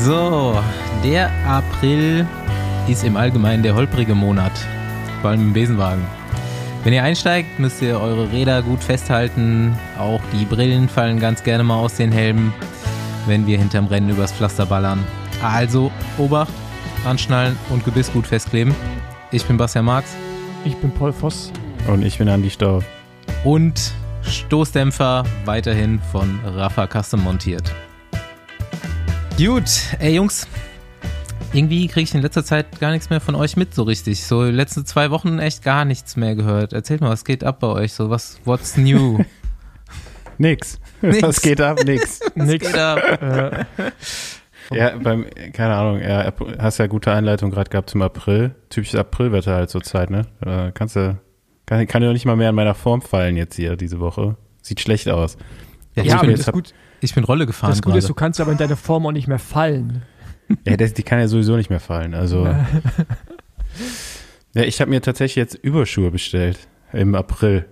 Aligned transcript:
So, 0.00 0.60
der 1.04 1.30
April 1.46 2.26
ist 2.88 3.04
im 3.04 3.16
Allgemeinen 3.16 3.62
der 3.62 3.74
holprige 3.74 4.14
Monat, 4.14 4.52
vor 5.20 5.30
allem 5.30 5.40
im 5.40 5.52
Besenwagen. 5.52 6.04
Wenn 6.82 6.92
ihr 6.92 7.02
einsteigt, 7.02 7.58
müsst 7.58 7.80
ihr 7.80 8.00
eure 8.00 8.30
Räder 8.32 8.62
gut 8.62 8.82
festhalten. 8.82 9.78
Auch 9.98 10.20
die 10.32 10.44
Brillen 10.44 10.88
fallen 10.88 11.20
ganz 11.20 11.42
gerne 11.42 11.64
mal 11.64 11.76
aus 11.76 11.94
den 11.94 12.12
Helmen, 12.12 12.52
wenn 13.26 13.46
wir 13.46 13.56
hinterm 13.56 13.86
Rennen 13.86 14.10
übers 14.10 14.32
Pflaster 14.32 14.66
ballern. 14.66 15.02
Also 15.42 15.90
Obacht, 16.18 16.52
anschnallen 17.04 17.56
und 17.70 17.84
Gebiss 17.84 18.12
gut 18.12 18.26
festkleben. 18.26 18.74
Ich 19.30 19.44
bin 19.44 19.56
Bastian 19.56 19.84
Marx. 19.84 20.14
Ich 20.64 20.76
bin 20.76 20.90
Paul 20.90 21.12
Voss. 21.12 21.52
Und 21.86 22.04
ich 22.04 22.18
bin 22.18 22.28
Andi 22.28 22.50
Stauf. 22.50 22.84
Und 23.44 23.92
Stoßdämpfer 24.22 25.24
weiterhin 25.44 26.00
von 26.12 26.40
Rafa 26.44 26.86
Custom 26.86 27.22
montiert. 27.22 27.72
Gut, 29.36 29.64
ey 29.98 30.14
Jungs, 30.14 30.46
irgendwie 31.52 31.88
kriege 31.88 32.04
ich 32.04 32.14
in 32.14 32.22
letzter 32.22 32.44
Zeit 32.44 32.78
gar 32.80 32.92
nichts 32.92 33.10
mehr 33.10 33.20
von 33.20 33.34
euch 33.34 33.56
mit 33.56 33.74
so 33.74 33.82
richtig. 33.82 34.24
So 34.24 34.44
letzte 34.44 34.84
zwei 34.84 35.10
Wochen 35.10 35.38
echt 35.38 35.62
gar 35.64 35.84
nichts 35.84 36.16
mehr 36.16 36.34
gehört. 36.36 36.72
Erzählt 36.72 37.00
mal, 37.00 37.10
was 37.10 37.24
geht 37.24 37.42
ab 37.42 37.58
bei 37.60 37.66
euch? 37.68 37.92
So 37.92 38.10
was, 38.10 38.38
what's 38.44 38.76
new? 38.76 39.18
nix. 40.38 40.78
Nix. 41.02 41.22
Was 41.22 41.42
geht 41.42 41.60
ab? 41.60 41.80
Nix. 41.84 42.20
Was 42.34 42.46
Nix. 42.46 42.66
geht 42.66 42.78
ab? 42.78 43.66
Ja, 44.70 44.96
beim, 44.96 45.26
keine 45.52 45.74
Ahnung, 45.74 46.00
ja, 46.00 46.32
hast 46.58 46.78
ja 46.78 46.86
gute 46.86 47.12
Einleitung 47.12 47.50
gerade 47.50 47.68
gehabt 47.68 47.90
zum 47.90 48.00
April. 48.00 48.54
Typisches 48.70 48.98
Aprilwetter 48.98 49.54
halt 49.54 49.68
zur 49.68 49.82
Zeit, 49.82 50.08
ne? 50.08 50.22
Da 50.40 50.70
kannst 50.70 50.96
du, 50.96 51.18
kann, 51.66 51.86
kann 51.86 52.02
ja 52.02 52.10
nicht 52.14 52.24
mal 52.24 52.34
mehr 52.34 52.48
an 52.48 52.54
meiner 52.54 52.74
Form 52.74 53.02
fallen 53.02 53.36
jetzt 53.36 53.56
hier 53.56 53.76
diese 53.76 54.00
Woche. 54.00 54.36
Sieht 54.62 54.80
schlecht 54.80 55.06
aus. 55.10 55.36
Ja, 55.96 56.02
ja, 56.02 56.14
ich, 56.14 56.14
aber 56.14 56.32
das, 56.32 56.46
hab- 56.46 56.54
gut, 56.54 56.72
ich 57.04 57.14
bin 57.14 57.24
Rolle 57.24 57.46
gefahren 57.46 57.70
das 57.70 57.82
Gute 57.82 57.98
ist, 57.98 58.08
du 58.08 58.14
kannst 58.14 58.40
aber 58.40 58.52
in 58.52 58.58
deiner 58.58 58.76
Form 58.76 59.06
auch 59.06 59.12
nicht 59.12 59.28
mehr 59.28 59.38
fallen. 59.38 60.02
Ja, 60.66 60.76
das, 60.76 60.92
die 60.94 61.02
kann 61.02 61.18
ja 61.20 61.28
sowieso 61.28 61.56
nicht 61.56 61.70
mehr 61.70 61.80
fallen. 61.80 62.14
Also, 62.14 62.46
ja, 64.54 64.62
ich 64.62 64.80
habe 64.80 64.90
mir 64.90 65.00
tatsächlich 65.00 65.36
jetzt 65.36 65.54
Überschuhe 65.54 66.10
bestellt 66.10 66.58
im 66.92 67.14
April. 67.14 67.66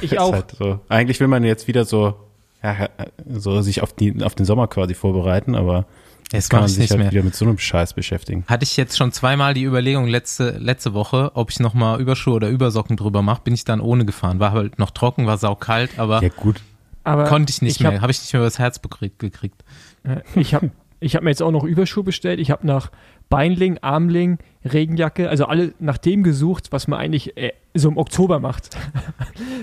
Ich 0.00 0.18
auch. 0.18 0.32
Halt 0.34 0.52
so. 0.58 0.80
Eigentlich 0.88 1.20
will 1.20 1.28
man 1.28 1.44
jetzt 1.44 1.68
wieder 1.68 1.84
so, 1.84 2.14
ja, 2.62 2.88
so 3.28 3.60
sich 3.62 3.82
auf, 3.82 3.92
die, 3.92 4.22
auf 4.24 4.34
den 4.34 4.46
Sommer 4.46 4.66
quasi 4.66 4.94
vorbereiten, 4.94 5.54
aber 5.54 5.86
Jetzt 6.32 6.50
kann 6.50 6.60
man 6.60 6.66
ich 6.66 6.72
sich 6.72 6.80
nicht 6.80 6.90
halt 6.90 7.00
mehr. 7.00 7.10
wieder 7.12 7.22
mit 7.22 7.36
so 7.36 7.44
einem 7.44 7.58
Scheiß 7.58 7.94
beschäftigen. 7.94 8.44
Hatte 8.48 8.64
ich 8.64 8.76
jetzt 8.76 8.96
schon 8.96 9.12
zweimal 9.12 9.54
die 9.54 9.62
Überlegung 9.62 10.08
letzte, 10.08 10.58
letzte 10.58 10.92
Woche, 10.92 11.30
ob 11.34 11.50
ich 11.50 11.60
nochmal 11.60 12.00
Überschuhe 12.00 12.34
oder 12.34 12.48
Übersocken 12.48 12.96
drüber 12.96 13.22
mache, 13.22 13.42
bin 13.44 13.54
ich 13.54 13.64
dann 13.64 13.80
ohne 13.80 14.04
gefahren. 14.04 14.40
War 14.40 14.52
halt 14.52 14.78
noch 14.78 14.90
trocken, 14.90 15.26
war 15.26 15.38
saukalt, 15.38 15.98
aber 15.98 16.22
Ja, 16.22 16.28
gut. 16.30 16.60
Aber 17.06 17.24
konnte 17.24 17.50
ich 17.50 17.62
nicht 17.62 17.80
ich 17.80 17.84
hab- 17.86 17.92
mehr. 17.92 18.02
Habe 18.02 18.10
ich 18.12 18.20
nicht 18.20 18.32
mehr 18.32 18.42
übers 18.42 18.58
Herz 18.58 18.80
gekriegt. 19.18 19.64
Äh, 20.04 20.20
Ich 20.34 20.54
habe 20.54 20.70
ich 20.98 21.14
hab 21.14 21.22
mir 21.22 21.30
jetzt 21.30 21.42
auch 21.42 21.50
noch 21.52 21.62
Überschuhe 21.64 22.02
bestellt. 22.04 22.40
Ich 22.40 22.50
habe 22.50 22.66
nach 22.66 22.90
Beinling, 23.28 23.78
Armling, 23.82 24.38
Regenjacke, 24.64 25.28
also 25.28 25.44
alle 25.46 25.72
nach 25.78 25.98
dem 25.98 26.22
gesucht, 26.22 26.68
was 26.72 26.88
man 26.88 26.98
eigentlich 26.98 27.36
äh, 27.36 27.52
so 27.74 27.88
im 27.88 27.98
Oktober 27.98 28.40
macht. 28.40 28.70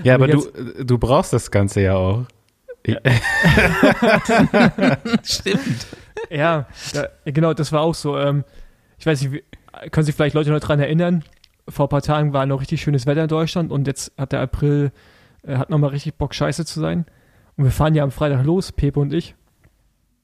Ja, 0.03 0.15
aber 0.15 0.27
Jetzt- 0.29 0.51
du, 0.55 0.85
du 0.85 0.97
brauchst 0.97 1.33
das 1.33 1.49
Ganze 1.51 1.81
ja 1.81 1.95
auch. 1.95 2.25
Ich, 2.85 2.97
Stimmt. 5.23 5.87
ja, 6.29 6.67
da, 6.93 7.07
genau, 7.25 7.53
das 7.53 7.71
war 7.71 7.81
auch 7.81 7.95
so. 7.95 8.17
Ähm, 8.17 8.43
ich 8.97 9.05
weiß 9.05 9.21
nicht, 9.23 9.43
können 9.91 10.05
sich 10.05 10.15
vielleicht 10.15 10.35
Leute 10.35 10.51
noch 10.51 10.59
dran 10.59 10.79
erinnern? 10.79 11.23
Vor 11.67 11.85
ein 11.85 11.89
paar 11.89 12.01
Tagen 12.01 12.33
war 12.33 12.45
noch 12.45 12.61
richtig 12.61 12.81
schönes 12.81 13.05
Wetter 13.05 13.23
in 13.23 13.27
Deutschland 13.29 13.71
und 13.71 13.87
jetzt 13.87 14.11
hat 14.17 14.31
der 14.33 14.41
April, 14.41 14.91
äh, 15.47 15.55
hat 15.57 15.69
nochmal 15.69 15.91
richtig 15.91 16.15
Bock, 16.15 16.35
scheiße 16.35 16.65
zu 16.65 16.79
sein. 16.79 17.05
Und 17.57 17.65
wir 17.65 17.71
fahren 17.71 17.93
ja 17.95 18.03
am 18.03 18.11
Freitag 18.11 18.43
los, 18.45 18.71
Pepe 18.71 18.99
und 18.99 19.13
ich, 19.13 19.35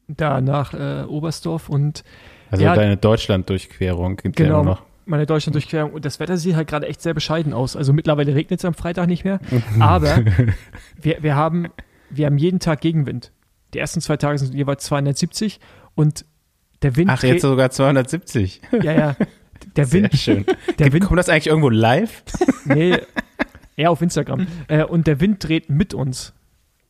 da 0.08 0.42
nach 0.42 0.74
äh, 0.74 1.04
Oberstdorf 1.04 1.70
und 1.70 2.04
also 2.52 2.64
Ja, 2.64 2.74
deine 2.76 2.98
Deutschland-Durchquerung 2.98 4.16
gibt 4.18 4.40
ja 4.40 4.46
Genau. 4.48 4.62
immer 4.62 4.70
noch. 4.72 4.84
meine 5.06 5.26
Deutschland-Durchquerung. 5.28 5.92
Und 5.94 6.06
das 6.06 6.20
Wetter 6.20 6.38
sieht 6.38 6.56
halt 6.56 6.68
gerade 6.68 6.88
echt 6.88 7.02
sehr 7.02 7.14
bescheiden 7.14 7.54
aus. 7.54 7.76
Also 7.76 7.94
mittlerweile 7.94 8.34
regnet 8.34 8.60
es 8.60 8.66
am 8.66 8.74
Freitag 8.74 9.08
nicht 9.08 9.24
mehr. 9.24 9.40
Aber 9.80 10.24
wir, 11.00 11.18
wir, 11.22 11.36
haben, 11.36 11.68
wir 12.10 12.26
haben 12.26 12.38
jeden 12.40 12.60
Tag 12.60 12.82
Gegenwind. 12.82 13.32
Die 13.76 13.80
ersten 13.80 14.02
zwei 14.02 14.18
Tage 14.18 14.40
sind 14.40 14.56
jeweils 14.56 14.84
270 14.86 15.60
und 15.94 16.26
der 16.82 16.96
Wind. 16.96 17.12
Ach, 17.12 17.22
jetzt 17.22 17.34
dreht- 17.34 17.42
sogar 17.42 17.70
270. 17.70 18.62
Ja, 18.82 18.94
ja. 18.94 19.16
Der 19.76 19.86
Sehr 19.86 20.04
Wind. 20.04 20.16
schön. 20.16 20.46
Der 20.80 20.94
Wind. 20.94 21.06
Kommt 21.06 21.20
das 21.20 21.28
eigentlich 21.30 21.48
irgendwo 21.48 21.70
live? 21.70 22.24
Nee, 22.64 22.98
eher 23.76 23.92
auf 23.92 24.02
Instagram. 24.02 24.48
Äh, 24.70 24.86
und 24.86 25.06
der 25.06 25.20
Wind 25.20 25.44
dreht 25.48 25.70
mit 25.70 25.94
uns. 25.94 26.34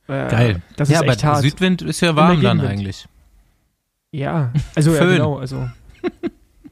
Äh, 0.10 0.28
Geil. 0.30 0.62
Das 0.76 0.90
ja, 0.90 0.96
ist 0.96 1.04
aber 1.04 1.12
echt 1.14 1.24
hart. 1.24 1.42
Südwind 1.44 1.82
ist 1.82 2.02
ja 2.02 2.16
warm 2.16 2.42
dann 2.42 2.60
eigentlich. 2.62 3.08
ja, 4.12 4.52
also 4.76 4.92
ja, 4.92 4.98
Föhn. 4.98 5.12
genau. 5.14 5.38
Also 5.38 5.70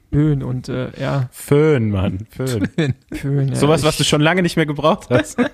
Böen 0.10 0.42
und 0.42 0.70
äh, 0.70 0.90
ja, 1.00 1.28
Föhn, 1.32 1.92
Mann. 1.92 2.26
Föhn. 2.30 2.70
Föhn. 3.14 3.50
Ja, 3.50 3.56
Sowas, 3.56 3.84
was 3.84 3.98
du 3.98 4.04
schon 4.04 4.22
lange 4.22 4.42
nicht 4.42 4.56
mehr 4.56 4.66
gebraucht 4.66 5.08
hast. 5.10 5.38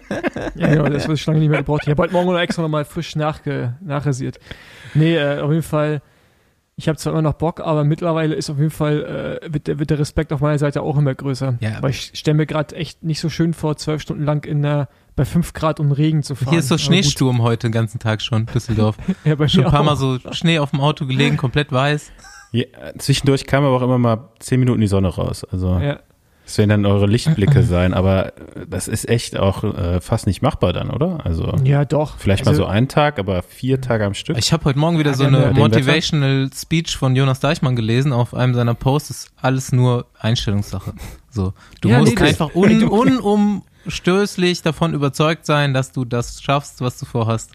Ja, 0.56 0.68
genau, 0.68 0.88
das 0.88 1.04
habe 1.04 1.16
ich 1.16 1.22
schon 1.22 1.34
lange 1.34 1.42
nicht 1.42 1.50
mehr 1.50 1.60
gebraucht. 1.62 1.82
Ich 1.84 1.90
habe 1.90 2.02
heute 2.04 2.14
Morgen 2.14 2.32
noch 2.32 2.40
extra 2.40 2.62
nochmal 2.62 2.86
frisch 2.86 3.16
nachge 3.16 3.76
nachrasiert. 3.82 4.40
Nee, 4.94 5.16
äh, 5.16 5.40
auf 5.40 5.50
jeden 5.50 5.64
Fall, 5.64 6.02
ich 6.76 6.88
habe 6.88 6.98
zwar 6.98 7.14
immer 7.14 7.24
noch 7.24 7.34
Bock, 7.34 7.60
aber 7.60 7.84
mittlerweile 7.84 8.36
ist 8.36 8.50
auf 8.52 8.58
jeden 8.60 8.70
Fall, 8.70 9.40
äh, 9.42 9.54
wird, 9.54 9.68
der, 9.68 9.80
wird 9.80 9.90
der 9.90 9.98
Respekt 10.00 10.32
auf 10.32 10.42
meiner 10.42 10.60
Seite 10.60 10.84
auch 10.84 10.98
immer 10.98 11.16
größer. 11.16 11.58
Ja. 11.60 11.82
Weil 11.82 11.90
ich 11.90 12.12
stelle 12.14 12.38
mir 12.38 12.46
gerade 12.46 12.76
echt 12.76 13.04
nicht 13.04 13.20
so 13.20 13.30
schön 13.30 13.54
vor, 13.54 13.78
zwölf 13.78 14.02
Stunden 14.02 14.24
lang 14.24 14.46
in 14.46 14.62
der, 14.62 14.90
bei 15.16 15.25
fünf 15.25 15.53
Grad 15.53 15.79
und 15.79 15.91
Regen 15.91 16.24
zu 16.24 16.35
fahren. 16.35 16.50
Hier 16.51 16.59
ist 16.59 16.68
so. 16.69 16.78
Schneesturm 16.78 17.41
heute 17.41 17.68
den 17.68 17.72
ganzen 17.72 18.00
Tag 18.00 18.22
schon, 18.22 18.46
Düsseldorf. 18.47 18.97
Ja, 19.25 19.35
bei 19.35 19.47
Schon 19.47 19.62
mir 19.62 19.68
ein 19.68 19.72
paar 19.72 19.81
auch. 19.81 19.85
Mal 19.85 19.96
so 19.96 20.19
Schnee 20.31 20.59
auf 20.59 20.72
dem 20.72 20.81
Auto 20.81 21.06
gelegen, 21.06 21.38
komplett 21.38 21.72
weiß. 21.72 22.12
Ja, 22.51 22.66
zwischendurch 22.97 23.46
kam 23.47 23.63
aber 23.63 23.75
auch 23.78 23.81
immer 23.81 23.97
mal 23.97 24.29
10 24.40 24.59
Minuten 24.59 24.81
die 24.81 24.88
Sonne 24.88 25.07
raus. 25.09 25.44
Also, 25.52 25.78
Ja, 25.79 26.00
das 26.46 26.57
werden 26.57 26.69
dann 26.69 26.85
eure 26.85 27.06
Lichtblicke 27.07 27.63
sein. 27.63 27.94
Aber 27.94 28.34
das 28.68 28.88
ist 28.88 29.07
echt 29.07 29.38
auch 29.38 29.63
äh, 29.63 30.02
fast 30.02 30.28
nicht 30.28 30.41
machbar 30.41 30.73
dann, 30.73 30.90
oder? 30.91 31.25
Also, 31.25 31.56
ja 31.63 31.85
doch. 31.85 32.18
vielleicht 32.18 32.46
also, 32.47 32.62
mal 32.63 32.68
so 32.68 32.72
einen 32.72 32.88
Tag, 32.90 33.18
aber 33.18 33.41
vier 33.44 33.81
Tage 33.81 34.06
am 34.06 34.13
Stück. 34.13 34.38
Ich 34.38 34.52
habe 34.52 34.66
heute 34.66 34.78
Morgen 34.78 35.00
wieder 35.00 35.12
Ja, 35.12 35.18
so 35.18 35.23
eine 35.23 35.38
ja 35.38 35.44
den 35.46 35.56
Wetter. 35.56 35.59
Motivational 35.69 36.50
Speech 36.53 36.97
von 36.97 37.16
Jonas 37.16 37.40
Deichmann 37.40 37.75
gelesen 37.75 38.12
auf 38.13 38.34
einem 38.34 38.53
seiner 38.56 38.73
Posts. 38.73 39.09
Ist 39.09 39.31
alles 39.41 39.72
nur 39.72 40.06
Einstellungssache. 40.19 40.94
So, 41.29 41.53
du 41.81 41.90
Ja, 41.90 42.00
musst 42.00 42.19
nee, 42.19 42.22
einfach 42.28 42.53
un, 42.56 43.62
unumstößlich 43.86 44.62
davon 44.62 44.94
überzeugt 44.94 45.46
sein, 45.46 45.74
dass 45.74 45.92
du 45.92 46.06
das 46.06 46.42
schaffst, 46.42 46.82
was 46.82 46.98
du 47.00 47.06
vorhast. 47.06 47.52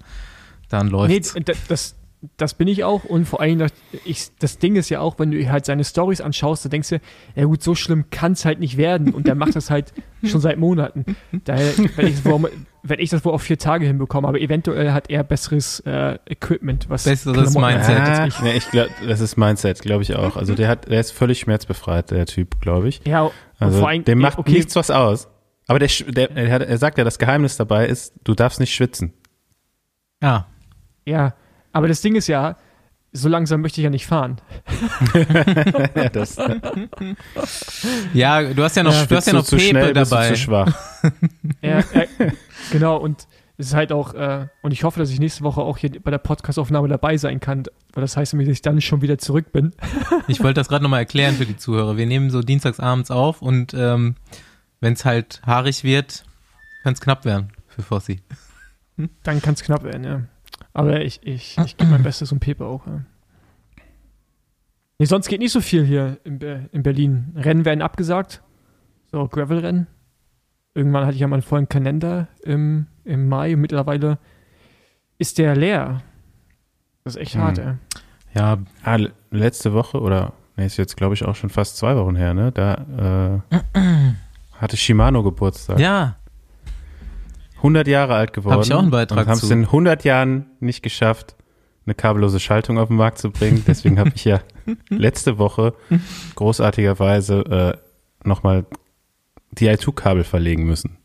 Dann 0.69 0.87
Nee, 0.87 0.93
läuft's. 0.93 1.35
d- 1.35 1.53
das, 1.69 1.95
das 2.37 2.55
bin 2.55 2.69
ich 2.69 2.85
auch 2.85 3.05
und 3.05 3.25
vor 3.27 3.41
allem, 3.41 3.59
das- 3.61 3.73
ich, 4.05 4.29
das 4.39 4.59
Ding 4.59 4.77
ist 4.77 4.91
ja 4.91 5.01
auch, 5.01 5.19
wenn 5.19 5.31
du 5.31 5.51
halt 5.51 5.65
seine 5.65 5.85
Stories 5.85 6.21
anschaust, 6.21 6.65
da 6.65 6.69
denkst 6.69 6.91
du, 6.91 7.01
ja 7.37 7.45
gut, 7.45 7.63
so 7.63 7.75
schlimm 7.75 8.11
kann 8.11 8.33
es 8.33 8.45
halt 8.45 8.59
nicht 8.61 8.77
werden 8.77 9.15
und 9.15 9.27
der 9.27 9.35
macht 9.35 9.57
das 9.57 9.71
halt 9.71 9.93
schon 10.25 10.41
seit 10.41 10.59
Monaten. 10.59 11.17
Daher 11.45 11.77
werde 11.79 12.09
ich, 12.11 12.17
das 12.17 12.25
wohl- 12.27 12.51
werd 12.83 13.01
ich 13.01 13.09
das 13.11 13.25
wohl 13.25 13.33
auf 13.33 13.43
vier 13.43 13.57
Tage 13.59 13.87
hinbekommen, 13.87 14.29
aber 14.29 14.41
eventuell 14.41 14.93
hat 14.93 15.09
er 15.11 15.25
besseres 15.25 15.81
äh, 15.87 16.19
Equipment, 16.29 16.91
was 16.91 17.05
Besseres 17.05 17.53
Klamotten 17.53 17.75
Mindset. 17.77 17.99
als 18.01 18.19
Ah, 18.19 18.27
ich. 18.27 18.41
nee, 18.41 18.57
ich 18.57 18.71
glaube, 18.71 18.91
das 19.07 19.21
ist 19.21 19.37
Mindset, 19.39 19.81
glaube 19.81 20.03
ich 20.03 20.15
auch. 20.17 20.37
Also 20.37 20.55
der 20.55 20.69
hat, 20.69 20.89
der 20.91 21.01
ist 21.01 21.13
völlig 21.13 21.39
schmerzbefreit, 21.41 22.11
der 22.11 22.27
Typ, 22.27 22.61
glaube 22.61 22.89
ich. 22.89 23.01
Ja, 23.07 23.23
und 23.23 23.33
Also 23.59 23.79
vor 23.79 23.89
allem, 23.89 24.05
dem 24.05 24.19
macht 24.19 24.39
okay, 24.39 24.53
nichts 24.53 24.77
was 24.77 24.91
aus. 24.91 25.29
Aber 25.69 25.79
der, 25.79 25.89
der, 26.09 26.31
er, 26.37 26.79
sagt 26.79 26.97
ja, 26.97 27.05
das 27.05 27.19
Geheimnis 27.19 27.59
dabei 27.59 27.87
ist, 27.87 28.15
du 28.25 28.35
darfst 28.35 28.59
nicht 28.59 28.75
schwitzen. 28.75 29.13
Ja. 30.23 30.47
Ja, 31.07 31.35
aber 31.73 31.89
das 31.89 32.01
Ding 32.01 32.17
ist 32.17 32.27
ja, 32.27 32.57
so 33.13 33.29
langsam 33.29 33.61
möchte 33.61 33.81
ich 33.81 33.85
ja 33.85 33.91
nicht 33.91 34.07
fahren. 34.07 34.41
ja, 35.95 36.09
das, 36.09 36.37
ja, 38.15 38.43
du 38.53 38.63
hast 38.63 38.77
ja 38.77 38.83
noch, 38.83 38.95
Ja, 38.95 39.07
du 39.07 39.17
hast 39.17 39.27
ja 39.27 39.33
noch 39.35 39.45
zu 39.45 39.57
Pepe 39.57 39.69
schnell, 39.69 39.93
bist 39.93 40.11
dabei. 40.11 40.29
du 40.29 40.35
zu 40.35 40.41
schwach. 40.41 40.75
Ja, 41.63 41.79
äh, 41.79 42.07
genau, 42.73 42.97
und 42.97 43.27
es 43.59 43.69
ist 43.69 43.75
halt 43.75 43.93
auch, 43.93 44.15
äh, 44.15 44.47
und 44.63 44.73
ich 44.73 44.85
hoffe, 44.85 45.01
dass 45.01 45.11
ich 45.11 45.21
nächste 45.21 45.45
Woche 45.45 45.61
auch 45.61 45.77
hier 45.77 45.91
bei 46.03 46.11
der 46.11 46.19
Podcastaufnahme 46.19 46.89
dabei 46.89 47.19
sein 47.19 47.41
kann, 47.41 47.65
weil 47.93 48.03
das 48.03 48.17
heißt 48.17 48.33
nämlich, 48.33 48.49
dass 48.49 48.57
ich 48.57 48.63
dann 48.63 48.81
schon 48.81 49.03
wieder 49.03 49.19
zurück 49.19 49.53
bin. 49.53 49.75
Ich 50.29 50.41
wollte 50.41 50.55
das 50.55 50.69
gerade 50.69 50.83
nochmal 50.83 51.01
erklären 51.01 51.35
für 51.35 51.47
die 51.47 51.57
Zuhörer. 51.57 51.97
Wir 51.97 52.07
nehmen 52.07 52.31
so 52.31 52.41
dienstags 52.41 52.81
abends 52.81 53.11
auf 53.11 53.43
und 53.43 53.75
ähm, 53.75 54.15
wenn 54.81 54.93
es 54.95 55.05
halt 55.05 55.41
haarig 55.45 55.85
wird, 55.85 56.25
kann 56.83 56.93
es 56.95 57.01
knapp 57.01 57.25
werden 57.25 57.53
für 57.67 57.83
Fossi. 57.83 58.23
Dann 59.23 59.41
kann 59.43 59.55
es 59.55 59.63
knapp 59.63 59.83
werden, 59.85 60.05
ja. 60.05 60.23
Aber 60.73 61.01
ich, 61.03 61.21
ich, 61.25 61.57
ich 61.59 61.77
gebe 61.77 61.91
mein 61.91 62.03
Bestes 62.03 62.33
und 62.33 62.41
Pepe 62.41 62.65
auch, 62.65 62.87
ja. 62.87 63.03
Nee, 64.99 65.07
sonst 65.07 65.29
geht 65.29 65.41
nicht 65.41 65.53
so 65.53 65.61
viel 65.61 65.85
hier 65.85 66.19
in, 66.25 66.39
Be 66.41 66.69
in 66.73 66.83
Berlin. 66.83 67.33
Rennen 67.37 67.65
werden 67.65 67.83
abgesagt. 67.83 68.43
So, 69.13 69.29
Gravel-Rennen. 69.29 69.87
Irgendwann 70.75 71.05
hatte 71.07 71.15
ich 71.15 71.21
ja 71.21 71.29
mal 71.29 71.37
einen 71.37 71.43
vollen 71.43 71.69
Kalender 71.69 72.27
im, 72.43 72.87
im 73.05 73.29
Mai. 73.29 73.55
Mittlerweile 73.57 74.19
ist 75.19 75.39
der 75.39 75.55
leer. 75.55 76.03
Das 77.05 77.15
ist 77.15 77.21
echt 77.23 77.35
Hm. 77.35 77.43
hart, 77.43 77.59
ey. 77.59 77.75
Ja, 78.35 78.59
Ah, 78.83 78.97
le- 78.97 79.13
letzte 79.31 79.73
Woche 79.73 80.01
oder 80.01 80.33
nee, 80.57 80.67
ist 80.67 80.77
jetzt 80.77 80.97
glaube 80.97 81.15
ich 81.15 81.25
auch 81.25 81.35
schon 81.37 81.49
fast 81.51 81.77
zwei 81.77 81.97
Wochen 81.97 82.17
her, 82.17 82.35
ne? 82.35 82.53
Da 82.53 83.43
äh, 83.55 83.59
hatte 84.59 84.77
Shimano 84.77 85.23
Geburtstag. 85.23 85.79
ja, 85.79 86.17
100 87.59 87.89
Jahre 87.89 88.15
alt 88.15 88.33
geworden. 88.33 88.57
Hab 88.57 88.65
ich 88.65 88.73
auch 88.73 88.79
einen 88.79 88.91
Beitrag 88.91 89.19
und 89.19 89.27
haben 89.27 89.39
es 89.39 89.51
in 89.51 89.65
100 89.65 90.05
Jahren 90.05 90.47
nicht 90.61 90.83
geschafft, 90.83 91.35
eine 91.87 91.95
kabellose 91.95 92.39
Schaltung 92.39 92.79
auf 92.79 92.89
den 92.89 92.97
Markt 92.97 93.19
zu 93.19 93.31
bringen. 93.31 93.65
Deswegen 93.67 93.99
habe 93.99 94.13
ich 94.15 94.25
ja 94.25 94.41
letzte 94.89 95.39
Woche 95.39 95.75
großartigerweise 96.37 97.77
äh, 98.25 98.27
nochmal 98.29 98.67
die 99.51 99.69
i2-Kabel 99.69 100.25
verlegen 100.25 100.65
müssen. 100.67 100.99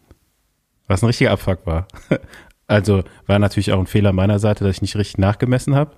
Was 0.88 1.02
ein 1.02 1.08
richtiger 1.08 1.32
Abfuck 1.32 1.66
war. 1.66 1.88
Also 2.66 3.04
war 3.28 3.40
natürlich 3.40 3.74
auch 3.74 3.80
ein 3.80 3.88
Fehler 3.88 4.14
meiner 4.14 4.40
Seite, 4.40 4.64
dass 4.64 4.78
ich 4.78 4.82
nicht 4.82 4.96
richtig 4.96 5.18
nachgemessen 5.18 5.76
habe 5.76 5.92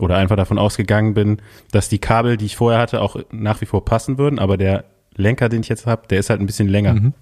oder 0.00 0.16
einfach 0.16 0.34
davon 0.34 0.58
ausgegangen 0.58 1.14
bin, 1.14 1.40
dass 1.70 1.88
die 1.88 2.00
Kabel, 2.00 2.36
die 2.36 2.46
ich 2.46 2.56
vorher 2.56 2.80
hatte, 2.80 3.00
auch 3.00 3.16
nach 3.30 3.60
wie 3.60 3.66
vor 3.66 3.84
passen 3.84 4.18
würden, 4.18 4.40
aber 4.40 4.56
der 4.56 4.84
Lenker, 5.18 5.48
den 5.48 5.60
ich 5.60 5.68
jetzt 5.68 5.86
habe, 5.86 6.06
der 6.08 6.18
ist 6.20 6.30
halt 6.30 6.40
ein 6.40 6.46
bisschen 6.46 6.68
länger. 6.68 6.94
Mhm. 6.94 7.12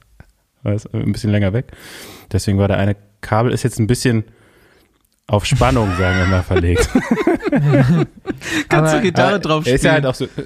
Ein 0.63 1.13
bisschen 1.13 1.31
länger 1.31 1.53
weg. 1.53 1.73
Deswegen 2.33 2.59
war 2.59 2.69
der 2.69 2.79
eine 2.79 2.97
Kabel 3.21 3.53
ist 3.53 3.63
jetzt 3.63 3.79
ein 3.79 3.87
bisschen 3.87 4.25
auf 5.27 5.45
Spannung, 5.45 5.91
sagen 5.99 6.19
wir 6.19 6.27
mal, 6.27 6.43
verlegt. 6.43 6.89
Kannst 8.69 8.95
du 8.95 9.01
Gitarre 9.01 9.41
drauf 9.41 9.63
spielen? 9.63 9.77
Ist 9.77 9.85
ja 9.85 9.93
halt 9.93 10.07
auch 10.07 10.15
so. 10.15 10.27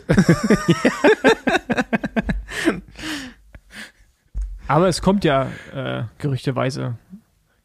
aber 4.69 4.89
es 4.89 5.03
kommt 5.03 5.25
ja 5.25 5.49
äh, 5.75 6.05
gerüchteweise 6.19 6.97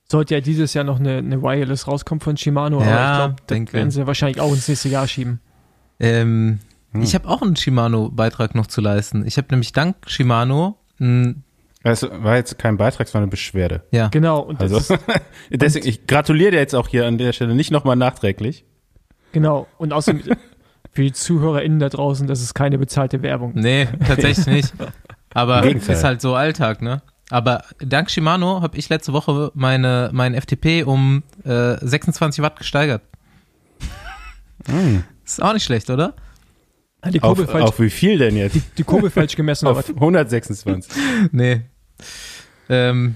sollte 0.07 0.35
ja 0.35 0.41
dieses 0.41 0.73
Jahr 0.73 0.83
noch 0.83 0.99
eine, 0.99 1.17
eine 1.17 1.41
Wireless 1.41 1.88
rauskommen 1.88 2.21
von 2.21 2.38
Shimano, 2.38 2.81
ja, 2.81 2.85
aber 2.85 3.35
ich 3.35 3.47
glaube, 3.47 3.65
das 3.65 3.73
werden 3.73 3.91
sie 3.91 4.05
wahrscheinlich 4.07 4.39
auch 4.39 4.51
ins 4.53 4.67
nächste 4.67 4.89
Jahr 4.89 5.07
schieben. 5.07 5.39
Ähm, 5.99 6.59
hm. 6.95 7.03
Ich 7.03 7.15
habe 7.15 7.27
auch 7.30 7.42
einen 7.42 7.56
Shimano-Beitrag 7.56 8.56
noch 8.56 8.68
zu 8.68 8.81
leisten. 8.81 9.25
Ich 9.25 9.38
habe 9.38 9.47
nämlich 9.51 9.74
dank 9.74 9.95
Shimano 10.07 10.77
es 11.92 12.01
war 12.01 12.36
jetzt 12.36 12.57
kein 12.57 12.77
Beitrag, 12.77 13.07
sondern 13.07 13.25
eine 13.25 13.31
Beschwerde. 13.31 13.83
Ja. 13.92 14.07
Genau. 14.07 14.39
Und 14.39 14.59
also, 14.59 14.97
deswegen, 15.51 15.88
ich 15.88 16.07
gratuliere 16.07 16.51
dir 16.51 16.57
jetzt 16.57 16.74
auch 16.74 16.88
hier 16.88 17.06
an 17.06 17.19
der 17.19 17.31
Stelle 17.31 17.53
nicht 17.53 17.69
nochmal 17.69 17.95
nachträglich. 17.95 18.65
Genau. 19.33 19.68
Und 19.77 19.94
außerdem 19.94 20.24
für 20.92 21.03
die 21.03 21.13
ZuhörerInnen 21.13 21.77
da 21.77 21.89
draußen, 21.89 22.25
das 22.25 22.42
ist 22.42 22.56
keine 22.56 22.80
bezahlte 22.80 23.21
Werbung. 23.21 23.51
Nee, 23.53 23.88
tatsächlich 24.07 24.48
nicht. 24.48 24.74
Aber 25.36 25.63
ist 25.63 26.03
halt 26.03 26.21
so 26.21 26.33
Alltag, 26.33 26.81
ne? 26.81 27.03
Aber 27.30 27.63
dank 27.80 28.09
Shimano 28.09 28.62
habe 28.62 28.77
ich 28.77 28.89
letzte 28.89 29.13
Woche 29.13 29.51
meine, 29.53 30.09
mein 30.12 30.33
FTP 30.33 30.86
um 30.86 31.24
äh, 31.44 31.75
26 31.86 32.41
Watt 32.41 32.57
gesteigert. 32.57 33.03
Mm. 34.68 35.00
Ist 35.25 35.44
auch 35.44 35.53
nicht 35.53 35.65
schlecht, 35.65 35.89
oder? 35.89 36.13
Die 37.11 37.19
Kurbel 37.19 37.45
auf, 37.45 37.51
falsch, 37.51 37.65
auf 37.65 37.79
wie 37.79 37.89
viel 37.89 38.17
denn 38.17 38.35
jetzt? 38.35 38.55
Die, 38.55 38.61
die 38.77 38.83
Kurbel 38.83 39.09
falsch 39.09 39.35
gemessen. 39.35 39.67
auf 39.67 39.89
126. 39.89 40.91
nee. 41.31 41.61
Ähm, 42.69 43.15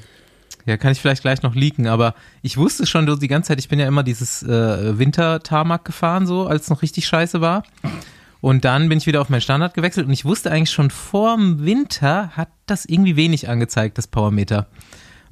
ja, 0.65 0.77
kann 0.77 0.91
ich 0.91 1.01
vielleicht 1.01 1.21
gleich 1.21 1.41
noch 1.41 1.55
leaken, 1.55 1.87
aber 1.87 2.13
ich 2.41 2.57
wusste 2.57 2.85
schon 2.85 3.05
die 3.19 3.27
ganze 3.27 3.47
Zeit, 3.47 3.59
ich 3.59 3.69
bin 3.69 3.79
ja 3.79 3.87
immer 3.87 4.03
dieses 4.03 4.43
äh, 4.43 4.97
Winter-Tarmac 4.97 5.85
gefahren, 5.85 6.27
so, 6.27 6.45
als 6.45 6.63
es 6.63 6.69
noch 6.69 6.81
richtig 6.81 7.07
scheiße 7.07 7.41
war. 7.41 7.63
Und 8.41 8.65
dann 8.65 8.87
bin 8.87 8.97
ich 8.97 9.07
wieder 9.07 9.21
auf 9.21 9.29
meinen 9.29 9.41
Standard 9.41 9.73
gewechselt 9.73 10.07
und 10.07 10.13
ich 10.13 10.25
wusste 10.25 10.51
eigentlich 10.51 10.71
schon 10.71 10.91
vor 10.91 11.35
dem 11.35 11.65
Winter 11.65 12.29
hat 12.37 12.49
das 12.67 12.85
irgendwie 12.85 13.15
wenig 13.15 13.49
angezeigt, 13.49 13.97
das 13.97 14.07
Powermeter. 14.07 14.67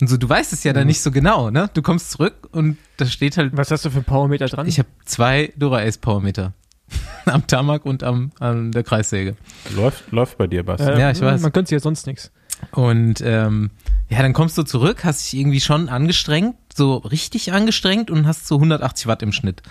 Und 0.02 0.08
so, 0.08 0.18
du 0.18 0.28
weißt 0.28 0.54
es 0.54 0.64
ja 0.64 0.74
dann 0.74 0.84
mhm. 0.84 0.88
nicht 0.88 1.02
so 1.02 1.12
genau, 1.12 1.50
ne? 1.50 1.70
Du 1.74 1.82
kommst 1.82 2.12
zurück 2.12 2.50
und 2.52 2.78
da 2.98 3.06
steht 3.06 3.38
halt. 3.38 3.56
Was 3.56 3.72
hast 3.72 3.86
du 3.86 3.90
für 3.90 4.00
ein 4.00 4.04
Powermeter 4.04 4.46
dran? 4.48 4.68
Ich 4.68 4.78
habe 4.78 4.90
zwei 5.06 5.54
Dura 5.58 5.80
Ace 5.80 5.98
Powermeter. 5.98 6.54
am 7.26 7.46
Tamak 7.48 7.86
und 7.86 8.04
am, 8.04 8.32
an 8.40 8.72
der 8.72 8.84
Kreissäge. 8.84 9.36
Läuft, 9.76 10.12
läuft 10.12 10.38
bei 10.38 10.48
dir, 10.48 10.64
Basti. 10.64 10.90
Äh, 10.90 11.00
ja, 11.00 11.12
ich 11.12 11.22
weiß. 11.22 11.42
Man 11.42 11.52
könnte 11.52 11.74
ja 11.74 11.80
sonst 11.80 12.08
nichts. 12.08 12.32
Und 12.72 13.22
ähm, 13.22 13.72
ja, 14.10 14.22
dann 14.22 14.34
kommst 14.34 14.58
du 14.58 14.64
zurück, 14.64 15.04
hast 15.04 15.32
dich 15.32 15.40
irgendwie 15.40 15.62
schon 15.62 15.90
angestrengt, 15.90 16.56
so 16.76 16.98
richtig 16.98 17.54
angestrengt 17.54 18.10
und 18.10 18.26
hast 18.26 18.48
so 18.48 18.56
180 18.56 19.08
Watt 19.08 19.22
im 19.22 19.32
Schnitt. 19.32 19.62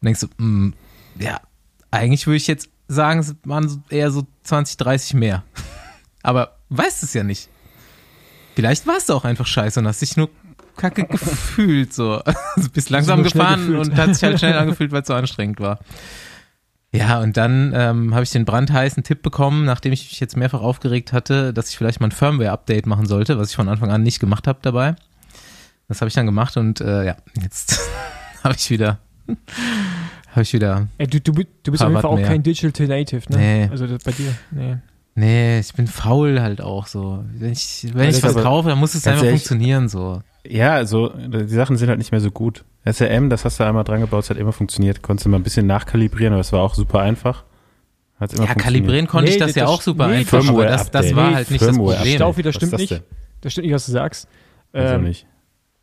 Und 0.00 0.06
denkst 0.06 0.20
du, 0.20 0.26
mh, 0.36 0.46
mm, 0.46 0.74
ja, 1.20 1.40
eigentlich 1.90 2.26
würde 2.26 2.36
ich 2.36 2.46
jetzt 2.46 2.68
sagen, 2.88 3.20
es 3.20 3.34
waren 3.44 3.84
eher 3.88 4.10
so 4.10 4.26
20, 4.42 4.76
30 4.76 5.14
mehr. 5.14 5.44
Aber 6.22 6.58
weißt 6.68 7.02
es 7.02 7.14
ja 7.14 7.22
nicht. 7.22 7.48
Vielleicht 8.54 8.86
warst 8.86 9.08
du 9.08 9.14
auch 9.14 9.24
einfach 9.24 9.46
scheiße 9.46 9.80
und 9.80 9.86
hast 9.86 10.02
dich 10.02 10.16
nur 10.16 10.28
kacke 10.76 11.04
gefühlt, 11.10 11.92
so. 11.92 12.22
Also 12.24 12.70
bist 12.70 12.90
langsam 12.90 13.22
gefahren 13.22 13.76
und 13.76 13.96
hat 13.96 14.14
sich 14.14 14.24
halt 14.24 14.38
schnell 14.38 14.54
angefühlt, 14.54 14.92
weil 14.92 15.02
es 15.02 15.08
so 15.08 15.14
anstrengend 15.14 15.60
war. 15.60 15.78
Ja, 16.94 17.20
und 17.20 17.36
dann 17.36 17.72
ähm, 17.74 18.14
habe 18.14 18.22
ich 18.22 18.30
den 18.30 18.44
brandheißen 18.44 19.02
Tipp 19.02 19.22
bekommen, 19.22 19.64
nachdem 19.64 19.92
ich 19.92 20.10
mich 20.10 20.20
jetzt 20.20 20.36
mehrfach 20.36 20.60
aufgeregt 20.60 21.12
hatte, 21.12 21.54
dass 21.54 21.70
ich 21.70 21.78
vielleicht 21.78 22.00
mal 22.00 22.08
ein 22.08 22.12
Firmware-Update 22.12 22.86
machen 22.86 23.06
sollte, 23.06 23.38
was 23.38 23.50
ich 23.50 23.56
von 23.56 23.68
Anfang 23.68 23.90
an 23.90 24.02
nicht 24.02 24.20
gemacht 24.20 24.46
habe 24.46 24.58
dabei. 24.60 24.94
Das 25.88 26.00
habe 26.00 26.08
ich 26.08 26.14
dann 26.14 26.26
gemacht 26.26 26.56
und 26.56 26.80
äh, 26.80 27.06
ja, 27.06 27.16
jetzt 27.40 27.80
habe 28.44 28.54
ich 28.54 28.70
wieder 28.70 28.98
habe 30.32 30.42
ich 30.42 30.52
wieder. 30.52 30.88
Ey, 30.98 31.06
du, 31.06 31.20
du, 31.20 31.32
du 31.32 31.70
bist 31.70 31.82
auf 31.82 31.88
jeden 31.88 32.00
Fall 32.00 32.10
auch 32.10 32.16
mehr. 32.16 32.26
kein 32.26 32.42
Digital 32.42 32.86
Native, 32.86 33.22
ne? 33.30 33.38
Nee. 33.38 33.68
Also 33.70 33.86
das 33.86 34.02
bei 34.02 34.12
dir, 34.12 34.34
nee. 34.50 34.76
Nee, 35.14 35.58
ich 35.58 35.74
bin 35.74 35.86
faul 35.86 36.40
halt 36.40 36.62
auch 36.62 36.86
so. 36.86 37.22
Wenn 37.34 37.52
ich, 37.52 37.86
wenn 37.92 38.08
ich 38.08 38.22
was 38.22 38.34
kaufe, 38.34 38.70
dann 38.70 38.78
muss 38.78 38.94
es 38.94 39.06
einfach 39.06 39.24
ehrlich, 39.24 39.40
funktionionieren 39.40 39.90
so. 39.90 40.22
Ja, 40.46 40.72
also 40.72 41.10
die 41.10 41.48
Sachen 41.48 41.76
sind 41.76 41.90
halt 41.90 41.98
nicht 41.98 42.12
mehr 42.12 42.20
so 42.20 42.30
gut. 42.30 42.64
SRM, 42.84 43.30
das 43.30 43.44
hast 43.44 43.60
du 43.60 43.64
einmal 43.64 43.84
dran 43.84 44.00
gebaut, 44.00 44.24
es 44.24 44.30
hat 44.30 44.36
immer 44.36 44.52
funktioniert. 44.52 45.02
Konntest 45.02 45.26
du 45.26 45.30
mal 45.30 45.38
ein 45.38 45.42
bisschen 45.42 45.66
nachkalibrieren, 45.66 46.32
aber 46.32 46.40
es 46.40 46.52
war 46.52 46.62
auch 46.62 46.74
super 46.74 47.00
einfach. 47.00 47.44
Hat's 48.18 48.34
immer 48.34 48.46
ja, 48.46 48.54
kalibrieren 48.54 49.06
konnte 49.06 49.30
nee, 49.30 49.34
ich 49.34 49.38
das, 49.38 49.48
das 49.48 49.56
ja 49.56 49.66
auch 49.66 49.82
super 49.82 50.08
nee, 50.08 50.18
einfach, 50.18 50.46
aber 50.48 50.66
das, 50.66 50.90
das 50.90 51.14
war 51.14 51.34
halt 51.34 51.50
nicht 51.50 51.62
das 51.62 51.76
Problem. 51.76 52.16
Staufi, 52.16 52.42
das 52.42 52.54
stimmt 52.54 52.72
das 52.72 52.80
nicht. 52.80 53.02
Das 53.40 53.52
stimmt 53.52 53.66
nicht, 53.66 53.74
was 53.74 53.86
du 53.86 53.92
sagst. 53.92 54.28
Also 54.72 54.94
ähm, 54.94 55.04
nicht. 55.04 55.26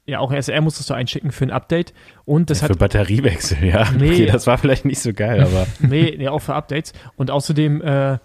Ja, 0.06 0.20
auch 0.20 0.32
SR 0.32 0.62
musstest 0.62 0.90
du 0.90 0.94
einschicken 0.94 1.32
für 1.32 1.46
ein 1.46 1.52
Update. 1.52 1.94
Und 2.26 2.50
das 2.50 2.60
ja, 2.60 2.64
hat. 2.64 2.72
Für 2.72 2.78
Batteriewechsel, 2.78 3.64
ja. 3.64 3.92
Nee, 3.92 4.12
okay, 4.12 4.26
das 4.26 4.48
war 4.48 4.58
vielleicht 4.58 4.86
nicht 4.86 5.00
so 5.00 5.14
geil, 5.14 5.42
aber. 5.42 5.68
nee, 5.80 6.16
nee, 6.18 6.28
auch 6.28 6.40
für 6.40 6.56
Updates. 6.56 6.94
Und 7.16 7.30
außerdem 7.30 7.82
äh, 7.82 8.18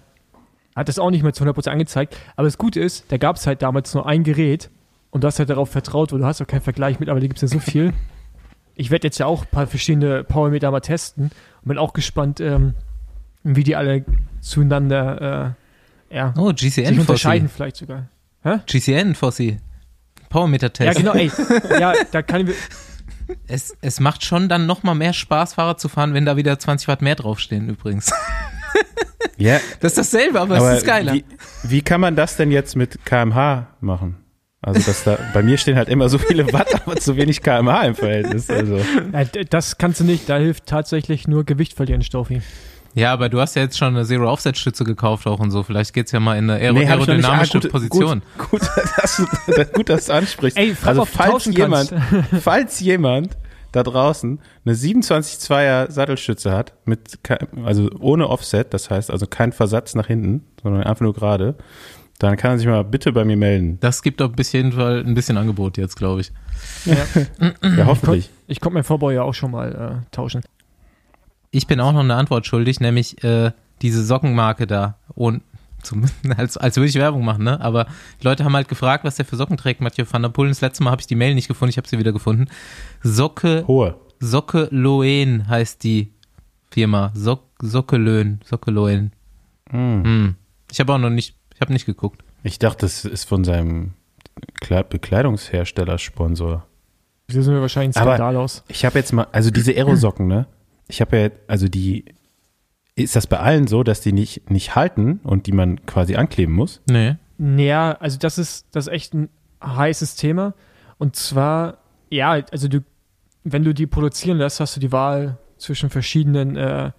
hat 0.74 0.88
das 0.88 0.98
auch 0.98 1.10
nicht 1.10 1.22
mehr 1.22 1.32
zu 1.32 1.44
100% 1.44 1.68
angezeigt. 1.68 2.16
Aber 2.36 2.46
das 2.46 2.56
Gute 2.56 2.80
ist, 2.80 3.04
da 3.08 3.18
gab 3.18 3.36
es 3.36 3.46
halt 3.46 3.62
damals 3.62 3.92
nur 3.94 4.06
ein 4.06 4.24
Gerät 4.24 4.70
und 5.10 5.22
du 5.22 5.26
hast 5.26 5.38
halt 5.38 5.50
darauf 5.50 5.70
vertraut, 5.70 6.12
weil 6.12 6.20
du 6.20 6.24
hast 6.24 6.40
auch 6.40 6.46
keinen 6.46 6.62
Vergleich 6.62 7.00
mit, 7.00 7.08
aber 7.08 7.20
da 7.20 7.26
gibt 7.26 7.42
es 7.42 7.42
ja 7.42 7.48
so 7.48 7.60
viel. 7.60 7.92
Ich 8.76 8.90
werde 8.90 9.06
jetzt 9.06 9.18
ja 9.18 9.26
auch 9.26 9.42
ein 9.42 9.50
paar 9.50 9.66
verschiedene 9.66 10.24
Powermeter 10.24 10.70
mal 10.70 10.80
testen 10.80 11.30
und 11.62 11.68
bin 11.68 11.78
auch 11.78 11.92
gespannt, 11.92 12.40
ähm, 12.40 12.74
wie 13.42 13.62
die 13.62 13.76
alle 13.76 14.04
zueinander 14.40 15.54
äh, 16.10 16.16
ja, 16.16 16.32
oh, 16.36 16.52
GCN 16.52 16.86
sich 16.86 16.98
unterscheiden 17.00 17.48
vielleicht 17.48 17.76
sogar. 17.76 18.08
Hä? 18.42 18.60
GCN, 18.66 19.14
Fossi. 19.14 19.58
Powermeter-Test. 20.28 20.98
Ja, 20.98 21.00
genau, 21.00 21.12
ey. 21.14 21.30
ja, 21.80 21.92
da 22.12 22.22
kann 22.22 22.46
ich. 22.48 22.56
Es, 23.46 23.76
es 23.80 24.00
macht 24.00 24.24
schon 24.24 24.48
dann 24.48 24.66
nochmal 24.66 24.94
mehr 24.94 25.12
Spaß, 25.12 25.54
Fahrrad 25.54 25.80
zu 25.80 25.88
fahren, 25.88 26.12
wenn 26.14 26.26
da 26.26 26.36
wieder 26.36 26.58
20 26.58 26.88
Watt 26.88 27.02
mehr 27.02 27.14
draufstehen, 27.14 27.68
übrigens. 27.68 28.12
Ja. 29.36 29.58
Das 29.80 29.92
ist 29.92 29.98
dasselbe, 29.98 30.40
aber, 30.40 30.56
aber 30.56 30.72
es 30.72 30.78
ist 30.78 30.86
geiler. 30.86 31.14
Wie, 31.14 31.24
wie 31.64 31.82
kann 31.82 32.00
man 32.00 32.14
das 32.14 32.36
denn 32.36 32.52
jetzt 32.52 32.76
mit 32.76 33.04
kmh 33.04 33.66
machen? 33.80 34.23
Also 34.64 34.80
dass 34.80 35.04
da, 35.04 35.18
bei 35.34 35.42
mir 35.42 35.58
stehen 35.58 35.76
halt 35.76 35.90
immer 35.90 36.08
so 36.08 36.16
viele 36.16 36.50
Watt, 36.52 36.68
aber 36.86 36.96
zu 36.96 37.16
wenig 37.16 37.42
kmh 37.42 37.82
im 37.82 37.94
Verhältnis. 37.94 38.48
Also. 38.48 38.80
Das 39.50 39.76
kannst 39.76 40.00
du 40.00 40.04
nicht, 40.04 40.28
da 40.28 40.38
hilft 40.38 40.66
tatsächlich 40.66 41.28
nur 41.28 41.44
Gewicht 41.44 41.74
verlieren, 41.74 42.02
Stoffi. 42.02 42.40
Ja, 42.94 43.12
aber 43.12 43.28
du 43.28 43.40
hast 43.40 43.56
ja 43.56 43.62
jetzt 43.62 43.76
schon 43.76 43.88
eine 43.88 44.06
Zero-Offset-Stütze 44.06 44.84
gekauft 44.84 45.26
auch 45.26 45.40
und 45.40 45.50
so. 45.50 45.64
Vielleicht 45.64 45.92
geht's 45.92 46.12
ja 46.12 46.20
mal 46.20 46.38
in 46.38 46.48
eine 46.48 46.60
aer 46.60 46.72
nee, 46.72 46.86
aerodynamische 46.86 47.58
ah, 47.58 47.60
gut, 47.60 47.70
Position. 47.70 48.22
Gut, 48.38 48.50
gut, 48.50 48.70
dass 48.96 49.16
du, 49.16 49.64
gut, 49.72 49.88
dass 49.88 50.06
du 50.06 50.14
ansprichst. 50.14 50.56
Ey, 50.56 50.76
also 50.84 51.04
falls 51.04 51.44
jemand, 51.46 51.92
falls 52.40 52.80
jemand 52.80 53.36
da 53.72 53.82
draußen 53.82 54.40
eine 54.64 54.74
27-2er 54.74 55.90
Sattelstütze 55.90 56.52
hat, 56.52 56.74
mit, 56.84 57.18
also 57.64 57.90
ohne 57.98 58.28
Offset, 58.28 58.72
das 58.72 58.88
heißt 58.88 59.10
also 59.10 59.26
kein 59.26 59.52
Versatz 59.52 59.96
nach 59.96 60.06
hinten, 60.06 60.44
sondern 60.62 60.84
einfach 60.84 61.02
nur 61.02 61.14
gerade, 61.14 61.56
dann 62.18 62.36
kann 62.36 62.52
er 62.52 62.58
sich 62.58 62.66
mal 62.66 62.84
bitte 62.84 63.12
bei 63.12 63.24
mir 63.24 63.36
melden. 63.36 63.78
Das 63.80 64.02
gibt 64.02 64.22
auf 64.22 64.32
jeden 64.38 64.72
Fall 64.72 65.04
ein 65.04 65.14
bisschen 65.14 65.36
Angebot 65.36 65.76
jetzt, 65.76 65.96
glaube 65.96 66.20
ich. 66.20 66.32
Ja, 66.84 66.96
ja 67.76 67.86
hoffentlich. 67.86 68.30
Ich 68.46 68.60
konnte 68.60 68.74
mein 68.74 68.84
Vorbau 68.84 69.10
ja 69.10 69.22
auch 69.22 69.34
schon 69.34 69.50
mal 69.50 70.02
äh, 70.04 70.14
tauschen. 70.14 70.42
Ich 71.50 71.66
bin 71.66 71.80
auch 71.80 71.92
noch 71.92 72.00
eine 72.00 72.14
Antwort 72.14 72.46
schuldig, 72.46 72.80
nämlich 72.80 73.22
äh, 73.24 73.52
diese 73.82 74.04
Sockenmarke 74.04 74.66
da. 74.66 74.96
Und 75.14 75.42
zum, 75.82 76.04
als, 76.36 76.56
als 76.56 76.76
würde 76.76 76.88
ich 76.88 76.94
Werbung 76.94 77.24
machen, 77.24 77.44
ne? 77.44 77.60
Aber 77.60 77.86
die 78.20 78.24
Leute 78.24 78.44
haben 78.44 78.54
halt 78.54 78.68
gefragt, 78.68 79.04
was 79.04 79.16
der 79.16 79.24
für 79.24 79.36
Socken 79.36 79.56
trägt, 79.56 79.80
Mathieu 79.80 80.04
van 80.08 80.22
der 80.22 80.28
Pullen. 80.28 80.50
Das 80.50 80.60
letzte 80.60 80.84
Mal 80.84 80.92
habe 80.92 81.00
ich 81.00 81.06
die 81.06 81.16
Mail 81.16 81.34
nicht 81.34 81.48
gefunden, 81.48 81.70
ich 81.70 81.76
habe 81.76 81.88
sie 81.88 81.98
wieder 81.98 82.12
gefunden. 82.12 82.46
Socke. 83.02 83.64
Hohe. 83.66 83.96
Socke 84.20 84.68
Loen 84.70 85.48
heißt 85.48 85.82
die 85.82 86.12
Firma. 86.70 87.10
Sock, 87.14 87.42
Socke 87.60 87.96
Löhn. 87.96 88.40
Socke 88.44 88.70
Loen. 88.70 89.12
Mm. 89.70 90.02
Hm. 90.04 90.34
Ich 90.70 90.80
habe 90.80 90.92
auch 90.92 90.98
noch 90.98 91.10
nicht 91.10 91.36
ich 91.43 91.43
habe 91.64 91.72
nicht 91.72 91.86
geguckt. 91.86 92.22
Ich 92.42 92.58
dachte, 92.58 92.86
das 92.86 93.04
ist 93.04 93.24
von 93.24 93.44
seinem 93.44 93.94
Bekleidungshersteller 94.90 95.98
Sponsor. 95.98 96.66
Sie 97.28 97.42
sind 97.42 97.54
mir 97.54 97.60
wahrscheinlich 97.60 97.96
ein 97.96 98.02
Skandal 98.02 98.36
aus. 98.36 98.64
Ich 98.68 98.84
habe 98.84 98.98
jetzt 98.98 99.12
mal, 99.12 99.26
also 99.32 99.50
diese 99.50 99.72
Aerosocken, 99.72 100.26
ne? 100.26 100.46
Ich 100.88 101.00
habe 101.00 101.18
ja, 101.18 101.30
also 101.48 101.68
die, 101.68 102.04
ist 102.96 103.16
das 103.16 103.26
bei 103.26 103.38
allen 103.38 103.66
so, 103.66 103.82
dass 103.82 104.02
die 104.02 104.12
nicht, 104.12 104.50
nicht 104.50 104.76
halten 104.76 105.20
und 105.24 105.46
die 105.46 105.52
man 105.52 105.84
quasi 105.86 106.16
ankleben 106.16 106.54
muss? 106.54 106.82
Nee. 106.86 107.16
Naja, 107.38 107.92
also 107.92 108.18
das 108.18 108.38
ist, 108.38 108.66
das 108.72 108.86
ist 108.86 108.92
echt 108.92 109.14
ein 109.14 109.30
heißes 109.64 110.16
Thema. 110.16 110.54
Und 110.98 111.16
zwar, 111.16 111.78
ja, 112.10 112.32
also 112.52 112.68
du, 112.68 112.84
wenn 113.42 113.64
du 113.64 113.72
die 113.72 113.86
produzieren 113.86 114.36
lässt, 114.38 114.60
hast 114.60 114.76
du 114.76 114.80
die 114.80 114.92
Wahl 114.92 115.38
zwischen 115.56 115.88
verschiedenen 115.88 116.56
äh, 116.56 116.92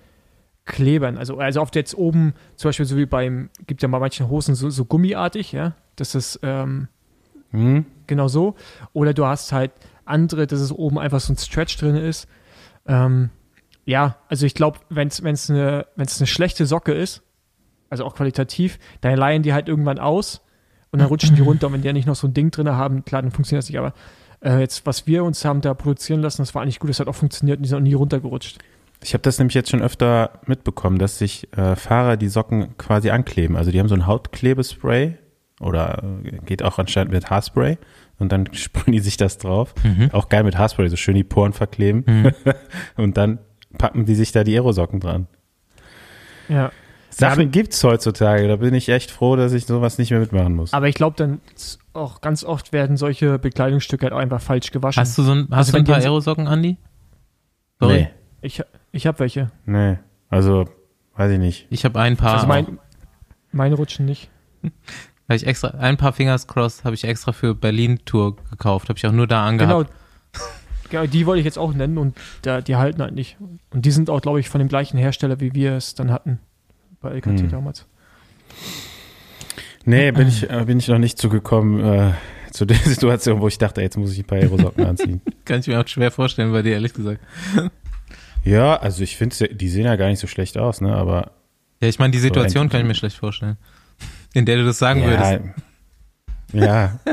Klebern. 0.65 1.17
Also, 1.17 1.37
also 1.37 1.61
oft 1.61 1.75
jetzt 1.75 1.95
oben, 1.95 2.33
zum 2.55 2.69
Beispiel 2.69 2.85
so 2.85 2.97
wie 2.97 3.05
beim, 3.05 3.49
gibt 3.67 3.81
ja 3.81 3.87
bei 3.87 3.99
manchen 3.99 4.29
Hosen 4.29 4.55
so, 4.55 4.69
so 4.69 4.85
gummiartig, 4.85 5.51
ja. 5.51 5.75
Das 5.95 6.15
ist 6.15 6.39
ähm, 6.43 6.87
Hm? 7.51 7.85
genau 8.07 8.27
so. 8.27 8.55
Oder 8.93 9.13
du 9.13 9.25
hast 9.25 9.51
halt 9.51 9.71
andere, 10.03 10.47
dass 10.47 10.59
es 10.59 10.71
oben 10.71 10.99
einfach 10.99 11.19
so 11.19 11.33
ein 11.33 11.37
Stretch 11.37 11.77
drin 11.77 11.95
ist. 11.95 12.27
Ähm, 12.87 13.29
ja, 13.85 14.17
also 14.27 14.45
ich 14.45 14.55
glaube, 14.55 14.79
wenn 14.89 15.07
es 15.07 15.49
eine, 15.49 15.85
wenn's 15.95 16.19
eine 16.19 16.27
schlechte 16.27 16.65
Socke 16.65 16.93
ist, 16.93 17.21
also 17.89 18.03
auch 18.03 18.15
qualitativ, 18.15 18.79
dann 19.01 19.15
leihen 19.15 19.43
die 19.43 19.53
halt 19.53 19.67
irgendwann 19.67 19.99
aus 19.99 20.41
und 20.91 20.99
dann 20.99 21.07
rutschen 21.07 21.35
die 21.35 21.41
runter. 21.41 21.67
Und 21.67 21.73
wenn 21.73 21.81
die 21.81 21.87
ja 21.87 21.93
nicht 21.93 22.07
noch 22.07 22.15
so 22.15 22.27
ein 22.27 22.33
Ding 22.33 22.51
drin 22.51 22.69
haben, 22.69 23.05
klar, 23.05 23.21
dann 23.21 23.31
funktioniert 23.31 23.63
das 23.63 23.69
nicht. 23.69 23.79
Aber 23.79 23.93
äh, 24.41 24.59
jetzt, 24.59 24.85
was 24.85 25.07
wir 25.07 25.23
uns 25.23 25.45
haben 25.45 25.61
da 25.61 25.73
produzieren 25.73 26.21
lassen, 26.21 26.41
das 26.41 26.53
war 26.55 26.61
eigentlich 26.61 26.79
gut, 26.79 26.89
das 26.89 26.99
hat 26.99 27.07
auch 27.07 27.15
funktioniert 27.15 27.57
und 27.57 27.63
die 27.63 27.69
sind 27.69 27.77
auch 27.77 27.83
nie 27.83 27.93
runtergerutscht. 27.93 28.59
Ich 29.05 29.13
habe 29.13 29.21
das 29.21 29.37
nämlich 29.37 29.53
jetzt 29.53 29.69
schon 29.69 29.83
öfter 29.83 30.39
mitbekommen, 30.47 30.97
dass 30.97 31.19
sich 31.19 31.47
äh, 31.55 31.75
Fahrer 31.75 32.17
die 32.17 32.27
Socken 32.27 32.75
quasi 32.79 33.11
ankleben. 33.11 33.55
Also 33.55 33.69
die 33.69 33.79
haben 33.79 33.87
so 33.87 33.93
ein 33.93 34.07
Hautklebespray 34.07 35.15
oder 35.59 36.01
äh, 36.23 36.37
geht 36.45 36.63
auch 36.63 36.79
anscheinend 36.79 37.11
mit 37.13 37.29
Haarspray 37.29 37.77
und 38.17 38.31
dann 38.31 38.47
sprühen 38.53 38.93
die 38.93 38.99
sich 38.99 39.15
das 39.15 39.37
drauf. 39.37 39.75
Mhm. 39.83 40.09
Auch 40.11 40.27
geil 40.27 40.43
mit 40.43 40.57
Haarspray, 40.57 40.89
so 40.89 40.95
schön 40.95 41.13
die 41.13 41.23
Poren 41.23 41.53
verkleben 41.53 42.03
Mhm. 42.07 42.31
und 42.97 43.15
dann 43.15 43.37
packen 43.77 44.05
die 44.05 44.15
sich 44.15 44.31
da 44.31 44.43
die 44.43 44.55
Aerosocken 44.55 44.99
dran. 44.99 45.27
Ja. 46.49 46.71
Sachen 47.11 47.51
gibt's 47.51 47.83
heutzutage, 47.83 48.47
da 48.47 48.55
bin 48.55 48.73
ich 48.73 48.89
echt 48.89 49.11
froh, 49.11 49.35
dass 49.35 49.53
ich 49.53 49.67
sowas 49.67 49.99
nicht 49.99 50.09
mehr 50.09 50.19
mitmachen 50.19 50.55
muss. 50.55 50.73
Aber 50.73 50.87
ich 50.89 50.95
glaube 50.95 51.15
dann 51.15 51.41
auch 51.93 52.21
ganz 52.21 52.43
oft 52.43 52.73
werden 52.73 52.97
solche 52.97 53.37
Bekleidungsstücke 53.37 54.05
halt 54.07 54.13
auch 54.13 54.17
einfach 54.17 54.41
falsch 54.41 54.71
gewaschen. 54.71 54.99
Hast 54.99 55.15
du 55.17 55.21
so 55.21 55.31
ein, 55.31 55.47
hast 55.51 55.67
Also 55.67 55.71
du 55.73 55.77
ein 55.77 55.83
paar 55.85 55.97
Aerosocken, 55.97 56.47
Andi? 56.47 56.77
Sorry. 57.79 57.93
Nee, 57.93 58.09
Ich, 58.41 58.61
ich 58.95 59.05
habe 59.07 59.19
welche. 59.19 59.51
nee, 59.65 59.97
also 60.29 60.65
weiß 61.15 61.31
ich 61.31 61.39
nicht. 61.39 61.67
Ich 61.69 61.85
habe 61.85 61.99
ein 61.99 62.17
paar. 62.17 62.35
also 62.35 62.47
mein, 62.47 62.79
meine 63.51 63.75
rutschen 63.75 64.05
nicht. 64.05 64.29
Hab 65.27 65.35
ich 65.35 65.45
extra, 65.47 65.69
ein 65.69 65.97
paar 65.97 66.13
Fingers 66.13 66.47
crossed 66.47 66.83
habe 66.83 66.95
ich 66.95 67.03
extra 67.03 67.31
für 67.31 67.55
Berlin 67.55 67.99
Tour 68.05 68.35
gekauft. 68.49 68.89
Habe 68.89 68.97
ich 68.97 69.05
auch 69.05 69.11
nur 69.11 69.27
da 69.27 69.45
angehabt. 69.45 69.89
Genau. 70.33 70.45
genau, 70.89 71.05
die 71.05 71.25
wollte 71.25 71.39
ich 71.39 71.45
jetzt 71.45 71.57
auch 71.57 71.73
nennen 71.73 71.97
und 71.97 72.17
da, 72.41 72.61
die 72.61 72.75
halten 72.75 73.01
halt 73.01 73.13
nicht. 73.15 73.37
Und 73.71 73.85
die 73.85 73.91
sind 73.91 74.09
auch, 74.09 74.21
glaube 74.21 74.39
ich, 74.39 74.49
von 74.49 74.59
dem 74.59 74.67
gleichen 74.67 74.97
Hersteller, 74.97 75.39
wie 75.39 75.53
wir 75.53 75.73
es 75.73 75.95
dann 75.95 76.11
hatten. 76.11 76.39
Bei 77.01 77.11
LKT 77.11 77.39
Hm. 77.41 77.49
damals. 77.51 77.85
Nee, 79.85 80.11
bin 80.11 80.27
ich, 80.27 80.49
äh, 80.49 80.63
bin 80.65 80.79
ich 80.79 80.87
noch 80.87 80.97
nicht 80.97 81.17
zugekommen 81.19 81.79
äh, 81.83 82.13
zu 82.51 82.65
der 82.65 82.77
Situation, 82.83 83.39
wo 83.41 83.47
ich 83.47 83.57
dachte, 83.57 83.81
jetzt 83.81 83.97
muss 83.97 84.11
ich 84.13 84.19
ein 84.19 84.25
paar 84.25 84.39
Aerosocken 84.39 84.85
anziehen. 84.85 85.21
Kann 85.45 85.59
ich 85.59 85.67
mir 85.67 85.79
auch 85.79 85.87
schwer 85.87 86.11
vorstellen 86.11 86.51
bei 86.51 86.61
dir, 86.63 86.73
ehrlich 86.73 86.93
gesagt. 86.93 87.21
Ja, 88.45 88.75
also 88.75 89.03
ich 89.03 89.17
finde, 89.17 89.49
die 89.49 89.69
sehen 89.69 89.85
ja 89.85 89.95
gar 89.95 90.07
nicht 90.07 90.19
so 90.19 90.27
schlecht 90.27 90.57
aus, 90.57 90.79
ne? 90.79 90.95
Aber 90.95 91.31
Ja, 91.81 91.87
ich 91.89 91.99
meine, 91.99 92.11
die 92.11 92.19
Situation 92.19 92.63
endlich. 92.63 92.71
kann 92.71 92.81
ich 92.81 92.87
mir 92.87 92.95
schlecht 92.95 93.17
vorstellen. 93.17 93.57
In 94.33 94.45
der 94.45 94.57
du 94.57 94.65
das 94.65 94.77
sagen 94.79 95.03
würdest. 95.03 95.39
ja, 96.53 96.65
ja, 96.65 96.99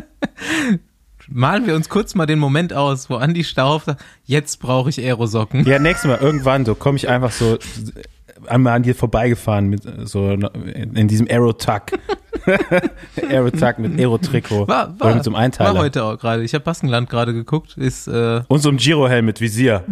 Malen 1.28 1.66
wir 1.66 1.74
uns 1.74 1.88
kurz 1.88 2.14
mal 2.14 2.26
den 2.26 2.38
Moment 2.38 2.74
aus, 2.74 3.08
wo 3.08 3.14
Andi 3.14 3.44
Stauf 3.44 3.84
sagt, 3.84 4.02
jetzt 4.24 4.58
brauche 4.60 4.90
ich 4.90 4.98
Aerosocken. 5.00 5.64
ja, 5.64 5.78
nächstes 5.78 6.08
Mal 6.08 6.18
irgendwann 6.18 6.64
so 6.64 6.74
komme 6.74 6.96
ich 6.96 7.08
einfach 7.08 7.32
so 7.32 7.58
einmal 8.46 8.74
an 8.74 8.82
dir 8.82 8.94
vorbeigefahren 8.94 9.68
mit 9.68 9.82
so 10.06 10.30
in 10.30 11.08
diesem 11.08 11.28
Aerotag, 11.28 11.92
Aerotag 13.30 13.78
mit 13.78 13.98
Aerotrikot 13.98 14.66
War, 14.68 14.90
oder 14.90 15.00
war, 15.00 15.14
mit 15.14 15.24
so 15.24 15.30
einem 15.30 15.34
war 15.36 15.42
Einteiler 15.42 15.78
heute 15.78 16.04
auch 16.04 16.18
gerade. 16.18 16.42
Ich 16.42 16.54
habe 16.54 16.64
Baskenland 16.64 17.08
gerade 17.08 17.32
geguckt. 17.32 17.76
Ist 17.78 18.08
äh, 18.08 18.42
und 18.48 18.60
so 18.60 18.68
einem 18.68 18.78
Girohelm 18.78 19.26
mit 19.26 19.40
Visier. 19.40 19.84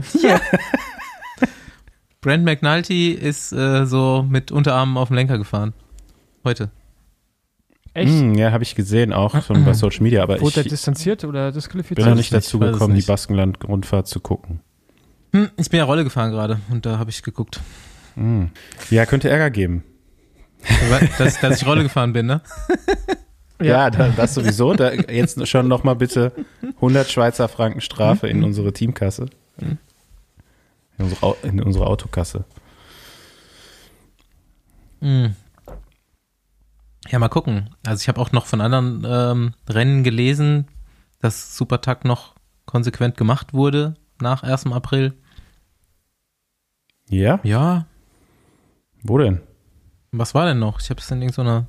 Brent 2.20 2.44
McNulty 2.44 3.12
ist 3.12 3.52
äh, 3.52 3.86
so 3.86 4.26
mit 4.28 4.52
Unterarmen 4.52 4.96
auf 4.98 5.08
dem 5.08 5.16
Lenker 5.16 5.38
gefahren. 5.38 5.72
Heute. 6.44 6.70
Echt? 7.94 8.12
Hm, 8.12 8.34
ja, 8.34 8.52
habe 8.52 8.62
ich 8.62 8.74
gesehen 8.74 9.12
auch 9.12 9.42
schon 9.42 9.64
bei 9.64 9.72
Social 9.74 10.02
Media, 10.02 10.22
aber 10.22 10.40
Wurde 10.40 10.60
er 10.60 10.66
ich 10.66 10.70
distanziert 10.70 11.24
oder 11.24 11.50
disqualifiziert? 11.50 11.96
bin 11.96 12.08
noch 12.08 12.16
nicht 12.16 12.32
dazu 12.32 12.58
gekommen, 12.58 12.90
die 12.94 12.98
nicht. 12.98 13.08
Baskenland-Rundfahrt 13.08 14.06
zu 14.06 14.20
gucken. 14.20 14.60
Hm, 15.32 15.48
ich 15.56 15.70
bin 15.70 15.78
ja 15.78 15.84
Rolle 15.84 16.04
gefahren 16.04 16.30
gerade 16.30 16.60
und 16.70 16.84
da 16.86 16.98
habe 16.98 17.10
ich 17.10 17.22
geguckt. 17.22 17.60
Hm. 18.14 18.50
Ja, 18.90 19.06
könnte 19.06 19.30
Ärger 19.30 19.50
geben. 19.50 19.84
dass, 21.18 21.40
dass 21.40 21.62
ich 21.62 21.66
Rolle 21.66 21.82
gefahren 21.84 22.12
bin, 22.12 22.26
ne? 22.26 22.42
Ja, 23.62 23.90
da, 23.90 24.08
das 24.08 24.32
sowieso. 24.32 24.72
Da, 24.72 24.90
jetzt 24.90 25.46
schon 25.46 25.68
noch 25.68 25.84
mal 25.84 25.92
bitte 25.92 26.32
100 26.76 27.10
Schweizer 27.10 27.46
Franken 27.46 27.82
Strafe 27.82 28.26
in 28.26 28.42
unsere 28.42 28.72
Teamkasse. 28.72 29.26
In 31.00 31.04
unsere, 31.06 31.22
Au- 31.26 31.36
in 31.42 31.62
unsere 31.62 31.86
Autokasse. 31.86 32.44
Hm. 35.00 35.34
Ja, 37.08 37.18
mal 37.18 37.28
gucken. 37.28 37.70
Also 37.86 38.02
ich 38.02 38.08
habe 38.08 38.20
auch 38.20 38.32
noch 38.32 38.44
von 38.46 38.60
anderen 38.60 39.04
ähm, 39.08 39.54
Rennen 39.68 40.04
gelesen, 40.04 40.68
dass 41.20 41.56
Supertag 41.56 42.04
noch 42.04 42.34
konsequent 42.66 43.16
gemacht 43.16 43.54
wurde 43.54 43.94
nach 44.20 44.42
1. 44.42 44.66
April. 44.66 45.14
Ja? 47.08 47.40
Ja, 47.42 47.86
Wo 49.02 49.18
denn? 49.18 49.40
was 50.12 50.34
war 50.34 50.44
denn 50.44 50.58
noch? 50.58 50.80
Ich 50.80 50.90
habe 50.90 51.00
es 51.00 51.10
in 51.10 51.22
irgendeiner 51.22 51.66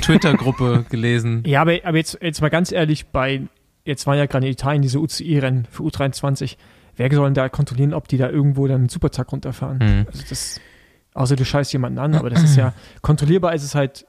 Twitter-Gruppe 0.00 0.86
gelesen. 0.90 1.42
Ja, 1.46 1.60
aber, 1.62 1.78
aber 1.84 1.98
jetzt, 1.98 2.16
jetzt 2.22 2.40
mal 2.40 2.48
ganz 2.48 2.72
ehrlich, 2.72 3.06
bei, 3.08 3.42
jetzt 3.84 4.06
waren 4.06 4.16
ja 4.18 4.26
gerade 4.26 4.46
in 4.46 4.52
Italien 4.52 4.82
diese 4.82 4.98
UCI-Rennen 5.00 5.66
für 5.70 5.82
U23. 5.82 6.56
Wer 6.96 7.10
soll 7.12 7.26
denn 7.26 7.34
da 7.34 7.48
kontrollieren, 7.48 7.94
ob 7.94 8.08
die 8.08 8.18
da 8.18 8.28
irgendwo 8.28 8.66
dann 8.66 8.82
einen 8.82 8.88
Supertag 8.88 9.32
runterfahren? 9.32 9.80
Hm. 9.80 10.06
Also 10.06 10.24
das, 10.28 10.60
außer 11.14 11.36
du 11.36 11.44
scheißt 11.44 11.72
jemanden 11.72 11.98
an, 11.98 12.14
aber 12.14 12.30
das 12.30 12.42
ist 12.44 12.56
ja, 12.56 12.74
kontrollierbar 13.00 13.54
ist 13.54 13.64
es 13.64 13.74
halt 13.74 14.06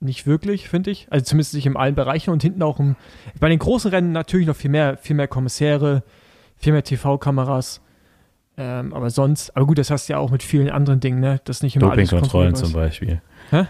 nicht 0.00 0.26
wirklich, 0.26 0.68
finde 0.68 0.90
ich. 0.90 1.06
Also 1.10 1.24
zumindest 1.24 1.54
nicht 1.54 1.66
in 1.66 1.76
allen 1.76 1.94
Bereichen 1.94 2.30
und 2.30 2.42
hinten 2.42 2.62
auch 2.62 2.78
im, 2.78 2.96
bei 3.40 3.48
den 3.48 3.58
großen 3.58 3.90
Rennen 3.90 4.12
natürlich 4.12 4.46
noch 4.46 4.56
viel 4.56 4.70
mehr, 4.70 4.96
viel 4.96 5.16
mehr 5.16 5.28
Kommissäre, 5.28 6.02
viel 6.56 6.72
mehr 6.72 6.84
TV-Kameras. 6.84 7.80
Ähm, 8.56 8.92
aber 8.92 9.10
sonst, 9.10 9.56
aber 9.56 9.66
gut, 9.66 9.78
das 9.78 9.90
hast 9.90 10.08
du 10.08 10.14
ja 10.14 10.18
auch 10.18 10.30
mit 10.30 10.42
vielen 10.42 10.70
anderen 10.70 10.98
Dingen, 10.98 11.20
ne? 11.20 11.40
Das 11.44 11.62
nicht 11.62 11.76
immer 11.76 11.90
Dopingkontrollen 11.90 12.56
zum. 12.56 12.72
Beispiel. 12.72 13.22
Hä? 13.50 13.66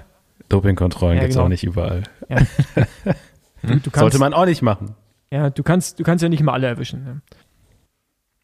Dopingkontrollen 0.48 1.16
Ja, 1.16 1.22
gibt's 1.24 1.34
genau. 1.36 1.44
auch 1.44 1.50
nicht 1.50 1.64
überall. 1.64 2.02
Du, 3.60 3.74
du 3.74 3.90
kannst, 3.90 3.98
Sollte 3.98 4.18
man 4.20 4.34
auch 4.34 4.44
nicht 4.46 4.62
machen. 4.62 4.94
ja, 5.32 5.50
du 5.50 5.64
kannst, 5.64 5.98
du 5.98 6.04
kannst 6.04 6.22
ja 6.22 6.28
nicht 6.28 6.40
immer 6.40 6.52
alle 6.52 6.68
erwischen. 6.68 7.04
Ne? 7.04 7.20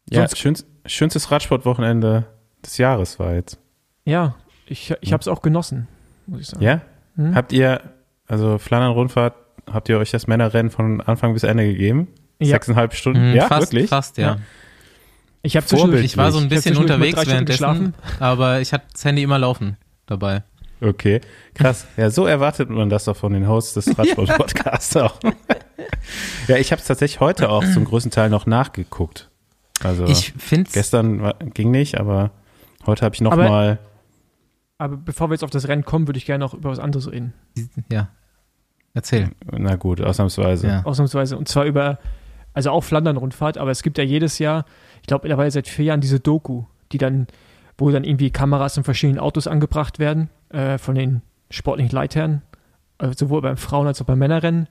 Ja, 0.09 0.27
schönst, 0.33 0.67
schönstes 0.85 1.31
Radsportwochenende 1.31 2.25
des 2.63 2.77
Jahres 2.77 3.19
war 3.19 3.33
jetzt. 3.33 3.59
Ja, 4.05 4.35
ich, 4.67 4.93
ich 5.01 5.13
habe 5.13 5.21
es 5.21 5.27
auch 5.27 5.41
genossen, 5.41 5.87
muss 6.27 6.41
ich 6.41 6.47
sagen. 6.47 6.63
Ja? 6.63 6.81
Hm? 7.15 7.35
Habt 7.35 7.53
ihr, 7.53 7.81
also 8.27 8.57
Flandern-Rundfahrt, 8.57 9.35
habt 9.71 9.89
ihr 9.89 9.97
euch 9.97 10.11
das 10.11 10.27
Männerrennen 10.27 10.71
von 10.71 11.01
Anfang 11.01 11.33
bis 11.33 11.43
Ende 11.43 11.65
gegeben? 11.65 12.07
Ja. 12.39 12.49
Sechseinhalb 12.49 12.93
Stunden? 12.93 13.31
Hm, 13.31 13.35
ja, 13.35 13.47
fast, 13.47 13.73
wirklich? 13.73 13.89
fast, 13.89 14.17
ja. 14.17 14.27
Ja. 14.27 14.37
Ich 15.41 15.55
habe 15.55 15.65
Vorbild. 15.65 16.03
Ich 16.03 16.17
war 16.17 16.31
so 16.31 16.39
ein 16.39 16.45
hab 16.45 16.49
bisschen 16.49 16.75
unterwegs 16.75 17.25
währenddessen, 17.25 17.93
aber 18.19 18.61
ich 18.61 18.73
hatte 18.73 18.85
das 18.91 19.05
Handy 19.05 19.21
immer 19.21 19.37
laufen 19.37 19.77
dabei. 20.07 20.43
Okay, 20.81 21.21
krass. 21.53 21.87
Ja, 21.97 22.09
so 22.09 22.25
erwartet 22.25 22.69
man 22.69 22.89
das 22.89 23.05
doch 23.05 23.15
von 23.15 23.31
den 23.33 23.47
Hosts 23.47 23.75
des 23.75 23.97
Radsport-Podcasts 23.97 24.97
auch. 24.97 25.19
ja, 26.47 26.57
ich 26.57 26.71
habe 26.71 26.81
es 26.81 26.87
tatsächlich 26.87 27.19
heute 27.19 27.49
auch 27.49 27.63
zum 27.73 27.85
größten 27.85 28.11
Teil 28.11 28.29
noch 28.29 28.45
nachgeguckt. 28.45 29.29
Also 29.83 30.05
Ich 30.05 30.33
finde 30.37 30.69
gestern 30.71 31.21
war, 31.21 31.35
ging 31.53 31.71
nicht, 31.71 31.99
aber 31.99 32.31
heute 32.85 33.03
habe 33.05 33.15
ich 33.15 33.21
noch 33.21 33.31
Aber- 33.33 33.49
mal. 33.49 33.79
Aber 34.77 34.97
bevor 34.97 35.29
wir 35.29 35.33
jetzt 35.35 35.43
auf 35.43 35.49
das 35.51 35.67
Rennen 35.67 35.85
kommen, 35.85 36.07
würde 36.07 36.17
ich 36.17 36.25
gerne 36.25 36.43
noch 36.43 36.53
über 36.53 36.69
was 36.69 36.79
anderes 36.79 37.09
reden. 37.11 37.33
ja. 37.91 38.09
Erzähl. 38.93 39.29
Na 39.51 39.75
gut, 39.75 39.99
ausnahmsweise. 40.01 40.67
Ja. 40.67 40.81
Ausnahmsweise. 40.85 41.37
Und 41.37 41.49
zwar 41.49 41.65
über, 41.65 41.99
also 42.53 42.71
auch 42.71 42.81
Flandern-Rundfahrt, 42.81 43.57
aber 43.57 43.69
es 43.71 43.83
gibt 43.83 43.97
ja 43.97 44.05
jedes 44.05 44.39
Jahr, 44.39 44.63
ich 45.01 45.07
glaube 45.07 45.23
mittlerweile 45.23 45.51
seit 45.51 45.67
vier 45.67 45.85
Jahren, 45.85 45.99
diese 45.99 46.21
Doku, 46.21 46.63
die 46.93 46.97
dann, 46.97 47.27
wo 47.77 47.91
dann 47.91 48.05
irgendwie 48.05 48.31
Kameras 48.31 48.77
in 48.77 48.85
verschiedenen 48.85 49.19
Autos 49.19 49.47
angebracht 49.47 49.99
werden, 49.99 50.29
äh, 50.49 50.77
von 50.77 50.95
den 50.95 51.21
sportlichen 51.49 51.91
Leitherren, 51.93 52.41
äh, 52.99 53.11
sowohl 53.13 53.41
beim 53.41 53.57
Frauen- 53.57 53.87
als 53.87 54.01
auch 54.01 54.05
beim 54.05 54.19
Männerrennen. 54.19 54.69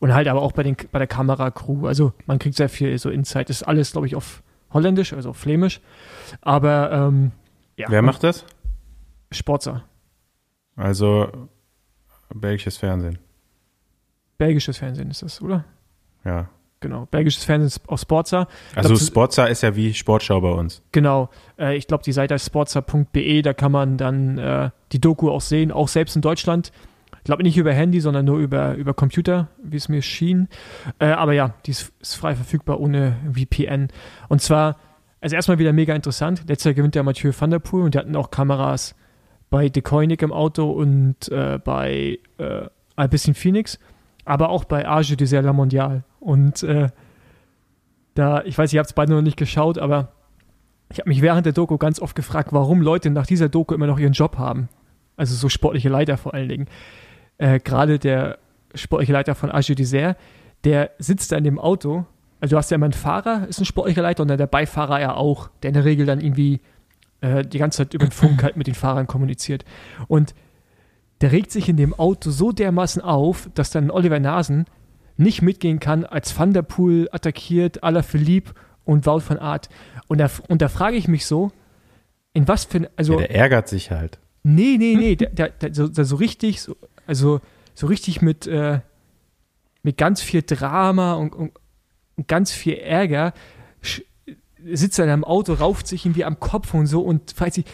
Und 0.00 0.14
halt 0.14 0.28
aber 0.28 0.42
auch 0.42 0.52
bei, 0.52 0.62
den, 0.62 0.76
bei 0.90 0.98
der 0.98 1.06
Kameracrew. 1.06 1.86
Also 1.86 2.14
man 2.26 2.38
kriegt 2.38 2.56
sehr 2.56 2.68
viel 2.68 2.98
so 2.98 3.10
Insight. 3.10 3.50
Das 3.50 3.60
ist 3.60 3.62
alles, 3.62 3.92
glaube 3.92 4.06
ich, 4.06 4.16
auf 4.16 4.42
Holländisch, 4.72 5.12
also 5.12 5.30
auf 5.30 5.36
Flämisch. 5.36 5.80
Aber 6.40 6.90
ähm, 6.90 7.32
ja, 7.76 7.86
Wer 7.90 8.02
macht 8.02 8.24
das? 8.24 8.44
Sportser. 9.30 9.84
Also 10.74 11.28
belgisches 12.34 12.78
Fernsehen. 12.78 13.18
Belgisches 14.38 14.78
Fernsehen 14.78 15.10
ist 15.10 15.22
das, 15.22 15.42
oder? 15.42 15.64
Ja. 16.24 16.48
Genau. 16.80 17.06
Belgisches 17.10 17.44
Fernsehen 17.44 17.66
ist 17.66 17.88
auf 17.88 18.00
Sportsa. 18.00 18.48
Also 18.74 18.94
glaub, 18.94 19.00
Sportsa 19.00 19.44
ist 19.44 19.62
ja 19.62 19.76
wie 19.76 19.92
Sportschau 19.92 20.40
bei 20.40 20.50
uns. 20.50 20.82
Genau. 20.92 21.28
Äh, 21.58 21.76
ich 21.76 21.86
glaube, 21.86 22.02
die 22.04 22.12
Seite 22.12 22.34
ist 22.34 22.46
sportsa.be, 22.46 23.42
da 23.42 23.52
kann 23.52 23.70
man 23.70 23.98
dann 23.98 24.38
äh, 24.38 24.70
die 24.92 25.00
Doku 25.00 25.30
auch 25.30 25.42
sehen, 25.42 25.72
auch 25.72 25.88
selbst 25.88 26.16
in 26.16 26.22
Deutschland. 26.22 26.72
Ich 27.20 27.24
glaube 27.24 27.42
nicht 27.42 27.56
über 27.56 27.72
Handy, 27.72 28.00
sondern 28.00 28.24
nur 28.24 28.38
über, 28.38 28.74
über 28.74 28.94
Computer, 28.94 29.48
wie 29.62 29.76
es 29.76 29.88
mir 29.88 30.02
schien. 30.02 30.48
Äh, 30.98 31.06
aber 31.06 31.32
ja, 31.32 31.54
die 31.66 31.70
ist, 31.70 31.92
ist 32.00 32.14
frei 32.14 32.34
verfügbar 32.34 32.80
ohne 32.80 33.16
VPN. 33.32 33.88
Und 34.28 34.42
zwar 34.42 34.76
also 35.20 35.36
erstmal 35.36 35.58
wieder 35.58 35.72
mega 35.72 35.94
interessant. 35.94 36.44
Letztes 36.48 36.64
Jahr 36.64 36.74
gewinnt 36.74 36.94
der 36.94 37.02
Mathieu 37.02 37.32
van 37.38 37.50
der 37.50 37.58
Poel 37.58 37.84
und 37.84 37.94
die 37.94 37.98
hatten 37.98 38.16
auch 38.16 38.30
Kameras 38.30 38.94
bei 39.50 39.68
De 39.68 39.82
im 40.18 40.32
Auto 40.32 40.70
und 40.70 41.28
äh, 41.28 41.58
bei 41.62 42.18
äh, 42.38 42.66
Alpecin 42.96 43.34
Phoenix, 43.34 43.78
aber 44.24 44.48
auch 44.48 44.64
bei 44.64 44.86
Arge 44.86 45.16
de 45.16 45.40
La 45.40 45.52
Mondial. 45.52 46.04
Und 46.20 46.62
äh, 46.62 46.88
da, 48.14 48.42
ich 48.44 48.56
weiß, 48.56 48.72
ihr 48.72 48.78
habt 48.78 48.90
es 48.90 48.94
beide 48.94 49.12
noch 49.12 49.22
nicht 49.22 49.36
geschaut, 49.36 49.78
aber 49.78 50.12
ich 50.90 50.98
habe 50.98 51.08
mich 51.08 51.20
während 51.22 51.46
der 51.46 51.52
Doku 51.52 51.78
ganz 51.78 52.00
oft 52.00 52.16
gefragt, 52.16 52.52
warum 52.52 52.80
Leute 52.80 53.10
nach 53.10 53.26
dieser 53.26 53.48
Doku 53.48 53.74
immer 53.74 53.86
noch 53.86 53.98
ihren 53.98 54.12
Job 54.12 54.38
haben. 54.38 54.68
Also 55.16 55.34
so 55.34 55.48
sportliche 55.48 55.88
Leiter 55.88 56.16
vor 56.16 56.32
allen 56.32 56.48
Dingen. 56.48 56.66
Äh, 57.40 57.58
Gerade 57.58 57.98
der 57.98 58.38
sportliche 58.74 59.12
Leiter 59.12 59.34
von 59.34 59.50
Arge 59.50 59.74
Dessert, 59.74 60.16
der 60.64 60.90
sitzt 60.98 61.32
da 61.32 61.36
in 61.36 61.44
dem 61.44 61.58
Auto. 61.58 62.04
Also 62.40 62.54
du 62.54 62.58
hast 62.58 62.70
ja 62.70 62.74
immer 62.74 62.86
einen 62.86 62.92
Fahrer, 62.92 63.48
ist 63.48 63.58
ein 63.58 63.64
sportlicher 63.64 64.02
Leiter 64.02 64.22
und 64.22 64.28
dann 64.28 64.38
der 64.38 64.46
Beifahrer 64.46 65.00
ja 65.00 65.14
auch, 65.14 65.48
der 65.62 65.68
in 65.68 65.74
der 65.74 65.84
Regel 65.84 66.06
dann 66.06 66.20
irgendwie 66.20 66.60
äh, 67.22 67.44
die 67.44 67.58
ganze 67.58 67.78
Zeit 67.78 67.94
über 67.94 68.06
den 68.06 68.12
Funk 68.12 68.42
halt 68.42 68.56
mit 68.56 68.66
den 68.66 68.74
Fahrern 68.74 69.06
kommuniziert. 69.06 69.64
Und 70.06 70.34
der 71.22 71.32
regt 71.32 71.50
sich 71.50 71.68
in 71.68 71.76
dem 71.76 71.94
Auto 71.94 72.30
so 72.30 72.52
dermaßen 72.52 73.02
auf, 73.02 73.48
dass 73.54 73.70
dann 73.70 73.90
Oliver 73.90 74.20
Nasen 74.20 74.66
nicht 75.16 75.42
mitgehen 75.42 75.80
kann, 75.80 76.04
als 76.04 76.38
Van 76.38 76.52
der 76.52 76.62
Poel 76.62 77.08
attackiert, 77.10 77.82
Ala 77.82 78.02
Philippe 78.02 78.52
und 78.84 79.06
Wout 79.06 79.22
van 79.26 79.38
Art. 79.38 79.68
Und 80.08 80.18
da, 80.18 80.30
und 80.48 80.62
da 80.62 80.68
frage 80.68 80.96
ich 80.96 81.08
mich 81.08 81.26
so, 81.26 81.52
in 82.32 82.48
was 82.48 82.64
für 82.64 82.90
also 82.96 83.14
ja, 83.14 83.18
der 83.20 83.34
ärgert 83.34 83.68
sich 83.68 83.90
halt. 83.90 84.18
Nee, 84.42 84.76
nee, 84.78 84.94
nee, 84.96 85.16
der, 85.16 85.28
der, 85.30 85.50
der, 85.50 85.74
so, 85.74 85.88
der 85.88 86.06
so 86.06 86.16
richtig, 86.16 86.62
so, 86.62 86.74
also 87.10 87.40
so 87.74 87.88
richtig 87.88 88.22
mit, 88.22 88.46
äh, 88.46 88.80
mit 89.82 89.96
ganz 89.98 90.22
viel 90.22 90.42
Drama 90.42 91.14
und, 91.14 91.34
und, 91.34 91.52
und 92.16 92.28
ganz 92.28 92.52
viel 92.52 92.74
Ärger 92.74 93.34
sitzt 94.64 94.98
er 94.98 95.06
in 95.06 95.10
einem 95.10 95.24
Auto, 95.24 95.54
rauft 95.54 95.88
sich 95.88 96.06
irgendwie 96.06 96.24
am 96.24 96.38
Kopf 96.38 96.72
und 96.72 96.86
so 96.86 97.00
und 97.00 97.32
fragt 97.32 97.54
sich, 97.54 97.64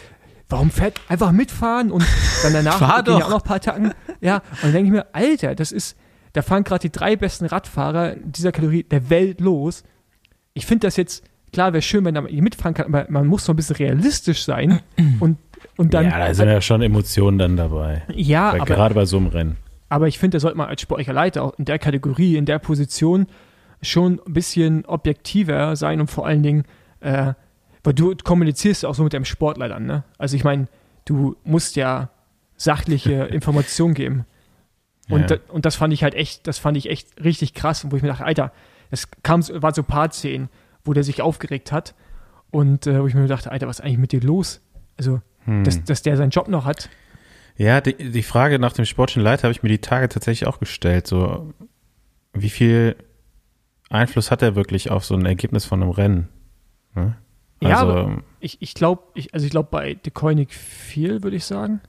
warum 0.49 0.71
fährt 0.71 0.99
einfach 1.07 1.31
mitfahren 1.31 1.91
und 1.91 2.03
dann 2.41 2.53
danach 2.53 2.79
Fahr 2.79 3.03
doch. 3.03 3.21
auch 3.21 3.29
noch 3.29 3.41
ein 3.41 3.47
paar 3.47 3.61
Tagen. 3.61 3.91
Ja, 4.21 4.37
und 4.37 4.63
dann 4.63 4.71
denke 4.73 4.87
ich 4.87 4.91
mir, 4.91 5.05
Alter, 5.13 5.53
das 5.53 5.71
ist, 5.71 5.95
da 6.33 6.41
fahren 6.41 6.63
gerade 6.63 6.81
die 6.81 6.91
drei 6.91 7.15
besten 7.15 7.45
Radfahrer 7.45 8.15
dieser 8.15 8.51
Kategorie 8.51 8.83
der 8.83 9.11
Welt 9.11 9.39
los. 9.39 9.83
Ich 10.55 10.65
finde 10.65 10.87
das 10.87 10.95
jetzt, 10.95 11.23
klar, 11.53 11.73
wäre 11.73 11.83
schön, 11.83 12.05
wenn 12.05 12.15
da 12.15 12.21
mitfahren 12.21 12.73
kann, 12.73 12.87
aber 12.87 13.05
man 13.09 13.27
muss 13.27 13.45
so 13.45 13.53
ein 13.53 13.55
bisschen 13.55 13.75
realistisch 13.75 14.45
sein 14.45 14.79
und, 15.19 15.37
und 15.77 15.93
dann. 15.93 16.05
ja, 16.05 16.19
da 16.27 16.33
sind 16.33 16.49
ja 16.49 16.61
schon 16.61 16.81
Emotionen 16.81 17.37
dann 17.37 17.55
dabei. 17.57 18.03
ja 18.13 18.53
Weil 18.53 18.61
aber, 18.61 18.75
gerade 18.75 18.95
bei 18.95 19.05
so 19.05 19.17
einem 19.17 19.27
Rennen. 19.27 19.57
aber 19.89 20.07
ich 20.07 20.19
finde, 20.19 20.35
da 20.37 20.39
sollte 20.39 20.57
man 20.57 20.67
als 20.67 20.81
sportlicher 20.81 21.13
Leiter 21.13 21.43
auch 21.43 21.53
in 21.57 21.65
der 21.65 21.79
Kategorie, 21.79 22.35
in 22.35 22.45
der 22.45 22.59
Position 22.59 23.27
schon 23.81 24.19
ein 24.27 24.33
bisschen 24.33 24.85
objektiver 24.85 25.75
sein 25.75 26.01
und 26.01 26.09
vor 26.09 26.25
allen 26.25 26.41
Dingen, 26.43 26.63
äh, 26.99 27.33
weil 27.83 27.93
du 27.93 28.15
kommunizierst 28.21 28.85
auch 28.85 28.95
so 28.95 29.03
mit 29.03 29.13
deinem 29.13 29.25
Sportler 29.25 29.69
dann, 29.69 29.85
ne? 29.85 30.03
Also 30.17 30.35
ich 30.35 30.43
meine, 30.43 30.67
du 31.05 31.35
musst 31.43 31.75
ja 31.75 32.09
sachliche 32.57 33.13
Informationen 33.31 33.93
geben. 33.93 34.25
Und, 35.09 35.21
Ja. 35.29 35.37
da, 35.37 35.53
und 35.53 35.65
das 35.65 35.75
fand 35.75 35.93
ich 35.93 36.03
halt 36.03 36.15
echt, 36.15 36.47
das 36.47 36.57
fand 36.57 36.75
ich 36.75 36.89
echt 36.89 37.23
richtig 37.23 37.53
krass, 37.53 37.85
wo 37.89 37.95
ich 37.95 38.01
mir 38.01 38.09
dachte, 38.09 38.25
Alter, 38.25 38.51
es 38.89 39.09
kam, 39.23 39.41
waren 39.61 39.73
so 39.73 39.83
ein 39.83 39.85
paar 39.85 40.11
Szenen, 40.11 40.49
wo 40.83 40.93
der 40.93 41.03
sich 41.03 41.21
aufgeregt 41.21 41.71
hat 41.71 41.93
und 42.51 42.87
äh, 42.87 43.01
wo 43.01 43.07
ich 43.07 43.13
mir 43.13 43.27
dachte, 43.27 43.51
Alter, 43.51 43.67
was 43.67 43.79
ist 43.79 43.85
eigentlich 43.85 43.97
mit 43.99 44.11
dir 44.11 44.21
los? 44.21 44.59
Also, 44.97 45.21
Hm. 45.47 45.63
dass, 45.63 45.83
dass 45.83 46.01
der 46.03 46.15
seinen 46.17 46.29
Job 46.29 46.47
noch 46.47 46.65
hat. 46.65 46.89
Ja, 47.55 47.81
die, 47.81 48.11
die 48.11 48.21
Frage 48.23 48.59
nach 48.59 48.73
dem 48.73 48.85
sportlichen 48.85 49.23
Leiter 49.23 49.43
habe 49.43 49.51
ich 49.51 49.63
mir 49.63 49.69
die 49.69 49.79
Tage 49.81 50.09
tatsächlich 50.09 50.47
auch 50.47 50.59
gestellt. 50.59 51.07
So, 51.07 51.53
wie 52.33 52.49
viel 52.51 52.95
Einfluss 53.89 54.29
hat 54.29 54.41
er 54.41 54.55
wirklich 54.55 54.91
auf 54.91 55.05
so 55.05 55.15
ein 55.15 55.25
Ergebnis 55.25 55.65
von 55.65 55.81
einem 55.81 55.91
Rennen? 55.91 56.27
Ne? 56.93 57.17
Ja, 57.61 57.79
Also, 57.79 57.91
aber- 57.93 58.23
Ich, 58.39 58.61
ich 58.61 58.73
glaube, 58.75 59.01
ich, 59.15 59.33
also 59.33 59.45
ich 59.45 59.51
glaube 59.51 59.69
bei 59.71 59.95
De 59.95 60.11
Koenig 60.13 60.53
viel, 60.53 61.23
würde 61.23 61.37
ich 61.37 61.45
sagen. 61.45 61.81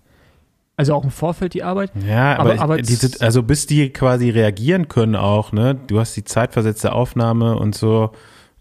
Also 0.77 0.95
auch 0.95 1.03
im 1.05 1.11
Vorfeld 1.11 1.55
die 1.55 1.65
Arbeit. 1.65 1.91
ja, 2.07 2.39
aber, 2.39 2.53
aber- 2.53 2.61
aber 2.63 2.77
diese, 2.79 3.11
z- 3.11 3.21
also 3.21 3.43
bis 3.43 3.67
die 3.67 3.91
quasi 3.91 4.31
reagieren 4.31 4.87
können 4.89 5.17
auch, 5.17 5.51
ne? 5.53 5.75
Du 5.75 5.99
hast 5.99 6.17
die 6.17 6.23
zeitversetzte 6.25 6.93
Aufnahme 6.93 7.57
und 7.57 7.75
so, 7.75 8.13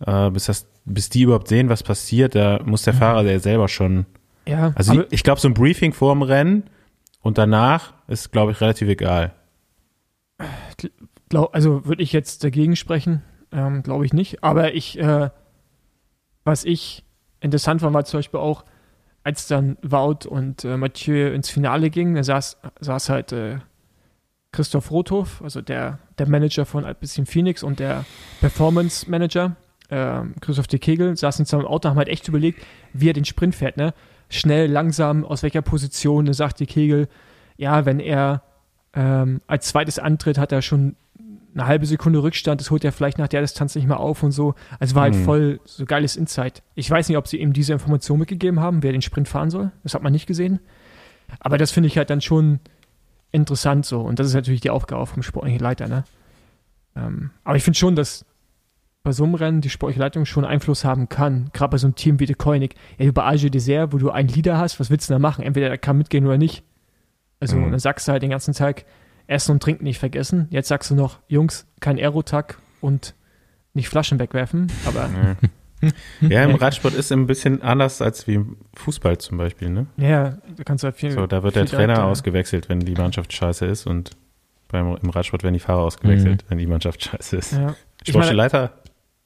äh, 0.05 0.29
bis 0.31 0.45
das, 0.47 0.67
bis 0.83 1.09
die 1.09 1.21
überhaupt 1.21 1.47
sehen, 1.47 1.69
was 1.69 1.83
passiert, 1.83 2.33
da 2.33 2.59
muss 2.65 2.81
der 2.81 2.93
Fahrer 2.95 3.23
der 3.23 3.39
selber 3.39 3.67
schon. 3.67 4.07
Ja, 4.47 4.71
Also 4.75 5.01
ich, 5.01 5.07
ich 5.11 5.23
glaube, 5.23 5.39
so 5.41 5.47
ein 5.47 5.53
Briefing 5.53 5.93
vor 5.93 6.13
dem 6.13 6.21
Rennen 6.21 6.63
und 7.21 7.37
danach 7.37 7.93
ist, 8.07 8.31
glaube 8.31 8.51
ich, 8.51 8.61
relativ 8.61 8.87
egal. 8.87 9.33
glaub, 11.29 11.53
also 11.53 11.85
würde 11.85 12.03
ich 12.03 12.13
jetzt 12.13 12.43
dagegen 12.43 12.75
sprechen, 12.75 13.23
ähm, 13.51 13.83
glaube 13.83 14.05
ich 14.05 14.13
nicht. 14.13 14.43
Aber 14.43 14.73
ich, 14.73 14.97
äh, 14.99 15.29
was 16.43 16.63
ich 16.63 17.03
interessant 17.41 17.81
fand, 17.81 17.93
war 17.93 18.05
zum 18.05 18.19
Beispiel 18.19 18.39
auch, 18.39 18.63
als 19.23 19.47
dann 19.47 19.77
Wout 19.81 20.25
und 20.27 20.63
äh, 20.63 20.77
Mathieu 20.77 21.33
ins 21.33 21.49
Finale 21.49 21.89
gingen, 21.89 22.15
da 22.15 22.23
saß, 22.23 22.57
saß 22.79 23.09
halt 23.09 23.33
äh, 23.33 23.57
Christoph 24.53 24.89
Rothoff, 24.89 25.41
also 25.41 25.61
der, 25.61 25.99
der 26.17 26.29
Manager 26.29 26.65
von 26.65 26.85
Alpecin 26.85 27.25
Phoenix 27.25 27.61
und 27.61 27.79
der 27.79 28.05
Performance 28.39 29.09
Manager, 29.09 29.57
äh, 29.89 30.21
Christoph 30.39 30.67
de 30.67 30.79
Kegel, 30.79 31.17
saßen 31.17 31.45
zusammen 31.45 31.65
im 31.65 31.69
Auto, 31.69 31.89
haben 31.89 31.97
halt 31.97 32.07
echt 32.07 32.27
überlegt, 32.29 32.65
wie 32.93 33.09
er 33.09 33.13
den 33.13 33.25
Sprint 33.25 33.53
fährt, 33.55 33.75
ne? 33.75 33.93
Schnell, 34.29 34.69
langsam, 34.69 35.23
aus 35.25 35.43
welcher 35.43 35.61
Position, 35.61 36.25
da 36.25 36.33
sagt 36.33 36.59
die 36.59 36.65
Kegel, 36.65 37.07
ja, 37.57 37.85
wenn 37.85 37.99
er 37.99 38.43
ähm, 38.93 39.41
als 39.47 39.67
zweites 39.67 39.99
antritt, 39.99 40.37
hat 40.37 40.51
er 40.51 40.61
schon 40.61 40.95
eine 41.53 41.65
halbe 41.65 41.85
Sekunde 41.87 42.21
Rückstand, 42.21 42.61
das 42.61 42.69
holt 42.69 42.83
er 42.85 42.91
vielleicht 42.91 43.17
nach 43.17 43.27
der 43.27 43.41
Distanz 43.41 43.73
nicht 43.73 43.87
mehr 43.87 43.99
auf 43.99 44.21
und 44.21 44.31
so. 44.31 44.53
Also 44.79 44.93
war 44.95 45.03
halt 45.03 45.15
Mhm. 45.15 45.23
voll 45.23 45.59
so 45.65 45.85
geiles 45.85 46.15
Insight. 46.15 46.61
Ich 46.75 46.89
weiß 46.89 47.09
nicht, 47.09 47.17
ob 47.17 47.27
sie 47.27 47.37
ihm 47.37 47.51
diese 47.53 47.73
Information 47.73 48.19
mitgegeben 48.19 48.59
haben, 48.59 48.83
wer 48.83 48.91
den 48.91 49.01
Sprint 49.01 49.27
fahren 49.27 49.49
soll. 49.49 49.71
Das 49.83 49.93
hat 49.95 50.03
man 50.03 50.11
nicht 50.11 50.27
gesehen. 50.27 50.59
Aber 51.39 51.57
das 51.57 51.71
finde 51.71 51.87
ich 51.87 51.97
halt 51.97 52.09
dann 52.11 52.21
schon 52.21 52.59
interessant 53.31 53.85
so. 53.85 54.01
Und 54.01 54.19
das 54.19 54.27
ist 54.27 54.33
natürlich 54.35 54.61
die 54.61 54.69
Aufgabe 54.69 55.05
vom 55.07 55.23
sportlichen 55.23 55.59
Leiter, 55.59 55.87
ne? 55.87 56.03
Ähm, 56.95 57.31
aber 57.43 57.55
ich 57.57 57.63
finde 57.63 57.77
schon, 57.79 57.95
dass 57.95 58.23
bei 59.07 59.13
so 59.13 59.23
einem 59.23 59.35
Rennen 59.35 59.61
die 59.61 59.69
sportliche 59.69 59.99
Leitung 60.01 60.25
schon 60.25 60.43
Einfluss 60.45 60.83
haben 60.85 61.07
kann. 61.09 61.49
Gerade 61.53 61.71
bei 61.71 61.77
so 61.77 61.87
einem 61.87 61.95
Team 61.95 62.19
wie 62.19 62.25
De 62.25 62.35
Koenig. 62.35 62.75
Ja, 62.97 63.05
du 63.05 63.13
bei 63.13 63.23
Alge 63.23 63.49
Dessert, 63.49 63.93
wo 63.93 63.97
du 63.97 64.11
einen 64.11 64.27
Leader 64.29 64.57
hast, 64.57 64.79
was 64.79 64.89
willst 64.89 65.09
du 65.09 65.13
da 65.13 65.19
machen? 65.19 65.43
Entweder 65.43 65.69
er 65.69 65.77
kann 65.77 65.97
mitgehen 65.97 66.25
oder 66.25 66.37
nicht. 66.37 66.63
Also, 67.39 67.55
Mhm. 67.55 67.71
dann 67.71 67.79
sagst 67.79 68.07
du 68.07 68.11
halt 68.11 68.21
den 68.21 68.29
ganzen 68.31 68.53
Tag, 68.53 68.85
Essen 69.27 69.51
und 69.53 69.63
Trinken 69.63 69.83
nicht 69.85 69.99
vergessen. 69.99 70.47
Jetzt 70.51 70.67
sagst 70.67 70.89
du 70.91 70.95
noch, 70.95 71.19
Jungs, 71.27 71.65
kein 71.79 71.97
Aerotag 71.97 72.57
und 72.81 73.13
nicht 73.73 73.89
Flaschen 73.89 74.19
wegwerfen. 74.19 74.67
Aber 74.85 75.09
Ja, 76.21 76.43
im 76.49 76.55
Radsport 76.55 76.93
ist 76.93 77.11
ein 77.11 77.27
bisschen 77.27 77.61
anders 77.61 78.01
als 78.01 78.25
wie 78.27 78.33
im 78.35 78.57
Fußball 78.75 79.17
zum 79.19 79.37
Beispiel, 79.37 79.69
ne? 79.69 79.85
ja, 79.97 80.37
da 80.55 80.63
kannst 80.65 80.83
du 80.83 80.87
halt 80.87 80.95
viel. 80.97 81.11
So, 81.11 81.27
da 81.27 81.43
wird 81.43 81.55
der 81.55 81.65
Trainer 81.65 81.93
Leute- 81.95 82.03
ausgewechselt, 82.05 82.67
wenn 82.69 82.79
die 82.79 82.93
Mannschaft 82.95 83.31
scheiße 83.31 83.65
ist 83.65 83.85
und 83.85 84.11
beim, 84.69 84.97
im 85.01 85.09
Radsport 85.11 85.43
werden 85.43 85.53
die 85.53 85.59
Fahrer 85.59 85.83
ausgewechselt, 85.83 86.43
wenn 86.49 86.57
die 86.57 86.65
Mannschaft 86.67 87.03
scheiße 87.03 87.37
ist. 87.37 87.53
Ja, 87.53 87.75
ich 88.03 88.09
Sportliche 88.09 88.33
Leiter 88.35 88.71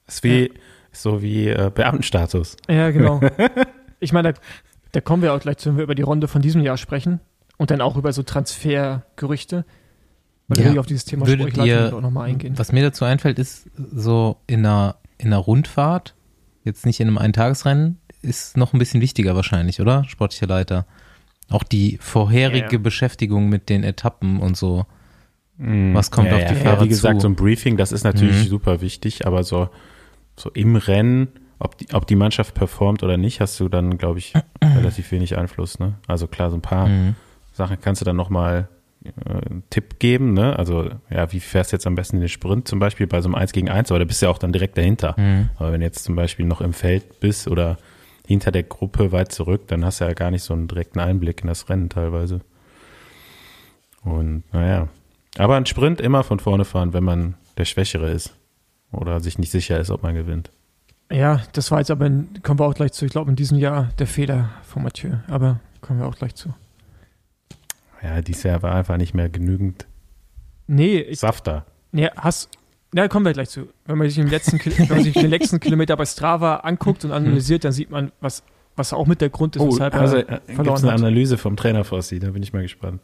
ist 0.06 0.22
wie, 0.24 0.52
ist 0.92 1.02
so 1.02 1.22
wie 1.22 1.48
äh, 1.48 1.70
Beamtenstatus. 1.74 2.56
ja 2.68 2.90
genau. 2.90 3.20
ich 4.00 4.12
meine, 4.12 4.32
da, 4.34 4.40
da 4.92 5.00
kommen 5.00 5.22
wir 5.22 5.32
auch 5.32 5.40
gleich 5.40 5.56
zu, 5.58 5.70
wenn 5.70 5.76
wir 5.78 5.84
über 5.84 5.94
die 5.94 6.02
Runde 6.02 6.28
von 6.28 6.42
diesem 6.42 6.62
Jahr 6.62 6.76
sprechen 6.76 7.20
und 7.58 7.70
dann 7.70 7.80
auch 7.80 7.96
über 7.96 8.12
so 8.12 8.22
Transfergerüchte. 8.22 9.64
Weil 10.48 10.64
Ja. 10.64 10.72
wir 10.74 10.80
auf 10.80 10.86
dieses 10.86 11.04
Thema 11.04 11.26
Würdet 11.26 11.56
Leitung 11.56 11.66
ihr- 11.66 11.94
auch 11.96 12.00
nochmal 12.00 12.28
eingehen. 12.28 12.58
Was 12.58 12.72
mir 12.72 12.82
dazu 12.82 13.04
einfällt, 13.04 13.38
ist 13.38 13.70
so 13.76 14.36
in 14.46 14.66
einer, 14.66 14.96
in 15.18 15.28
einer 15.28 15.38
Rundfahrt, 15.38 16.14
jetzt 16.64 16.84
nicht 16.84 17.00
in 17.00 17.08
einem 17.08 17.18
Eintagesrennen, 17.18 17.98
ist 18.22 18.56
noch 18.56 18.72
ein 18.72 18.78
bisschen 18.78 19.00
wichtiger 19.00 19.34
wahrscheinlich, 19.34 19.80
oder? 19.80 20.04
Sportlicher 20.04 20.46
Leiter. 20.46 20.86
Auch 21.48 21.62
die 21.64 21.98
vorherige 22.00 22.66
Ja, 22.66 22.72
ja. 22.72 22.78
Beschäftigung 22.78 23.48
mit 23.48 23.68
den 23.68 23.82
Etappen 23.84 24.40
und 24.40 24.56
so. 24.56 24.84
Mhm. 25.58 25.94
Was 25.94 26.10
kommt 26.10 26.32
auf 26.32 26.44
die 26.44 26.54
Fahrer 26.54 26.84
Wie 26.84 26.88
gesagt, 26.88 27.16
zu? 27.16 27.22
so 27.22 27.28
ein 27.28 27.36
Briefing, 27.36 27.76
das 27.76 27.92
ist 27.92 28.04
natürlich 28.04 28.44
Mhm. 28.44 28.48
super 28.48 28.80
wichtig, 28.80 29.26
aber 29.26 29.44
so, 29.44 29.68
so 30.36 30.50
im 30.50 30.76
Rennen, 30.76 31.28
ob 31.58 31.78
die, 31.78 31.92
ob 31.92 32.06
die 32.06 32.16
Mannschaft 32.16 32.54
performt 32.54 33.02
oder 33.02 33.16
nicht, 33.16 33.40
hast 33.40 33.58
du 33.60 33.68
dann, 33.68 33.98
glaube 33.98 34.18
ich, 34.18 34.32
relativ 34.64 35.10
wenig 35.12 35.36
Einfluss. 35.36 35.78
Ne? 35.78 35.94
Also 36.06 36.26
klar, 36.26 36.50
so 36.50 36.56
ein 36.56 36.62
paar 36.62 36.88
Mhm. 36.88 37.14
Sachen 37.54 37.78
kannst 37.80 38.00
du 38.00 38.04
dann 38.06 38.16
nochmal 38.16 38.68
äh, 39.04 39.10
einen 39.30 39.62
Tipp 39.68 39.98
geben. 39.98 40.32
Ne? 40.32 40.58
Also 40.58 40.88
ja, 41.10 41.30
wie 41.32 41.40
fährst 41.40 41.70
du 41.72 41.76
jetzt 41.76 41.86
am 41.86 41.94
besten 41.94 42.18
den 42.18 42.28
Sprint 42.30 42.66
zum 42.66 42.78
Beispiel 42.78 43.06
bei 43.06 43.20
so 43.20 43.28
einem 43.28 43.34
1 43.34 43.52
gegen 43.52 43.68
1, 43.68 43.90
aber 43.90 43.98
da 43.98 44.04
bist 44.06 44.22
du 44.22 44.26
ja 44.26 44.30
auch 44.32 44.38
dann 44.38 44.52
direkt 44.52 44.78
dahinter. 44.78 45.14
Mhm. 45.18 45.50
Aber 45.58 45.70
wenn 45.72 45.80
du 45.80 45.86
jetzt 45.86 46.04
zum 46.04 46.16
Beispiel 46.16 46.46
noch 46.46 46.60
im 46.62 46.72
Feld 46.72 47.20
bist 47.20 47.46
oder 47.46 47.76
hinter 48.26 48.50
der 48.52 48.62
Gruppe 48.62 49.12
weit 49.12 49.30
zurück, 49.32 49.68
dann 49.68 49.84
hast 49.84 50.00
du 50.00 50.04
ja 50.06 50.14
gar 50.14 50.30
nicht 50.30 50.42
so 50.44 50.54
einen 50.54 50.66
direkten 50.66 50.98
Einblick 51.00 51.42
in 51.42 51.48
das 51.48 51.68
Rennen 51.68 51.90
teilweise. 51.90 52.40
Und 54.02 54.42
naja. 54.52 54.88
Aber 55.38 55.56
ein 55.56 55.66
Sprint 55.66 56.00
immer 56.00 56.24
von 56.24 56.40
vorne 56.40 56.64
fahren, 56.64 56.92
wenn 56.92 57.04
man 57.04 57.34
der 57.58 57.64
Schwächere 57.64 58.10
ist. 58.10 58.34
Oder 58.92 59.20
sich 59.20 59.38
nicht 59.38 59.50
sicher 59.50 59.80
ist, 59.80 59.90
ob 59.90 60.02
man 60.02 60.14
gewinnt. 60.14 60.50
Ja, 61.10 61.42
das 61.52 61.70
war 61.70 61.78
jetzt 61.78 61.90
aber, 61.90 62.06
in, 62.06 62.42
kommen 62.42 62.58
wir 62.60 62.66
auch 62.66 62.74
gleich 62.74 62.92
zu, 62.92 63.04
ich 63.04 63.10
glaube 63.12 63.30
in 63.30 63.36
diesem 63.36 63.58
Jahr 63.58 63.90
der 63.98 64.06
Fehler 64.06 64.50
von 64.62 64.82
Mathieu, 64.82 65.16
aber 65.28 65.60
kommen 65.80 65.98
wir 66.00 66.06
auch 66.06 66.16
gleich 66.16 66.34
zu. 66.34 66.54
Ja, 68.02 68.20
dieses 68.22 68.42
Jahr 68.44 68.62
war 68.62 68.74
einfach 68.74 68.96
nicht 68.96 69.14
mehr 69.14 69.28
genügend 69.28 69.86
Nee, 70.66 70.98
ich, 71.00 71.20
Saft 71.20 71.46
da. 71.46 71.66
nee 71.90 72.08
hast, 72.16 72.48
Ja, 72.94 73.08
kommen 73.08 73.24
wir 73.26 73.32
gleich 73.32 73.50
zu. 73.50 73.68
Wenn 73.84 73.98
man 73.98 74.08
sich, 74.08 74.18
im 74.18 74.28
letzten, 74.28 74.58
wenn 74.64 74.88
man 74.88 75.02
sich 75.02 75.12
den 75.14 75.28
letzten 75.30 75.60
Kilometer 75.60 75.96
bei 75.96 76.06
Strava 76.06 76.56
anguckt 76.56 77.04
und 77.04 77.12
analysiert, 77.12 77.64
dann 77.64 77.72
sieht 77.72 77.90
man, 77.90 78.10
was, 78.20 78.42
was 78.76 78.92
auch 78.92 79.06
mit 79.06 79.20
der 79.20 79.28
Grund 79.30 79.56
ist, 79.56 79.62
Oh, 79.62 79.68
weshalb 79.72 79.94
also 79.94 80.16
er 80.16 80.28
äh, 80.48 80.54
verloren 80.54 80.82
eine 80.82 80.92
hat. 80.92 80.98
Analyse 81.00 81.36
vom 81.36 81.56
Trainer 81.56 81.84
Fossi, 81.84 82.18
da 82.20 82.30
bin 82.30 82.42
ich 82.42 82.52
mal 82.52 82.62
gespannt. 82.62 83.00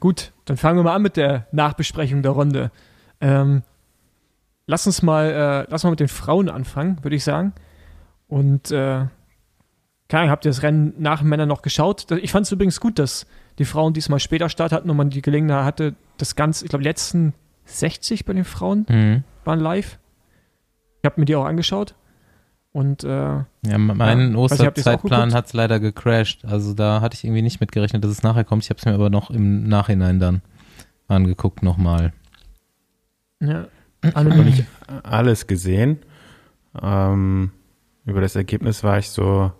Gut, 0.00 0.32
dann 0.46 0.56
fangen 0.56 0.78
wir 0.78 0.82
mal 0.82 0.94
an 0.94 1.02
mit 1.02 1.16
der 1.16 1.46
Nachbesprechung 1.52 2.22
der 2.22 2.32
Runde. 2.32 2.70
Ähm, 3.20 3.62
lass 4.70 4.86
uns 4.86 5.02
mal, 5.02 5.26
äh, 5.66 5.70
lass 5.70 5.84
mal 5.84 5.90
mit 5.90 6.00
den 6.00 6.08
Frauen 6.08 6.48
anfangen, 6.48 6.98
würde 7.02 7.16
ich 7.16 7.24
sagen. 7.24 7.52
Und 8.28 8.70
äh, 8.70 9.04
keine 10.08 10.22
Ahnung, 10.22 10.30
habt 10.30 10.44
ihr 10.44 10.50
das 10.50 10.62
Rennen 10.62 10.94
nach 10.98 11.22
Männern 11.22 11.48
noch 11.48 11.62
geschaut? 11.62 12.10
Ich 12.12 12.32
fand 12.32 12.46
es 12.46 12.52
übrigens 12.52 12.80
gut, 12.80 12.98
dass 12.98 13.26
die 13.58 13.64
Frauen 13.64 13.92
diesmal 13.92 14.20
später 14.20 14.48
Start 14.48 14.72
hatten 14.72 14.88
und 14.90 14.96
man 14.96 15.10
die 15.10 15.22
Gelegenheit 15.22 15.64
hatte, 15.64 15.94
das 16.18 16.36
Ganze, 16.36 16.64
ich 16.64 16.70
glaube, 16.70 16.82
die 16.82 16.88
letzten 16.88 17.34
60 17.66 18.24
bei 18.24 18.32
den 18.32 18.44
Frauen 18.44 18.86
Mhm. 18.88 19.24
waren 19.44 19.60
live. 19.60 19.98
Ich 21.02 21.04
habe 21.04 21.20
mir 21.20 21.24
die 21.26 21.36
auch 21.36 21.44
angeschaut. 21.44 21.94
Und 22.72 23.02
äh, 23.02 23.08
Ja, 23.08 23.78
mein 23.78 24.32
Ja, 24.32 24.38
Osterzeitplan 24.38 25.34
hat 25.34 25.46
es 25.46 25.52
leider 25.54 25.80
gecrashed. 25.80 26.44
Also 26.44 26.72
da 26.74 27.00
hatte 27.00 27.14
ich 27.16 27.24
irgendwie 27.24 27.42
nicht 27.42 27.60
mit 27.60 27.72
gerechnet, 27.72 28.04
dass 28.04 28.10
es 28.12 28.22
nachher 28.22 28.44
kommt. 28.44 28.62
Ich 28.64 28.70
habe 28.70 28.78
es 28.78 28.84
mir 28.84 28.94
aber 28.94 29.10
noch 29.10 29.30
im 29.30 29.64
Nachhinein 29.68 30.20
dann 30.20 30.42
angeguckt 31.08 31.62
nochmal. 31.64 32.12
ja, 33.40 33.66
Noch 34.02 34.14
alle 34.14 34.44
nicht 34.44 34.64
alles 35.02 35.46
gesehen. 35.46 35.98
Ähm, 36.80 37.50
über 38.06 38.20
das 38.20 38.36
Ergebnis 38.36 38.82
war 38.82 38.98
ich 38.98 39.10
so, 39.10 39.52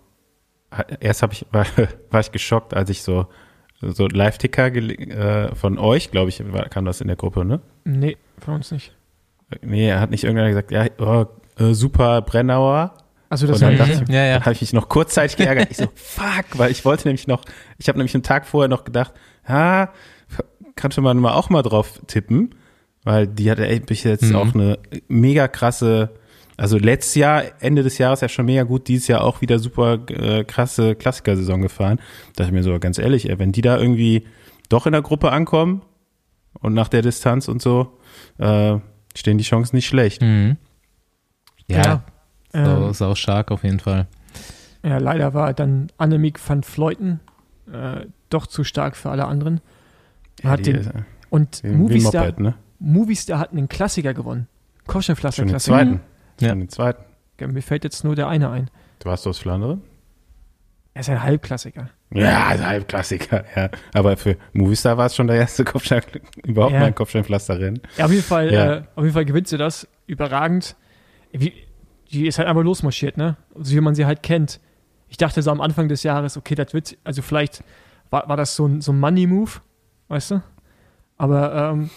erst 0.99 1.21
habe 1.21 1.33
ich, 1.33 1.45
war, 1.51 1.65
war 2.09 2.19
ich 2.19 2.31
geschockt, 2.31 2.73
als 2.73 2.89
ich 2.89 3.03
so, 3.03 3.27
so 3.81 4.07
Live-Ticker 4.07 4.73
äh, 4.73 5.55
von 5.55 5.77
euch, 5.77 6.11
glaube 6.11 6.29
ich, 6.29 6.41
war, 6.51 6.69
kam 6.69 6.85
das 6.85 7.01
in 7.01 7.07
der 7.07 7.17
Gruppe, 7.17 7.45
ne? 7.45 7.61
Nee, 7.83 8.17
von 8.39 8.55
uns 8.55 8.71
nicht. 8.71 8.95
Nee, 9.61 9.89
er 9.89 9.99
hat 9.99 10.11
nicht 10.11 10.23
irgendwer 10.23 10.47
gesagt, 10.47 10.71
ja, 10.71 10.85
oh, 10.99 11.25
äh, 11.61 11.73
super 11.73 12.21
Brennauer. 12.21 12.93
Also 13.29 13.47
das 13.47 13.59
dann 13.59 13.77
war 13.77 13.87
dachte 13.87 14.03
ich, 14.03 14.09
Ja, 14.09 14.25
ja. 14.25 14.33
Dann 14.35 14.41
habe 14.45 14.53
ich 14.53 14.61
mich 14.61 14.73
noch 14.73 14.89
kurzzeitig 14.89 15.37
geärgert. 15.37 15.69
Ich 15.71 15.77
so, 15.77 15.87
fuck, 15.95 16.45
weil 16.57 16.71
ich 16.71 16.83
wollte 16.85 17.07
nämlich 17.07 17.27
noch, 17.27 17.43
ich 17.77 17.87
habe 17.87 17.97
nämlich 17.97 18.13
einen 18.13 18.23
Tag 18.23 18.45
vorher 18.45 18.69
noch 18.69 18.83
gedacht, 18.83 19.13
ha, 19.47 19.89
könnte 20.75 21.01
man 21.01 21.17
mal 21.17 21.33
auch 21.33 21.49
mal 21.49 21.61
drauf 21.61 22.01
tippen, 22.07 22.55
weil 23.03 23.27
die 23.27 23.49
hatte 23.49 23.67
echt 23.67 23.85
bis 23.87 24.03
jetzt 24.03 24.23
Mhm. 24.23 24.35
auch 24.35 24.53
eine 24.53 24.79
mega 25.07 25.47
krasse, 25.47 26.09
also 26.57 26.77
letztes 26.77 27.15
Jahr, 27.15 27.43
Ende 27.59 27.83
des 27.83 27.97
Jahres 27.97 28.21
ja 28.21 28.29
schon 28.29 28.45
mega 28.45 28.63
gut, 28.63 28.87
dieses 28.87 29.07
Jahr 29.07 29.23
auch 29.23 29.41
wieder 29.41 29.57
super 29.59 29.99
äh, 30.09 30.43
krasse 30.43 30.95
Klassikersaison 30.95 31.61
gefahren. 31.61 31.97
Da 32.35 32.43
dachte 32.43 32.49
ich 32.49 32.51
mir 32.53 32.63
so, 32.63 32.77
ganz 32.79 32.97
ehrlich, 32.99 33.29
ey, 33.29 33.39
wenn 33.39 33.51
die 33.51 33.61
da 33.61 33.77
irgendwie 33.77 34.25
doch 34.69 34.85
in 34.85 34.91
der 34.91 35.01
Gruppe 35.01 35.31
ankommen 35.31 35.81
und 36.59 36.73
nach 36.73 36.87
der 36.87 37.01
Distanz 37.01 37.47
und 37.47 37.61
so, 37.61 37.97
äh, 38.37 38.77
stehen 39.15 39.37
die 39.37 39.43
Chancen 39.43 39.75
nicht 39.75 39.87
schlecht. 39.87 40.21
Mhm. 40.21 40.57
Ja, 41.67 42.03
so, 42.53 42.59
ähm, 42.59 42.89
ist 42.91 43.01
auch 43.01 43.15
stark 43.17 43.49
auf 43.51 43.63
jeden 43.63 43.79
Fall. 43.79 44.07
Ja, 44.83 44.97
leider 44.97 45.33
war 45.33 45.53
dann 45.53 45.91
Annemiek 45.97 46.39
van 46.47 46.63
Vleuten 46.63 47.19
äh, 47.71 48.05
doch 48.29 48.47
zu 48.47 48.63
stark 48.63 48.95
für 48.97 49.09
alle 49.09 49.25
anderen. 49.25 49.61
Man 50.43 50.51
hat 50.53 50.65
die, 50.65 50.73
den, 50.73 50.85
äh, 50.87 51.03
und 51.29 51.63
Movistar, 51.63 52.25
Moped, 52.25 52.39
ne? 52.39 52.55
Movistar 52.81 53.39
hat 53.39 53.51
einen 53.51 53.69
Klassiker 53.69 54.13
gewonnen. 54.13 54.47
Kopfsteinpflaster 54.87 55.41
Schon 55.43 55.47
den 55.47 55.51
Klassiker. 55.51 55.77
zweiten. 55.77 55.99
Ja. 56.39 56.49
Schon 56.49 56.59
den 56.59 56.69
zweiten. 56.69 57.03
Ja, 57.39 57.47
Mir 57.47 57.61
fällt 57.61 57.83
jetzt 57.83 58.03
nur 58.03 58.15
der 58.15 58.27
eine 58.27 58.49
ein. 58.49 58.69
Du 58.99 59.09
warst 59.09 59.25
aus 59.27 59.39
Flandern? 59.39 59.81
Er 60.93 61.01
ist 61.01 61.09
ein 61.09 61.23
Halbklassiker. 61.23 61.89
Ja, 62.13 62.47
also 62.47 62.65
Halbklassiker, 62.65 63.45
ja. 63.55 63.69
Aber 63.93 64.17
für 64.17 64.35
Movistar 64.51 64.97
war 64.97 65.05
es 65.05 65.15
schon 65.15 65.27
der 65.27 65.37
erste 65.37 65.63
Kopfstein, 65.63 66.01
überhaupt 66.43 66.73
Ja. 66.73 66.79
mal 66.79 66.85
ein 66.87 66.95
Kopfsteinpflasterrennen. 66.95 67.81
Ja, 67.97 68.05
auf 68.05 68.11
jeden 68.11 68.23
Fall, 68.23 68.51
Ja. 68.53 68.73
äh, 68.73 68.83
auf 68.95 69.03
jeden 69.03 69.13
Fall 69.13 69.25
gewinnt 69.25 69.47
sie 69.47 69.57
das. 69.57 69.87
Überragend. 70.07 70.75
Wie, 71.31 71.53
die 72.11 72.27
ist 72.27 72.39
halt 72.39 72.49
einfach 72.49 72.63
losmarschiert, 72.63 73.15
ne? 73.15 73.37
So 73.55 73.73
wie 73.75 73.79
man 73.81 73.95
sie 73.95 74.05
halt 74.05 74.21
kennt. 74.23 74.59
Ich 75.07 75.15
dachte 75.17 75.41
so 75.41 75.51
am 75.51 75.61
Anfang 75.61 75.87
des 75.87 76.03
Jahres, 76.03 76.35
okay, 76.35 76.55
das 76.55 76.73
wird, 76.73 76.97
also 77.05 77.21
vielleicht 77.21 77.63
war, 78.09 78.27
war 78.27 78.35
das 78.37 78.55
so 78.55 78.65
ein, 78.67 78.81
so 78.81 78.91
ein 78.91 78.99
Money-Move, 78.99 79.51
weißt 80.09 80.31
du? 80.31 80.41
Aber 81.17 81.71
ähm, 81.73 81.89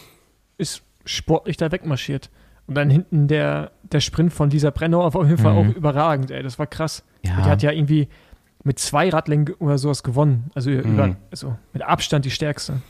ist 0.59 0.83
sportlich 1.05 1.57
da 1.57 1.71
wegmarschiert. 1.73 2.31
Und 2.67 2.77
dann 2.77 2.89
hinten 2.89 3.29
der, 3.29 3.73
der 3.83 4.01
Sprint 4.01 4.33
von 4.33 4.49
Lisa 4.51 4.71
Brennauer 4.71 5.13
war 5.13 5.21
auf 5.23 5.29
jeden 5.29 5.43
Fall 5.43 5.53
Mhm. 5.53 5.71
auch 5.71 5.75
überragend, 5.77 6.31
ey. 6.31 6.43
Das 6.43 6.59
war 6.59 6.67
krass. 6.67 7.05
Ja, 7.23 7.37
Die 7.43 7.51
hat 7.51 7.63
ja 7.63 7.71
irgendwie 7.73 8.09
mit 8.63 8.79
zwei 8.79 9.11
Radlängen 9.11 9.53
oder 9.59 9.77
sowas 9.77 10.03
gewonnen. 10.03 10.51
Also, 10.55 10.71
über, 10.71 11.09
Mhm. 11.09 11.17
also 11.31 11.57
mit 11.75 11.83
Abstand 11.83 12.25
die 12.25 12.31
stärkste. 12.31 12.81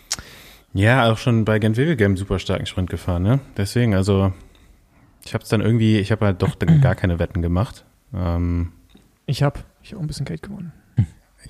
Ja, 0.73 1.11
auch 1.11 1.19
schon 1.19 1.45
bei 1.45 1.59
Gent 1.59 1.77
Wevelgem 1.77 2.17
super 2.17 2.39
starken 2.39 2.67
Sprint 2.67 2.91
gefahren, 2.91 3.23
ne? 3.25 3.41
Deswegen, 3.57 3.95
also 3.95 4.33
ich 5.25 5.35
habe 5.35 5.43
es 5.43 5.49
dann 5.51 5.61
irgendwie, 5.61 5.99
ich 5.99 6.13
habe 6.13 6.27
halt 6.27 6.43
doch 6.43 6.55
dann 6.55 6.81
gar 6.81 6.95
keine 6.95 7.19
Wetten 7.19 7.43
gemacht. 7.43 7.85
Ähm, 8.15 8.73
Ich 9.27 9.43
habe 9.43 9.61
ich 9.83 9.91
hab 9.93 9.99
auch 9.99 10.03
ein 10.03 10.07
bisschen 10.07 10.27
Geld 10.27 10.43
gewonnen. 10.43 10.73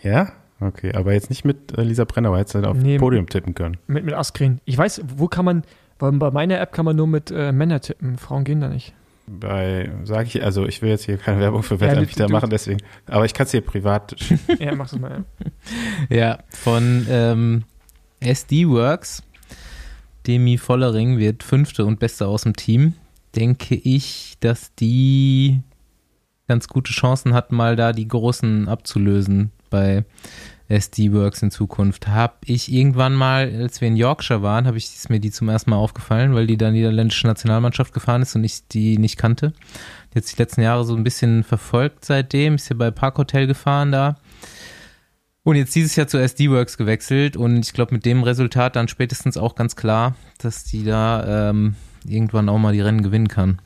ja, 0.02 0.32
okay, 0.60 0.94
aber 0.94 1.12
jetzt 1.12 1.28
nicht 1.30 1.44
mit 1.44 1.76
äh, 1.76 1.82
Lisa 1.82 2.04
Brennauer, 2.04 2.38
hättest 2.38 2.54
du 2.54 2.58
halt 2.60 2.66
auf 2.68 2.76
Nee. 2.76 2.98
Podium 2.98 3.28
tippen 3.28 3.54
können. 3.54 3.76
Mit, 3.86 4.04
mit 4.04 4.14
Askren. 4.14 4.60
Ich 4.64 4.76
weiß, 4.78 5.02
wo 5.16 5.28
kann 5.28 5.44
man, 5.44 5.62
weil 5.98 6.12
bei 6.12 6.30
meiner 6.30 6.60
App 6.60 6.72
kann 6.72 6.84
man 6.84 6.96
nur 6.96 7.06
mit 7.06 7.30
äh, 7.30 7.52
Männern 7.52 7.80
tippen. 7.80 8.16
Frauen 8.18 8.44
gehen 8.44 8.60
da 8.60 8.68
nicht. 8.68 8.92
Bei, 9.26 9.90
sage 10.04 10.26
ich, 10.28 10.44
also 10.44 10.66
ich 10.66 10.82
will 10.82 10.90
jetzt 10.90 11.06
hier 11.06 11.16
keine 11.16 11.40
Werbung 11.40 11.62
für 11.62 11.76
Ja, 11.76 11.80
Wettanbieter 11.80 12.26
du- 12.26 12.32
machen, 12.32 12.50
deswegen, 12.50 12.80
aber 13.06 13.24
ich 13.24 13.32
kann 13.32 13.46
es 13.46 13.52
dir 13.52 13.62
privat 13.62 14.14
schicken. 14.20 14.62
Ja, 14.62 14.74
mach 14.74 14.90
das 14.90 15.00
mal. 15.00 15.10
Ja. 15.10 15.46
Ja, 16.16 16.38
von 16.50 17.06
ähm, 17.08 17.64
SD 18.20 18.68
Works. 18.68 19.22
Demi 20.26 20.58
Vollering 20.58 21.18
wird 21.18 21.42
fünfte 21.42 21.84
und 21.84 21.98
beste 22.00 22.26
aus 22.26 22.42
dem 22.42 22.54
Team. 22.54 22.94
Denke 23.36 23.74
ich, 23.74 24.34
dass 24.40 24.74
die 24.74 25.60
ganz 26.48 26.68
gute 26.68 26.92
Chancen 26.92 27.32
hat, 27.34 27.50
mal 27.52 27.76
da 27.76 27.92
die 27.92 28.08
Großen 28.08 28.68
abzulösen 28.68 29.50
bei 29.74 30.04
SD 30.68 31.12
Works 31.12 31.42
in 31.42 31.50
Zukunft. 31.50 32.08
Hab 32.08 32.38
ich 32.46 32.72
irgendwann 32.72 33.14
mal, 33.14 33.52
als 33.60 33.80
wir 33.80 33.88
in 33.88 33.96
Yorkshire 33.96 34.42
waren, 34.42 34.66
habe 34.66 34.78
ich 34.78 34.86
ist 34.86 35.10
mir 35.10 35.20
die 35.20 35.30
zum 35.30 35.48
ersten 35.48 35.70
Mal 35.70 35.76
aufgefallen, 35.76 36.34
weil 36.34 36.46
die 36.46 36.56
da 36.56 36.70
niederländische 36.70 37.26
Nationalmannschaft 37.26 37.92
gefahren 37.92 38.22
ist 38.22 38.34
und 38.36 38.44
ich 38.44 38.66
die 38.68 38.96
nicht 38.98 39.16
kannte. 39.18 39.52
Jetzt 40.14 40.32
die 40.32 40.40
letzten 40.42 40.62
Jahre 40.62 40.84
so 40.84 40.94
ein 40.96 41.04
bisschen 41.04 41.42
verfolgt 41.44 42.04
seitdem. 42.04 42.54
Ist 42.54 42.70
ja 42.70 42.76
bei 42.76 42.90
Parkhotel 42.90 43.46
gefahren 43.46 43.92
da. 43.92 44.16
Und 45.42 45.56
jetzt 45.56 45.74
dieses 45.74 45.94
Jahr 45.96 46.06
zu 46.06 46.16
SD 46.18 46.50
Works 46.50 46.78
gewechselt 46.78 47.36
und 47.36 47.58
ich 47.66 47.74
glaube 47.74 47.92
mit 47.94 48.06
dem 48.06 48.22
Resultat 48.22 48.76
dann 48.76 48.88
spätestens 48.88 49.36
auch 49.36 49.54
ganz 49.56 49.76
klar, 49.76 50.14
dass 50.38 50.64
die 50.64 50.84
da 50.84 51.50
ähm, 51.50 51.74
irgendwann 52.06 52.48
auch 52.48 52.58
mal 52.58 52.72
die 52.72 52.80
Rennen 52.80 53.02
gewinnen 53.02 53.28
kann. 53.28 53.60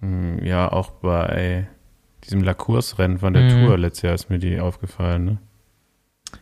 Hm, 0.00 0.42
Ja, 0.42 0.72
auch 0.72 0.90
bei 0.92 1.68
diesem 2.24 2.42
Lacours-Rennen 2.42 3.18
von 3.18 3.34
der 3.34 3.42
Mhm. 3.42 3.66
Tour 3.66 3.76
letztes 3.76 4.02
Jahr 4.02 4.14
ist 4.14 4.30
mir 4.30 4.38
die 4.38 4.58
aufgefallen, 4.58 5.24
ne? 5.26 5.38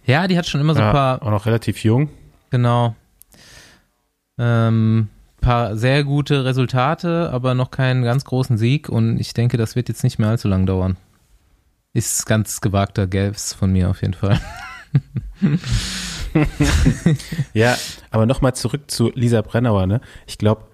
Ja, 0.07 0.27
die 0.29 0.39
hat 0.39 0.47
schon 0.47 0.61
immer 0.61 0.75
so 0.75 0.81
ein 0.81 0.87
ja, 0.87 0.93
paar, 0.93 1.23
auch 1.23 1.31
noch 1.31 1.47
relativ 1.47 1.83
jung. 1.85 2.09
genau, 2.51 2.95
ähm, 4.39 5.09
paar 5.41 5.77
sehr 5.77 6.05
gute 6.05 6.45
Resultate, 6.45 7.31
aber 7.33 7.55
noch 7.55 7.71
keinen 7.71 8.03
ganz 8.03 8.25
großen 8.25 8.59
Sieg 8.59 8.89
und 8.89 9.19
ich 9.19 9.35
denke, 9.35 9.57
das 9.57 9.77
wird 9.77 9.89
jetzt 9.89 10.05
nicht 10.05 10.19
mehr 10.19 10.29
allzu 10.29 10.49
lang 10.49 10.67
dauern. 10.67 10.97
Ist 11.93 12.27
ganz 12.27 12.61
gewagter 12.61 13.07
Guess 13.07 13.55
von 13.55 13.73
mir 13.73 13.91
auf 13.91 14.03
jeden 14.03 14.15
Fall. 14.15 14.41
Ja, 17.55 17.77
aber 18.11 18.27
nochmal 18.27 18.55
zurück 18.55 18.91
zu 18.91 19.11
Lisa 19.15 19.41
Brennauer, 19.41 19.87
ne? 19.87 20.01
Ich 20.27 20.37
glaube, 20.37 20.67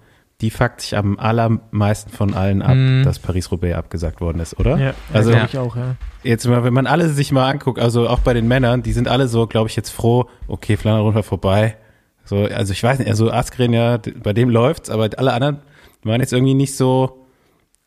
die 0.43 0.51
fuckt 0.51 0.81
sich 0.81 0.95
am 0.95 1.17
allermeisten 1.17 2.11
von 2.11 2.33
allen 2.35 2.61
ab, 2.61 2.75
Mhm. 2.75 3.03
dass 3.03 3.17
Paris-Roubaix 3.17 3.75
abgesagt 3.75 4.21
worden 4.21 4.39
ist, 4.39 4.59
oder? 4.59 4.77
Ja, 4.77 4.93
Also- 5.11 5.31
also, 5.31 5.45
ich 5.45 5.57
auch, 5.57 5.75
ja. 5.75 5.95
Jetzt 6.21 6.45
mal, 6.47 6.63
wenn 6.63 6.73
man 6.73 6.85
alle 6.85 7.09
sich 7.09 7.31
mal 7.31 7.49
anguckt, 7.49 7.79
also 7.79 8.07
auch 8.07 8.19
bei 8.19 8.33
den 8.33 8.47
Männern, 8.47 8.83
die 8.83 8.93
sind 8.93 9.07
alle 9.07 9.27
so, 9.27 9.47
glaube 9.47 9.69
ich, 9.69 9.75
jetzt 9.75 9.89
froh, 9.89 10.25
okay, 10.47 10.77
Flandern 10.77 11.03
runter 11.03 11.23
vorbei. 11.23 11.77
So, 12.25 12.43
also 12.45 12.71
ich 12.73 12.83
weiß 12.83 12.99
nicht, 12.99 13.09
also 13.09 13.31
Askren 13.31 13.73
ja, 13.73 13.97
bei 14.21 14.33
dem 14.33 14.49
läuft's, 14.49 14.89
aber 14.89 15.09
alle 15.17 15.33
anderen 15.33 15.59
waren 16.03 16.21
jetzt 16.21 16.33
irgendwie 16.33 16.53
nicht 16.53 16.75
so, 16.77 17.25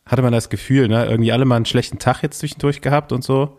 hatte 0.06 0.22
man 0.22 0.32
das 0.32 0.48
Gefühl, 0.50 0.88
ne? 0.88 1.06
Irgendwie 1.06 1.32
alle 1.32 1.44
mal 1.44 1.56
einen 1.56 1.64
schlechten 1.66 1.98
Tag 1.98 2.22
jetzt 2.22 2.38
zwischendurch 2.40 2.80
gehabt 2.80 3.12
und 3.12 3.22
so. 3.24 3.58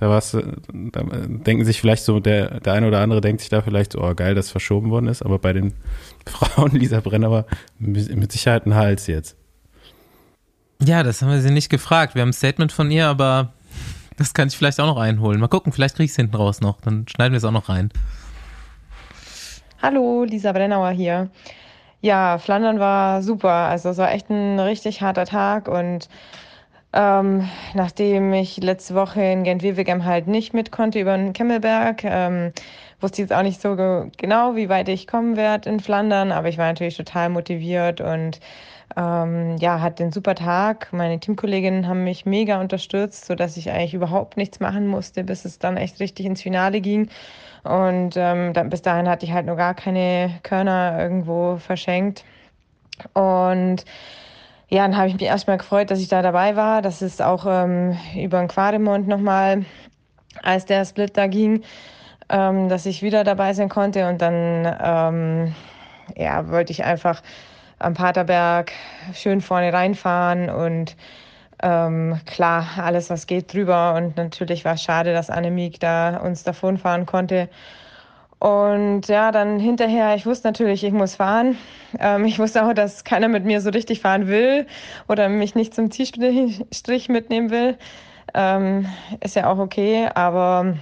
Da 0.00 0.08
war's, 0.08 0.32
äh, 0.32 0.42
da 0.72 1.02
denken 1.02 1.66
sich 1.66 1.78
vielleicht 1.78 2.04
so, 2.04 2.20
der, 2.20 2.60
der 2.60 2.72
eine 2.72 2.88
oder 2.88 3.00
andere 3.00 3.20
denkt 3.20 3.42
sich 3.42 3.50
da 3.50 3.60
vielleicht 3.60 3.92
so, 3.92 4.00
oh 4.00 4.14
geil, 4.14 4.34
dass 4.34 4.50
verschoben 4.50 4.90
worden 4.90 5.08
ist, 5.08 5.20
aber 5.20 5.38
bei 5.38 5.52
den 5.52 5.74
Frauen 6.26 6.72
Lisa 6.72 7.00
Brennauer 7.00 7.44
mit 7.78 8.16
mit 8.16 8.32
Sicherheit 8.32 8.64
ein 8.64 8.74
Hals 8.74 9.06
jetzt. 9.06 9.36
Ja, 10.82 11.02
das 11.02 11.20
haben 11.20 11.30
wir 11.30 11.42
sie 11.42 11.50
nicht 11.50 11.68
gefragt. 11.68 12.14
Wir 12.14 12.22
haben 12.22 12.30
ein 12.30 12.32
Statement 12.32 12.72
von 12.72 12.90
ihr, 12.90 13.08
aber 13.08 13.52
das 14.16 14.32
kann 14.32 14.48
ich 14.48 14.56
vielleicht 14.56 14.80
auch 14.80 14.86
noch 14.86 14.96
einholen. 14.96 15.38
Mal 15.38 15.48
gucken, 15.48 15.70
vielleicht 15.70 15.96
kriege 15.96 16.06
ich 16.06 16.12
es 16.12 16.16
hinten 16.16 16.34
raus 16.34 16.62
noch. 16.62 16.80
Dann 16.80 17.06
schneiden 17.06 17.34
wir 17.34 17.38
es 17.38 17.44
auch 17.44 17.50
noch 17.50 17.68
rein. 17.68 17.90
Hallo, 19.82 20.24
Lisa 20.24 20.52
Brennauer 20.52 20.92
hier. 20.92 21.28
Ja, 22.00 22.38
Flandern 22.38 22.80
war 22.80 23.22
super. 23.22 23.50
Also 23.50 23.90
es 23.90 23.98
war 23.98 24.10
echt 24.12 24.30
ein 24.30 24.58
richtig 24.58 25.02
harter 25.02 25.26
Tag 25.26 25.68
und 25.68 26.08
ähm, 26.92 27.48
nachdem 27.74 28.32
ich 28.32 28.56
letzte 28.58 28.94
Woche 28.94 29.22
in 29.22 29.44
Gent-Wevelgem 29.44 30.04
halt 30.04 30.26
nicht 30.26 30.54
mit 30.54 30.72
konnte 30.72 31.00
über 31.00 31.16
den 31.16 31.32
Kemmelberg, 31.32 32.04
ähm, 32.04 32.52
wusste 33.00 33.22
jetzt 33.22 33.32
auch 33.32 33.42
nicht 33.42 33.60
so 33.60 33.76
genau, 34.16 34.56
wie 34.56 34.68
weit 34.68 34.88
ich 34.88 35.06
kommen 35.06 35.36
werde 35.36 35.70
in 35.70 35.80
Flandern, 35.80 36.32
aber 36.32 36.48
ich 36.48 36.58
war 36.58 36.66
natürlich 36.66 36.96
total 36.96 37.28
motiviert 37.28 38.00
und 38.00 38.40
ähm, 38.96 39.56
ja, 39.58 39.80
hatte 39.80 40.02
einen 40.02 40.12
super 40.12 40.34
Tag. 40.34 40.92
Meine 40.92 41.20
Teamkolleginnen 41.20 41.86
haben 41.86 42.04
mich 42.04 42.26
mega 42.26 42.60
unterstützt, 42.60 43.26
sodass 43.26 43.56
ich 43.56 43.70
eigentlich 43.70 43.94
überhaupt 43.94 44.36
nichts 44.36 44.60
machen 44.60 44.86
musste, 44.86 45.22
bis 45.24 45.44
es 45.44 45.58
dann 45.58 45.76
echt 45.76 46.00
richtig 46.00 46.26
ins 46.26 46.42
Finale 46.42 46.80
ging. 46.80 47.08
Und 47.62 48.14
ähm, 48.16 48.52
dann, 48.52 48.70
bis 48.70 48.82
dahin 48.82 49.08
hatte 49.08 49.26
ich 49.26 49.32
halt 49.32 49.46
noch 49.46 49.56
gar 49.56 49.74
keine 49.74 50.40
Körner 50.42 50.98
irgendwo 50.98 51.56
verschenkt. 51.56 52.24
Und 53.14 53.84
ja, 54.70 54.82
dann 54.82 54.96
habe 54.96 55.08
ich 55.08 55.14
mich 55.14 55.24
erstmal 55.24 55.58
gefreut, 55.58 55.90
dass 55.90 55.98
ich 55.98 56.08
da 56.08 56.22
dabei 56.22 56.54
war. 56.54 56.80
Das 56.80 57.02
ist 57.02 57.20
auch 57.20 57.44
ähm, 57.46 57.96
über 58.16 58.38
den 58.38 58.48
Quademont 58.48 59.08
nochmal, 59.08 59.64
als 60.42 60.64
der 60.64 60.84
Split 60.84 61.16
da 61.16 61.26
ging, 61.26 61.62
ähm, 62.28 62.68
dass 62.68 62.86
ich 62.86 63.02
wieder 63.02 63.24
dabei 63.24 63.52
sein 63.52 63.68
konnte. 63.68 64.08
Und 64.08 64.22
dann 64.22 64.76
ähm, 64.80 65.54
ja, 66.16 66.48
wollte 66.48 66.72
ich 66.72 66.84
einfach 66.84 67.22
am 67.80 67.94
Paterberg 67.94 68.72
schön 69.12 69.40
vorne 69.40 69.72
reinfahren 69.72 70.50
und 70.50 70.96
ähm, 71.62 72.20
klar, 72.26 72.66
alles 72.76 73.10
was 73.10 73.26
geht 73.26 73.52
drüber. 73.52 73.94
Und 73.94 74.16
natürlich 74.16 74.64
war 74.64 74.74
es 74.74 74.82
schade, 74.82 75.12
dass 75.12 75.30
Annemiek 75.30 75.80
da 75.80 76.18
uns 76.18 76.44
davon 76.44 76.78
fahren 76.78 77.06
konnte. 77.06 77.48
Und 78.40 79.02
ja, 79.08 79.32
dann 79.32 79.60
hinterher, 79.60 80.14
ich 80.14 80.24
wusste 80.24 80.48
natürlich, 80.48 80.82
ich 80.82 80.92
muss 80.92 81.16
fahren. 81.16 81.58
Ähm, 81.98 82.24
ich 82.24 82.38
wusste 82.38 82.64
auch, 82.64 82.72
dass 82.72 83.04
keiner 83.04 83.28
mit 83.28 83.44
mir 83.44 83.60
so 83.60 83.68
richtig 83.68 84.00
fahren 84.00 84.28
will 84.28 84.66
oder 85.08 85.28
mich 85.28 85.54
nicht 85.54 85.74
zum 85.74 85.90
Zielstrich 85.90 87.08
mitnehmen 87.10 87.50
will. 87.50 87.76
Ähm, 88.32 88.86
ist 89.22 89.36
ja 89.36 89.50
auch 89.52 89.58
okay, 89.58 90.08
aber 90.14 90.74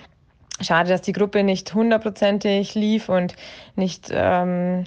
schade, 0.61 0.89
dass 0.89 1.03
die 1.03 1.13
Gruppe 1.13 1.43
nicht 1.43 1.75
hundertprozentig 1.75 2.77
lief 2.77 3.09
und 3.09 3.35
nicht, 3.75 4.09
ähm, 4.13 4.85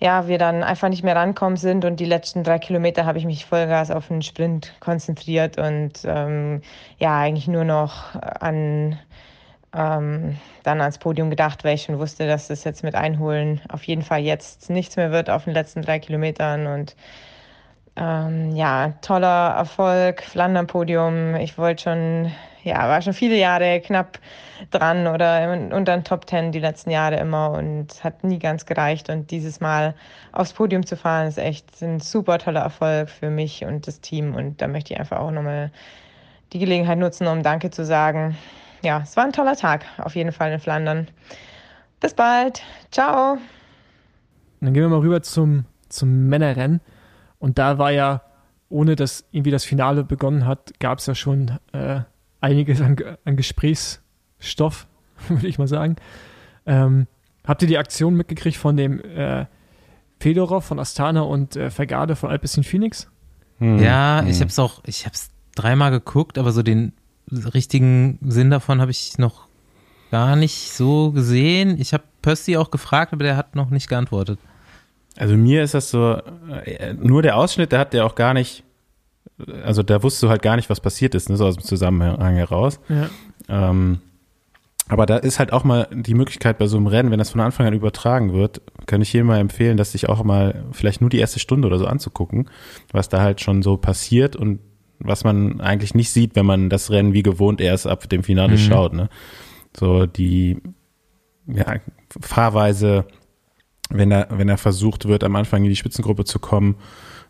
ja, 0.00 0.26
wir 0.26 0.38
dann 0.38 0.64
einfach 0.64 0.88
nicht 0.88 1.04
mehr 1.04 1.14
rankommen 1.14 1.58
sind. 1.58 1.84
Und 1.84 2.00
die 2.00 2.06
letzten 2.06 2.42
drei 2.42 2.58
Kilometer 2.58 3.06
habe 3.06 3.18
ich 3.18 3.24
mich 3.24 3.46
Vollgas 3.46 3.92
auf 3.92 4.08
den 4.08 4.22
Sprint 4.22 4.74
konzentriert 4.80 5.58
und 5.58 5.92
ähm, 6.04 6.62
ja, 6.98 7.20
eigentlich 7.20 7.46
nur 7.46 7.64
noch 7.64 8.16
an 8.16 8.98
ähm, 9.72 10.36
dann 10.62 10.80
ans 10.80 10.98
Podium 10.98 11.30
gedacht, 11.30 11.64
weil 11.64 11.74
ich 11.74 11.84
schon 11.84 11.98
wusste, 11.98 12.26
dass 12.26 12.48
das 12.48 12.64
jetzt 12.64 12.82
mit 12.82 12.94
Einholen 12.94 13.60
auf 13.68 13.84
jeden 13.84 14.02
Fall 14.02 14.20
jetzt 14.20 14.70
nichts 14.70 14.96
mehr 14.96 15.12
wird 15.12 15.30
auf 15.30 15.44
den 15.44 15.54
letzten 15.54 15.82
drei 15.82 15.98
Kilometern. 15.98 16.66
Und 16.66 16.96
ähm, 17.96 18.54
ja, 18.56 18.94
toller 19.02 19.54
Erfolg, 19.56 20.22
Flandern-Podium. 20.22 21.36
Ich 21.36 21.56
wollte 21.56 21.84
schon, 21.84 22.32
ja, 22.64 22.88
war 22.88 23.00
schon 23.02 23.12
viele 23.12 23.36
Jahre 23.36 23.80
knapp 23.80 24.18
dran 24.70 25.06
oder 25.06 25.52
unter 25.72 25.96
den 25.96 26.04
Top 26.04 26.26
Ten 26.26 26.52
die 26.52 26.60
letzten 26.60 26.90
Jahre 26.90 27.16
immer 27.16 27.52
und 27.52 28.02
hat 28.02 28.24
nie 28.24 28.38
ganz 28.38 28.66
gereicht. 28.66 29.08
Und 29.08 29.30
dieses 29.30 29.60
Mal 29.60 29.94
aufs 30.32 30.52
Podium 30.52 30.84
zu 30.84 30.96
fahren, 30.96 31.28
ist 31.28 31.38
echt 31.38 31.80
ein 31.82 32.00
super 32.00 32.38
toller 32.38 32.60
Erfolg 32.60 33.08
für 33.08 33.30
mich 33.30 33.64
und 33.64 33.86
das 33.86 34.00
Team. 34.00 34.34
Und 34.34 34.60
da 34.60 34.66
möchte 34.66 34.94
ich 34.94 35.00
einfach 35.00 35.18
auch 35.18 35.30
nochmal 35.30 35.70
die 36.52 36.58
Gelegenheit 36.58 36.98
nutzen, 36.98 37.28
um 37.28 37.44
Danke 37.44 37.70
zu 37.70 37.84
sagen 37.84 38.36
ja, 38.82 39.00
es 39.02 39.16
war 39.16 39.24
ein 39.24 39.32
toller 39.32 39.56
Tag, 39.56 39.84
auf 39.98 40.14
jeden 40.14 40.32
Fall 40.32 40.52
in 40.52 40.60
Flandern. 40.60 41.08
Bis 42.00 42.14
bald. 42.14 42.62
Ciao. 42.90 43.38
Dann 44.60 44.74
gehen 44.74 44.82
wir 44.82 44.88
mal 44.88 45.00
rüber 45.00 45.22
zum, 45.22 45.64
zum 45.88 46.28
Männerrennen. 46.28 46.80
Und 47.38 47.58
da 47.58 47.78
war 47.78 47.90
ja, 47.90 48.22
ohne 48.68 48.96
dass 48.96 49.24
irgendwie 49.30 49.50
das 49.50 49.64
Finale 49.64 50.04
begonnen 50.04 50.46
hat, 50.46 50.78
gab 50.80 50.98
es 50.98 51.06
ja 51.06 51.14
schon 51.14 51.58
äh, 51.72 52.00
einiges 52.40 52.80
an, 52.80 52.96
an 53.24 53.36
Gesprächsstoff, 53.36 54.86
würde 55.28 55.46
ich 55.46 55.58
mal 55.58 55.68
sagen. 55.68 55.96
Ähm, 56.66 57.06
habt 57.46 57.62
ihr 57.62 57.68
die 57.68 57.78
Aktion 57.78 58.14
mitgekriegt 58.14 58.56
von 58.56 58.76
dem 58.76 59.00
äh, 59.00 59.46
Fedorov 60.20 60.64
von 60.64 60.78
Astana 60.78 61.22
und 61.22 61.56
äh, 61.56 61.70
Vergade 61.70 62.16
von 62.16 62.30
Alpecin 62.30 62.64
Phoenix? 62.64 63.10
Hm. 63.58 63.78
Ja, 63.78 64.22
ich 64.24 64.40
habe 64.40 64.48
es 64.48 64.58
auch, 64.58 64.82
ich 64.84 65.04
habe 65.04 65.14
es 65.14 65.30
dreimal 65.54 65.90
geguckt, 65.90 66.38
aber 66.38 66.52
so 66.52 66.62
den 66.62 66.92
richtigen 67.32 68.18
Sinn 68.22 68.50
davon 68.50 68.80
habe 68.80 68.90
ich 68.90 69.18
noch 69.18 69.48
gar 70.10 70.36
nicht 70.36 70.72
so 70.72 71.12
gesehen. 71.12 71.80
Ich 71.80 71.92
habe 71.92 72.04
Percy 72.22 72.56
auch 72.56 72.70
gefragt, 72.70 73.12
aber 73.12 73.24
der 73.24 73.36
hat 73.36 73.54
noch 73.54 73.70
nicht 73.70 73.88
geantwortet. 73.88 74.38
Also 75.16 75.36
mir 75.36 75.62
ist 75.62 75.74
das 75.74 75.90
so, 75.90 76.20
äh, 76.64 76.94
nur 76.94 77.22
der 77.22 77.36
Ausschnitt, 77.36 77.72
der 77.72 77.78
hat 77.80 77.92
der 77.92 78.06
auch 78.06 78.14
gar 78.14 78.34
nicht, 78.34 78.64
also 79.64 79.82
da 79.82 80.02
wusste 80.02 80.26
du 80.26 80.30
halt 80.30 80.42
gar 80.42 80.56
nicht, 80.56 80.70
was 80.70 80.80
passiert 80.80 81.14
ist, 81.14 81.28
ne, 81.28 81.36
so 81.36 81.46
aus 81.46 81.56
dem 81.56 81.64
Zusammenhang 81.64 82.34
heraus. 82.36 82.80
Ja. 82.88 83.08
Ähm, 83.48 84.00
aber 84.88 85.06
da 85.06 85.18
ist 85.18 85.38
halt 85.38 85.52
auch 85.52 85.62
mal 85.62 85.86
die 85.92 86.14
Möglichkeit 86.14 86.58
bei 86.58 86.66
so 86.66 86.76
einem 86.76 86.88
Rennen, 86.88 87.12
wenn 87.12 87.18
das 87.18 87.30
von 87.30 87.40
Anfang 87.40 87.66
an 87.66 87.74
übertragen 87.74 88.32
wird, 88.32 88.60
kann 88.86 89.02
ich 89.02 89.12
jedem 89.12 89.28
mal 89.28 89.38
empfehlen, 89.38 89.76
dass 89.76 89.92
sich 89.92 90.08
auch 90.08 90.24
mal 90.24 90.64
vielleicht 90.72 91.00
nur 91.00 91.10
die 91.10 91.18
erste 91.18 91.38
Stunde 91.38 91.68
oder 91.68 91.78
so 91.78 91.86
anzugucken, 91.86 92.50
was 92.90 93.08
da 93.08 93.20
halt 93.20 93.40
schon 93.40 93.62
so 93.62 93.76
passiert 93.76 94.34
und 94.34 94.58
was 95.00 95.24
man 95.24 95.60
eigentlich 95.60 95.94
nicht 95.94 96.10
sieht, 96.10 96.36
wenn 96.36 96.46
man 96.46 96.70
das 96.70 96.90
Rennen 96.90 97.12
wie 97.12 97.22
gewohnt 97.22 97.60
erst 97.60 97.86
ab 97.86 98.08
dem 98.08 98.22
Finale 98.22 98.54
mhm. 98.54 98.58
schaut. 98.58 98.92
Ne? 98.92 99.08
So 99.76 100.06
die 100.06 100.58
ja, 101.46 101.76
Fahrweise, 102.20 103.06
wenn 103.90 104.10
er, 104.10 104.28
wenn 104.30 104.48
er 104.48 104.58
versucht 104.58 105.06
wird, 105.06 105.24
am 105.24 105.36
Anfang 105.36 105.64
in 105.64 105.70
die 105.70 105.76
Spitzengruppe 105.76 106.24
zu 106.24 106.38
kommen, 106.38 106.76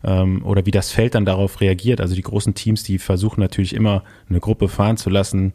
ähm, 0.04 0.44
oder 0.44 0.66
wie 0.66 0.70
das 0.70 0.90
Feld 0.90 1.14
dann 1.14 1.24
darauf 1.24 1.60
reagiert. 1.60 2.00
Also 2.00 2.14
die 2.14 2.22
großen 2.22 2.54
Teams, 2.54 2.82
die 2.82 2.98
versuchen 2.98 3.40
natürlich 3.40 3.74
immer 3.74 4.02
eine 4.28 4.40
Gruppe 4.40 4.68
fahren 4.68 4.96
zu 4.96 5.10
lassen, 5.10 5.52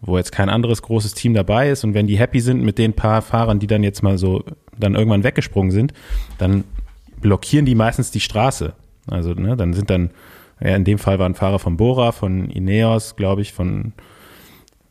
wo 0.00 0.16
jetzt 0.16 0.32
kein 0.32 0.48
anderes 0.48 0.82
großes 0.82 1.14
Team 1.14 1.34
dabei 1.34 1.70
ist. 1.70 1.84
Und 1.84 1.94
wenn 1.94 2.06
die 2.06 2.18
happy 2.18 2.40
sind 2.40 2.62
mit 2.62 2.78
den 2.78 2.92
paar 2.92 3.22
Fahrern, 3.22 3.58
die 3.58 3.66
dann 3.66 3.82
jetzt 3.82 4.02
mal 4.02 4.18
so 4.18 4.44
dann 4.78 4.94
irgendwann 4.94 5.24
weggesprungen 5.24 5.70
sind, 5.70 5.94
dann 6.38 6.64
blockieren 7.20 7.64
die 7.64 7.74
meistens 7.74 8.10
die 8.10 8.20
Straße. 8.20 8.74
Also 9.08 9.32
ne, 9.32 9.56
dann 9.56 9.72
sind 9.72 9.88
dann 9.88 10.10
ja, 10.60 10.74
in 10.74 10.84
dem 10.84 10.98
Fall 10.98 11.18
waren 11.18 11.34
Fahrer 11.34 11.58
von 11.58 11.76
Bora, 11.76 12.12
von 12.12 12.50
Ineos, 12.50 13.16
glaube 13.16 13.42
ich, 13.42 13.52
von 13.52 13.92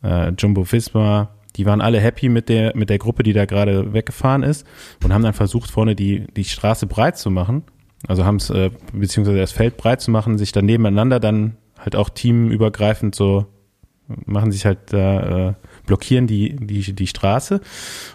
äh, 0.02 0.30
Jumbo 0.38 0.70
Visma. 0.70 1.30
Die 1.56 1.66
waren 1.66 1.80
alle 1.80 2.00
happy 2.00 2.28
mit 2.28 2.48
der, 2.48 2.76
mit 2.76 2.90
der 2.90 2.98
Gruppe, 2.98 3.22
die 3.22 3.32
da 3.32 3.46
gerade 3.46 3.92
weggefahren 3.92 4.42
ist 4.42 4.66
und 5.02 5.12
haben 5.12 5.22
dann 5.22 5.32
versucht, 5.32 5.70
vorne 5.70 5.94
die, 5.94 6.26
die 6.36 6.44
Straße 6.44 6.86
breit 6.86 7.16
zu 7.16 7.30
machen. 7.30 7.64
Also 8.06 8.24
haben 8.24 8.36
es, 8.36 8.50
äh, 8.50 8.70
beziehungsweise 8.92 9.38
das 9.38 9.52
Feld 9.52 9.76
breit 9.76 10.02
zu 10.02 10.10
machen, 10.10 10.38
sich 10.38 10.52
dann 10.52 10.66
nebeneinander 10.66 11.18
dann 11.18 11.56
halt 11.78 11.96
auch 11.96 12.10
teamübergreifend 12.10 13.14
so 13.14 13.46
machen 14.24 14.52
sich 14.52 14.64
halt 14.64 14.92
da, 14.92 15.48
äh, 15.48 15.54
blockieren 15.86 16.26
die, 16.26 16.56
die, 16.56 16.92
die 16.94 17.06
Straße. 17.06 17.60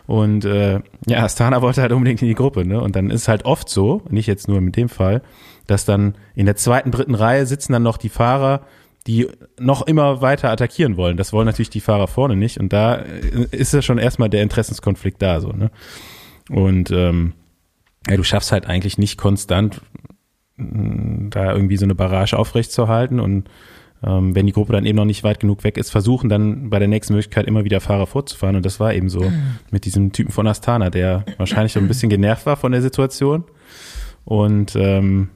Und 0.08 0.46
äh, 0.46 0.80
ja, 1.08 1.24
Astana 1.24 1.62
wollte 1.62 1.82
halt 1.82 1.92
unbedingt 1.92 2.22
in 2.22 2.28
die 2.28 2.36
Gruppe, 2.36 2.66
ne? 2.66 2.82
Und 2.82 2.96
dann 2.96 3.10
ist 3.10 3.28
halt 3.28 3.46
oft 3.46 3.70
so, 3.70 4.02
nicht 4.10 4.28
jetzt 4.28 4.48
nur 4.48 4.62
mit 4.62 4.78
dem 4.78 4.90
Fall, 4.90 5.22
dass 5.72 5.86
dann 5.86 6.16
in 6.36 6.46
der 6.46 6.56
zweiten, 6.56 6.92
dritten 6.92 7.16
Reihe 7.16 7.46
sitzen 7.46 7.74
dann 7.74 7.84
noch 7.84 7.98
die 7.98 8.10
Fahrer, 8.10 8.62
die 9.08 9.28
noch 9.60 9.88
immer 9.88 10.22
weiter 10.22 10.52
attackieren 10.52 10.98
wollen. 10.98 11.18
Das 11.18 11.34
wollen 11.34 11.48
natürlich 11.48 11.70
die 11.70 11.80
Fahrer 11.80 12.08
vorne 12.08 12.36
nicht. 12.36 12.60
Und 12.60 12.72
da 12.72 12.96
äh, 12.96 13.48
ist 13.52 13.74
ja 13.74 13.82
schon 13.82 13.98
erstmal 13.98 14.30
der 14.30 14.44
Interessenskonflikt 14.44 15.22
da, 15.22 15.42
so, 15.42 15.50
ne? 15.50 15.72
Und 16.50 16.92
ähm, 16.92 17.34
ja, 18.08 18.18
du 18.18 18.24
schaffst 18.24 18.52
halt 18.52 18.68
eigentlich 18.68 18.98
nicht 18.98 19.18
konstant 19.18 19.82
mm, 20.58 21.30
da 21.30 21.54
irgendwie 21.54 21.78
so 21.78 21.86
eine 21.86 21.96
Barrage 21.96 22.38
aufrechtzuerhalten 22.38 23.20
und 23.20 23.50
ähm, 24.04 24.36
wenn 24.36 24.48
die 24.48 24.52
Gruppe 24.52 24.74
dann 24.74 24.86
eben 24.86 24.98
noch 24.98 25.06
nicht 25.06 25.24
weit 25.24 25.40
genug 25.40 25.64
weg 25.64 25.78
ist, 25.78 25.92
versuchen 25.92 26.28
dann 26.28 26.70
bei 26.70 26.80
der 26.80 26.88
nächsten 26.88 27.14
Möglichkeit 27.14 27.46
immer 27.46 27.64
wieder 27.64 27.80
Fahrer 27.80 28.08
vorzufahren. 28.08 28.56
Und 28.56 28.66
das 28.66 28.80
war 28.80 28.94
eben 28.96 29.10
so 29.10 29.22
mhm. 29.22 29.58
mit 29.70 29.86
diesem 29.86 30.12
Typen 30.12 30.32
von 30.32 30.48
Astana, 30.48 30.90
der 30.90 31.24
wahrscheinlich 31.38 31.74
so 31.74 31.80
ein 31.80 31.88
bisschen 31.88 32.10
genervt 32.10 32.48
war 32.48 32.58
von 32.58 32.72
der 32.72 32.82
Situation 32.82 33.44
und 34.26 34.76
ähm, 34.76 35.30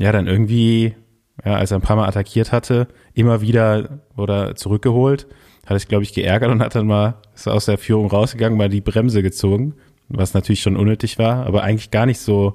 ja, 0.00 0.12
dann 0.12 0.26
irgendwie, 0.26 0.94
ja, 1.44 1.56
als 1.56 1.70
er 1.70 1.78
ein 1.78 1.82
paar 1.82 1.96
Mal 1.96 2.08
attackiert 2.08 2.52
hatte, 2.52 2.88
immer 3.12 3.42
wieder 3.42 4.00
oder 4.16 4.56
zurückgeholt, 4.56 5.26
hat 5.66 5.78
sich, 5.78 5.88
glaube 5.88 6.04
ich, 6.04 6.14
geärgert 6.14 6.50
und 6.50 6.62
hat 6.62 6.74
dann 6.74 6.86
mal, 6.86 7.16
ist 7.34 7.46
aus 7.46 7.66
der 7.66 7.76
Führung 7.76 8.08
rausgegangen, 8.08 8.56
mal 8.56 8.70
die 8.70 8.80
Bremse 8.80 9.22
gezogen, 9.22 9.74
was 10.08 10.32
natürlich 10.32 10.62
schon 10.62 10.76
unnötig 10.76 11.18
war, 11.18 11.46
aber 11.46 11.64
eigentlich 11.64 11.90
gar 11.90 12.06
nicht 12.06 12.18
so, 12.18 12.54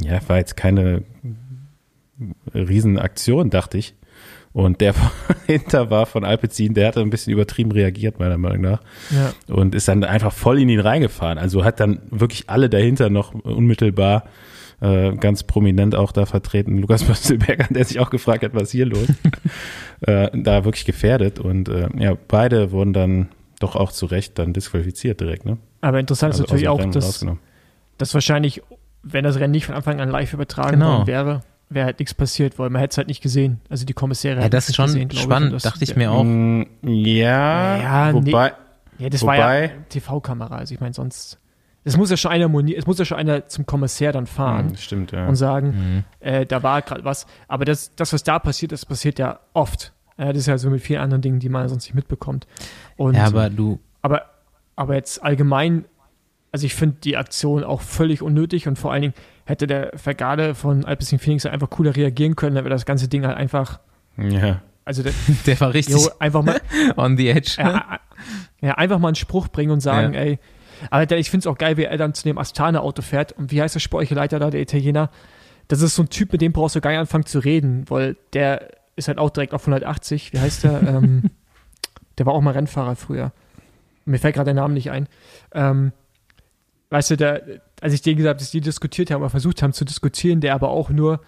ja, 0.00 0.26
war 0.26 0.38
jetzt 0.38 0.56
keine 0.56 1.02
Riesenaktion, 2.54 3.50
dachte 3.50 3.76
ich. 3.76 3.94
Und 4.54 4.80
der 4.80 4.94
hinter 5.46 5.90
war 5.90 6.06
von 6.06 6.24
Alpecin, 6.24 6.72
der 6.72 6.88
hatte 6.88 7.00
ein 7.00 7.10
bisschen 7.10 7.34
übertrieben 7.34 7.72
reagiert, 7.72 8.18
meiner 8.18 8.38
Meinung 8.38 8.62
nach. 8.62 8.80
Ja. 9.10 9.54
Und 9.54 9.74
ist 9.74 9.86
dann 9.86 10.02
einfach 10.02 10.32
voll 10.32 10.60
in 10.60 10.70
ihn 10.70 10.80
reingefahren. 10.80 11.36
Also 11.36 11.62
hat 11.62 11.78
dann 11.78 12.00
wirklich 12.10 12.48
alle 12.48 12.70
dahinter 12.70 13.10
noch 13.10 13.34
unmittelbar 13.34 14.24
äh, 14.82 15.14
ganz 15.16 15.44
prominent 15.44 15.94
auch 15.94 16.12
da 16.12 16.26
vertreten. 16.26 16.78
Lukas 16.78 17.04
Böstelberger, 17.06 17.66
der 17.70 17.84
sich 17.84 18.00
auch 18.00 18.10
gefragt 18.10 18.42
hat, 18.42 18.54
was 18.54 18.70
hier 18.70 18.86
los, 18.86 19.06
äh, 20.02 20.28
da 20.34 20.64
wirklich 20.64 20.84
gefährdet. 20.84 21.38
Und 21.38 21.68
äh, 21.68 21.88
ja, 21.98 22.16
beide 22.28 22.72
wurden 22.72 22.92
dann 22.92 23.28
doch 23.60 23.76
auch 23.76 23.92
zu 23.92 24.06
Recht 24.06 24.38
dann 24.38 24.52
disqualifiziert 24.52 25.20
direkt. 25.20 25.44
Ne? 25.44 25.58
Aber 25.80 26.00
interessant 26.00 26.32
also 26.32 26.44
ist 26.44 26.50
natürlich 26.50 26.68
auch, 26.68 26.84
dass, 26.90 27.24
dass 27.96 28.14
wahrscheinlich, 28.14 28.60
wenn 29.02 29.24
das 29.24 29.38
Rennen 29.38 29.52
nicht 29.52 29.66
von 29.66 29.76
Anfang 29.76 30.00
an 30.00 30.10
live 30.10 30.32
übertragen 30.32 30.72
genau. 30.72 30.98
worden 30.98 31.06
wäre, 31.06 31.42
wäre 31.68 31.86
halt 31.86 31.98
nichts 32.00 32.14
passiert, 32.14 32.58
weil 32.58 32.70
man 32.70 32.80
hätte 32.80 32.92
es 32.92 32.98
halt 32.98 33.08
nicht 33.08 33.22
gesehen. 33.22 33.60
Also 33.68 33.86
die 33.86 33.92
Kommissäre 33.92 34.40
Ja, 34.40 34.48
das 34.48 34.68
ist 34.68 34.74
schon 34.74 34.86
gesehen, 34.86 35.10
spannend, 35.12 35.48
ich, 35.48 35.62
das, 35.62 35.72
dachte 35.72 35.84
ich 35.84 35.96
mir 35.96 36.10
auch. 36.10 36.24
Mm, 36.24 36.62
ja, 36.82 37.76
ja 37.76 38.12
wobei. 38.12 38.52
Nee, 38.98 39.04
Ja, 39.04 39.10
das 39.10 39.22
Wobei- 39.22 39.38
war 39.38 39.58
ja 39.62 39.68
TV-Kamera. 39.88 40.56
Also 40.56 40.74
ich 40.74 40.80
meine, 40.80 40.92
sonst. 40.92 41.38
Es 41.84 41.96
muss 41.96 42.10
ja 42.10 42.16
schon 42.16 42.30
einer 42.30 42.46
moni- 42.48 42.74
es 42.76 42.86
muss 42.86 42.98
ja 42.98 43.04
schon 43.04 43.18
einer 43.18 43.48
zum 43.48 43.66
Kommissär 43.66 44.12
dann 44.12 44.26
fahren 44.26 44.70
Hm, 44.70 44.76
stimmt, 44.76 45.12
ja. 45.12 45.26
und 45.26 45.34
sagen, 45.36 45.68
Mhm. 45.68 46.04
äh, 46.20 46.46
da 46.46 46.62
war 46.62 46.80
gerade 46.82 47.04
was. 47.04 47.26
Aber 47.48 47.64
das, 47.64 47.94
das, 47.96 48.12
was 48.12 48.22
da 48.22 48.38
passiert, 48.38 48.70
das 48.72 48.86
passiert 48.86 49.18
ja 49.18 49.40
oft. 49.52 49.92
Äh, 50.16 50.28
das 50.28 50.38
ist 50.38 50.46
ja 50.46 50.58
so 50.58 50.70
mit 50.70 50.80
vielen 50.82 51.00
anderen 51.00 51.22
Dingen, 51.22 51.40
die 51.40 51.48
man 51.48 51.68
sonst 51.68 51.84
nicht 51.86 51.94
mitbekommt. 51.94 52.46
Und, 52.96 53.16
Ja, 53.16 53.24
aber 53.26 53.50
du, 53.50 53.80
aber, 54.00 54.26
aber 54.76 54.94
jetzt 54.94 55.22
allgemein, 55.24 55.84
also 56.52 56.66
ich 56.66 56.74
finde 56.74 56.96
die 57.02 57.16
Aktion 57.16 57.64
auch 57.64 57.80
völlig 57.80 58.22
unnötig 58.22 58.68
und 58.68 58.78
vor 58.78 58.92
allen 58.92 59.02
Dingen 59.02 59.14
hätte 59.44 59.66
der 59.66 59.90
Vergade 59.96 60.54
von 60.54 60.84
Alpecin 60.84 61.18
Phoenix 61.18 61.46
einfach 61.46 61.68
cooler 61.70 61.96
reagieren 61.96 62.36
können, 62.36 62.54
dann 62.54 62.64
wäre 62.64 62.72
das 62.74 62.84
ganze 62.86 63.08
Ding 63.08 63.26
halt 63.26 63.36
einfach, 63.36 63.80
ja. 64.16 64.60
also 64.84 65.02
der, 65.02 65.12
der 65.46 65.58
war 65.60 65.74
richtig 65.74 65.96
jo, 65.96 66.10
einfach 66.20 66.42
mal, 66.44 66.60
on 66.96 67.16
the 67.16 67.28
edge. 67.28 67.56
ja, 67.58 67.98
ja, 68.60 68.74
einfach 68.74 69.00
mal 69.00 69.08
einen 69.08 69.14
Spruch 69.16 69.48
bringen 69.48 69.72
und 69.72 69.80
sagen, 69.80 70.14
Ja. 70.14 70.20
ey, 70.20 70.38
aber 70.90 71.06
der, 71.06 71.18
ich 71.18 71.30
finde 71.30 71.42
es 71.42 71.46
auch 71.46 71.58
geil, 71.58 71.76
wie 71.76 71.84
er 71.84 71.96
dann 71.96 72.14
zu 72.14 72.24
dem 72.24 72.38
Astana-Auto 72.38 73.02
fährt 73.02 73.32
und 73.32 73.50
wie 73.50 73.60
heißt 73.60 73.74
der 73.74 73.80
sportliche 73.80 74.14
Leiter 74.14 74.38
da, 74.38 74.50
der 74.50 74.60
Italiener? 74.60 75.10
Das 75.68 75.80
ist 75.80 75.94
so 75.94 76.02
ein 76.02 76.08
Typ, 76.08 76.32
mit 76.32 76.40
dem 76.40 76.52
brauchst 76.52 76.76
du 76.76 76.80
gar 76.80 76.90
nicht 76.90 77.00
anfangen 77.00 77.26
zu 77.26 77.38
reden, 77.38 77.88
weil 77.88 78.16
der 78.32 78.68
ist 78.96 79.08
halt 79.08 79.18
auch 79.18 79.30
direkt 79.30 79.54
auf 79.54 79.62
180. 79.62 80.32
Wie 80.32 80.40
heißt 80.40 80.64
der? 80.64 80.82
ähm, 80.86 81.30
der 82.18 82.26
war 82.26 82.34
auch 82.34 82.40
mal 82.40 82.52
Rennfahrer 82.52 82.96
früher. 82.96 83.32
Mir 84.04 84.18
fällt 84.18 84.34
gerade 84.34 84.46
der 84.46 84.54
Name 84.54 84.74
nicht 84.74 84.90
ein. 84.90 85.08
Ähm, 85.52 85.92
weißt 86.90 87.12
du, 87.12 87.16
der, 87.16 87.42
als 87.80 87.94
ich 87.94 88.02
denen 88.02 88.16
gesagt 88.16 88.34
habe, 88.34 88.40
dass 88.40 88.50
die 88.50 88.60
diskutiert 88.60 89.10
haben 89.10 89.22
oder 89.22 89.30
versucht 89.30 89.62
haben 89.62 89.72
zu 89.72 89.84
diskutieren, 89.84 90.40
der 90.40 90.54
aber 90.54 90.70
auch 90.70 90.90
nur 90.90 91.20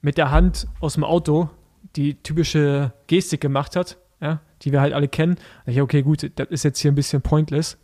mit 0.00 0.18
der 0.18 0.30
Hand 0.30 0.66
aus 0.80 0.94
dem 0.94 1.04
Auto 1.04 1.48
die 1.96 2.14
typische 2.22 2.92
Gestik 3.06 3.40
gemacht 3.40 3.76
hat, 3.76 3.98
ja, 4.20 4.40
die 4.62 4.72
wir 4.72 4.80
halt 4.80 4.94
alle 4.94 5.08
kennen. 5.08 5.36
Da 5.36 5.42
dachte 5.66 5.70
ich, 5.72 5.80
okay, 5.80 6.02
gut, 6.02 6.30
das 6.34 6.48
ist 6.48 6.64
jetzt 6.64 6.78
hier 6.80 6.90
ein 6.90 6.96
bisschen 6.96 7.22
pointless. 7.22 7.78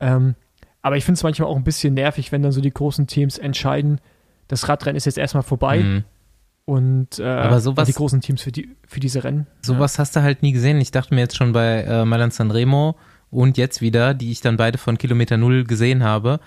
Ähm, 0.00 0.34
aber 0.82 0.96
ich 0.96 1.04
finde 1.04 1.18
es 1.18 1.22
manchmal 1.22 1.48
auch 1.48 1.56
ein 1.56 1.64
bisschen 1.64 1.94
nervig, 1.94 2.32
wenn 2.32 2.42
dann 2.42 2.52
so 2.52 2.60
die 2.60 2.70
großen 2.72 3.06
Teams 3.06 3.38
entscheiden, 3.38 4.00
das 4.48 4.68
Radrennen 4.68 4.96
ist 4.96 5.04
jetzt 5.06 5.18
erstmal 5.18 5.42
vorbei 5.42 5.80
Mhm. 5.80 6.04
und, 6.64 7.18
äh, 7.18 7.24
Aber 7.24 7.60
sowas- 7.60 7.88
und 7.88 7.94
die 7.94 7.98
großen 7.98 8.20
Teams 8.20 8.42
für, 8.42 8.52
die, 8.52 8.70
für 8.86 9.00
diese 9.00 9.24
Rennen. 9.24 9.46
Sowas 9.62 9.98
hast 9.98 10.16
du 10.16 10.22
halt 10.22 10.42
nie 10.42 10.52
gesehen. 10.52 10.80
Ich 10.80 10.90
dachte 10.90 11.14
mir 11.14 11.20
jetzt 11.20 11.36
schon 11.36 11.52
bei 11.52 11.82
äh, 11.82 12.04
Milan 12.04 12.30
Sanremo 12.30 12.96
und 13.30 13.58
jetzt 13.58 13.80
wieder, 13.82 14.14
die 14.14 14.30
ich 14.30 14.40
dann 14.40 14.56
beide 14.56 14.78
von 14.78 14.96
Kilometer 14.98 15.36
Null 15.36 15.64
gesehen 15.64 16.02
habe. 16.02 16.40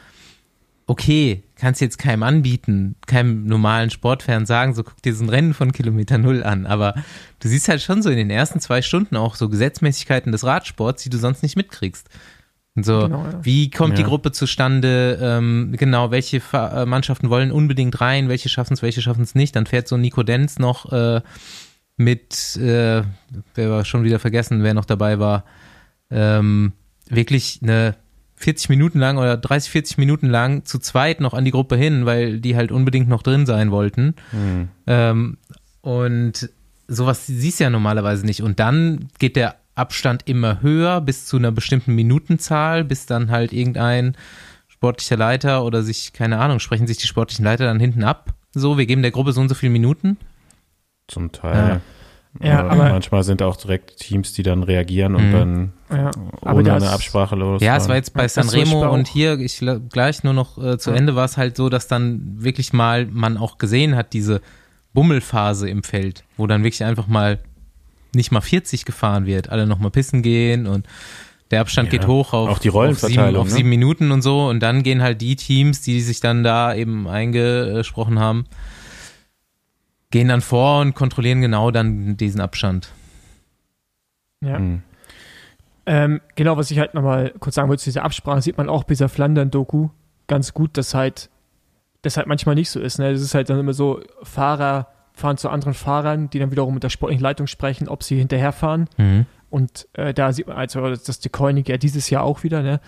Okay, 0.87 1.43
kannst 1.55 1.79
jetzt 1.79 1.99
keinem 1.99 2.23
anbieten, 2.23 2.95
keinem 3.07 3.45
normalen 3.45 3.91
Sportfan 3.91 4.45
sagen, 4.45 4.73
so 4.73 4.83
guck 4.83 5.01
dir 5.01 5.13
so 5.13 5.23
ein 5.23 5.29
Rennen 5.29 5.53
von 5.53 5.71
Kilometer 5.71 6.17
Null 6.17 6.43
an. 6.43 6.65
Aber 6.65 6.95
du 7.39 7.47
siehst 7.47 7.69
halt 7.69 7.81
schon 7.81 8.01
so 8.01 8.09
in 8.09 8.17
den 8.17 8.29
ersten 8.31 8.59
zwei 8.59 8.81
Stunden 8.81 9.15
auch 9.15 9.35
so 9.35 9.47
Gesetzmäßigkeiten 9.47 10.31
des 10.31 10.43
Radsports, 10.43 11.03
die 11.03 11.09
du 11.09 11.17
sonst 11.17 11.43
nicht 11.43 11.55
mitkriegst. 11.55 12.09
So, 12.75 13.01
Genau, 13.01 13.25
ja. 13.25 13.39
wie 13.43 13.69
kommt 13.69 13.97
die 13.97 14.01
Ja. 14.03 14.07
Gruppe 14.07 14.31
zustande? 14.31 15.19
Ähm, 15.21 15.73
genau, 15.77 16.09
welche 16.11 16.39
Fa- 16.39 16.83
äh, 16.83 16.85
Mannschaften 16.85 17.29
wollen 17.29 17.51
unbedingt 17.51 17.99
rein, 17.99 18.29
welche 18.29 18.47
schaffen 18.47 18.73
es, 18.73 18.81
welche 18.81 19.01
schaffen 19.01 19.23
es 19.23 19.35
nicht? 19.35 19.55
Dann 19.55 19.65
fährt 19.65 19.87
so 19.89 19.97
Nico 19.97 20.23
Denz 20.23 20.57
noch 20.57 20.91
äh, 20.91 21.21
mit, 21.97 22.55
äh, 22.55 23.03
wer 23.55 23.69
war 23.69 23.83
schon 23.85 24.03
wieder 24.05 24.19
vergessen, 24.19 24.63
wer 24.63 24.73
noch 24.73 24.85
dabei 24.85 25.19
war, 25.19 25.43
ähm, 26.09 26.71
wirklich 27.09 27.59
eine 27.61 27.95
40 28.37 28.69
Minuten 28.69 28.99
lang 28.99 29.17
oder 29.17 29.35
30, 29.37 29.69
40 29.69 29.97
Minuten 29.97 30.27
lang 30.29 30.63
zu 30.65 30.79
zweit 30.79 31.19
noch 31.19 31.33
an 31.33 31.43
die 31.45 31.51
Gruppe 31.51 31.75
hin, 31.75 32.05
weil 32.05 32.39
die 32.39 32.55
halt 32.55 32.71
unbedingt 32.71 33.09
noch 33.09 33.21
drin 33.21 33.45
sein 33.45 33.69
wollten. 33.71 34.15
Hm. 34.31 34.69
Ähm, 34.87 35.37
und 35.81 36.49
sowas 36.87 37.27
siehst 37.27 37.59
du 37.59 37.65
ja 37.65 37.69
normalerweise 37.69 38.25
nicht. 38.25 38.41
Und 38.41 38.59
dann 38.59 39.09
geht 39.19 39.35
der 39.35 39.55
Abstand 39.75 40.23
immer 40.27 40.61
höher 40.61 41.01
bis 41.01 41.25
zu 41.25 41.37
einer 41.37 41.51
bestimmten 41.51 41.95
Minutenzahl, 41.95 42.83
bis 42.83 43.05
dann 43.05 43.31
halt 43.31 43.53
irgendein 43.53 44.15
sportlicher 44.67 45.17
Leiter 45.17 45.63
oder 45.63 45.83
sich, 45.83 46.13
keine 46.13 46.39
Ahnung, 46.39 46.59
sprechen 46.59 46.87
sich 46.87 46.97
die 46.97 47.07
sportlichen 47.07 47.45
Leiter 47.45 47.65
dann 47.65 47.79
hinten 47.79 48.03
ab. 48.03 48.33
So, 48.53 48.77
wir 48.77 48.85
geben 48.85 49.01
der 49.01 49.11
Gruppe 49.11 49.31
so 49.31 49.41
und 49.41 49.49
so 49.49 49.55
viele 49.55 49.71
Minuten. 49.71 50.17
Zum 51.07 51.31
Teil. 51.31 51.81
Ja, 52.41 52.59
aber, 52.59 52.71
aber- 52.71 52.89
manchmal 52.89 53.23
sind 53.23 53.41
auch 53.41 53.57
direkt 53.57 53.97
Teams, 53.97 54.31
die 54.33 54.43
dann 54.43 54.63
reagieren 54.63 55.15
und 55.15 55.29
Mhm. 55.29 55.31
dann 55.33 55.73
Ja, 55.89 56.11
ohne 56.41 56.73
eine 56.73 56.89
Absprache 56.89 57.35
los. 57.35 57.61
Ja, 57.61 57.75
es 57.75 57.89
war 57.89 57.95
jetzt 57.97 58.13
bei 58.13 58.25
Sanremo 58.27 58.89
und 58.89 59.07
hier, 59.07 59.37
ich 59.39 59.61
gleich 59.89 60.23
nur 60.23 60.33
noch 60.33 60.57
äh, 60.57 60.77
zu 60.77 60.91
Ja. 60.91 60.95
Ende 60.97 61.15
war 61.15 61.25
es 61.25 61.35
halt 61.37 61.57
so, 61.57 61.67
dass 61.67 61.87
dann 61.89 62.21
wirklich 62.41 62.71
mal 62.71 63.05
man 63.05 63.37
auch 63.37 63.57
gesehen 63.57 63.95
hat, 63.97 64.13
diese 64.13 64.41
Bummelphase 64.93 65.69
im 65.69 65.83
Feld, 65.83 66.23
wo 66.37 66.47
dann 66.47 66.63
wirklich 66.63 66.83
einfach 66.85 67.07
mal 67.07 67.39
nicht 68.15 68.31
mal 68.31 68.41
40 68.41 68.85
gefahren 68.85 69.25
wird, 69.25 69.49
alle 69.49 69.67
noch 69.67 69.79
mal 69.79 69.91
pissen 69.91 70.21
gehen 70.21 70.67
und 70.67 70.87
der 71.51 71.61
Abstand 71.61 71.91
Ja, 71.91 71.99
geht 71.99 72.07
hoch 72.07 72.33
auf, 72.33 72.49
auch 72.49 72.59
die 72.59 72.71
auf, 72.71 72.99
sieben, 72.99 73.35
auf 73.35 73.47
ne? 73.47 73.53
sieben 73.53 73.69
Minuten 73.69 74.11
und 74.11 74.21
so 74.21 74.47
und 74.47 74.61
dann 74.61 74.83
gehen 74.83 75.01
halt 75.01 75.21
die 75.21 75.35
Teams, 75.35 75.81
die 75.81 76.01
sich 76.01 76.19
dann 76.19 76.43
da 76.43 76.73
eben 76.73 77.07
eingesprochen 77.07 78.19
haben, 78.19 78.45
gehen 80.11 80.29
dann 80.29 80.41
vor 80.41 80.81
und 80.81 80.95
kontrollieren 80.95 81.41
genau 81.41 81.71
dann 81.71 82.17
diesen 82.17 82.41
Abstand. 82.41 82.91
ja. 84.41 84.57
Hm. 84.57 84.83
Ähm, 85.87 86.21
genau, 86.35 86.57
was 86.57 86.69
ich 86.69 86.77
halt 86.77 86.93
nochmal 86.93 87.33
kurz 87.39 87.55
sagen 87.55 87.67
wollte, 87.67 87.81
zu 87.81 87.89
dieser 87.89 88.03
Absprache 88.03 88.41
sieht 88.43 88.55
man 88.55 88.69
auch 88.69 88.83
bei 88.83 88.93
dieser 88.93 89.09
Flandern-Doku 89.09 89.89
ganz 90.27 90.53
gut, 90.53 90.77
dass 90.77 90.93
halt 90.93 91.29
das 92.01 92.17
halt 92.17 92.27
manchmal 92.27 92.55
nicht 92.55 92.69
so 92.69 92.79
ist. 92.79 92.99
Ne? 92.99 93.11
Das 93.11 93.21
ist 93.21 93.33
halt 93.33 93.49
dann 93.49 93.59
immer 93.59 93.73
so, 93.73 94.01
Fahrer 94.23 94.87
fahren 95.21 95.37
zu 95.37 95.49
anderen 95.49 95.73
Fahrern, 95.73 96.29
die 96.29 96.39
dann 96.39 96.51
wiederum 96.51 96.73
mit 96.73 96.83
der 96.83 96.89
sportlichen 96.89 97.23
Leitung 97.23 97.47
sprechen, 97.47 97.87
ob 97.87 98.03
sie 98.03 98.17
hinterherfahren. 98.17 98.89
Mhm. 98.97 99.25
Und 99.49 99.87
äh, 99.93 100.13
da 100.13 100.31
sieht 100.31 100.47
man 100.47 100.57
also, 100.57 100.81
dass 100.89 101.19
De 101.19 101.29
Koenig 101.29 101.67
ja 101.67 101.77
dieses 101.77 102.09
Jahr 102.09 102.23
auch 102.23 102.43
wieder 102.43 102.61
ne, 102.61 102.79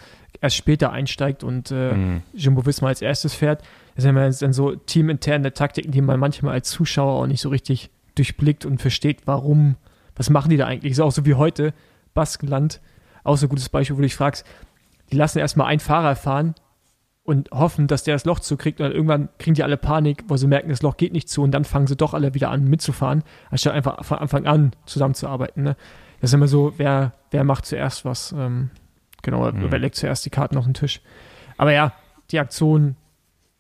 erst 0.42 0.56
später 0.56 0.92
einsteigt 0.92 1.44
und 1.44 1.72
äh, 1.72 1.92
Hm. 1.92 2.22
Jumbo 2.34 2.66
Visma 2.66 2.88
als 2.88 3.02
erstes 3.02 3.34
fährt. 3.34 3.64
Das 3.96 4.04
sind 4.04 4.16
dann 4.16 4.54
so 4.54 4.76
teaminterne 4.76 5.54
Taktiken, 5.54 5.92
die 5.92 6.02
man 6.02 6.20
manchmal 6.20 6.54
als 6.54 6.70
Zuschauer 6.70 7.22
auch 7.22 7.28
nicht 7.28 7.42
so 7.42 7.50
richtig 7.50 7.90
durchblickt 8.16 8.66
und 8.66 8.82
versteht, 8.82 9.24
warum, 9.26 9.76
was 10.16 10.30
machen 10.30 10.50
die 10.50 10.58
da 10.58 10.66
eigentlich? 10.66 10.94
Ist 10.94 11.00
auch 11.02 11.12
so 11.12 11.26
wie 11.26 11.34
heute, 11.36 11.74
Baskenland, 12.14 12.80
auch 13.24 13.36
so 13.36 13.46
ein 13.46 13.50
gutes 13.50 13.70
Beispiel, 13.70 13.98
wo 13.98 14.00
du 14.00 14.04
dich 14.04 14.16
fragst, 14.16 14.46
die 15.12 15.18
lassen 15.18 15.40
erstmal 15.40 15.68
einen 15.68 15.80
Fahrer 15.82 16.16
fahren 16.16 16.56
und 17.24 17.52
hoffen, 17.52 17.88
dass 17.88 18.04
der 18.04 18.16
das 18.16 18.26
Loch 18.26 18.40
zukriegt 18.40 18.80
und 18.80 18.86
dann 18.88 18.92
irgendwann 18.94 19.30
kriegen 19.40 19.54
die 19.56 19.64
alle 19.64 19.78
Panik, 19.78 20.24
wo 20.28 20.36
sie 20.38 20.48
merken, 20.48 20.70
das 20.70 20.82
Loch 20.82 20.98
geht 20.98 21.14
nicht 21.14 21.30
zu 21.30 21.42
und 21.42 21.52
dann 21.52 21.64
fangen 21.64 21.88
sie 21.88 21.96
doch 21.96 22.14
alle 22.14 22.34
wieder 22.34 22.50
an 22.50 22.66
mitzufahren, 22.66 23.24
anstatt 23.50 23.74
einfach 23.74 24.04
von 24.04 24.18
Anfang 24.20 24.46
an 24.46 24.72
zusammenzuarbeiten. 24.86 25.64
Ne? 25.64 25.76
Das 26.20 26.30
ist 26.32 26.34
immer 26.34 26.48
so, 26.50 26.74
wer, 26.78 27.14
wer 27.32 27.44
macht 27.44 27.66
zuerst 27.66 28.04
was, 28.06 28.34
ähm, 28.38 28.70
genau, 29.22 29.50
Mhm. 29.52 29.72
wer 29.72 29.80
legt 29.80 29.96
zuerst 29.96 30.26
die 30.26 30.30
Karten 30.32 30.58
auf 30.58 30.66
den 30.66 30.74
Tisch. 30.74 31.02
Aber 31.58 31.72
ja, 31.72 31.94
die 32.32 32.40
Aktion 32.40 32.96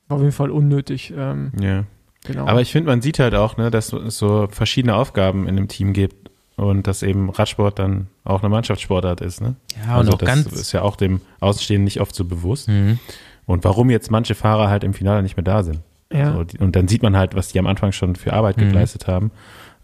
war 0.10 0.16
auf 0.18 0.22
jeden 0.22 0.34
Fall 0.34 0.52
unnötig. 0.52 1.14
Ähm, 1.16 1.52
Ja. 1.60 1.86
genau. 2.26 2.48
Aber 2.48 2.60
ich 2.62 2.72
finde, 2.72 2.90
man 2.90 3.02
sieht 3.02 3.20
halt 3.20 3.34
auch, 3.36 3.56
ne, 3.58 3.72
dass 3.72 3.94
es 3.94 4.18
so 4.18 4.48
verschiedene 4.50 4.96
Aufgaben 4.96 5.48
in 5.48 5.56
einem 5.58 5.68
Team 5.70 5.94
gibt 5.94 6.30
und 6.58 6.86
dass 6.86 7.02
eben 7.02 7.30
Radsport 7.30 7.80
dann 7.80 8.08
auch 8.26 8.42
eine 8.42 8.50
Mannschaftssportart 8.50 9.22
ist. 9.22 9.40
Ne? 9.42 9.56
Ja, 9.86 9.94
und 9.94 10.00
also 10.00 10.12
auch 10.14 10.18
das 10.18 10.28
ganz. 10.28 10.46
ist 10.48 10.72
ja 10.74 10.82
auch 10.82 10.98
dem 10.98 11.22
Außenstehenden 11.40 11.86
nicht 11.86 12.02
oft 12.02 12.14
so 12.14 12.26
bewusst. 12.26 12.68
Mhm. 12.68 13.00
Und 13.46 13.64
warum 13.64 13.90
jetzt 13.90 14.10
manche 14.12 14.36
Fahrer 14.36 14.70
halt 14.70 14.84
im 14.84 14.94
Finale 14.94 15.22
nicht 15.24 15.36
mehr 15.38 15.44
da 15.44 15.64
sind. 15.64 15.82
ja, 16.12 16.32
So, 16.34 16.46
und 16.64 16.76
dann 16.76 16.88
sieht 16.88 17.02
man 17.04 17.18
halt, 17.18 17.36
was 17.36 17.50
die 17.50 17.60
am 17.60 17.68
Anfang 17.68 17.92
schon 17.92 18.16
für 18.16 18.34
Arbeit 18.34 18.58
Mhm. 18.58 18.70
geleistet 18.70 19.08
haben. 19.08 19.32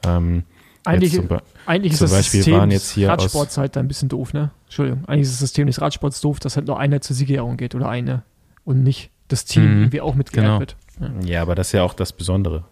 Ähm, 0.05 0.43
eigentlich, 0.85 1.13
jetzt 1.13 1.27
zum 1.27 1.37
eigentlich 1.65 1.91
ist 1.93 1.97
zum 1.99 2.05
das 2.07 2.17
Beispiel 2.17 2.39
System 2.39 2.55
waren 2.59 2.69
des 2.69 2.81
jetzt 2.83 2.91
hier 2.91 3.11
aus- 3.13 3.21
Radsports 3.23 3.57
halt 3.57 3.75
ein 3.77 3.87
bisschen 3.87 4.07
doof, 4.09 4.33
ne? 4.33 4.51
Entschuldigung. 4.65 5.03
Eigentlich 5.05 5.23
ist 5.23 5.33
das 5.33 5.39
System 5.39 5.67
des 5.67 5.81
Radsports 5.81 6.21
doof, 6.21 6.39
dass 6.39 6.55
halt 6.55 6.67
nur 6.67 6.79
einer 6.79 7.01
zur 7.01 7.15
Siegerehrung 7.15 7.57
geht 7.57 7.75
oder 7.75 7.89
eine 7.89 8.23
und 8.63 8.83
nicht 8.83 9.09
das 9.27 9.43
Team 9.45 9.63
Mhm. 9.65 9.77
irgendwie 9.81 10.01
auch 10.01 10.15
mitgeehrt 10.15 10.45
Genau. 10.45 10.59
wird. 10.59 10.75
Ja. 10.99 11.09
Ja, 11.25 11.41
aber 11.41 11.55
das 11.55 11.67
ist 11.67 11.73
ja 11.73 11.83
auch 11.83 11.93
das 11.93 12.13
Besondere. 12.13 12.63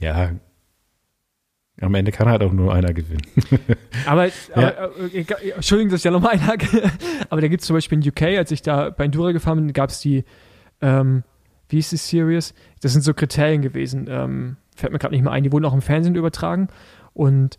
Ja. 0.00 0.30
Am 1.80 1.94
Ende 1.94 2.12
kann 2.12 2.28
halt 2.28 2.42
auch 2.42 2.52
nur 2.52 2.74
einer 2.74 2.92
gewinnen. 2.92 3.22
Aber, 4.06 4.28
aber 4.54 4.90
äh, 5.14 5.24
Entschuldigung, 5.54 5.90
dass 5.90 6.00
ich 6.00 6.04
ja 6.04 6.10
nochmal 6.10 6.32
einhake, 6.32 6.90
aber 7.30 7.40
da 7.40 7.48
gibt 7.48 7.62
es 7.62 7.66
zum 7.66 7.74
Beispiel 7.74 7.98
in 8.02 8.08
UK, 8.08 8.38
als 8.38 8.50
ich 8.50 8.62
da 8.62 8.90
bei 8.90 9.04
Endura 9.04 9.32
gefahren 9.32 9.58
bin, 9.64 9.72
gab 9.72 9.90
es 9.90 10.00
die, 10.00 10.24
ähm, 10.80 11.22
wie 11.68 11.78
ist 11.78 11.92
die 11.92 11.96
Series? 11.96 12.54
Das 12.82 12.92
sind 12.92 13.02
so 13.02 13.14
Kriterien 13.14 13.62
gewesen, 13.62 14.06
ähm, 14.10 14.56
fällt 14.76 14.92
mir 14.92 14.98
gerade 14.98 15.14
nicht 15.14 15.22
mehr 15.22 15.32
ein, 15.32 15.42
die 15.42 15.52
wurden 15.52 15.64
auch 15.64 15.74
im 15.74 15.82
Fernsehen 15.82 16.14
übertragen 16.16 16.68
und 17.14 17.56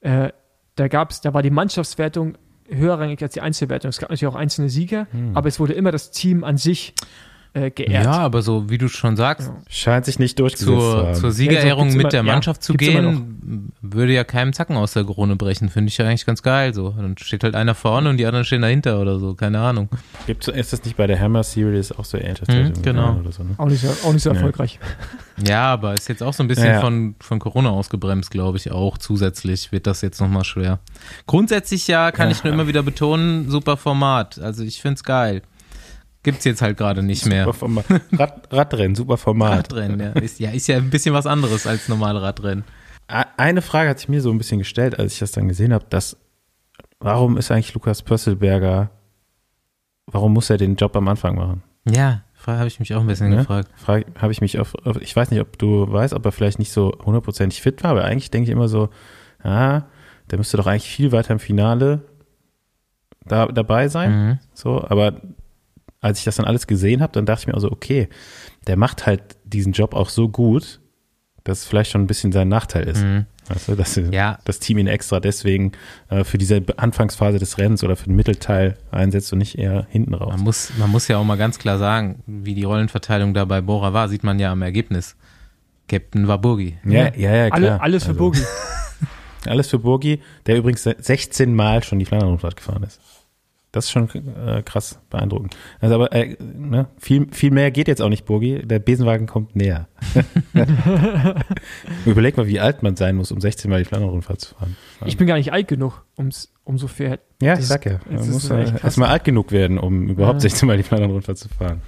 äh, 0.00 0.30
da 0.76 0.88
gab's, 0.88 1.20
da 1.20 1.34
war 1.34 1.42
die 1.42 1.50
Mannschaftswertung 1.50 2.38
höherrangig 2.68 3.22
als 3.22 3.34
die 3.34 3.40
Einzelwertung. 3.40 3.88
Es 3.88 3.98
gab 3.98 4.10
natürlich 4.10 4.32
auch 4.32 4.38
einzelne 4.38 4.68
Sieger, 4.68 5.06
Hm. 5.10 5.36
aber 5.36 5.48
es 5.48 5.58
wurde 5.58 5.72
immer 5.72 5.90
das 5.90 6.10
Team 6.10 6.44
an 6.44 6.56
sich 6.56 6.94
äh, 7.66 7.70
geehrt. 7.70 8.04
Ja, 8.04 8.12
aber 8.12 8.42
so 8.42 8.68
wie 8.70 8.78
du 8.78 8.88
schon 8.88 9.16
sagst, 9.16 9.50
Scheint 9.68 10.04
sich 10.06 10.18
nicht 10.18 10.38
durchgesetzt 10.38 10.68
zu 10.70 10.78
zur, 10.80 11.06
haben. 11.08 11.14
zur 11.14 11.32
Siegerehrung 11.32 11.84
gibt's 11.88 11.94
mit 11.96 12.02
immer- 12.04 12.10
der 12.10 12.24
ja, 12.24 12.32
Mannschaft 12.32 12.62
zu 12.62 12.74
gibt's 12.74 12.94
immer 12.94 13.12
gehen, 13.12 13.72
würde 13.82 14.12
ja 14.12 14.24
keinem 14.24 14.52
Zacken 14.52 14.76
aus 14.76 14.92
der 14.92 15.04
Krone 15.04 15.36
brechen. 15.36 15.68
Finde 15.68 15.88
ich 15.88 15.98
ja 15.98 16.06
eigentlich 16.06 16.26
ganz 16.26 16.42
geil. 16.42 16.74
So, 16.74 16.90
dann 16.90 17.16
steht 17.18 17.44
halt 17.44 17.54
einer 17.54 17.74
vorne 17.74 18.10
und 18.10 18.16
die 18.18 18.26
anderen 18.26 18.44
stehen 18.44 18.62
dahinter 18.62 19.00
oder 19.00 19.18
so. 19.18 19.34
Keine 19.34 19.60
Ahnung. 19.60 19.88
Gibt's, 20.26 20.48
ist 20.48 20.72
das 20.72 20.84
nicht 20.84 20.96
bei 20.96 21.06
der 21.06 21.18
Hammer 21.20 21.42
Series 21.42 21.92
auch 21.92 22.04
so 22.04 22.16
Entertainment 22.18 22.78
Mhm, 22.78 22.82
genau. 22.82 23.16
oder 23.20 23.32
so, 23.32 23.42
ne? 23.42 23.54
Auch 23.58 23.66
nicht 23.66 23.80
so, 23.80 23.88
auch 24.08 24.12
nicht 24.12 24.22
so 24.22 24.30
Ja. 24.30 24.36
erfolgreich. 24.36 24.78
Ja, 25.46 25.66
aber 25.72 25.94
ist 25.94 26.08
jetzt 26.08 26.22
auch 26.22 26.32
so 26.34 26.42
ein 26.42 26.48
bisschen 26.48 26.66
Ja, 26.66 26.72
ja. 26.74 26.80
von, 26.80 27.14
von 27.20 27.38
Corona 27.38 27.70
ausgebremst, 27.70 28.30
glaube 28.30 28.56
ich 28.58 28.72
auch. 28.72 28.98
Zusätzlich 28.98 29.70
wird 29.70 29.86
das 29.86 30.00
jetzt 30.02 30.20
nochmal 30.20 30.44
schwer. 30.44 30.80
Grundsätzlich 31.26 31.86
ja, 31.86 32.10
kann 32.10 32.28
Ja. 32.28 32.32
ich 32.34 32.42
nur 32.44 32.52
immer 32.52 32.66
wieder 32.66 32.82
betonen, 32.82 33.48
super 33.48 33.76
Format. 33.76 34.38
Also 34.40 34.64
ich 34.64 34.80
find's 34.82 35.04
geil. 35.04 35.42
Gibt's 36.32 36.44
jetzt 36.44 36.62
halt 36.62 36.76
gerade 36.76 37.02
nicht 37.02 37.26
mehr. 37.26 37.44
Super 37.44 37.58
Format. 37.58 37.84
Rad, 38.12 38.52
Radrennen, 38.52 38.94
super 38.94 39.16
Format. 39.16 39.72
Radrennen, 39.72 40.00
ja. 40.00 40.10
Ist, 40.12 40.38
ja. 40.38 40.50
ist 40.50 40.66
ja 40.66 40.76
ein 40.76 40.90
bisschen 40.90 41.14
was 41.14 41.26
anderes 41.26 41.66
als 41.66 41.88
normale 41.88 42.20
Radrennen. 42.20 42.64
Eine 43.06 43.62
Frage 43.62 43.88
hat 43.88 43.98
sich 43.98 44.08
mir 44.08 44.20
so 44.20 44.30
ein 44.30 44.36
bisschen 44.36 44.58
gestellt, 44.58 44.98
als 44.98 45.14
ich 45.14 45.18
das 45.18 45.32
dann 45.32 45.48
gesehen 45.48 45.72
habe, 45.72 45.86
dass 45.88 46.18
warum 47.00 47.38
ist 47.38 47.50
eigentlich 47.50 47.72
Lukas 47.72 48.02
Pösselberger, 48.02 48.90
warum 50.06 50.34
muss 50.34 50.50
er 50.50 50.58
den 50.58 50.76
Job 50.76 50.94
am 50.96 51.08
Anfang 51.08 51.36
machen? 51.36 51.62
Ja, 51.88 52.22
habe 52.46 52.66
ich 52.66 52.78
mich 52.80 52.94
auch 52.94 53.00
ein 53.00 53.06
bisschen 53.06 53.30
Ne? 53.30 53.38
gefragt. 53.38 53.70
Frage, 53.76 54.06
habe 54.18 54.32
ich 54.32 54.40
mich 54.40 54.58
auf, 54.58 54.74
auf, 54.84 55.00
ich 55.00 55.14
weiß 55.14 55.30
nicht, 55.30 55.40
ob 55.40 55.58
du 55.58 55.90
weißt, 55.90 56.14
ob 56.14 56.24
er 56.24 56.32
vielleicht 56.32 56.58
nicht 56.58 56.72
so 56.72 56.92
hundertprozentig 57.04 57.62
fit 57.62 57.82
war, 57.82 57.92
aber 57.92 58.04
eigentlich 58.04 58.30
denke 58.30 58.48
ich 58.48 58.52
immer 58.52 58.68
so, 58.68 58.90
ah, 59.42 59.82
der 60.30 60.38
müsste 60.38 60.56
doch 60.56 60.66
eigentlich 60.66 60.90
viel 60.90 61.12
weiter 61.12 61.32
im 61.32 61.38
Finale 61.38 62.02
da, 63.24 63.46
dabei 63.46 63.88
sein. 63.88 64.10
Mhm. 64.10 64.38
So, 64.54 64.84
aber 64.84 65.20
als 66.00 66.18
ich 66.20 66.24
das 66.24 66.36
dann 66.36 66.46
alles 66.46 66.66
gesehen 66.66 67.02
habe, 67.02 67.12
dann 67.12 67.26
dachte 67.26 67.42
ich 67.42 67.46
mir 67.48 67.54
also, 67.54 67.70
okay, 67.70 68.08
der 68.66 68.76
macht 68.76 69.06
halt 69.06 69.22
diesen 69.44 69.72
Job 69.72 69.94
auch 69.94 70.08
so 70.08 70.28
gut, 70.28 70.80
dass 71.44 71.60
es 71.60 71.66
vielleicht 71.66 71.90
schon 71.90 72.02
ein 72.02 72.06
bisschen 72.06 72.30
sein 72.32 72.48
Nachteil 72.48 72.84
ist. 72.88 73.02
Mhm. 73.02 73.26
Weißt 73.48 73.68
du, 73.68 73.74
dass 73.76 73.96
Ja. 74.12 74.38
das 74.44 74.58
Team 74.58 74.76
ihn 74.76 74.86
extra 74.86 75.20
deswegen 75.20 75.72
äh, 76.10 76.22
für 76.22 76.36
diese 76.36 76.62
Anfangsphase 76.76 77.38
des 77.38 77.56
Rennens 77.56 77.82
oder 77.82 77.96
für 77.96 78.04
den 78.04 78.16
Mittelteil 78.16 78.76
einsetzt 78.90 79.32
und 79.32 79.38
nicht 79.38 79.56
eher 79.58 79.86
hinten 79.88 80.12
raus. 80.12 80.32
Man 80.34 80.40
muss, 80.44 80.70
man 80.78 80.90
muss 80.90 81.08
ja 81.08 81.16
auch 81.16 81.24
mal 81.24 81.38
ganz 81.38 81.58
klar 81.58 81.78
sagen, 81.78 82.22
wie 82.26 82.54
die 82.54 82.64
Rollenverteilung 82.64 83.32
da 83.32 83.46
bei 83.46 83.62
Bora 83.62 83.94
war, 83.94 84.08
sieht 84.10 84.22
man 84.24 84.38
ja 84.38 84.52
am 84.52 84.60
Ergebnis. 84.60 85.16
Captain 85.88 86.28
war 86.28 86.38
Burgi. 86.38 86.76
Ja, 86.84 87.14
ja, 87.16 87.34
ja, 87.34 87.48
klar. 87.50 87.52
Alle, 87.52 87.80
alles 87.80 88.04
für 88.04 88.10
Also, 88.10 88.18
Bogi. 88.18 88.40
Alles 89.46 89.68
für 89.70 89.78
Burgi, 89.78 90.20
der 90.46 90.56
übrigens 90.58 90.82
16 90.82 91.54
Mal 91.54 91.82
schon 91.84 92.00
die 92.00 92.04
Flandern-Rundfahrt 92.04 92.56
gefahren 92.56 92.82
ist. 92.82 93.00
Das 93.70 93.84
ist 93.84 93.90
schon 93.90 94.08
äh, 94.34 94.62
krass 94.62 94.98
beeindruckend. 95.10 95.54
Also 95.80 95.94
aber 95.96 96.10
äh, 96.14 96.36
ne, 96.40 96.86
viel, 96.98 97.26
viel 97.32 97.50
mehr 97.50 97.70
geht 97.70 97.86
jetzt 97.86 98.00
auch 98.00 98.08
nicht, 98.08 98.24
Burgi. 98.24 98.66
Der 98.66 98.78
Besenwagen 98.78 99.26
kommt 99.26 99.54
näher. 99.56 99.88
Überleg 102.06 102.38
mal, 102.38 102.46
wie 102.46 102.60
alt 102.60 102.82
man 102.82 102.96
sein 102.96 103.16
muss, 103.16 103.30
um 103.30 103.40
16 103.42 103.70
Mal 103.70 103.80
die 103.80 103.84
Flandern-Rundfahrt 103.84 104.40
zu 104.40 104.54
fahren. 104.54 104.74
Ich 105.04 105.18
bin 105.18 105.26
gar 105.26 105.36
nicht 105.36 105.52
alt 105.52 105.68
genug, 105.68 106.02
um's, 106.16 106.50
um 106.64 106.78
so 106.78 106.88
fair. 106.88 107.18
Ja, 107.42 107.52
Das 107.52 107.60
ich 107.60 107.66
sag 107.66 107.84
ja. 107.84 108.00
Man 108.10 108.30
muss 108.30 108.48
erstmal 108.48 109.10
alt 109.10 109.24
genug 109.24 109.52
werden, 109.52 109.78
um 109.78 110.08
überhaupt 110.08 110.36
Ja. 110.36 110.48
16 110.48 110.66
Mal 110.66 110.78
die 110.78 110.82
Flandern-Rundfahrt 110.82 111.36
zu 111.36 111.48
fahren. 111.50 111.82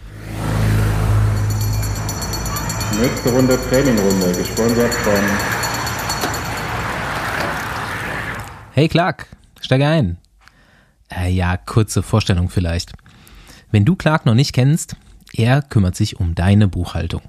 Nächste 3.01 3.31
Runde 3.33 3.59
Trainingrunde, 3.71 4.33
gesponsert 4.37 4.93
von 4.93 5.15
Hey 8.73 8.89
Clark, 8.89 9.27
steige 9.61 9.87
ein. 9.87 10.19
Äh, 11.11 11.31
ja, 11.31 11.57
kurze 11.57 12.03
Vorstellung 12.03 12.49
vielleicht. 12.49 12.93
Wenn 13.71 13.85
du 13.85 13.97
Clark 13.97 14.27
noch 14.27 14.35
nicht 14.35 14.53
kennst, 14.53 14.97
er 15.33 15.63
kümmert 15.63 15.97
sich 15.97 16.19
um 16.19 16.35
deine 16.35 16.69
Buchhaltung. 16.69 17.23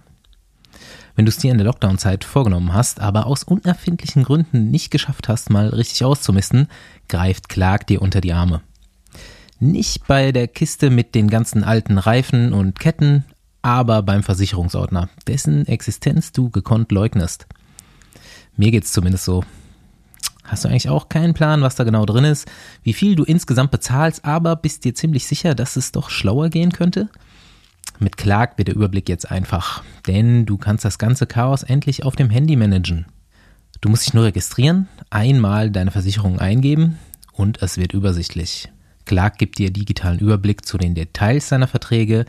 Wenn 1.15 1.25
du 1.25 1.29
es 1.29 1.37
dir 1.37 1.51
in 1.51 1.57
der 1.57 1.67
Lockdown-Zeit 1.67 2.23
vorgenommen 2.23 2.73
hast, 2.73 2.99
aber 2.99 3.25
aus 3.25 3.43
unerfindlichen 3.43 4.23
Gründen 4.23 4.71
nicht 4.71 4.91
geschafft 4.91 5.27
hast, 5.27 5.49
mal 5.49 5.69
richtig 5.69 6.03
auszumisten, 6.05 6.67
greift 7.09 7.49
Clark 7.49 7.85
dir 7.87 8.01
unter 8.01 8.21
die 8.21 8.33
Arme. 8.33 8.61
Nicht 9.59 10.07
bei 10.07 10.31
der 10.31 10.47
Kiste 10.47 10.89
mit 10.89 11.13
den 11.13 11.29
ganzen 11.29 11.63
alten 11.63 11.97
Reifen 11.97 12.53
und 12.53 12.79
Ketten, 12.79 13.25
aber 13.61 14.01
beim 14.01 14.23
Versicherungsordner, 14.23 15.09
dessen 15.27 15.67
Existenz 15.67 16.31
du 16.31 16.49
gekonnt 16.49 16.91
leugnest. 16.91 17.45
Mir 18.55 18.71
geht's 18.71 18.91
zumindest 18.91 19.25
so. 19.25 19.43
Hast 20.51 20.65
du 20.65 20.67
eigentlich 20.67 20.89
auch 20.89 21.07
keinen 21.07 21.33
Plan, 21.33 21.61
was 21.61 21.75
da 21.75 21.85
genau 21.85 22.05
drin 22.05 22.25
ist, 22.25 22.45
wie 22.83 22.91
viel 22.91 23.15
du 23.15 23.23
insgesamt 23.23 23.71
bezahlst, 23.71 24.25
aber 24.25 24.57
bist 24.57 24.83
dir 24.83 24.93
ziemlich 24.93 25.25
sicher, 25.25 25.55
dass 25.55 25.77
es 25.77 25.93
doch 25.93 26.09
schlauer 26.09 26.49
gehen 26.49 26.73
könnte? 26.73 27.07
Mit 27.99 28.17
Clark 28.17 28.57
wird 28.57 28.67
der 28.67 28.75
Überblick 28.75 29.07
jetzt 29.07 29.31
einfach, 29.31 29.81
denn 30.07 30.45
du 30.45 30.57
kannst 30.57 30.83
das 30.83 30.97
ganze 30.97 31.25
Chaos 31.25 31.63
endlich 31.63 32.03
auf 32.03 32.17
dem 32.17 32.29
Handy 32.29 32.57
managen. 32.57 33.05
Du 33.79 33.87
musst 33.87 34.05
dich 34.05 34.13
nur 34.13 34.25
registrieren, 34.25 34.89
einmal 35.09 35.71
deine 35.71 35.91
Versicherung 35.91 36.37
eingeben 36.39 36.99
und 37.31 37.61
es 37.61 37.77
wird 37.77 37.93
übersichtlich. 37.93 38.67
Clark 39.05 39.37
gibt 39.37 39.57
dir 39.57 39.71
digitalen 39.71 40.19
Überblick 40.19 40.65
zu 40.65 40.77
den 40.77 40.95
Details 40.95 41.47
deiner 41.47 41.67
Verträge, 41.67 42.25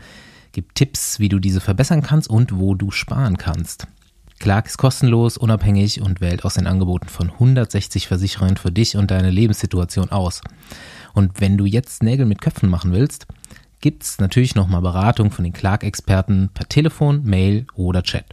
gibt 0.53 0.75
Tipps, 0.75 1.19
wie 1.19 1.27
du 1.27 1.39
diese 1.39 1.59
verbessern 1.59 2.01
kannst 2.01 2.29
und 2.29 2.57
wo 2.57 2.73
du 2.73 2.89
sparen 2.89 3.35
kannst. 3.35 3.85
Clark 4.43 4.65
ist 4.65 4.77
kostenlos, 4.77 5.37
unabhängig 5.37 6.01
und 6.01 6.19
wählt 6.19 6.43
aus 6.43 6.55
den 6.55 6.67
Angeboten 6.67 7.07
von 7.07 7.29
160 7.29 8.09
Versicherern 8.09 8.57
für 8.57 8.73
dich 8.73 8.97
und 8.97 9.09
deine 9.09 9.31
Lebenssituation 9.31 10.11
aus. 10.11 10.41
Und 11.13 11.39
wenn 11.39 11.57
du 11.57 11.63
jetzt 11.63 12.03
Nägel 12.03 12.25
mit 12.25 12.41
Köpfen 12.41 12.69
machen 12.69 12.91
willst, 12.91 13.25
gibt's 13.79 14.19
natürlich 14.19 14.53
nochmal 14.53 14.81
Beratung 14.81 15.31
von 15.31 15.45
den 15.45 15.53
Clark-Experten 15.53 16.49
per 16.53 16.67
Telefon, 16.67 17.23
Mail 17.23 17.65
oder 17.75 18.03
Chat. 18.03 18.25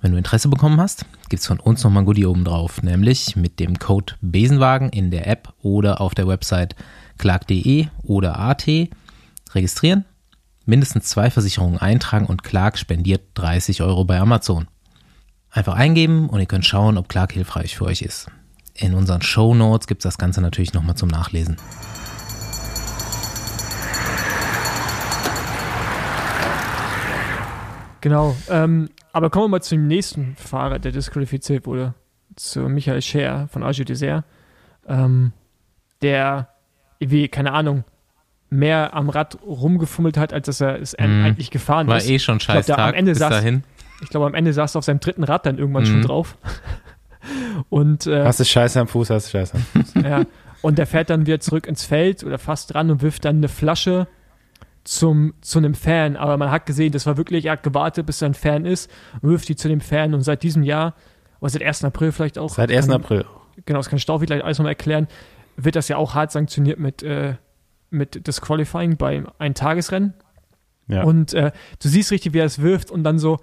Wenn 0.00 0.12
du 0.12 0.16
Interesse 0.16 0.48
bekommen 0.48 0.80
hast, 0.80 1.04
gibt's 1.28 1.48
von 1.48 1.60
uns 1.60 1.84
nochmal 1.84 2.04
ein 2.04 2.06
Goodie 2.06 2.24
oben 2.24 2.46
drauf, 2.46 2.82
nämlich 2.82 3.36
mit 3.36 3.60
dem 3.60 3.78
Code 3.78 4.14
Besenwagen 4.22 4.88
in 4.88 5.10
der 5.10 5.26
App 5.26 5.52
oder 5.60 6.00
auf 6.00 6.14
der 6.14 6.28
Website 6.28 6.76
clark.de 7.18 7.88
oder 8.04 8.38
AT 8.38 8.66
registrieren, 9.52 10.06
mindestens 10.64 11.10
zwei 11.10 11.30
Versicherungen 11.30 11.76
eintragen 11.76 12.24
und 12.24 12.42
Clark 12.42 12.78
spendiert 12.78 13.20
30 13.34 13.82
Euro 13.82 14.06
bei 14.06 14.18
Amazon. 14.18 14.66
Einfach 15.54 15.74
eingeben 15.76 16.28
und 16.28 16.40
ihr 16.40 16.46
könnt 16.46 16.66
schauen, 16.66 16.98
ob 16.98 17.08
Clark 17.08 17.32
hilfreich 17.32 17.76
für 17.76 17.84
euch 17.84 18.02
ist. 18.02 18.26
In 18.74 18.92
unseren 18.92 19.22
Show 19.22 19.54
Notes 19.54 19.86
gibt 19.86 20.00
es 20.00 20.02
das 20.02 20.18
Ganze 20.18 20.40
natürlich 20.40 20.74
nochmal 20.74 20.96
zum 20.96 21.08
Nachlesen. 21.08 21.56
Genau. 28.00 28.36
Ähm, 28.50 28.90
aber 29.12 29.30
kommen 29.30 29.44
wir 29.46 29.48
mal 29.48 29.62
zum 29.62 29.86
nächsten 29.86 30.36
Fahrer, 30.36 30.78
der 30.78 30.92
disqualifiziert 30.92 31.66
wurde. 31.66 31.94
Zu 32.36 32.60
Michael 32.68 33.00
Scher 33.00 33.48
von 33.50 33.62
Arge 33.62 33.84
Dessert. 33.84 34.24
Ähm, 34.86 35.32
der, 36.02 36.48
wie, 37.00 37.28
keine 37.28 37.52
Ahnung, 37.52 37.84
mehr 38.50 38.92
am 38.94 39.08
Rad 39.08 39.38
rumgefummelt 39.42 40.18
hat, 40.18 40.32
als 40.32 40.46
dass 40.46 40.60
er 40.60 40.80
es 40.80 40.94
Mhm. 40.98 41.24
eigentlich 41.24 41.50
gefahren 41.50 41.86
War 41.86 41.96
ist. 41.96 42.08
eh 42.10 42.18
schon 42.18 42.40
scheiß 42.40 42.66
Tag 42.66 42.94
Ende 42.94 43.12
bis 43.12 43.22
saß- 43.22 43.30
dahin. 43.30 43.64
Ich 44.02 44.08
glaube, 44.10 44.26
am 44.26 44.34
Ende 44.34 44.52
saß 44.52 44.74
er 44.74 44.78
auf 44.80 44.84
seinem 44.84 45.00
dritten 45.00 45.24
Rad 45.24 45.46
dann 45.46 45.58
irgendwann 45.58 45.86
schon 45.86 45.98
Mhm. 45.98 46.02
drauf. 46.02 46.36
Und 47.70 48.06
äh, 48.06 48.24
Hast 48.24 48.40
du 48.40 48.44
Scheiße 48.44 48.78
am 48.80 48.88
Fuß, 48.88 49.10
hast 49.10 49.26
du 49.28 49.30
Scheiße 49.38 49.56
am 49.56 49.62
Fuß. 49.62 49.94
Ja. 50.04 50.24
Und 50.62 50.78
der 50.78 50.86
fährt 50.86 51.10
dann 51.10 51.26
wieder 51.26 51.40
zurück 51.40 51.66
ins 51.66 51.84
Feld 51.84 52.24
oder 52.24 52.38
fast 52.38 52.72
dran 52.72 52.90
und 52.90 53.02
wirft 53.02 53.24
dann 53.26 53.36
eine 53.36 53.48
Flasche 53.48 54.06
zum, 54.82 55.34
zu 55.42 55.58
einem 55.58 55.74
Fan. 55.74 56.16
Aber 56.16 56.36
man 56.38 56.50
hat 56.50 56.64
gesehen, 56.66 56.92
das 56.92 57.04
war 57.06 57.16
wirklich, 57.18 57.44
er 57.46 57.52
hat 57.52 57.62
gewartet, 57.62 58.06
bis 58.06 58.22
er 58.22 58.30
ein 58.30 58.34
Fan 58.34 58.64
ist, 58.64 58.90
und 59.20 59.28
wirft 59.30 59.48
die 59.48 59.56
zu 59.56 59.68
dem 59.68 59.80
Fan. 59.82 60.14
Und 60.14 60.22
seit 60.22 60.42
diesem 60.42 60.62
Jahr, 60.62 60.94
oder 61.40 61.50
seit 61.50 61.62
1. 61.62 61.84
April 61.84 62.12
vielleicht 62.12 62.38
auch. 62.38 62.48
Seit 62.50 62.70
1. 62.70 62.86
kann- 62.86 62.94
April. 62.96 63.24
Genau, 63.66 63.78
das 63.78 63.88
kann 63.90 63.98
Staufi 63.98 64.24
gleich 64.26 64.42
alles 64.42 64.58
nochmal 64.58 64.72
erklären. 64.72 65.06
Wird 65.56 65.76
das 65.76 65.88
ja 65.88 65.96
auch 65.98 66.14
hart 66.14 66.32
sanktioniert 66.32 66.78
mit, 66.78 67.02
äh, 67.02 67.34
mit 67.90 68.26
Disqualifying 68.26 68.96
beim 68.96 69.28
Eintagesrennen. 69.38 70.14
Ja. 70.88 71.04
Und 71.04 71.34
äh, 71.34 71.52
du 71.82 71.88
siehst 71.88 72.10
richtig, 72.10 72.32
wie 72.32 72.38
er 72.38 72.46
es 72.46 72.60
wirft 72.60 72.90
und 72.90 73.04
dann 73.04 73.18
so, 73.18 73.38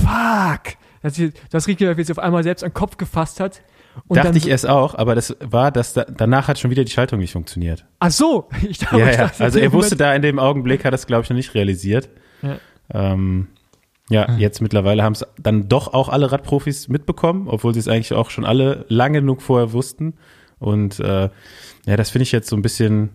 fuck! 0.00 0.76
Das, 1.02 1.20
das 1.50 1.66
richtig, 1.68 1.86
wie 1.86 1.90
er 2.00 2.04
sich 2.04 2.10
auf 2.10 2.22
einmal 2.22 2.42
selbst 2.42 2.64
an 2.64 2.70
den 2.70 2.74
Kopf 2.74 2.96
gefasst 2.96 3.40
hat. 3.40 3.62
Und 4.06 4.16
Dachte 4.16 4.28
dann 4.28 4.36
ich 4.36 4.48
erst 4.48 4.68
auch, 4.68 4.94
aber 4.94 5.14
das 5.14 5.36
war, 5.40 5.72
dass 5.72 5.92
da, 5.94 6.04
danach 6.04 6.48
hat 6.48 6.58
schon 6.58 6.70
wieder 6.70 6.84
die 6.84 6.90
Schaltung 6.90 7.18
nicht 7.18 7.32
funktioniert. 7.32 7.84
Ach 7.98 8.10
so! 8.10 8.48
Ich 8.68 8.78
dachte, 8.78 8.98
Ja, 8.98 9.10
ich 9.10 9.16
ja. 9.16 9.22
dachte, 9.26 9.44
Also 9.44 9.58
in 9.58 9.64
er 9.64 9.72
wusste 9.72 9.96
da 9.96 10.14
in 10.14 10.22
dem 10.22 10.38
Augenblick, 10.38 10.84
hat 10.84 10.94
es 10.94 11.06
glaube 11.06 11.24
ich 11.24 11.30
noch 11.30 11.36
nicht 11.36 11.54
realisiert. 11.54 12.08
Ja. 12.42 12.58
Ähm, 12.92 13.48
ja, 14.10 14.36
jetzt 14.38 14.62
mittlerweile 14.62 15.02
haben 15.02 15.12
es 15.12 15.26
dann 15.38 15.68
doch 15.68 15.92
auch 15.92 16.08
alle 16.08 16.32
Radprofis 16.32 16.88
mitbekommen, 16.88 17.46
obwohl 17.48 17.74
sie 17.74 17.80
es 17.80 17.88
eigentlich 17.88 18.14
auch 18.14 18.30
schon 18.30 18.44
alle 18.46 18.86
lange 18.88 19.20
genug 19.20 19.42
vorher 19.42 19.72
wussten. 19.72 20.14
Und 20.58 20.98
äh, 21.00 21.28
ja, 21.86 21.96
das 21.96 22.10
finde 22.10 22.22
ich 22.22 22.32
jetzt 22.32 22.48
so 22.48 22.56
ein 22.56 22.62
bisschen 22.62 23.10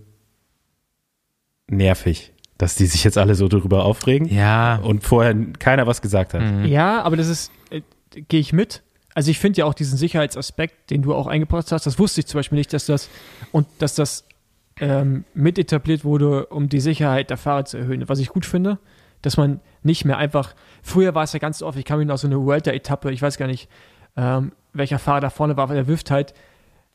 nervig, 1.68 2.34
dass 2.58 2.76
die 2.76 2.86
sich 2.86 3.04
jetzt 3.04 3.18
alle 3.18 3.36
so 3.36 3.48
darüber 3.48 3.86
aufregen 3.86 4.28
Ja, 4.28 4.76
und 4.78 5.04
vorher 5.04 5.36
keiner 5.60 5.88
was 5.88 6.02
gesagt 6.02 6.34
hat. 6.34 6.42
Mhm. 6.42 6.66
Ja, 6.66 7.02
aber 7.02 7.18
das 7.18 7.28
ist, 7.28 7.52
äh, 7.70 7.82
gehe 8.28 8.40
ich 8.40 8.54
mit. 8.54 8.84
Also 9.16 9.32
ich 9.32 9.40
finde 9.40 9.60
ja 9.60 9.66
auch 9.66 9.74
diesen 9.74 9.98
Sicherheitsaspekt, 9.98 10.90
den 10.90 11.02
du 11.02 11.14
auch 11.14 11.28
eingebracht 11.28 11.72
hast, 11.72 11.86
das 11.86 12.00
wusste 12.00 12.22
ich 12.22 12.28
zum 12.28 12.40
Beispiel 12.40 12.58
nicht, 12.58 12.74
dass 12.74 12.86
das 12.86 13.10
und 13.52 13.68
dass 13.80 13.96
das 13.96 14.26
ähm, 14.80 15.26
mit 15.34 15.60
etabliert 15.60 16.04
wurde, 16.04 16.48
um 16.48 16.70
die 16.70 16.80
Sicherheit 16.80 17.30
der 17.30 17.38
Fahrer 17.38 17.66
zu 17.66 17.78
erhöhen. 17.78 18.08
Was 18.10 18.20
ich 18.20 18.30
gut 18.30 18.46
finde, 18.46 18.80
dass 19.22 19.38
man 19.38 19.60
nicht 19.84 20.06
mehr 20.06 20.18
einfach, 20.18 20.56
früher 20.82 21.14
war 21.14 21.24
es 21.24 21.34
ja 21.34 21.40
ganz 21.40 21.62
oft, 21.62 21.78
ich 21.78 21.86
kann 21.86 22.00
mich 22.00 22.08
noch 22.08 22.18
so 22.18 22.28
eine 22.28 22.44
Welter-Etappe, 22.46 23.12
ich 23.12 23.22
weiß 23.22 23.38
gar 23.38 23.48
nicht, 23.48 23.70
ähm, 24.18 24.52
welcher 24.74 25.00
Fahrer 25.00 25.22
da 25.22 25.30
vorne 25.30 25.58
war, 25.58 25.70
weil 25.70 25.76
der 25.76 25.88
wirft 25.88 26.10
halt, 26.10 26.34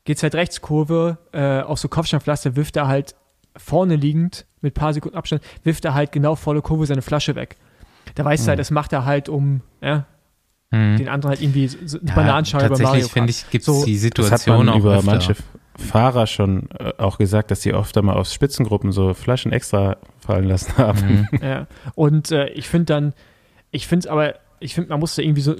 geht's 0.05 0.23
halt 0.23 0.35
Rechtskurve, 0.35 1.19
äh, 1.33 1.61
auf 1.61 1.79
so 1.79 1.89
Kopfsteinpflaster, 1.89 2.57
wirft 2.57 2.77
er 2.77 2.89
halt 2.89 3.15
vorne 3.57 3.97
liegend, 3.97 4.47
mit 4.61 4.75
paar 4.75 4.93
Sekunden 4.93 5.17
Abstand, 5.17 5.43
wirft 5.65 5.85
er 5.85 5.95
halt 5.95 6.13
genau 6.13 6.35
volle 6.35 6.63
Kurve 6.63 6.87
seine 6.87 7.03
Flasche 7.03 7.35
weg. 7.35 7.57
Da 8.15 8.25
weißt 8.25 8.43
mhm. 8.43 8.45
du 8.45 8.49
halt, 8.51 8.59
das 8.61 8.71
macht 8.71 8.93
er 8.93 9.05
halt, 9.05 9.29
um 9.29 9.61
ja, 9.81 10.07
mhm. 10.71 10.97
den 10.97 11.09
anderen 11.09 11.31
halt 11.31 11.43
irgendwie 11.43 11.69
so 11.69 11.99
ja, 11.99 12.15
Bananenschale 12.15 12.69
bei 12.71 12.79
Mario 12.79 13.09
finde 13.09 13.31
ich, 13.31 13.49
gibt 13.51 13.63
es 13.63 13.67
so, 13.67 13.85
die 13.85 13.97
Situation 13.97 14.69
auch 14.69 14.79
über 14.79 14.97
öfter. 14.97 15.07
manche 15.07 15.37
Fahrer 15.77 16.27
schon 16.27 16.69
äh, 16.79 16.93
auch 16.99 17.19
gesagt, 17.19 17.51
dass 17.51 17.63
sie 17.63 17.73
oft 17.73 17.97
einmal 17.97 18.17
aus 18.17 18.35
Spitzengruppen 18.35 18.91
so 18.91 19.15
Flaschen 19.15 19.53
extra 19.53 19.97
fallen 20.19 20.45
lassen 20.45 20.77
haben. 20.79 21.29
Mhm. 21.31 21.41
Ja, 21.43 21.67
und 21.95 22.33
äh, 22.33 22.49
ich 22.49 22.69
finde 22.69 22.87
dann, 22.87 23.15
ich 23.71 23.87
finde 23.87 24.07
es 24.07 24.11
aber, 24.11 24.35
ich 24.61 24.75
finde, 24.75 24.91
man 24.91 25.01
muss 25.01 25.15
da 25.15 25.23
irgendwie 25.23 25.43
so, 25.43 25.55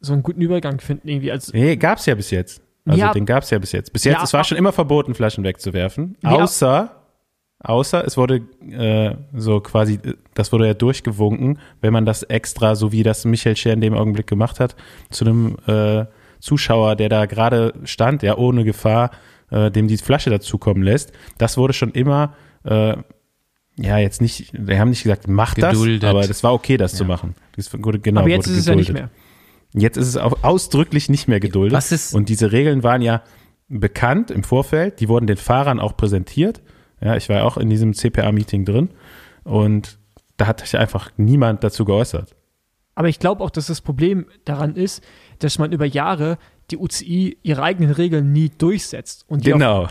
so 0.00 0.12
einen 0.12 0.22
guten 0.22 0.40
Übergang 0.40 0.80
finden, 0.80 1.08
irgendwie. 1.08 1.30
Als, 1.30 1.52
nee, 1.52 1.76
gab 1.76 1.98
es 1.98 2.06
ja 2.06 2.14
bis 2.14 2.30
jetzt. 2.30 2.62
Also 2.86 3.00
ja, 3.00 3.12
den 3.12 3.24
gab 3.26 3.42
es 3.42 3.50
ja 3.50 3.58
bis 3.58 3.72
jetzt. 3.72 3.92
Bis 3.92 4.04
jetzt, 4.04 4.16
ja, 4.16 4.22
es 4.22 4.32
war 4.32 4.44
schon 4.44 4.58
immer 4.58 4.72
verboten, 4.72 5.14
Flaschen 5.14 5.42
wegzuwerfen. 5.42 6.16
Ja, 6.22 6.30
außer, 6.30 6.94
außer 7.64 8.04
es 8.06 8.16
wurde 8.16 8.42
äh, 8.70 9.16
so 9.34 9.60
quasi, 9.60 9.98
das 10.34 10.52
wurde 10.52 10.66
ja 10.66 10.74
durchgewunken, 10.74 11.58
wenn 11.80 11.92
man 11.92 12.06
das 12.06 12.22
extra, 12.22 12.74
so 12.76 12.92
wie 12.92 13.02
das 13.02 13.24
Michael 13.24 13.56
Scher 13.56 13.72
in 13.72 13.80
dem 13.80 13.94
Augenblick 13.94 14.26
gemacht 14.26 14.60
hat, 14.60 14.76
zu 15.10 15.24
einem 15.24 15.56
äh, 15.66 16.06
Zuschauer, 16.40 16.96
der 16.96 17.08
da 17.08 17.26
gerade 17.26 17.74
stand, 17.84 18.22
ja 18.22 18.36
ohne 18.36 18.64
Gefahr, 18.64 19.10
äh, 19.50 19.70
dem 19.70 19.88
die 19.88 19.96
Flasche 19.96 20.30
dazukommen 20.30 20.82
lässt. 20.82 21.12
Das 21.38 21.56
wurde 21.56 21.72
schon 21.72 21.92
immer, 21.92 22.34
äh, 22.64 22.96
ja 23.76 23.98
jetzt 23.98 24.20
nicht, 24.20 24.52
wir 24.52 24.78
haben 24.78 24.90
nicht 24.90 25.02
gesagt, 25.02 25.26
mach 25.26 25.54
geduldet. 25.54 26.02
das, 26.02 26.10
aber 26.10 26.26
das 26.26 26.44
war 26.44 26.52
okay, 26.54 26.76
das 26.76 26.92
ja. 26.92 26.98
zu 26.98 27.04
machen. 27.04 27.34
Das 27.56 27.72
wurde, 27.72 27.98
genau, 27.98 28.20
aber 28.20 28.30
jetzt 28.30 28.46
ist 28.46 28.58
es 28.58 28.66
ja 28.66 28.74
nicht 28.74 28.92
mehr. 28.92 29.10
Jetzt 29.72 29.96
ist 29.96 30.06
es 30.06 30.16
auch 30.16 30.42
ausdrücklich 30.42 31.08
nicht 31.08 31.26
mehr 31.26 31.40
geduldet. 31.40 31.76
Was 31.76 31.90
ist? 31.90 32.14
Und 32.14 32.28
diese 32.28 32.52
Regeln 32.52 32.84
waren 32.84 33.02
ja 33.02 33.22
bekannt 33.68 34.30
im 34.30 34.44
Vorfeld. 34.44 35.00
Die 35.00 35.08
wurden 35.08 35.26
den 35.26 35.36
Fahrern 35.36 35.80
auch 35.80 35.96
präsentiert. 35.96 36.62
Ja, 37.04 37.16
ich 37.16 37.28
war 37.28 37.44
auch 37.44 37.56
in 37.58 37.68
diesem 37.68 37.92
CPA-Meeting 37.92 38.64
drin 38.64 38.88
und 39.44 39.98
da 40.36 40.46
hat 40.46 40.60
sich 40.60 40.76
einfach 40.76 41.10
niemand 41.16 41.62
dazu 41.62 41.84
geäußert. 41.84 42.34
Aber 42.96 43.08
ich 43.08 43.18
glaube 43.18 43.42
auch, 43.42 43.50
dass 43.50 43.66
das 43.66 43.80
Problem 43.80 44.26
daran 44.44 44.76
ist, 44.76 45.04
dass 45.40 45.58
man 45.58 45.72
über 45.72 45.84
Jahre 45.84 46.38
die 46.70 46.78
UCI 46.78 47.36
ihre 47.42 47.62
eigenen 47.62 47.90
Regeln 47.90 48.32
nie 48.32 48.50
durchsetzt. 48.56 49.24
Und 49.28 49.44
genau. 49.44 49.82
Auch, 49.84 49.90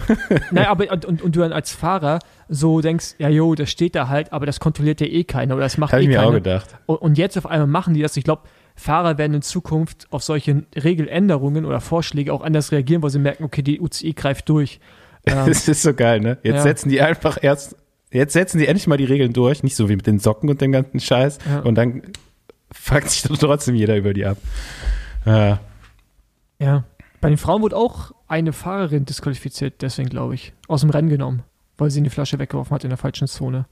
naja, 0.51 0.71
aber 0.71 0.91
und, 0.91 1.05
und, 1.05 1.21
und, 1.21 1.35
du 1.35 1.41
dann 1.41 1.51
als 1.51 1.71
Fahrer 1.71 2.19
so 2.49 2.81
denkst, 2.81 3.15
ja, 3.19 3.29
jo, 3.29 3.53
das 3.53 3.69
steht 3.69 3.93
da 3.93 4.07
halt, 4.07 4.33
aber 4.33 4.47
das 4.47 4.59
kontrolliert 4.59 4.99
ja 4.99 5.07
eh 5.07 5.23
keiner 5.23 5.53
oder 5.53 5.65
das 5.65 5.77
macht 5.77 5.93
Hab 5.93 5.99
eh 5.99 6.03
ich 6.03 6.07
mir 6.07 6.15
keiner. 6.15 6.29
auch 6.29 6.33
gedacht. 6.33 6.77
Und, 6.87 6.95
und, 6.95 7.17
jetzt 7.19 7.37
auf 7.37 7.45
einmal 7.45 7.67
machen 7.67 7.93
die 7.93 8.01
das. 8.01 8.17
Ich 8.17 8.23
glaube, 8.23 8.43
Fahrer 8.75 9.19
werden 9.19 9.35
in 9.35 9.41
Zukunft 9.43 10.07
auf 10.09 10.23
solche 10.23 10.63
Regeländerungen 10.75 11.65
oder 11.65 11.79
Vorschläge 11.79 12.33
auch 12.33 12.41
anders 12.41 12.71
reagieren, 12.71 13.03
weil 13.03 13.11
sie 13.11 13.19
merken, 13.19 13.43
okay, 13.43 13.61
die 13.61 13.79
UCI 13.79 14.13
greift 14.13 14.49
durch. 14.49 14.79
Ähm, 15.25 15.37
das 15.47 15.67
ist 15.67 15.81
so 15.81 15.93
geil, 15.93 16.19
ne? 16.19 16.37
Jetzt 16.43 16.55
ja. 16.57 16.61
setzen 16.61 16.89
die 16.89 17.01
einfach 17.01 17.37
erst, 17.41 17.75
jetzt 18.11 18.33
setzen 18.33 18.59
die 18.59 18.67
endlich 18.67 18.87
mal 18.87 18.97
die 18.97 19.05
Regeln 19.05 19.33
durch, 19.33 19.63
nicht 19.63 19.75
so 19.75 19.89
wie 19.89 19.95
mit 19.95 20.07
den 20.07 20.19
Socken 20.19 20.49
und 20.49 20.61
dem 20.61 20.71
ganzen 20.71 20.99
Scheiß. 20.99 21.39
Ja. 21.49 21.59
Und 21.59 21.75
dann 21.75 22.03
fuckt 22.71 23.09
sich 23.09 23.21
trotzdem 23.21 23.75
jeder 23.75 23.97
über 23.97 24.13
die 24.13 24.25
ab. 24.25 24.37
Ja. 25.25 25.59
ja. 26.59 26.83
Bei 27.21 27.29
den 27.29 27.37
Frauen 27.37 27.61
wurde 27.61 27.77
auch 27.77 28.11
eine 28.27 28.51
Fahrerin 28.51 29.05
disqualifiziert, 29.05 29.81
deswegen 29.81 30.09
glaube 30.09 30.35
ich, 30.35 30.51
aus 30.67 30.81
dem 30.81 30.89
Rennen 30.89 31.09
genommen, 31.09 31.43
weil 31.77 31.89
sie 31.89 31.99
eine 31.99 32.09
Flasche 32.09 32.37
weggeworfen 32.37 32.75
hat 32.75 32.83
in 32.83 32.89
der 32.89 32.97
falschen 32.97 33.27
Zone. 33.27 33.65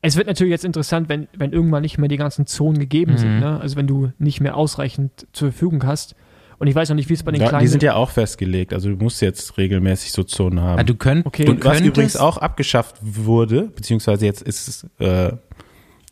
Es 0.00 0.16
wird 0.16 0.26
natürlich 0.26 0.50
jetzt 0.50 0.64
interessant, 0.64 1.08
wenn, 1.08 1.28
wenn 1.34 1.52
irgendwann 1.52 1.82
nicht 1.82 1.98
mehr 1.98 2.08
die 2.08 2.16
ganzen 2.16 2.46
Zonen 2.46 2.78
gegeben 2.78 3.12
mhm. 3.12 3.18
sind. 3.18 3.40
Ne? 3.40 3.60
Also 3.60 3.76
wenn 3.76 3.86
du 3.86 4.12
nicht 4.18 4.40
mehr 4.40 4.56
ausreichend 4.56 5.26
zur 5.32 5.50
Verfügung 5.50 5.86
hast. 5.86 6.14
Und 6.58 6.66
ich 6.66 6.74
weiß 6.74 6.88
noch 6.88 6.96
nicht, 6.96 7.08
wie 7.08 7.14
es 7.14 7.22
bei 7.22 7.32
den 7.32 7.40
ja, 7.40 7.48
kleinen. 7.48 7.62
Die 7.62 7.68
sind 7.68 7.82
ja 7.82 7.94
auch 7.94 8.10
festgelegt. 8.10 8.72
Also 8.72 8.88
du 8.90 8.96
musst 8.96 9.20
jetzt 9.20 9.56
regelmäßig 9.58 10.12
so 10.12 10.22
Zonen 10.22 10.60
haben. 10.60 10.78
Ja, 10.78 10.84
du 10.84 10.94
könnt, 10.94 11.26
okay. 11.26 11.48
Und 11.48 11.64
was 11.64 11.80
übrigens 11.80 12.16
auch 12.16 12.38
abgeschafft 12.38 12.96
wurde, 13.00 13.64
beziehungsweise 13.74 14.24
jetzt 14.26 14.42
ist 14.42 14.68
es 14.68 14.86
äh, 14.98 15.36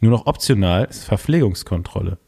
nur 0.01 0.11
noch 0.11 0.27
optional, 0.27 0.85
ist 0.85 1.05
Verpflegungskontrolle. 1.05 2.19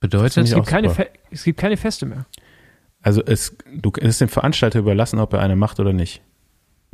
Bedeutet, 0.00 0.44
es 0.44 0.54
gibt, 0.54 0.66
keine 0.66 0.94
es 1.30 1.44
gibt 1.44 1.58
keine 1.58 1.76
Feste 1.76 2.06
mehr. 2.06 2.26
Also 3.00 3.22
es, 3.24 3.56
du, 3.74 3.90
es 4.00 4.08
ist 4.10 4.20
dem 4.20 4.28
Veranstalter 4.28 4.78
überlassen, 4.78 5.18
ob 5.18 5.32
er 5.32 5.40
eine 5.40 5.56
macht 5.56 5.80
oder 5.80 5.92
nicht. 5.92 6.22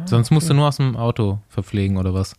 Sonst 0.07 0.31
musst 0.31 0.51
du 0.51 0.55
nur 0.55 0.69
aus 0.69 0.77
dem 0.79 0.97
Auto 0.97 1.41
verpflegen 1.49 1.97
oder 1.97 2.15
was? 2.15 2.35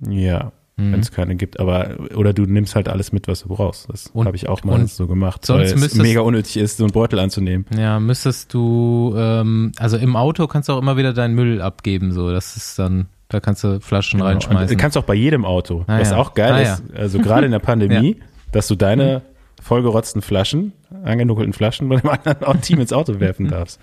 Ja, 0.00 0.52
mhm. 0.78 0.92
wenn 0.92 1.00
es 1.00 1.12
keine 1.12 1.36
gibt. 1.36 1.60
Aber 1.60 1.96
oder 2.14 2.32
du 2.32 2.42
nimmst 2.42 2.74
halt 2.74 2.88
alles 2.88 3.12
mit, 3.12 3.28
was 3.28 3.40
du 3.40 3.48
brauchst. 3.48 3.90
Das 3.90 4.12
habe 4.14 4.36
ich 4.36 4.48
auch 4.48 4.64
mal 4.64 4.86
so 4.86 5.06
gemacht, 5.06 5.44
sonst 5.44 5.74
weil 5.76 5.84
es 5.84 5.94
mega 5.96 6.20
unnötig 6.20 6.56
ist, 6.56 6.78
so 6.78 6.84
einen 6.84 6.92
Beutel 6.92 7.18
anzunehmen. 7.18 7.66
Ja, 7.76 8.00
müsstest 8.00 8.54
du, 8.54 9.14
ähm, 9.16 9.72
also 9.78 9.96
im 9.96 10.16
Auto 10.16 10.46
kannst 10.46 10.68
du 10.68 10.72
auch 10.72 10.78
immer 10.78 10.96
wieder 10.96 11.12
deinen 11.12 11.34
Müll 11.34 11.60
abgeben. 11.60 12.12
So, 12.12 12.30
das 12.30 12.56
ist 12.56 12.78
dann, 12.78 13.06
da 13.28 13.40
kannst 13.40 13.64
du 13.64 13.80
Flaschen 13.80 14.18
genau. 14.20 14.30
reinschmeißen. 14.30 14.76
Du 14.76 14.80
kannst 14.80 14.96
auch 14.96 15.04
bei 15.04 15.14
jedem 15.14 15.44
Auto. 15.44 15.84
Ah, 15.86 16.00
was 16.00 16.12
ja. 16.12 16.16
auch 16.16 16.34
geil 16.34 16.52
ah, 16.52 16.60
ist, 16.60 16.82
ja. 16.92 16.96
also 16.96 17.18
gerade 17.18 17.46
in 17.46 17.52
der 17.52 17.58
Pandemie, 17.58 18.16
ja. 18.18 18.24
dass 18.52 18.68
du 18.68 18.76
deine 18.76 19.18
mhm. 19.18 19.62
vollgerotzten 19.62 20.22
Flaschen, 20.22 20.72
angenuckelten 21.04 21.52
Flaschen 21.52 21.88
bei 21.88 21.96
einem 21.96 22.08
anderen 22.08 22.60
Team 22.62 22.80
ins 22.80 22.92
Auto 22.92 23.20
werfen 23.20 23.48
darfst. 23.50 23.80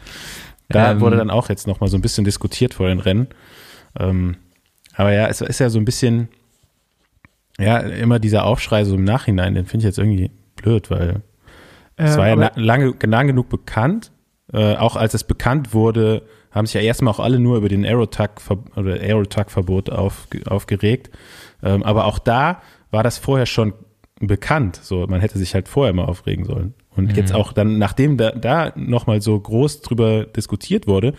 Da 0.69 0.91
ähm, 0.91 1.01
wurde 1.01 1.17
dann 1.17 1.29
auch 1.29 1.49
jetzt 1.49 1.67
noch 1.67 1.79
mal 1.79 1.87
so 1.87 1.97
ein 1.97 2.01
bisschen 2.01 2.25
diskutiert 2.25 2.73
vor 2.73 2.87
den 2.87 2.99
Rennen. 2.99 3.27
Ähm, 3.99 4.37
aber 4.95 5.13
ja, 5.13 5.27
es 5.27 5.41
ist 5.41 5.59
ja 5.59 5.69
so 5.69 5.77
ein 5.77 5.85
bisschen, 5.85 6.29
ja, 7.59 7.77
immer 7.79 8.19
dieser 8.19 8.45
Aufschrei 8.45 8.83
so 8.83 8.95
im 8.95 9.03
Nachhinein, 9.03 9.55
den 9.55 9.65
finde 9.65 9.83
ich 9.83 9.85
jetzt 9.85 9.97
irgendwie 9.97 10.31
blöd, 10.55 10.89
weil 10.91 11.21
es 11.97 12.17
war 12.17 12.27
ja 12.27 12.51
lange, 12.55 12.93
lang 13.01 13.27
genug 13.27 13.49
bekannt. 13.49 14.11
Äh, 14.51 14.75
auch 14.75 14.95
als 14.95 15.13
es 15.13 15.23
bekannt 15.23 15.73
wurde, 15.73 16.23
haben 16.51 16.65
sich 16.65 16.75
ja 16.75 16.81
erstmal 16.81 17.13
auch 17.13 17.19
alle 17.19 17.39
nur 17.39 17.57
über 17.57 17.69
den 17.69 17.85
Aerotag 17.85 18.41
oder 18.75 18.93
Aerotag-Verbot 18.93 19.89
auf, 19.89 20.27
aufgeregt. 20.45 21.09
Ähm, 21.63 21.83
aber 21.83 22.05
auch 22.05 22.19
da 22.19 22.61
war 22.91 23.03
das 23.03 23.17
vorher 23.17 23.45
schon 23.45 23.73
bekannt. 24.19 24.79
So, 24.81 25.07
man 25.07 25.21
hätte 25.21 25.37
sich 25.37 25.53
halt 25.53 25.67
vorher 25.67 25.93
mal 25.93 26.05
aufregen 26.05 26.45
sollen. 26.45 26.73
Und 26.95 27.11
mhm. 27.11 27.15
jetzt 27.15 27.33
auch 27.33 27.53
dann, 27.53 27.77
nachdem 27.77 28.17
da, 28.17 28.31
da 28.31 28.71
nochmal 28.75 29.21
so 29.21 29.39
groß 29.39 29.81
drüber 29.81 30.25
diskutiert 30.25 30.87
wurde, 30.87 31.13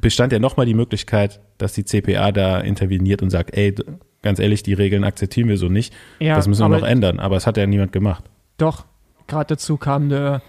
bestand 0.00 0.32
ja 0.32 0.38
nochmal 0.38 0.66
die 0.66 0.74
Möglichkeit, 0.74 1.40
dass 1.58 1.72
die 1.72 1.84
CPA 1.84 2.30
da 2.32 2.60
interveniert 2.60 3.22
und 3.22 3.30
sagt, 3.30 3.56
ey, 3.56 3.74
ganz 4.22 4.38
ehrlich, 4.38 4.62
die 4.62 4.74
Regeln 4.74 5.04
akzeptieren 5.04 5.48
wir 5.48 5.56
so 5.56 5.68
nicht. 5.68 5.94
Ja, 6.18 6.36
das 6.36 6.48
müssen 6.48 6.62
wir 6.62 6.68
noch 6.68 6.86
ändern. 6.86 7.20
Aber 7.20 7.36
es 7.36 7.46
hat 7.46 7.56
ja 7.56 7.66
niemand 7.66 7.92
gemacht. 7.92 8.24
Doch, 8.56 8.86
gerade 9.26 9.54
dazu 9.54 9.76
kam 9.76 10.04
eine, 10.04 10.42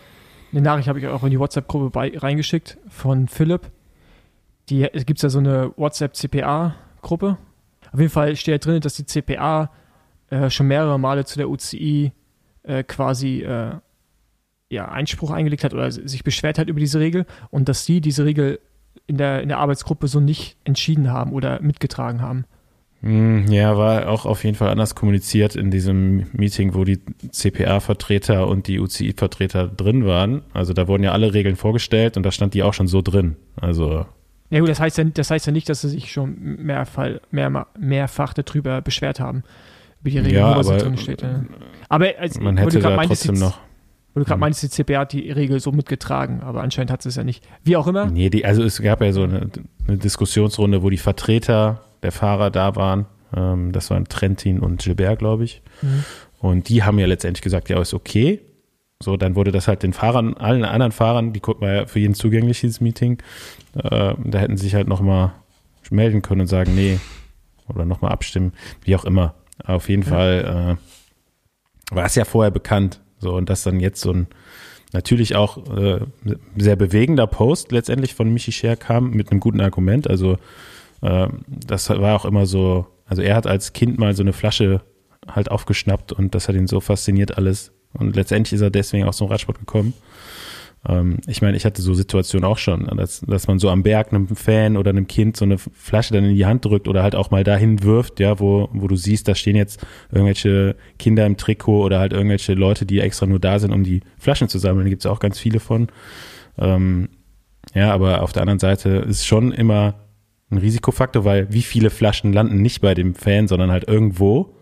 eine 0.51 0.61
Nachricht, 0.61 0.88
habe 0.88 0.99
ich 0.99 1.07
auch 1.07 1.24
in 1.24 1.32
die 1.32 1.39
WhatsApp-Gruppe 1.39 2.22
reingeschickt 2.22 2.78
von 2.89 3.28
Philipp. 3.28 3.72
Die, 4.69 4.84
es 4.84 5.05
gibt 5.05 5.22
ja 5.22 5.30
so 5.30 5.39
eine 5.39 5.72
WhatsApp-CPA-Gruppe. 5.78 7.38
Auf 7.91 7.99
jeden 7.99 8.11
Fall 8.11 8.36
steht 8.36 8.53
da 8.53 8.69
drin, 8.69 8.82
dass 8.82 8.95
die 8.95 9.05
CPA 9.05 9.69
äh, 10.30 10.49
schon 10.49 10.67
mehrere 10.67 10.97
Male 10.97 11.26
zu 11.26 11.38
der 11.38 11.49
UCI 11.49 12.13
äh, 12.63 12.84
quasi 12.84 13.41
äh, 13.41 13.76
ja, 14.69 14.88
Einspruch 14.88 15.32
eingelegt 15.32 15.63
hat 15.63 15.74
oder 15.74 15.91
sich 15.91 16.24
beschwert 16.24 16.57
hat 16.57 16.69
über 16.69 16.80
diese 16.80 16.99
Regel 16.99 17.26
und 17.49 17.67
dass 17.67 17.86
sie 17.86 17.99
diese 17.99 18.24
Regel 18.24 18.59
in 19.07 19.17
der, 19.17 19.41
in 19.41 19.49
der 19.49 19.57
Arbeitsgruppe 19.57 20.07
so 20.07 20.19
nicht 20.19 20.55
entschieden 20.63 21.11
haben 21.11 21.34
oder 21.34 21.61
mitgetragen 21.61 22.22
haben. 22.22 22.45
Hm, 23.02 23.47
ja, 23.52 23.78
war 23.78 24.10
auch 24.10 24.26
auf 24.26 24.43
jeden 24.43 24.56
Fall 24.56 24.70
anders 24.70 24.93
kommuniziert 24.93 25.56
in 25.56 25.72
diesem 25.72 26.28
Meeting, 26.34 26.76
wo 26.76 26.84
die 26.84 26.99
CPA-Vertreter 27.32 28.47
und 28.47 28.68
die 28.68 28.80
UCI-Vertreter 28.80 29.68
drin 29.68 30.06
waren. 30.06 30.43
Also 30.54 30.74
da 30.74 30.88
wurden 30.88 31.04
ja 31.04 31.12
alle 31.12 31.34
Regeln 31.34 31.56
vorgestellt 31.56 32.16
und 32.16 32.24
da 32.24 32.32
stand 32.32 32.54
die 32.54 32.62
auch 32.62 32.74
schon 32.74 32.88
so 32.88 33.02
drin. 33.02 33.38
Also. 33.60 34.06
Ja 34.52 34.60
gut, 34.60 34.70
das 34.70 34.80
heißt 34.80 34.99
ja, 34.99 35.04
das 35.06 35.32
heißt 35.32 35.47
ja 35.47 35.52
nicht, 35.52 35.68
dass 35.68 35.82
sie 35.82 35.89
sich 35.89 36.12
schon 36.12 36.36
mehrfach, 36.39 37.10
mehr, 37.32 37.68
mehrfach 37.80 38.34
darüber 38.34 38.82
beschwert 38.82 39.20
haben. 39.20 39.43
Über 40.02 40.10
die 40.12 40.18
Regeln, 40.20 40.36
ja, 40.36 40.56
wo 40.56 40.60
aber, 40.60 40.78
drin 40.78 40.97
steht. 40.97 41.24
Ja. 41.24 41.43
Aber 41.89 42.08
als, 42.20 42.39
man 42.39 42.58
hätte 42.58 42.80
da 42.80 42.95
trotzdem 42.97 43.36
noch 43.36 43.58
weil 44.14 44.24
du 44.24 44.28
gerade 44.28 44.38
mhm. 44.38 44.41
meinst, 44.41 44.64
die 44.64 44.70
CPA 44.70 44.99
hat 44.99 45.14
die 45.14 45.32
Regel 45.32 45.60
so 45.60 45.72
mitgetragen, 45.72 46.41
aber 46.41 46.62
anscheinend 46.62 46.91
hat 46.91 47.02
sie 47.02 47.10
es 47.10 47.16
ja 47.16 47.24
nicht. 47.24 47.47
Wie 47.64 47.78
auch 47.78 47.88
immer. 47.88 48.08
Nee, 48.08 48.30
die, 48.30 48.43
also 48.45 48.62
es 48.62 48.82
gab 48.82 49.02
ja 49.02 49.14
so 49.14 49.24
eine, 49.24 49.49
eine, 49.88 49.97
Diskussionsrunde, 49.97 50.84
wo 50.84 50.89
die 50.89 50.97
Vertreter 50.97 51.82
der 52.04 52.12
Fahrer 52.12 52.49
da 52.49 52.76
waren. 52.76 53.06
Ähm, 53.36 53.72
das 53.72 53.89
waren 53.89 54.08
Trentin 54.08 54.60
und 54.60 54.82
Gilbert, 54.82 55.20
glaube 55.20 55.43
ich. 55.43 55.62
Mhm. 55.82 56.04
Und 56.39 56.70
die 56.70 56.84
haben 56.84 56.99
ja 56.99 57.06
letztendlich 57.06 57.41
gesagt, 57.41 57.70
ja, 57.70 57.80
ist 57.80 57.93
okay. 57.93 58.41
So, 59.02 59.18
dann 59.18 59.36
wurde 59.36 59.52
das 59.52 59.68
halt 59.68 59.84
den 59.84 59.93
Fahrern, 59.93 60.36
allen 60.36 60.64
anderen 60.64 60.91
Fahrern, 60.91 61.34
die 61.34 61.41
war 61.41 61.72
ja 61.72 61.86
für 61.88 61.99
jeden 61.99 62.14
zugänglich, 62.14 62.62
dieses 62.62 62.82
Meeting, 62.82 63.18
äh, 63.76 64.14
da 64.18 64.39
hätten 64.39 64.58
sie 64.58 64.66
sich 64.66 64.76
halt 64.76 64.88
nochmal 64.88 65.34
melden 65.89 66.22
können 66.22 66.41
und 66.41 66.47
sagen, 66.47 66.76
nee, 66.76 66.99
oder 67.68 67.86
nochmal 67.86 68.12
abstimmen, 68.12 68.54
wie 68.84 68.95
auch 68.95 69.04
immer. 69.04 69.34
Auf 69.64 69.89
jeden 69.89 70.04
ja. 70.04 70.10
Fall 70.10 70.78
äh, 71.91 71.95
war 71.95 72.06
es 72.06 72.16
ja 72.16 72.26
vorher 72.26 72.52
bekannt, 72.52 73.02
so, 73.20 73.34
und 73.36 73.49
das 73.49 73.64
dann 73.64 73.80
jetzt 73.80 74.02
so 74.02 74.14
ein 74.14 74.28
natürlich 74.93 75.36
auch 75.36 75.78
äh, 75.78 76.02
sehr 76.58 76.76
bewegender 76.76 77.28
Post 77.28 77.72
letztendlich 77.72 78.14
von 78.14 78.32
Michi 78.32 78.52
Scher 78.52 78.76
kam 78.76 79.12
mit 79.12 79.32
einem 79.32 79.39
guten 79.39 79.62
Argument. 79.62 80.10
Also 80.10 80.38
das 81.02 81.89
war 81.89 82.16
auch 82.16 82.26
immer 82.26 82.45
so, 82.45 82.88
also 83.06 83.22
er 83.22 83.36
hat 83.36 83.47
als 83.47 83.74
Kind 83.74 83.97
mal 83.97 84.16
so 84.16 84.24
eine 84.24 84.34
Flasche 84.34 84.82
halt 85.28 85.52
aufgeschnappt 85.52 86.14
und 86.14 86.36
das 86.36 86.47
hat 86.47 86.56
ihn 86.56 86.68
so 86.68 86.80
fasziniert 86.80 87.38
alles. 87.38 87.72
Und 87.93 88.16
letztendlich 88.16 88.54
ist 88.54 88.62
er 88.62 88.70
deswegen 88.70 89.06
auch 89.06 89.14
zum 89.14 89.28
Radsport 89.28 89.60
gekommen. 89.60 89.93
Ähm, 90.88 91.18
ich 91.28 91.41
meine, 91.41 91.58
ich 91.58 91.66
hatte 91.66 91.82
so 91.82 91.93
Situationen 91.93 92.45
auch 92.45 92.58
schon, 92.58 92.86
dass, 92.97 93.22
dass 93.22 93.47
man 93.47 93.60
so 93.60 93.70
am 93.70 93.84
Berg 93.84 94.14
einem 94.14 94.28
Fan 94.28 94.78
oder 94.78 94.89
einem 94.89 95.08
Kind 95.08 95.38
so 95.38 95.45
eine 95.45 95.58
Flasche 95.58 96.14
dann 96.14 96.26
in 96.26 96.36
die 96.36 96.45
Hand 96.45 96.66
drückt 96.66 96.88
oder 96.88 97.04
halt 97.04 97.16
auch 97.16 97.32
mal 97.32 97.43
dahin 97.43 97.84
wirft, 97.84 98.20
ja, 98.20 98.39
wo, 98.39 98.70
wo 98.72 98.88
du 98.88 98.95
siehst, 98.95 99.28
da 99.28 99.36
stehen 99.36 99.56
jetzt 99.56 99.86
irgendwelche 100.12 100.76
Kinder 100.97 101.26
im 101.26 101.38
Trikot 101.38 101.84
oder 101.84 101.99
halt 101.99 102.14
irgendwelche 102.14 102.54
Leute, 102.54 102.86
die 102.86 102.99
extra 102.99 103.26
nur 103.26 103.39
da 103.39 103.60
sind, 103.60 103.72
um 103.72 103.84
die 103.84 104.02
Flaschen 104.18 104.49
zu 104.49 104.58
sammeln. 104.58 104.86
Da 104.86 104.89
gibt 104.89 105.06
es 105.06 105.12
auch 105.12 105.20
ganz 105.20 105.38
viele 105.38 105.60
von. 105.60 105.89
Ähm, 106.58 107.10
ja, 107.76 107.93
aber 107.93 108.24
auf 108.24 108.34
der 108.34 108.41
anderen 108.41 108.60
Seite 108.60 108.89
ist 108.89 109.26
schon 109.26 109.52
immer 109.52 109.95
ein 110.52 110.58
Risikofaktor, 110.58 111.26
weil 111.26 111.52
wie 111.52 111.62
viele 111.62 111.89
Flaschen 111.89 112.34
landen 112.34 112.62
nicht 112.62 112.82
bei 112.82 112.93
dem 112.93 113.16
Fan, 113.16 113.47
sondern 113.47 113.72
halt 113.72 113.88
irgendwo, 113.88 114.54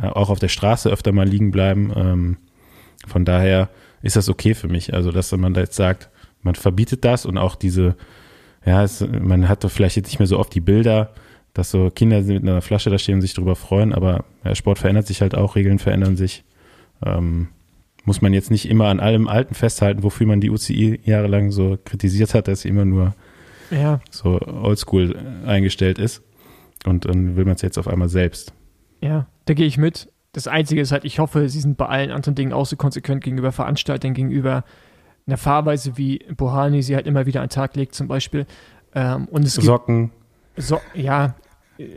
ja, 0.00 0.14
auch 0.14 0.30
auf 0.30 0.38
der 0.38 0.48
Straße 0.48 0.90
öfter 0.90 1.12
mal 1.12 1.26
liegen 1.26 1.50
bleiben. 1.50 1.92
Ähm, 1.96 2.36
von 3.06 3.24
daher 3.24 3.70
ist 4.02 4.16
das 4.16 4.28
okay 4.28 4.54
für 4.54 4.68
mich. 4.68 4.94
Also, 4.94 5.10
dass 5.12 5.32
man 5.32 5.54
da 5.54 5.62
jetzt 5.62 5.76
sagt, 5.76 6.10
man 6.42 6.54
verbietet 6.54 7.04
das 7.04 7.26
und 7.26 7.38
auch 7.38 7.54
diese, 7.54 7.96
ja, 8.64 8.82
es, 8.82 9.00
man 9.00 9.48
hat 9.48 9.64
doch 9.64 9.70
vielleicht 9.70 9.96
jetzt 9.96 10.08
nicht 10.08 10.18
mehr 10.18 10.26
so 10.26 10.38
oft 10.38 10.54
die 10.54 10.60
Bilder, 10.60 11.12
dass 11.54 11.70
so 11.70 11.90
Kinder 11.90 12.20
mit 12.22 12.42
einer 12.42 12.62
Flasche 12.62 12.90
da 12.90 12.98
stehen 12.98 13.16
und 13.16 13.22
sich 13.22 13.34
darüber 13.34 13.56
freuen, 13.56 13.92
aber 13.92 14.24
ja, 14.44 14.54
Sport 14.54 14.78
verändert 14.78 15.06
sich 15.06 15.20
halt 15.20 15.34
auch, 15.34 15.56
Regeln 15.56 15.78
verändern 15.78 16.16
sich. 16.16 16.44
Ähm, 17.04 17.48
muss 18.04 18.22
man 18.22 18.32
jetzt 18.32 18.50
nicht 18.50 18.68
immer 18.68 18.86
an 18.86 19.00
allem 19.00 19.28
Alten 19.28 19.54
festhalten, 19.54 20.02
wofür 20.02 20.26
man 20.26 20.40
die 20.40 20.50
UCI 20.50 21.00
jahrelang 21.04 21.50
so 21.50 21.78
kritisiert 21.84 22.34
hat, 22.34 22.48
dass 22.48 22.62
sie 22.62 22.68
immer 22.68 22.84
nur 22.84 23.14
ja. 23.70 24.00
so 24.10 24.40
oldschool 24.40 25.16
eingestellt 25.46 25.98
ist. 25.98 26.22
Und 26.86 27.04
dann 27.04 27.36
will 27.36 27.44
man 27.44 27.54
es 27.54 27.62
jetzt 27.62 27.78
auf 27.78 27.88
einmal 27.88 28.08
selbst. 28.08 28.52
Ja, 29.00 29.26
da 29.44 29.54
gehe 29.54 29.66
ich 29.66 29.78
mit. 29.78 30.08
Das 30.32 30.46
Einzige 30.46 30.80
ist 30.80 30.92
halt, 30.92 31.04
ich 31.04 31.18
hoffe, 31.18 31.48
sie 31.48 31.60
sind 31.60 31.76
bei 31.76 31.86
allen 31.86 32.10
anderen 32.10 32.34
Dingen 32.34 32.52
auch 32.52 32.66
so 32.66 32.76
konsequent 32.76 33.22
gegenüber 33.22 33.52
Veranstaltern, 33.52 34.14
gegenüber 34.14 34.64
einer 35.26 35.36
Fahrweise, 35.36 35.96
wie 35.96 36.20
Bohani 36.36 36.82
sie 36.82 36.94
halt 36.94 37.06
immer 37.06 37.26
wieder 37.26 37.40
an 37.40 37.48
den 37.48 37.52
Tag 37.52 37.76
legt, 37.76 37.94
zum 37.94 38.08
Beispiel. 38.08 38.46
Ähm, 38.94 39.26
und 39.28 39.44
es 39.44 39.54
Socken. 39.54 40.12
so, 40.56 40.80
ja, 40.94 41.34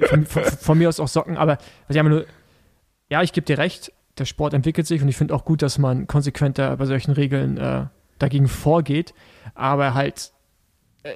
von, 0.08 0.26
von, 0.26 0.44
von, 0.44 0.78
mir 0.78 0.90
aus 0.90 1.00
auch 1.00 1.08
Socken, 1.08 1.38
aber 1.38 1.58
was 1.88 1.96
ich 1.96 2.00
einfach 2.00 2.12
nur, 2.12 2.26
ja, 3.10 3.22
ich 3.22 3.34
gebe 3.34 3.46
dir 3.46 3.58
recht, 3.58 3.92
der 4.18 4.26
Sport 4.26 4.54
entwickelt 4.54 4.88
sich 4.88 5.02
und 5.02 5.08
ich 5.08 5.18
finde 5.18 5.34
auch 5.34 5.46
gut, 5.46 5.62
dass 5.62 5.78
man 5.78 6.08
konsequenter 6.08 6.76
bei 6.78 6.86
solchen 6.86 7.12
Regeln 7.12 7.58
äh, 7.58 7.86
dagegen 8.20 8.48
vorgeht. 8.48 9.14
Aber 9.56 9.94
halt 9.94 10.32
äh, 11.04 11.14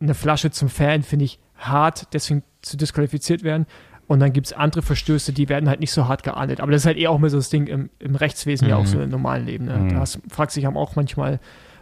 eine 0.00 0.14
Flasche 0.14 0.50
zum 0.50 0.68
Fan 0.68 1.02
finde 1.02 1.26
ich 1.26 1.38
hart, 1.56 2.08
deswegen 2.12 2.42
zu 2.62 2.76
disqualifiziert 2.76 3.42
werden. 3.42 3.66
Und 4.06 4.18
dann 4.18 4.32
gibt 4.32 4.48
es 4.48 4.52
andere 4.52 4.82
Verstöße, 4.82 5.32
die 5.32 5.48
werden 5.48 5.68
halt 5.68 5.78
nicht 5.78 5.92
so 5.92 6.08
hart 6.08 6.24
geahndet. 6.24 6.60
Aber 6.60 6.72
das 6.72 6.82
ist 6.82 6.86
halt 6.86 6.96
eher 6.96 7.12
auch 7.12 7.20
mehr 7.20 7.30
so 7.30 7.36
das 7.36 7.48
Ding 7.48 7.68
im, 7.68 7.90
im 8.00 8.16
Rechtswesen, 8.16 8.66
mhm. 8.66 8.70
ja 8.70 8.76
auch 8.76 8.86
so 8.86 9.00
im 9.00 9.08
normalen 9.08 9.46
Leben. 9.46 9.66
Ne? 9.66 9.76
Mhm. 9.76 9.88
Da 9.90 10.00
hast, 10.00 10.20
fragt 10.28 10.50
sich 10.50 10.66
auch 10.66 10.96
manchmal, 10.96 11.38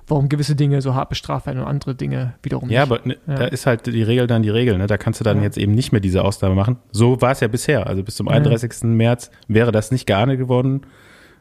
warum 0.06 0.28
gewisse 0.28 0.54
Dinge 0.54 0.82
so 0.82 0.94
hart 0.94 1.08
bestraft 1.08 1.46
werden 1.46 1.60
und 1.60 1.66
andere 1.66 1.94
Dinge 1.94 2.34
wiederum 2.42 2.68
ja, 2.68 2.84
nicht. 2.84 2.92
Aber, 2.92 3.06
ne, 3.06 3.16
ja, 3.26 3.34
aber 3.34 3.44
da 3.44 3.46
ist 3.46 3.64
halt 3.64 3.86
die 3.86 4.02
Regel 4.02 4.26
dann 4.26 4.42
die 4.42 4.50
Regel. 4.50 4.76
Ne? 4.76 4.86
Da 4.86 4.98
kannst 4.98 5.20
du 5.20 5.24
dann 5.24 5.38
ja. 5.38 5.44
jetzt 5.44 5.56
eben 5.56 5.72
nicht 5.72 5.92
mehr 5.92 6.02
diese 6.02 6.22
Ausnahme 6.22 6.54
machen. 6.54 6.76
So 6.92 7.20
war 7.22 7.30
es 7.30 7.40
ja 7.40 7.48
bisher. 7.48 7.86
Also 7.86 8.02
bis 8.02 8.16
zum 8.16 8.28
31. 8.28 8.82
Mhm. 8.82 8.96
März 8.96 9.30
wäre 9.46 9.72
das 9.72 9.90
nicht 9.90 10.06
geahndet 10.06 10.38
geworden, 10.38 10.82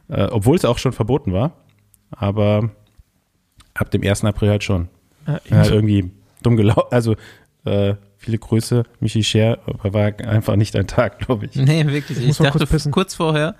äh, 0.07 0.23
obwohl 0.23 0.55
es 0.55 0.63
auch 0.63 0.78
schon 0.78 0.93
verboten 0.93 1.34
war. 1.34 1.51
Aber 2.11 2.69
ab 3.73 3.91
dem 3.91 4.03
1. 4.03 4.23
April 4.23 4.49
halt 4.49 4.63
schon. 4.63 4.88
Ja 5.49 5.65
irgendwie 5.65 6.11
dumm 6.48 6.58
gelaufen. 6.58 6.88
Also 6.91 7.16
äh, 7.66 7.95
Viele 8.20 8.39
Grüße, 8.39 8.84
Michi 9.00 9.24
Scher, 9.24 9.60
aber 9.68 9.93
war 9.93 10.28
einfach 10.28 10.56
nicht 10.56 10.76
ein 10.76 10.88
Tag, 10.88 11.20
glaube 11.20 11.45
ich. 11.45 11.56
Nee, 11.56 11.86
wirklich. 11.86 12.18
Ich, 12.18 12.30
ich 12.30 12.38
dachte 12.38 12.66
kurz, 12.66 12.89
kurz, 12.91 13.16
vorher, 13.16 13.56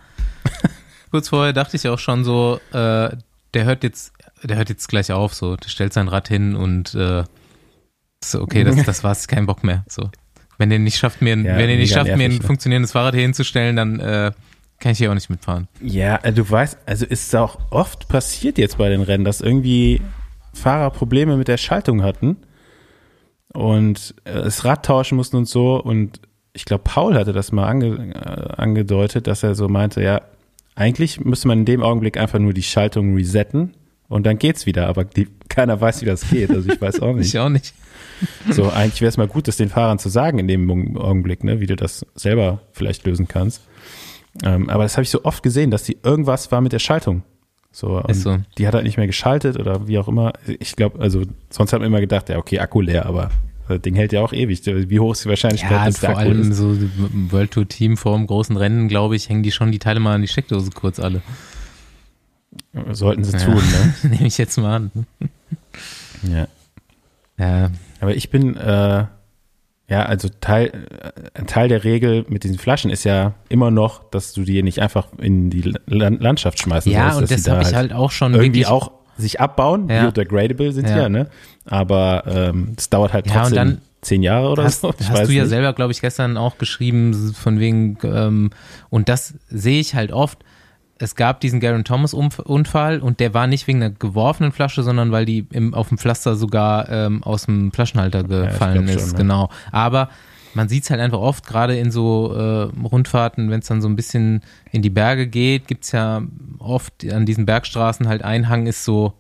kurz 1.12 1.30
vorher 1.30 1.54
dachte 1.54 1.78
ich 1.78 1.88
auch 1.88 2.00
schon 2.00 2.24
so, 2.24 2.60
äh, 2.74 3.16
der 3.54 3.66
hört 3.66 3.84
jetzt, 3.84 4.14
der 4.44 4.58
hört 4.58 4.70
jetzt 4.70 4.88
gleich 4.88 5.12
auf, 5.12 5.34
so, 5.36 5.56
der 5.56 5.70
stellt 5.70 5.94
sein 5.94 6.08
Rad 6.08 6.28
hin 6.28 6.56
und 6.56 6.96
äh, 6.96 7.24
so, 8.24 8.42
okay, 8.42 8.64
das, 8.64 8.84
das 8.84 9.04
war's, 9.04 9.28
kein 9.28 9.46
Bock 9.46 9.64
mehr. 9.64 9.86
So. 9.88 10.10
Wenn 10.58 10.72
der 10.72 10.80
nicht 10.80 10.98
schafft, 10.98 11.22
mir, 11.22 11.38
ja, 11.38 11.56
wenn 11.56 11.70
er 11.70 11.78
nicht 11.78 11.94
schafft, 11.94 12.08
nervig, 12.08 12.28
mir 12.28 12.34
ein 12.34 12.38
ne? 12.40 12.44
funktionierendes 12.46 12.92
Fahrrad 12.94 13.14
hier 13.14 13.24
hinzustellen, 13.24 13.76
dann 13.76 14.00
äh, 14.00 14.32
kann 14.80 14.92
ich 14.92 14.98
hier 14.98 15.12
auch 15.12 15.16
nicht 15.16 15.30
mitfahren. 15.30 15.68
Ja, 15.82 16.18
äh, 16.24 16.34
du 16.34 16.50
weißt, 16.50 16.80
also 16.88 17.06
ist 17.06 17.34
auch 17.36 17.60
oft 17.70 18.08
passiert 18.08 18.58
jetzt 18.58 18.80
bei 18.80 18.90
den 18.90 19.02
Rennen, 19.02 19.24
dass 19.24 19.40
irgendwie 19.40 20.02
Fahrer 20.54 20.90
Probleme 20.90 21.38
mit 21.38 21.48
der 21.48 21.58
Schaltung 21.58 22.02
hatten 22.02 22.38
und 23.54 24.16
äh, 24.24 24.34
das 24.34 24.66
Rad 24.66 24.86
tauschen 24.86 25.16
mussten 25.16 25.38
und 25.38 25.48
so. 25.48 25.82
Und 25.82 26.22
ich 26.54 26.66
glaube, 26.66 26.84
Paul 26.84 27.16
hatte 27.16 27.34
das 27.34 27.52
mal 27.52 27.68
ange, 27.68 28.14
äh, 28.14 28.62
angedeutet, 28.62 29.28
dass 29.28 29.44
er 29.44 29.56
so 29.56 29.68
meinte, 29.68 30.02
ja, 30.02 30.22
eigentlich 30.76 31.20
müsste 31.20 31.48
man 31.48 31.60
in 31.60 31.66
dem 31.66 31.82
Augenblick 31.82 32.18
einfach 32.18 32.40
nur 32.40 32.54
die 32.54 32.64
Schaltung 32.64 33.16
resetten 33.16 33.74
und 34.10 34.26
dann 34.26 34.38
geht's 34.38 34.66
wieder. 34.66 34.88
Aber 34.88 35.04
die, 35.04 35.28
keiner 35.50 35.80
weiß, 35.80 36.02
wie 36.02 36.06
das 36.06 36.30
geht. 36.30 36.52
Also 36.52 36.72
ich 36.72 36.80
weiß 36.80 37.02
auch 37.02 37.14
nicht. 37.16 37.28
ich 37.28 37.40
auch 37.40 37.50
nicht. 37.50 37.74
so, 38.50 38.70
eigentlich 38.70 39.02
wäre 39.02 39.10
es 39.10 39.18
mal 39.18 39.28
gut, 39.28 39.48
das 39.48 39.58
den 39.58 39.70
Fahrern 39.70 40.00
zu 40.00 40.10
sagen 40.10 40.40
in 40.40 40.48
dem 40.48 40.98
Augenblick, 40.98 41.44
ne, 41.44 41.60
wie 41.60 41.68
du 41.68 41.76
das 41.76 42.06
selber 42.16 42.62
vielleicht 42.72 43.06
lösen 43.06 43.28
kannst. 43.28 43.62
Ähm, 44.44 44.70
aber 44.70 44.84
das 44.84 44.94
habe 44.98 45.04
ich 45.04 45.10
so 45.10 45.24
oft 45.24 45.42
gesehen, 45.44 45.72
dass 45.72 45.84
die 45.84 45.98
irgendwas 46.04 46.52
war 46.52 46.62
mit 46.62 46.74
der 46.74 46.80
Schaltung. 46.80 47.24
So, 47.78 48.02
so. 48.10 48.38
Die 48.58 48.66
hat 48.66 48.74
halt 48.74 48.86
nicht 48.86 48.98
mehr 48.98 49.06
geschaltet 49.06 49.60
oder 49.60 49.88
wie 49.88 50.00
auch 50.00 50.08
immer. 50.08 50.34
Ich 50.48 50.76
glaube, 50.76 51.00
also 51.00 51.22
sonst 51.52 51.74
haben 51.74 51.82
wir 51.82 51.86
immer 51.86 52.00
gedacht, 52.00 52.28
ja, 52.28 52.40
okay, 52.40 52.58
Akku 52.58 52.82
leer, 52.82 53.06
aber 53.06 53.30
das 53.68 53.82
Ding 53.82 53.94
hält 53.94 54.14
ja 54.14 54.22
auch 54.22 54.34
ewig. 54.34 54.66
Wie 54.66 55.00
hoch 55.00 55.12
ist 55.12 55.26
die 55.26 55.30
Wahrscheinlichkeit, 55.30 55.70
ja, 55.70 55.86
dass 55.86 56.00
der 56.00 56.10
vor 56.10 56.20
Akku 56.20 56.32
allem 56.32 56.50
ist? 56.50 56.58
so 56.58 56.76
World 57.30 57.52
Tour 57.52 57.68
Team 57.68 57.96
vor 57.96 58.18
dem 58.18 58.26
großen 58.26 58.58
Rennen, 58.58 58.88
glaube 58.88 59.16
ich, 59.16 59.30
hängen 59.30 59.44
die 59.44 59.52
schon 59.52 59.72
die 59.72 59.78
Teile 59.78 60.00
mal 60.00 60.16
an 60.16 60.22
die 60.22 60.28
Steckdose 60.28 60.72
kurz 60.72 61.00
alle. 61.00 61.22
Sollten 62.94 63.24
sie 63.24 63.38
ja, 63.38 63.46
tun, 63.46 63.58
ne? 63.58 63.94
Nehme 64.10 64.26
ich 64.26 64.40
jetzt 64.40 64.58
mal 64.58 64.78
an. 64.78 64.92
ja. 66.24 66.48
Ja. 67.38 67.70
Aber 68.02 68.16
ich 68.16 68.32
bin, 68.32 68.58
äh, 68.58 69.06
ja, 69.90 70.04
also 70.04 70.28
Teil, 70.42 70.72
ein 71.34 71.44
äh, 71.44 71.48
Teil 71.48 71.70
der 71.70 71.84
Regel 71.86 72.26
mit 72.28 72.44
diesen 72.44 72.58
Flaschen 72.58 72.92
ist 72.92 73.06
ja 73.06 73.34
immer 73.48 73.72
noch, 73.72 74.10
dass 74.10 74.34
du 74.34 74.44
die 74.44 74.62
nicht 74.62 74.82
einfach 74.82 75.08
in 75.18 75.50
die 75.50 75.74
Landschaft 75.86 76.60
schmeißen 76.60 76.92
ja, 76.92 77.12
sollst. 77.12 77.32
Ja, 77.32 77.38
und 77.38 77.46
das 77.46 77.54
habe 77.54 77.64
ich 77.64 77.76
halt 77.76 77.94
auch 77.94 78.12
schon 78.12 78.34
irgendwie 78.34 78.66
auch 78.66 78.92
sich 79.18 79.40
abbauen, 79.40 79.90
ja. 79.90 80.04
biodegradable 80.04 80.72
sind 80.74 80.90
ja, 80.90 80.98
ja 81.04 81.10
ne? 81.10 81.28
Aber 81.66 82.24
ähm, 82.28 82.76
es 82.78 82.90
dauert 82.90 83.14
halt 83.14 83.28
trotzdem 83.28 83.56
ja, 83.56 83.64
dann 83.64 83.82
zehn 84.02 84.24
Jahre 84.24 84.50
oder 84.50 84.64
hast, 84.64 84.82
so. 84.82 84.94
Ich 85.00 85.10
hast 85.10 85.28
du 85.28 85.34
ja 85.34 85.44
nicht. 85.44 85.50
selber, 85.50 85.74
glaube 85.74 85.92
ich, 85.92 86.02
gestern 86.02 86.38
auch 86.38 86.58
geschrieben, 86.58 87.34
von 87.34 87.60
wegen, 87.60 87.98
ähm, 88.04 88.52
und 88.90 89.10
das 89.10 89.36
sehe 89.50 89.80
ich 89.80 89.96
halt 89.96 90.12
oft, 90.12 90.40
es 91.00 91.16
gab 91.16 91.40
diesen 91.40 91.60
Garen 91.60 91.84
Thomas 91.84 92.14
Unfall 92.14 93.00
und 93.00 93.20
der 93.20 93.34
war 93.34 93.48
nicht 93.48 93.68
wegen 93.68 93.82
einer 93.82 93.94
geworfenen 93.94 94.52
Flasche, 94.52 94.84
sondern 94.84 95.12
weil 95.12 95.26
die 95.26 95.48
im, 95.52 95.74
auf 95.74 95.90
dem 95.90 95.98
Pflaster 95.98 96.36
sogar 96.36 96.90
ähm, 96.90 97.24
aus 97.24 97.46
dem 97.46 97.72
Flaschenhalter 97.72 98.24
gefallen 98.24 98.88
ja, 98.88 98.96
ist. 98.96 99.02
Schon, 99.02 99.12
ne? 99.12 99.18
Genau. 99.18 99.50
Aber 99.72 100.10
man 100.54 100.70
sieht 100.70 100.84
es 100.84 100.90
halt 100.90 101.00
einfach 101.00 101.20
oft, 101.20 101.46
gerade 101.46 101.78
in 101.78 101.92
so 101.92 102.34
äh, 102.34 102.86
Rundfahrten, 102.86 103.50
wenn 103.50 103.60
es 103.60 103.68
dann 103.68 103.82
so 103.82 103.88
ein 103.88 103.96
bisschen 103.96 104.42
in 104.72 104.82
die 104.82 104.90
Berge 104.90 105.28
geht, 105.28 105.68
gibt 105.68 105.84
es 105.84 105.92
ja 105.92 106.24
oft 106.60 107.06
an 107.12 107.26
diesen 107.26 107.46
Bergstraßen 107.46 108.08
halt 108.08 108.24
Einhang 108.24 108.66
ist 108.66 108.84
so 108.84 109.14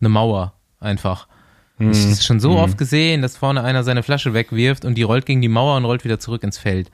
eine 0.00 0.10
Mauer 0.10 0.52
einfach. 0.80 1.28
Mhm. 1.78 1.92
Ich 1.92 2.04
habe 2.04 2.16
schon 2.16 2.40
so 2.40 2.50
mhm. 2.50 2.56
oft 2.58 2.78
gesehen, 2.78 3.22
dass 3.22 3.36
vorne 3.36 3.62
einer 3.64 3.84
seine 3.84 4.02
Flasche 4.02 4.34
wegwirft 4.34 4.84
und 4.84 4.96
die 4.96 5.02
rollt 5.02 5.26
gegen 5.26 5.40
die 5.40 5.48
Mauer 5.48 5.76
und 5.76 5.84
rollt 5.84 6.04
wieder 6.04 6.20
zurück 6.20 6.42
ins 6.42 6.58
Feld. 6.58 6.90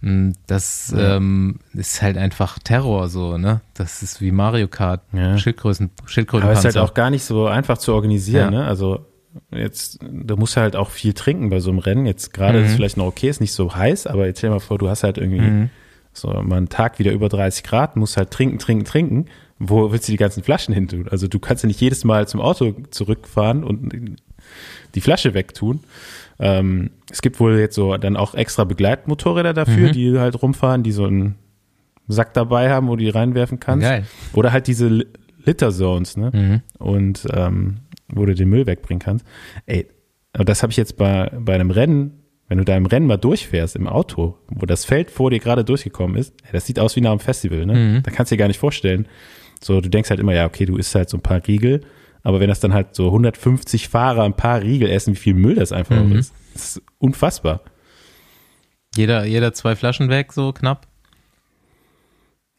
Hm, 0.00 0.34
das 0.46 0.94
ja. 0.96 1.16
ähm, 1.16 1.58
ist 1.72 2.02
halt 2.02 2.16
einfach 2.16 2.58
Terror 2.60 3.08
so, 3.08 3.36
ne? 3.36 3.60
Das 3.74 4.02
ist 4.02 4.20
wie 4.20 4.30
Mario 4.30 4.68
Kart, 4.68 5.02
ja. 5.12 5.36
Schildgrößen, 5.36 5.90
Schildkröten. 6.06 6.44
Aber 6.44 6.52
es 6.52 6.60
ist 6.60 6.64
halt 6.66 6.78
auch 6.78 6.94
gar 6.94 7.10
nicht 7.10 7.24
so 7.24 7.46
einfach 7.46 7.78
zu 7.78 7.92
organisieren, 7.94 8.52
ja. 8.52 8.60
ne? 8.60 8.66
Also 8.66 9.06
jetzt, 9.50 9.98
du 10.02 10.36
musst 10.36 10.56
halt 10.56 10.76
auch 10.76 10.90
viel 10.90 11.14
trinken 11.14 11.50
bei 11.50 11.58
so 11.60 11.70
einem 11.70 11.80
Rennen. 11.80 12.06
Jetzt 12.06 12.32
gerade 12.32 12.58
mhm. 12.58 12.64
ist 12.64 12.70
es 12.70 12.76
vielleicht 12.76 12.96
noch 12.96 13.06
okay, 13.06 13.28
ist 13.28 13.40
nicht 13.40 13.52
so 13.52 13.74
heiß, 13.74 14.06
aber 14.06 14.26
jetzt 14.26 14.38
stell 14.38 14.50
dir 14.50 14.54
mal 14.54 14.60
vor, 14.60 14.78
du 14.78 14.88
hast 14.88 15.02
halt 15.02 15.18
irgendwie 15.18 15.40
mhm. 15.40 15.70
so 16.12 16.28
mal 16.28 16.56
einen 16.56 16.68
Tag 16.68 16.98
wieder 17.00 17.12
über 17.12 17.28
30 17.28 17.64
Grad, 17.64 17.96
musst 17.96 18.16
halt 18.16 18.30
trinken, 18.30 18.58
trinken, 18.58 18.84
trinken. 18.84 19.26
Wo 19.58 19.90
willst 19.90 20.06
du 20.06 20.12
die 20.12 20.18
ganzen 20.18 20.44
Flaschen 20.44 20.72
hin 20.72 20.86
tun? 20.86 21.08
Also 21.10 21.26
du 21.26 21.40
kannst 21.40 21.64
ja 21.64 21.66
nicht 21.66 21.80
jedes 21.80 22.04
Mal 22.04 22.28
zum 22.28 22.40
Auto 22.40 22.76
zurückfahren 22.90 23.64
und 23.64 24.16
die 24.94 25.00
Flasche 25.00 25.34
wegtun. 25.34 25.80
Ähm, 26.38 26.90
es 27.10 27.22
gibt 27.22 27.40
wohl 27.40 27.58
jetzt 27.58 27.74
so 27.74 27.96
dann 27.96 28.16
auch 28.16 28.34
extra 28.34 28.64
Begleitmotorräder 28.64 29.54
dafür, 29.54 29.88
mhm. 29.88 29.92
die 29.92 30.18
halt 30.18 30.40
rumfahren, 30.40 30.82
die 30.82 30.92
so 30.92 31.04
einen 31.04 31.36
Sack 32.06 32.32
dabei 32.34 32.70
haben, 32.70 32.88
wo 32.88 32.96
du 32.96 33.04
die 33.04 33.10
reinwerfen 33.10 33.60
kannst. 33.60 33.86
Geil. 33.86 34.04
Oder 34.32 34.52
halt 34.52 34.66
diese 34.66 35.06
Litter 35.44 35.70
Zones, 35.70 36.16
ne? 36.16 36.30
Mhm. 36.32 36.60
Und 36.78 37.26
ähm, 37.32 37.78
wo 38.08 38.24
du 38.24 38.34
den 38.34 38.48
Müll 38.48 38.66
wegbringen 38.66 39.00
kannst. 39.00 39.26
Ey, 39.66 39.86
das 40.32 40.62
habe 40.62 40.70
ich 40.70 40.76
jetzt 40.76 40.96
bei, 40.96 41.30
bei 41.38 41.54
einem 41.54 41.70
Rennen, 41.70 42.22
wenn 42.48 42.58
du 42.58 42.64
da 42.64 42.76
im 42.76 42.86
Rennen 42.86 43.06
mal 43.06 43.18
durchfährst 43.18 43.76
im 43.76 43.86
Auto, 43.86 44.38
wo 44.48 44.64
das 44.64 44.84
Feld 44.84 45.10
vor 45.10 45.30
dir 45.30 45.38
gerade 45.38 45.64
durchgekommen 45.64 46.16
ist, 46.16 46.34
ey, 46.44 46.52
das 46.52 46.66
sieht 46.66 46.78
aus 46.78 46.96
wie 46.96 47.00
nach 47.00 47.10
einem 47.10 47.20
Festival, 47.20 47.66
ne? 47.66 47.74
Mhm. 47.74 48.02
Da 48.02 48.10
kannst 48.10 48.30
du 48.30 48.36
dir 48.36 48.40
gar 48.40 48.48
nicht 48.48 48.60
vorstellen. 48.60 49.06
So, 49.60 49.80
du 49.80 49.90
denkst 49.90 50.08
halt 50.08 50.20
immer, 50.20 50.34
ja, 50.34 50.46
okay, 50.46 50.64
du 50.64 50.76
isst 50.76 50.94
halt 50.94 51.10
so 51.10 51.16
ein 51.16 51.22
paar 51.22 51.46
Riegel 51.46 51.82
aber 52.28 52.40
wenn 52.40 52.48
das 52.50 52.60
dann 52.60 52.74
halt 52.74 52.94
so 52.94 53.06
150 53.06 53.88
Fahrer 53.88 54.22
ein 54.24 54.34
paar 54.34 54.60
Riegel 54.60 54.90
essen, 54.90 55.14
wie 55.14 55.18
viel 55.18 55.32
Müll 55.32 55.54
das 55.54 55.72
einfach 55.72 55.96
mhm. 56.04 56.12
ist, 56.16 56.34
das 56.52 56.76
ist 56.76 56.82
unfassbar. 56.98 57.62
Jeder, 58.94 59.24
jeder 59.24 59.54
zwei 59.54 59.74
Flaschen 59.74 60.10
weg, 60.10 60.34
so 60.34 60.52
knapp. 60.52 60.86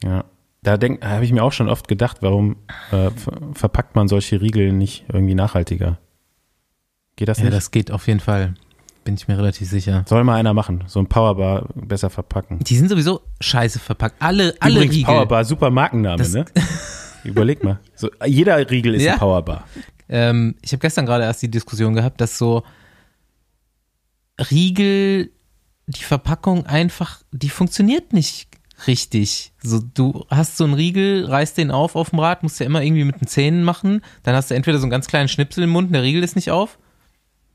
Ja. 0.03 0.25
Da 0.63 0.71
habe 0.71 1.23
ich 1.23 1.31
mir 1.31 1.43
auch 1.43 1.51
schon 1.51 1.69
oft 1.69 1.87
gedacht, 1.87 2.17
warum 2.21 2.55
äh, 2.91 3.11
ver 3.11 3.37
verpackt 3.53 3.95
man 3.95 4.07
solche 4.07 4.41
Riegel 4.41 4.73
nicht 4.73 5.05
irgendwie 5.13 5.35
nachhaltiger? 5.35 5.99
Geht 7.15 7.27
das 7.27 7.37
Ja, 7.37 7.43
nicht? 7.43 7.53
das 7.55 7.69
geht 7.69 7.91
auf 7.91 8.07
jeden 8.07 8.21
Fall. 8.21 8.55
Bin 9.03 9.13
ich 9.13 9.27
mir 9.27 9.37
relativ 9.37 9.69
sicher. 9.69 10.03
Soll 10.07 10.23
mal 10.23 10.35
einer 10.35 10.55
machen. 10.55 10.83
So 10.87 10.99
ein 10.99 11.05
Powerbar 11.05 11.69
besser 11.75 12.09
verpacken. 12.09 12.57
Die 12.57 12.75
sind 12.75 12.89
sowieso 12.89 13.21
scheiße 13.39 13.77
verpackt. 13.77 14.15
Alle, 14.17 14.55
alle 14.59 14.77
Übrigens, 14.77 14.95
Riegel. 14.95 15.13
Powerbar, 15.13 15.45
super 15.45 15.69
Markenname, 15.69 16.17
Das- 16.17 16.33
ne? 16.33 16.45
Überleg 17.23 17.63
mal. 17.63 17.79
So, 17.95 18.09
jeder 18.25 18.69
Riegel 18.69 18.95
ist 18.95 19.03
Ja. 19.03 19.13
ein 19.13 19.19
Powerbar. 19.19 19.67
Ähm, 20.07 20.55
ich 20.61 20.71
habe 20.71 20.79
gestern 20.81 21.05
gerade 21.05 21.23
erst 21.23 21.41
die 21.41 21.51
Diskussion 21.51 21.93
gehabt, 21.93 22.19
dass 22.21 22.37
so 22.37 22.63
Riegel, 24.51 25.31
die 25.87 26.03
Verpackung 26.03 26.65
einfach, 26.65 27.21
die 27.31 27.49
funktioniert 27.49 28.13
nicht 28.13 28.47
richtig. 28.87 29.51
So, 29.61 29.79
du 29.79 30.25
hast 30.29 30.55
so 30.55 30.63
einen 30.63 30.73
Riegel, 30.73 31.25
reißt 31.25 31.57
den 31.57 31.71
auf 31.71 31.95
auf 31.95 32.11
dem 32.11 32.19
Rad, 32.19 32.43
musst 32.43 32.59
ja 32.59 32.65
immer 32.65 32.81
irgendwie 32.81 33.03
mit 33.03 33.19
den 33.19 33.27
Zähnen 33.27 33.63
machen. 33.63 34.01
Dann 34.23 34.35
hast 34.35 34.49
du 34.51 34.55
entweder 34.55 34.77
so 34.77 34.83
einen 34.83 34.91
ganz 34.91 35.07
kleinen 35.07 35.27
Schnipsel 35.27 35.65
im 35.65 35.71
Mund, 35.71 35.93
der 35.93 36.03
Riegel 36.03 36.23
ist 36.23 36.35
nicht 36.35 36.51
auf. 36.51 36.77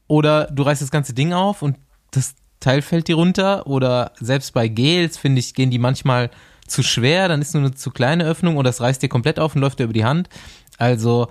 Oder 0.06 0.48
du 0.50 0.62
reißt 0.64 0.82
das 0.82 0.90
ganze 0.90 1.14
Ding 1.14 1.32
auf 1.32 1.62
und 1.62 1.76
das 2.10 2.34
Teil 2.60 2.82
fällt 2.82 3.08
dir 3.08 3.16
runter. 3.16 3.66
Oder 3.66 4.12
selbst 4.20 4.52
bei 4.52 4.68
Gels, 4.68 5.16
finde 5.16 5.38
ich, 5.40 5.54
gehen 5.54 5.70
die 5.70 5.78
manchmal 5.78 6.30
zu 6.74 6.82
schwer, 6.82 7.28
dann 7.28 7.40
ist 7.40 7.54
nur 7.54 7.62
eine 7.62 7.74
zu 7.74 7.90
kleine 7.90 8.24
Öffnung 8.24 8.56
oder 8.56 8.70
es 8.70 8.80
reißt 8.80 9.02
dir 9.02 9.08
komplett 9.08 9.38
auf 9.38 9.54
und 9.54 9.60
läuft 9.60 9.78
dir 9.78 9.84
über 9.84 9.92
die 9.92 10.04
Hand. 10.04 10.28
Also 10.76 11.28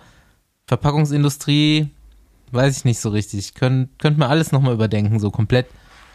Verpackungsindustrie, 0.68 1.90
weiß 2.52 2.78
ich 2.78 2.86
nicht 2.86 3.00
so 3.00 3.10
richtig. 3.10 3.54
Könnt, 3.54 4.00
könnte 4.00 4.20
man 4.20 4.30
alles 4.30 4.52
nochmal 4.52 4.74
überdenken, 4.74 5.20
so 5.20 5.32
komplett. 5.32 5.68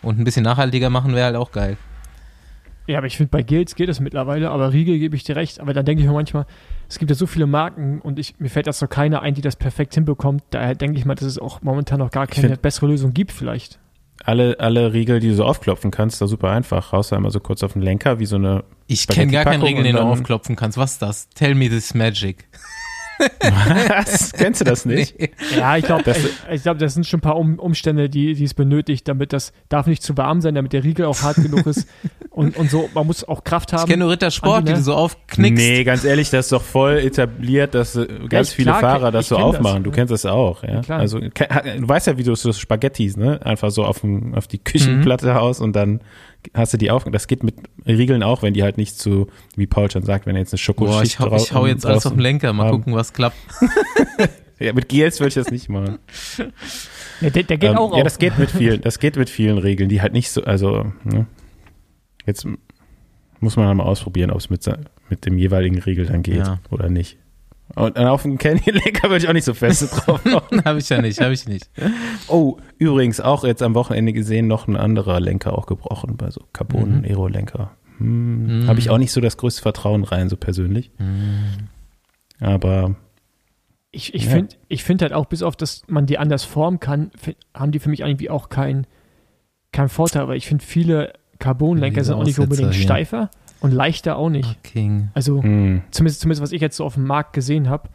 Und 0.03 0.18
ein 0.18 0.24
bisschen 0.24 0.45
nachhaltiger 0.45 0.91
machen 0.91 1.14
wäre 1.14 1.26
halt 1.26 1.37
auch 1.37 1.53
geil. 1.53 1.76
Ja, 2.87 2.99
aber 2.99 3.07
ich 3.07 3.18
finde, 3.18 3.31
bei 3.31 3.43
Gels 3.43 3.74
geht 3.74 3.91
es 3.91 4.01
mittlerweile, 4.01 4.51
aber 4.51 4.72
Riegel 4.72 4.99
gebe 4.99 5.14
ich 5.14 5.22
dir 5.24 5.37
recht. 5.37 5.61
Aber 5.61 5.74
dann 5.74 5.85
denke 5.85 6.03
ich 6.03 6.09
mir 6.09 6.14
manchmal, 6.14 6.47
es 6.89 6.99
gibt 6.99 7.11
ja 7.11 7.14
so 7.14 7.26
viele 7.26 7.47
Marken 7.47 8.01
und 8.01 8.18
ich, 8.18 8.39
mir 8.39 8.49
fällt 8.49 8.66
jetzt 8.66 8.81
noch 8.81 8.89
keiner 8.89 9.20
ein, 9.20 9.35
die 9.35 9.43
das 9.43 9.57
perfekt 9.57 9.95
hinbekommt. 9.95 10.43
Daher 10.51 10.74
denke 10.74 10.99
ich 10.99 11.05
mal, 11.05 11.14
dass 11.14 11.26
es 11.26 11.39
auch 11.39 11.61
momentan 11.61 11.99
noch 11.99 12.11
gar 12.11 12.26
keine 12.26 12.49
find- 12.49 12.62
bessere 12.62 12.87
Lösung 12.87 13.12
gibt, 13.12 13.33
vielleicht. 13.33 13.79
Alle, 14.25 14.59
alle 14.59 14.93
Riegel, 14.93 15.21
die 15.21 15.29
du 15.29 15.35
so 15.35 15.45
aufklopfen 15.45 15.91
kannst, 15.91 16.21
da 16.21 16.27
super 16.27 16.51
einfach. 16.51 16.93
Raus 16.93 17.12
einmal 17.12 17.31
so 17.31 17.41
kurz 17.41 17.62
auf 17.62 17.73
den 17.73 17.83
Lenker, 17.83 18.19
wie 18.19 18.27
so 18.27 18.37
eine. 18.37 18.64
Ich 18.87 19.07
kenne 19.07 19.33
gar 19.33 19.45
keinen 19.45 19.61
Spaghetti-Packung 19.61 19.66
Riegel, 19.66 19.85
den 19.85 19.97
du 19.97 20.03
aufklopfen 20.03 20.57
kannst. 20.57 20.77
Was 20.77 20.93
ist 20.93 21.03
das? 21.03 21.29
Tell 21.31 21.55
me 21.55 21.69
this 21.69 21.95
magic. 21.95 22.49
Was? 23.89 24.33
Kennst 24.33 24.61
du 24.61 24.64
das 24.64 24.85
nicht? 24.85 25.19
Nee. 25.19 25.31
Ja, 25.57 25.77
ich 25.77 25.85
glaube, 25.85 26.03
Das- 26.05 26.19
ich, 26.19 26.31
ich 26.53 26.62
glaube, 26.62 26.79
das 26.79 26.95
sind 26.95 27.07
schon 27.07 27.19
ein 27.19 27.21
paar 27.23 27.37
um, 27.37 27.59
Umstände, 27.59 28.09
die, 28.09 28.35
die 28.35 28.45
es 28.45 28.55
benötigt, 28.55 29.09
damit 29.09 29.33
das 29.33 29.53
darf 29.69 29.87
nicht 29.87 30.03
zu 30.03 30.16
warm 30.16 30.41
sein, 30.41 30.55
damit 30.55 30.73
der 30.73 30.85
Riegel 30.85 31.07
auch 31.07 31.23
hart 31.23 31.37
genug 31.37 31.66
ist 31.66 31.87
und, 32.31 32.57
und 32.57 32.71
so. 32.71 32.89
Man 32.95 33.07
muss 33.07 33.25
auch 33.27 33.45
Kraft 33.45 33.73
haben. 33.73 33.81
Ich 33.83 33.87
kenne 33.87 34.05
nur 34.05 34.12
Rittersport, 34.12 34.66
die 34.69 34.73
ne? 34.73 34.79
du 34.79 34.85
so 34.85 34.95
aufknickst. 34.95 35.57
Nee, 35.62 35.85
ganz 35.85 36.05
ehrlich, 36.05 36.31
das 36.31 36.47
ist 36.47 36.53
doch 36.53 36.62
voll 36.62 36.99
etabliert, 36.99 37.75
dass 37.75 37.97
äh, 37.97 38.07
ganz 38.29 38.51
ich- 38.51 38.57
viele 38.57 38.71
klar, 38.71 38.81
Fahrer 38.81 39.11
das 39.11 39.29
so 39.29 39.37
kenn 39.37 39.47
das, 39.47 39.57
aufmachen. 39.57 39.85
Du 39.85 39.91
ja. 39.91 39.97
kennst 39.97 40.12
das 40.12 40.27
auch, 40.27 40.62
ja. 40.62 40.75
Ja, 40.75 40.81
klar. 40.83 41.01
Also 41.01 41.19
du 41.21 41.29
weißt 41.89 42.07
ja, 42.07 42.19
wie 42.19 42.23
du 42.25 42.35
so 42.35 42.53
Spaghettis, 42.53 43.16
ne, 43.16 43.45
einfach 43.45 43.71
so 43.71 43.85
auf, 43.85 44.01
dem, 44.01 44.35
auf 44.35 44.47
die 44.47 44.59
Küchenplatte 44.59 45.35
haust 45.35 45.61
und 45.61 45.75
dann 45.75 46.01
hast 46.55 46.72
du 46.72 46.78
die 46.78 46.91
auf. 46.91 47.05
Das 47.05 47.26
geht 47.26 47.43
mit 47.43 47.55
Riegeln 47.86 48.22
auch, 48.22 48.43
wenn 48.43 48.55
die 48.55 48.62
halt 48.62 48.76
nicht 48.78 48.99
zu, 48.99 49.28
wie 49.57 49.66
Paul 49.66 49.91
schon 49.91 50.03
sagt, 50.05 50.26
wenn 50.26 50.36
jetzt 50.36 50.53
eine 50.53 50.59
Boah, 50.59 50.62
Schokoschicht 50.64 51.14
ich 51.14 51.18
hau, 51.20 51.36
ich 51.36 51.53
hau 51.53 51.66
jetzt 51.66 51.84
alles 51.86 52.07
auf 52.07 52.12
den 52.12 52.20
Lenker. 52.20 52.53
Mal 52.53 52.66
haben. 52.66 52.78
gucken, 52.78 52.95
was 52.95 53.12
klappt. 53.12 53.36
Ja, 54.61 54.72
mit 54.72 54.89
Gels 54.89 55.20
würde 55.20 55.28
ich 55.28 55.34
das 55.34 55.53
nicht 55.53 55.68
machen. 55.68 56.01
Ja, 57.20 57.30
der, 57.30 57.45
der 57.45 57.59
geht 57.59 57.70
Ähm, 57.70 57.76
auch 57.76 57.93
ja, 57.93 57.99
auf. 57.99 58.03
das 58.03 58.18
geht 58.18 58.41
mit 58.41 58.51
vielen, 58.51 58.80
das 58.80 58.99
geht 58.99 59.16
mit 59.16 59.30
vielen 59.30 59.57
Regeln, 59.57 59.89
die 59.89 60.03
halt 60.03 60.12
nicht 60.12 60.32
so, 60.32 60.43
also, 60.43 60.93
ne? 61.05 61.26
Jetzt 62.26 62.45
muss 63.39 63.55
man 63.55 63.66
halt 63.68 63.76
mal 63.76 63.84
ausprobieren, 63.84 64.32
ob 64.32 64.39
es 64.39 64.51
mit, 64.51 64.68
mit 65.11 65.26
dem 65.26 65.39
jeweiligen 65.39 65.78
Riegel 65.78 66.07
dann 66.07 66.24
geht 66.24 66.39
Ja. 66.39 66.59
oder 66.70 66.89
nicht. 66.91 67.18
Und 67.75 67.99
auf 67.99 68.23
dem 68.23 68.39
Canyon-Lenker 68.39 69.05
würde 69.11 69.19
ich 69.19 69.29
auch 69.29 69.33
nicht 69.35 69.45
so 69.45 69.55
fest 69.55 69.91
drauf 70.07 70.25
machen. 70.25 70.64
habe 70.64 70.79
ich 70.79 70.89
ja 70.89 71.01
nicht, 71.03 71.21
habe 71.21 71.35
ich 71.35 71.47
nicht. 71.47 71.69
Oh, 72.29 72.57
übrigens 72.79 73.21
auch 73.21 73.45
jetzt 73.45 73.62
am 73.62 73.75
Wochenende 73.75 74.12
gesehen, 74.12 74.47
noch 74.49 74.66
ein 74.69 74.77
anderer 74.77 75.21
Lenker 75.21 75.57
auch 75.57 75.66
gebrochen, 75.66 76.16
bei 76.16 76.31
so 76.31 76.41
Carbon-Aero-Lenker. 76.53 77.73
Hm, 77.99 78.61
Mhm. 78.61 78.69
Habe 78.69 78.79
ich 78.79 78.91
auch 78.91 78.99
nicht 78.99 79.11
so 79.11 79.21
das 79.21 79.37
größte 79.37 79.61
Vertrauen 79.61 80.05
rein, 80.05 80.29
so 80.29 80.37
persönlich. 80.37 80.93
Aber 82.41 82.95
Ich, 83.91 84.14
ich 84.14 84.25
Ja. 84.27 84.31
finde 84.31 84.55
ich 84.69 84.85
find 84.85 85.03
halt 85.03 85.12
auch, 85.12 85.27
bis 85.27 85.43
auf 85.43 85.57
dass 85.57 85.83
man 85.89 86.07
die 86.07 86.19
anders 86.19 86.45
formen 86.45 86.79
kann, 86.79 87.11
haben 87.55 87.73
die 87.73 87.79
für 87.81 87.89
mich 87.89 88.01
irgendwie 88.01 88.31
auch 88.31 88.51
keinen 88.51 88.87
kein 89.73 89.89
Vorteil, 89.89 90.23
aber 90.23 90.37
ich 90.37 90.47
finde 90.47 90.64
viele 90.64 91.12
Carbonlenker 91.39 92.05
sind 92.05 92.14
auch 92.14 92.25
nicht 92.25 92.39
unbedingt 92.39 92.75
steifer 92.75 93.31
und 93.61 93.73
leichter 93.73 94.17
auch 94.17 94.31
nicht. 94.31 94.63
King. 94.63 95.11
Also 95.15 95.43
hm, 95.43 95.83
zumindest, 95.91 96.21
zumindest 96.21 96.43
was 96.43 96.53
ich 96.53 96.61
jetzt 96.61 96.77
so 96.77 96.85
auf 96.85 96.95
dem 96.95 97.07
Markt 97.07 97.33
gesehen 97.33 97.69
habe. 97.69 97.89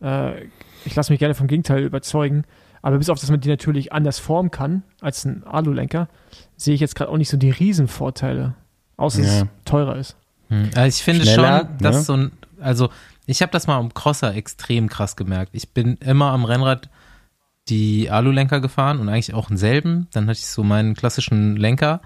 Äh, 0.00 0.44
ich 0.84 0.94
lasse 0.94 1.12
mich 1.12 1.18
gerne 1.18 1.34
vom 1.34 1.46
Gegenteil 1.46 1.82
überzeugen, 1.82 2.44
aber 2.82 2.98
bis 2.98 3.10
auf 3.10 3.20
dass 3.20 3.30
man 3.30 3.40
die 3.40 3.48
natürlich 3.48 3.92
anders 3.92 4.18
formen 4.18 4.50
kann 4.50 4.82
als 5.00 5.24
ein 5.24 5.44
Alulenker, 5.44 6.08
sehe 6.56 6.74
ich 6.74 6.80
jetzt 6.80 6.94
gerade 6.94 7.10
auch 7.10 7.16
nicht 7.16 7.28
so 7.28 7.36
die 7.36 7.50
Riesenvorteile, 7.50 8.54
außer 8.96 9.22
dass 9.22 9.40
Ja. 9.40 9.42
es 9.42 9.48
teurer 9.64 9.96
ist. 9.96 10.16
Hm. 10.48 10.70
Also 10.74 10.88
ich 10.96 11.02
finde 11.02 11.24
Schneller, 11.24 11.60
schon, 11.60 11.78
dass 11.78 11.96
ne? 11.96 12.02
so 12.02 12.16
ein, 12.16 12.32
also 12.60 12.88
ich 13.26 13.42
habe 13.42 13.52
das 13.52 13.66
mal 13.66 13.76
am 13.76 13.92
Crosser 13.94 14.34
extrem 14.34 14.88
krass 14.88 15.16
gemerkt. 15.16 15.50
Ich 15.54 15.70
bin 15.70 15.96
immer 15.98 16.32
am 16.32 16.44
Rennrad 16.44 16.88
die 17.68 18.10
Alulenker 18.10 18.60
gefahren 18.60 18.98
und 18.98 19.08
eigentlich 19.08 19.34
auch 19.34 19.48
denselben. 19.48 20.08
Dann 20.12 20.24
hatte 20.24 20.38
ich 20.38 20.46
so 20.46 20.64
meinen 20.64 20.94
klassischen 20.94 21.56
Lenker 21.56 22.00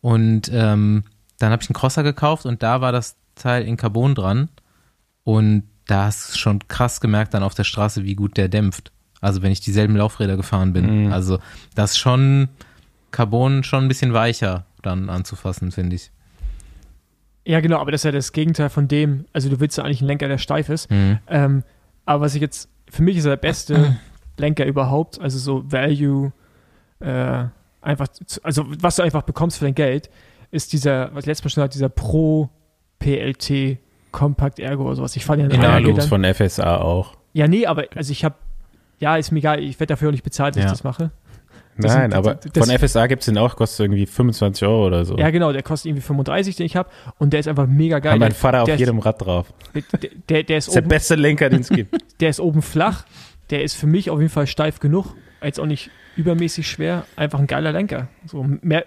und 0.00 0.50
ähm, 0.52 1.04
dann 1.38 1.52
habe 1.52 1.62
ich 1.62 1.68
einen 1.68 1.74
Crosser 1.74 2.02
gekauft 2.02 2.46
und 2.46 2.62
da 2.62 2.80
war 2.80 2.92
das 2.92 3.16
Teil 3.34 3.64
in 3.64 3.76
Carbon 3.76 4.14
dran 4.14 4.48
und 5.24 5.64
da 5.86 6.04
hast 6.04 6.34
du 6.34 6.38
schon 6.38 6.66
krass 6.68 7.00
gemerkt 7.00 7.34
dann 7.34 7.42
auf 7.42 7.54
der 7.54 7.64
Straße, 7.64 8.04
wie 8.04 8.14
gut 8.14 8.36
der 8.36 8.48
dämpft. 8.48 8.92
Also 9.20 9.42
wenn 9.42 9.52
ich 9.52 9.60
dieselben 9.60 9.96
Laufräder 9.96 10.36
gefahren 10.36 10.72
bin. 10.72 11.06
Mhm. 11.06 11.12
Also 11.12 11.38
das 11.74 11.92
ist 11.92 11.98
schon 11.98 12.48
Carbon 13.10 13.64
schon 13.64 13.84
ein 13.84 13.88
bisschen 13.88 14.12
weicher 14.12 14.66
dann 14.82 15.08
anzufassen, 15.08 15.72
finde 15.72 15.96
ich. 15.96 16.10
Ja, 17.44 17.60
genau, 17.60 17.78
aber 17.78 17.92
das 17.92 18.00
ist 18.00 18.04
ja 18.04 18.12
das 18.12 18.32
Gegenteil 18.32 18.68
von 18.70 18.88
dem, 18.88 19.24
also 19.32 19.48
du 19.48 19.60
willst 19.60 19.78
ja 19.78 19.84
eigentlich 19.84 20.00
einen 20.00 20.08
Lenker, 20.08 20.28
der 20.28 20.38
steif 20.38 20.68
ist. 20.68 20.90
Mhm. 20.90 21.18
Ähm, 21.28 21.62
aber 22.04 22.22
was 22.22 22.34
ich 22.34 22.40
jetzt, 22.40 22.68
für 22.90 23.02
mich 23.02 23.16
ist 23.16 23.24
er 23.24 23.30
der 23.30 23.36
beste 23.36 23.96
Lenker 24.36 24.66
überhaupt, 24.66 25.20
also 25.20 25.38
so 25.38 25.70
Value, 25.70 26.32
äh, 26.98 27.44
einfach, 27.80 28.08
zu, 28.08 28.42
also 28.42 28.64
was 28.66 28.96
du 28.96 29.02
einfach 29.02 29.22
bekommst 29.22 29.58
für 29.58 29.64
dein 29.64 29.76
Geld, 29.76 30.10
ist 30.56 30.72
dieser, 30.72 31.14
was 31.14 31.24
ich 31.24 31.26
letztes 31.26 31.44
Mal 31.44 31.50
schon 31.50 31.62
hatte, 31.64 31.72
dieser 31.74 31.88
Pro 31.88 32.48
PLT 32.98 33.78
Compact 34.12 34.58
Ergo 34.58 34.84
oder 34.86 34.96
sowas. 34.96 35.14
Ich 35.16 35.24
fahre 35.24 35.40
ja 35.40 35.44
In 35.46 35.52
einen 35.52 35.64
Alu 35.64 35.74
Alu 35.88 35.92
Alus 35.94 36.06
von 36.06 36.24
FSA 36.24 36.78
auch. 36.78 37.14
Ja, 37.34 37.46
nee, 37.48 37.66
aber 37.66 37.84
also 37.94 38.10
ich 38.12 38.24
habe, 38.24 38.34
ja, 38.98 39.16
ist 39.16 39.30
mir 39.30 39.38
egal, 39.40 39.60
ich 39.62 39.78
werde 39.78 39.92
dafür 39.92 40.08
auch 40.08 40.12
nicht 40.12 40.24
bezahlt, 40.24 40.56
dass 40.56 40.60
Ja. 40.62 40.66
ich 40.66 40.72
das 40.72 40.84
mache. 40.84 41.10
Das 41.78 41.92
Nein, 41.92 42.10
sind- 42.10 42.14
aber 42.14 42.36
das- 42.36 42.66
von 42.66 42.74
FSA 42.78 43.06
gibt's 43.06 43.26
den 43.26 43.36
auch, 43.36 43.54
kostet 43.56 43.80
irgendwie 43.84 44.06
25 44.06 44.66
Euro 44.66 44.86
oder 44.86 45.04
so. 45.04 45.18
Ja, 45.18 45.28
genau, 45.28 45.52
der 45.52 45.62
kostet 45.62 45.90
irgendwie 45.90 46.00
35, 46.02 46.56
den 46.56 46.64
ich 46.64 46.74
habe 46.76 46.88
und 47.18 47.34
der 47.34 47.40
ist 47.40 47.48
einfach 47.48 47.66
mega 47.66 47.98
geil. 47.98 48.12
Hat 48.14 48.18
mein 48.20 48.30
Der- 48.30 48.36
Vater 48.36 48.62
auf 48.62 48.64
der 48.66 48.76
ist- 48.76 48.80
jedem 48.80 48.98
Rad 48.98 49.20
drauf. 49.20 49.52
Der, 49.74 49.82
der, 50.30 50.42
der, 50.44 50.56
ist 50.56 50.68
ist 50.68 50.74
der 50.74 50.80
beste 50.80 51.16
Lenker, 51.16 51.50
den 51.50 51.60
es 51.60 51.68
gibt. 51.68 51.94
der 52.20 52.30
ist 52.30 52.40
oben 52.40 52.62
flach, 52.62 53.04
der 53.50 53.62
ist 53.62 53.74
für 53.74 53.86
mich 53.86 54.08
auf 54.08 54.18
jeden 54.18 54.32
Fall 54.32 54.46
steif 54.46 54.80
genug, 54.80 55.14
jetzt 55.42 55.60
auch 55.60 55.66
nicht 55.66 55.90
übermäßig 56.16 56.66
schwer, 56.66 57.04
einfach 57.16 57.38
ein 57.38 57.46
geiler 57.46 57.72
Lenker. 57.72 58.08
So 58.24 58.42
mehr, 58.62 58.86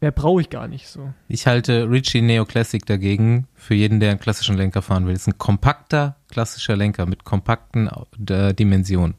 mehr 0.00 0.10
brauche 0.10 0.40
ich 0.40 0.50
gar 0.50 0.68
nicht. 0.68 0.88
So. 0.88 1.12
Ich 1.28 1.46
halte 1.46 1.90
Ritchie 1.90 2.22
Neo 2.22 2.44
Classic 2.44 2.84
dagegen 2.84 3.46
für 3.54 3.74
jeden, 3.74 4.00
der 4.00 4.10
einen 4.10 4.20
klassischen 4.20 4.56
Lenker 4.56 4.82
fahren 4.82 5.06
will. 5.06 5.14
Es 5.14 5.22
ist 5.22 5.28
ein 5.28 5.38
kompakter, 5.38 6.16
klassischer 6.30 6.76
Lenker 6.76 7.06
mit 7.06 7.24
kompakten 7.24 7.90
äh, 8.28 8.54
Dimensionen. 8.54 9.14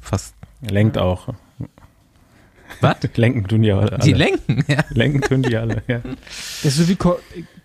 Fast. 0.00 0.34
Lenkt 0.60 0.98
auch. 0.98 1.28
Was? 2.80 2.96
Lenken 3.16 3.46
tun 3.46 3.62
die 3.62 3.72
alle. 3.72 3.98
Die 3.98 4.12
lenken, 4.12 4.64
ja. 4.68 4.78
Lenken 4.90 5.20
tun 5.20 5.42
die 5.42 5.56
alle, 5.56 5.82
ja. 5.88 6.00
Das 6.02 6.64
ist 6.64 6.76
so 6.76 6.88
wie, 6.88 6.96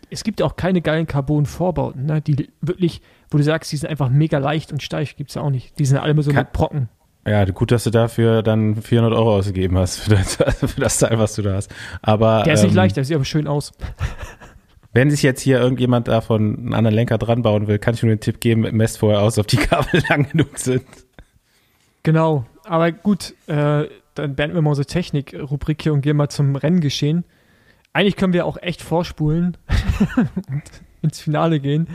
es 0.09 0.23
gibt 0.23 0.39
ja 0.39 0.45
auch 0.45 0.55
keine 0.55 0.81
geilen 0.81 1.07
Carbon-Vorbauten, 1.07 2.05
ne? 2.05 2.21
die 2.21 2.49
wirklich, 2.61 3.01
wo 3.29 3.38
du 3.38 3.43
sagst, 3.43 3.71
die 3.71 3.77
sind 3.77 3.89
einfach 3.89 4.09
mega 4.09 4.38
leicht 4.38 4.71
und 4.71 4.81
steif, 4.83 5.15
gibt 5.15 5.29
es 5.31 5.35
ja 5.35 5.41
auch 5.41 5.49
nicht. 5.49 5.77
Die 5.79 5.85
sind 5.85 5.97
alle 5.97 6.11
immer 6.11 6.23
so 6.23 6.31
Kann- 6.31 6.43
mit 6.45 6.53
Brocken. 6.53 6.89
Ja, 7.28 7.43
gut, 7.45 7.71
dass 7.71 7.84
du 7.84 7.89
dafür 7.89 8.41
dann 8.41 8.82
400 8.82 9.13
Euro 9.13 9.36
ausgegeben 9.36 9.78
hast 9.78 9.99
für 9.99 10.11
das, 10.11 10.36
für 10.71 10.80
das 10.80 10.99
Teil, 10.99 11.19
was 11.19 11.36
du 11.36 11.41
da 11.41 11.55
hast. 11.55 11.73
Aber 12.01 12.43
Der 12.43 12.53
ist 12.53 12.63
nicht 12.63 12.71
ähm, 12.71 12.78
leicht, 12.78 12.95
der 12.95 13.03
sieht 13.03 13.15
aber 13.15 13.25
schön 13.25 13.47
aus. 13.47 13.73
wenn 14.93 15.11
sich 15.11 15.23
jetzt 15.23 15.41
hier 15.41 15.59
irgendjemand 15.59 16.07
davon 16.07 16.57
einen 16.57 16.73
anderen 16.73 16.95
Lenker 16.95 17.17
dran 17.17 17.41
bauen 17.41 17.67
will, 17.67 17.80
kann 17.80 17.93
ich 17.93 18.01
nur 18.01 18.09
den 18.09 18.21
Tipp 18.21 18.39
geben, 18.39 18.61
messt 18.61 18.99
vorher 18.99 19.21
aus, 19.21 19.38
ob 19.38 19.47
die 19.47 19.57
Kabel 19.57 20.01
lang 20.09 20.30
genug 20.32 20.57
sind. 20.57 20.86
Genau, 22.03 22.45
aber 22.63 22.91
gut, 22.93 23.34
äh, 23.47 23.84
dann 24.15 24.36
beenden 24.36 24.55
wir 24.55 24.61
mal 24.61 24.69
unsere 24.69 24.88
Technik-Rubrik 24.88 25.82
hier 25.82 25.93
und 25.93 26.01
gehen 26.01 26.15
mal 26.15 26.30
zum 26.30 26.55
Renngeschehen. 26.55 27.25
Eigentlich 27.91 28.15
können 28.15 28.34
wir 28.34 28.45
auch 28.45 28.57
echt 28.61 28.82
vorspulen 28.82 29.57
und 30.49 30.63
ins 31.01 31.19
Finale 31.19 31.59
gehen. 31.59 31.88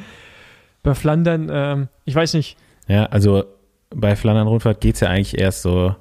Bei 0.83 0.95
Flandern, 0.95 1.49
ähm, 1.51 1.89
ich 2.05 2.15
weiß 2.15 2.35
nicht, 2.35 2.59
Ja, 2.87 3.07
also 3.07 3.45
bei 3.95 4.17
Flandern 4.17 4.47
Rundfahrt 4.47 4.81
geht's 4.81 5.01
ja 5.01 5.09
eigentlich 5.09 5.39
erst 5.39 5.63
so 5.63 5.95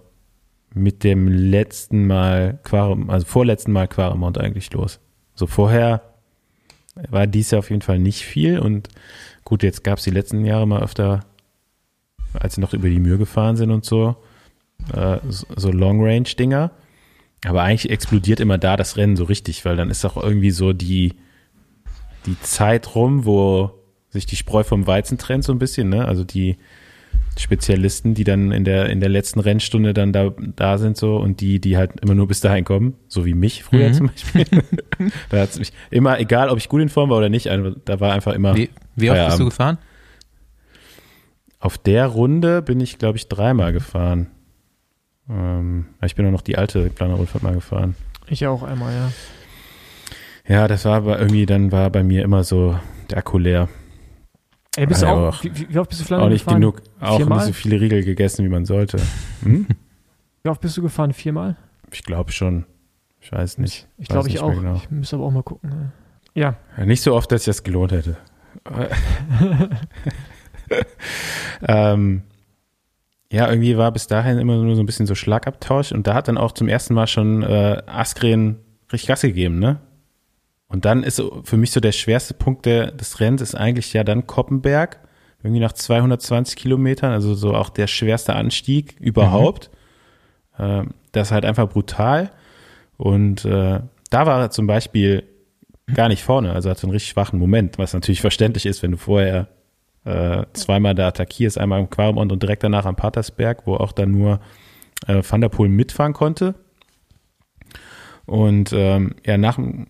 mit 0.74 1.04
dem 1.04 1.28
letzten 1.28 2.08
Mal, 2.08 2.60
Quarem, 2.64 3.10
also 3.10 3.26
vorletzten 3.26 3.72
Mal 3.72 3.88
Quaremont 3.88 4.38
eigentlich 4.38 4.72
los. 4.74 5.00
So 5.36 5.48
vorher 5.48 6.02
war 7.10 7.28
dies 7.28 7.52
ja 7.52 7.60
auf 7.60 7.70
jeden 7.70 7.82
Fall 7.82 8.00
nicht 8.00 8.24
viel 8.24 8.60
und 8.60 8.90
gut, 9.44 9.64
jetzt 9.64 9.84
gab 9.84 9.98
es 9.98 10.04
die 10.04 10.12
letzten 10.12 10.46
Jahre 10.46 10.68
mal 10.68 10.82
öfter, 10.82 11.22
als 12.34 12.56
sie 12.56 12.62
noch 12.62 12.74
über 12.74 12.90
die 12.90 13.00
Mühe 13.00 13.18
gefahren 13.18 13.58
sind 13.58 13.72
und 13.72 13.86
so, 13.86 14.16
äh, 14.94 15.20
so 15.28 15.72
Long-Range-Dinger. 15.72 16.72
Aber 17.46 17.64
eigentlich 17.64 17.90
explodiert 17.90 18.40
immer 18.40 18.58
da 18.58 18.78
das 18.78 18.98
Rennen 18.98 19.16
so 19.16 19.24
richtig, 19.24 19.66
weil 19.66 19.76
dann 19.76 19.90
ist 19.90 20.06
auch 20.06 20.18
irgendwie 20.22 20.52
so 20.52 20.74
die, 20.74 21.16
die 22.26 22.40
Zeit 22.42 22.96
rum, 22.96 23.26
wo 23.26 23.72
sich 24.10 24.26
die 24.26 24.36
Spreu 24.36 24.64
vom 24.64 24.86
Weizen 24.86 25.18
trennt 25.18 25.44
so 25.44 25.52
ein 25.52 25.60
bisschen, 25.60 25.90
ne? 25.90 26.06
Also 26.06 26.24
die 26.24 26.58
Spezialisten, 27.42 28.14
die 28.14 28.24
dann 28.24 28.52
in 28.52 28.64
der, 28.64 28.90
in 28.90 29.00
der 29.00 29.10
letzten 29.10 29.40
Rennstunde 29.40 29.94
dann 29.94 30.14
da, 30.14 30.32
da 30.56 30.78
sind 30.78 30.98
so 30.98 31.18
und 31.18 31.42
die, 31.42 31.60
die 31.60 31.78
halt 31.78 32.00
immer 32.02 32.16
nur 32.16 32.28
bis 32.28 32.40
dahin 32.40 32.64
kommen, 32.64 32.96
so 33.08 33.26
wie 33.26 33.34
mich 33.34 33.64
früher 33.64 33.90
mhm. 33.90 33.94
zum 33.94 34.08
Beispiel. 34.08 34.46
da 35.30 35.40
hat 35.40 35.50
es 35.50 35.60
mich 35.60 35.74
immer, 35.90 36.20
egal 36.20 36.50
ob 36.50 36.58
ich 36.58 36.70
gut 36.70 36.82
in 36.82 36.90
Form 36.90 37.10
war 37.10 37.18
oder 37.18 37.30
nicht, 37.30 37.48
da 37.48 38.00
war 38.00 38.14
einfach 38.14 38.34
immer. 38.34 38.56
Wie, 38.56 38.70
wie 38.96 39.12
oft 39.12 39.26
bist 39.26 39.40
du 39.40 39.46
gefahren? 39.46 39.78
Auf 41.60 41.78
der 41.78 42.08
Runde 42.08 42.62
bin 42.62 42.80
ich, 42.80 42.98
glaube 42.98 43.18
ich, 43.18 43.28
dreimal 43.28 43.74
gefahren. 43.74 44.28
Ähm, 45.30 45.86
ich 46.04 46.16
bin 46.16 46.26
auch 46.26 46.32
noch 46.32 46.42
die 46.42 46.58
alte 46.58 46.90
Planer-Rundfahrt 46.90 47.44
mal 47.44 47.54
gefahren. 47.54 47.96
Ich 48.28 48.48
auch 48.48 48.64
einmal, 48.64 48.94
ja. 48.94 49.12
Ja, 50.48 50.68
das 50.68 50.86
war 50.86 50.96
aber 50.96 51.20
irgendwie, 51.20 51.46
dann 51.46 51.72
war 51.72 51.90
bei 51.90 52.04
mir 52.04 52.24
immer 52.24 52.44
so 52.44 52.80
der 53.10 53.20
Akku 53.20 53.38
leer. 53.38 53.70
Ey, 54.78 54.86
bist 54.86 55.02
du 55.02 55.08
auch, 55.08 55.36
auch, 55.36 55.44
wie, 55.44 55.70
wie, 55.70 55.78
oft 55.80 55.90
bist 55.90 56.02
du 56.02 56.06
Flandern 56.06 56.28
Auch 56.28 56.32
nicht 56.32 56.46
gefahren? 56.46 56.62
genug, 56.62 56.82
auch 57.02 57.18
Viermal? 57.18 57.40
nicht 57.40 57.48
so 57.48 57.54
viele 57.54 57.82
Riegel 57.82 58.06
gegessen, 58.06 58.46
wie 58.46 58.50
man 58.50 58.66
sollte. 58.66 59.00
Hm? 59.44 59.68
Wie 60.44 60.50
oft 60.50 60.62
bist 60.62 60.78
du 60.78 60.82
gefahren? 60.82 61.12
Viermal? 61.12 61.58
Ich 61.92 62.04
glaube 62.04 62.32
schon. 62.32 62.66
Ich 63.20 63.32
weiß 63.32 63.58
nicht. 63.58 63.88
Ich 63.98 64.08
glaube 64.08 64.30
ich 64.30 64.40
auch. 64.40 64.54
Genau. 64.54 64.76
Ich 64.76 64.90
muss 64.90 65.14
aber 65.14 65.26
auch 65.26 65.32
mal 65.32 65.44
gucken. 65.44 65.92
Ja. 66.34 66.56
ja. 66.78 66.86
Nicht 66.86 67.02
so 67.02 67.14
oft, 67.14 67.32
dass 67.32 67.42
ich 67.42 67.46
das 67.46 67.64
gelohnt 67.64 67.92
hätte. 67.92 68.18
ähm, 71.68 72.24
ja, 73.32 73.50
irgendwie 73.50 73.78
war 73.78 73.92
bis 73.92 74.08
dahin 74.08 74.40
immer 74.40 74.56
nur 74.56 74.76
so 74.76 74.82
ein 74.82 74.86
bisschen 74.86 75.06
so 75.06 75.16
Schlagabtausch 75.16 75.92
und 75.92 76.08
da 76.08 76.14
hat 76.14 76.28
dann 76.28 76.38
auch 76.38 76.54
zum 76.54 76.68
ersten 76.68 76.94
Mal 76.94 77.08
schon 77.08 77.44
äh, 77.44 77.82
Askren 77.86 78.58
richtig 78.92 79.08
Gas 79.08 79.22
gegeben, 79.22 79.60
ne? 79.60 79.80
Und 80.72 80.86
dann 80.86 81.04
ist 81.04 81.22
für 81.44 81.58
mich 81.58 81.72
so 81.72 81.82
der 81.82 81.92
schwerste 81.92 82.34
Punkt 82.34 82.66
der, 82.66 82.92
des 82.92 83.20
Rennens 83.20 83.42
ist 83.42 83.56
eigentlich 83.56 83.92
ja 83.92 84.06
dann 84.06 84.26
Koppenberg, 84.26 85.00
irgendwie 85.44 85.60
nach 85.60 85.74
220 85.74 86.56
Kilometern, 86.56 87.12
also 87.12 87.34
so 87.34 87.54
auch 87.54 87.70
der 87.70 87.88
schwerste 87.88 88.36
Anstieg 88.36 88.96
überhaupt. 89.00 89.70
Mhm. 90.58 90.92
Das 91.12 91.28
ist 91.28 91.32
halt 91.32 91.46
einfach 91.46 91.68
brutal. 91.68 92.32
Und 92.98 93.44
äh, 93.46 93.80
da 94.12 94.26
war 94.26 94.42
er 94.42 94.52
zum 94.52 94.68
Beispiel 94.68 95.24
gar 95.94 96.08
nicht 96.08 96.24
vorne, 96.24 96.54
also 96.54 96.70
hat 96.70 96.82
einen 96.84 96.92
richtig 96.92 97.12
schwachen 97.12 97.40
Moment, 97.40 97.78
was 97.78 97.94
natürlich 97.94 98.22
verständlich 98.22 98.66
ist, 98.66 98.82
wenn 98.84 98.92
du 98.92 98.98
vorher 98.98 99.48
äh, 100.06 100.46
zweimal 100.54 100.96
da 100.96 101.08
attackierst, 101.08 101.58
einmal 101.58 101.82
im 101.82 101.90
Quarmont 101.90 102.32
und 102.32 102.42
direkt 102.42 102.64
danach 102.64 102.86
am 102.86 102.96
Patersberg, 102.96 103.66
wo 103.66 103.76
auch 103.76 103.92
dann 103.92 104.12
nur 104.12 104.40
äh, 105.08 105.22
Van 105.28 105.42
der 105.42 105.50
Poel 105.50 105.68
mitfahren 105.68 106.14
konnte. 106.14 106.56
Und 108.26 108.72
ähm, 108.74 109.16
ja, 109.26 109.38
nach 109.38 109.56
dem 109.56 109.88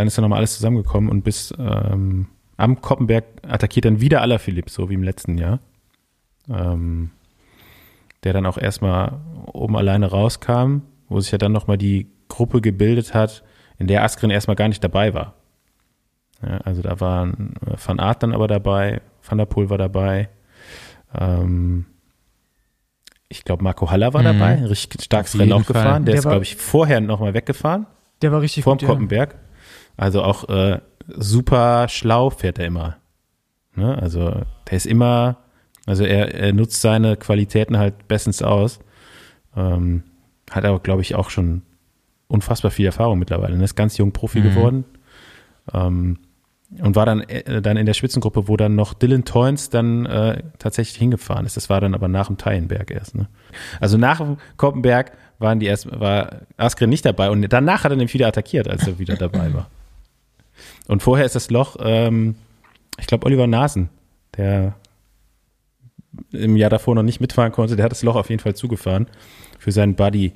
dann 0.00 0.06
ist 0.06 0.18
dann 0.18 0.22
nochmal 0.22 0.38
alles 0.38 0.56
zusammengekommen 0.56 1.10
und 1.10 1.22
bis 1.22 1.54
ähm, 1.58 2.26
am 2.56 2.80
Koppenberg 2.80 3.24
attackiert 3.46 3.84
dann 3.84 4.00
wieder 4.00 4.20
Alaphilipp, 4.20 4.70
so 4.70 4.90
wie 4.90 4.94
im 4.94 5.02
letzten 5.02 5.38
Jahr. 5.38 5.60
Ähm, 6.48 7.10
der 8.24 8.32
dann 8.32 8.46
auch 8.46 8.58
erstmal 8.58 9.20
oben 9.52 9.76
alleine 9.76 10.06
rauskam, 10.10 10.82
wo 11.08 11.20
sich 11.20 11.32
ja 11.32 11.38
dann 11.38 11.52
nochmal 11.52 11.78
die 11.78 12.08
Gruppe 12.28 12.60
gebildet 12.60 13.14
hat, 13.14 13.42
in 13.78 13.86
der 13.86 14.04
Askren 14.04 14.30
erstmal 14.30 14.56
gar 14.56 14.68
nicht 14.68 14.82
dabei 14.82 15.14
war. 15.14 15.34
Ja, 16.42 16.58
also 16.58 16.82
da 16.82 17.00
waren 17.00 17.54
äh, 17.66 17.74
Van 17.84 18.00
Aert 18.00 18.22
dann 18.22 18.34
aber 18.34 18.48
dabei, 18.48 19.00
Van 19.22 19.38
der 19.38 19.46
Poel 19.46 19.70
war 19.70 19.78
dabei, 19.78 20.28
ähm, 21.14 21.86
ich 23.28 23.44
glaube 23.44 23.64
Marco 23.64 23.90
Haller 23.90 24.12
war 24.14 24.20
mhm. 24.20 24.38
dabei, 24.38 24.64
richtig 24.66 25.02
starkes 25.02 25.38
Rennen 25.38 25.52
auch 25.52 25.66
gefahren, 25.66 26.04
der, 26.04 26.12
der 26.12 26.18
ist 26.18 26.28
glaube 26.28 26.44
ich 26.44 26.56
vorher 26.56 27.00
nochmal 27.00 27.34
weggefahren. 27.34 27.86
Der 28.20 28.30
war 28.30 28.40
richtig 28.40 28.64
Vorm 28.64 28.78
gut, 28.78 28.88
Koppenberg. 28.88 29.32
Ja. 29.32 29.38
Also 29.96 30.22
auch 30.22 30.48
äh, 30.48 30.80
super 31.08 31.88
schlau 31.88 32.30
fährt 32.30 32.58
er 32.58 32.66
immer. 32.66 32.96
Ne? 33.74 33.96
Also 34.00 34.42
der 34.70 34.76
ist 34.76 34.86
immer, 34.86 35.38
also 35.86 36.04
er, 36.04 36.34
er 36.34 36.52
nutzt 36.52 36.80
seine 36.80 37.16
Qualitäten 37.16 37.78
halt 37.78 38.08
bestens 38.08 38.42
aus. 38.42 38.80
Ähm, 39.56 40.04
hat 40.50 40.64
aber, 40.64 40.80
glaube 40.80 41.02
ich, 41.02 41.14
auch 41.14 41.30
schon 41.30 41.62
unfassbar 42.28 42.70
viel 42.70 42.86
Erfahrung 42.86 43.18
mittlerweile. 43.18 43.54
Er 43.54 43.58
ne? 43.58 43.64
ist 43.64 43.74
ganz 43.74 43.96
jung 43.96 44.12
Profi 44.12 44.40
mhm. 44.40 44.44
geworden. 44.44 44.84
Ähm, 45.72 46.18
und 46.80 46.96
war 46.96 47.04
dann, 47.04 47.20
äh, 47.20 47.60
dann 47.60 47.76
in 47.76 47.84
der 47.84 47.92
Spitzengruppe, 47.92 48.48
wo 48.48 48.56
dann 48.56 48.74
noch 48.74 48.94
Dylan 48.94 49.24
Toynes 49.24 49.68
dann 49.68 50.06
äh, 50.06 50.42
tatsächlich 50.58 50.96
hingefahren 50.96 51.44
ist. 51.44 51.56
Das 51.56 51.68
war 51.68 51.80
dann 51.80 51.94
aber 51.94 52.08
nach 52.08 52.28
dem 52.28 52.38
Teilenberg 52.38 52.90
erst. 52.90 53.14
Ne? 53.14 53.28
Also 53.80 53.98
nach 53.98 54.18
dem 54.18 54.38
Koppenberg 54.56 55.12
waren 55.38 55.60
die 55.60 55.66
erst, 55.66 55.90
war 56.00 56.42
Askren 56.56 56.88
nicht 56.88 57.04
dabei 57.04 57.30
und 57.30 57.46
danach 57.52 57.84
hat 57.84 57.92
er 57.92 57.96
den 57.96 58.12
wieder 58.12 58.28
attackiert, 58.28 58.68
als 58.68 58.86
er 58.86 58.98
wieder 58.98 59.16
dabei 59.16 59.52
war. 59.52 59.68
Und 60.88 61.02
vorher 61.02 61.26
ist 61.26 61.34
das 61.34 61.50
Loch, 61.50 61.76
ähm, 61.80 62.34
ich 62.98 63.06
glaube, 63.06 63.26
Oliver 63.26 63.46
Nasen, 63.46 63.88
der 64.36 64.74
im 66.32 66.56
Jahr 66.56 66.70
davor 66.70 66.94
noch 66.94 67.02
nicht 67.02 67.20
mitfahren 67.20 67.52
konnte, 67.52 67.76
der 67.76 67.84
hat 67.84 67.92
das 67.92 68.02
Loch 68.02 68.16
auf 68.16 68.28
jeden 68.28 68.42
Fall 68.42 68.54
zugefahren 68.54 69.06
für 69.58 69.72
seinen 69.72 69.94
Buddy 69.94 70.32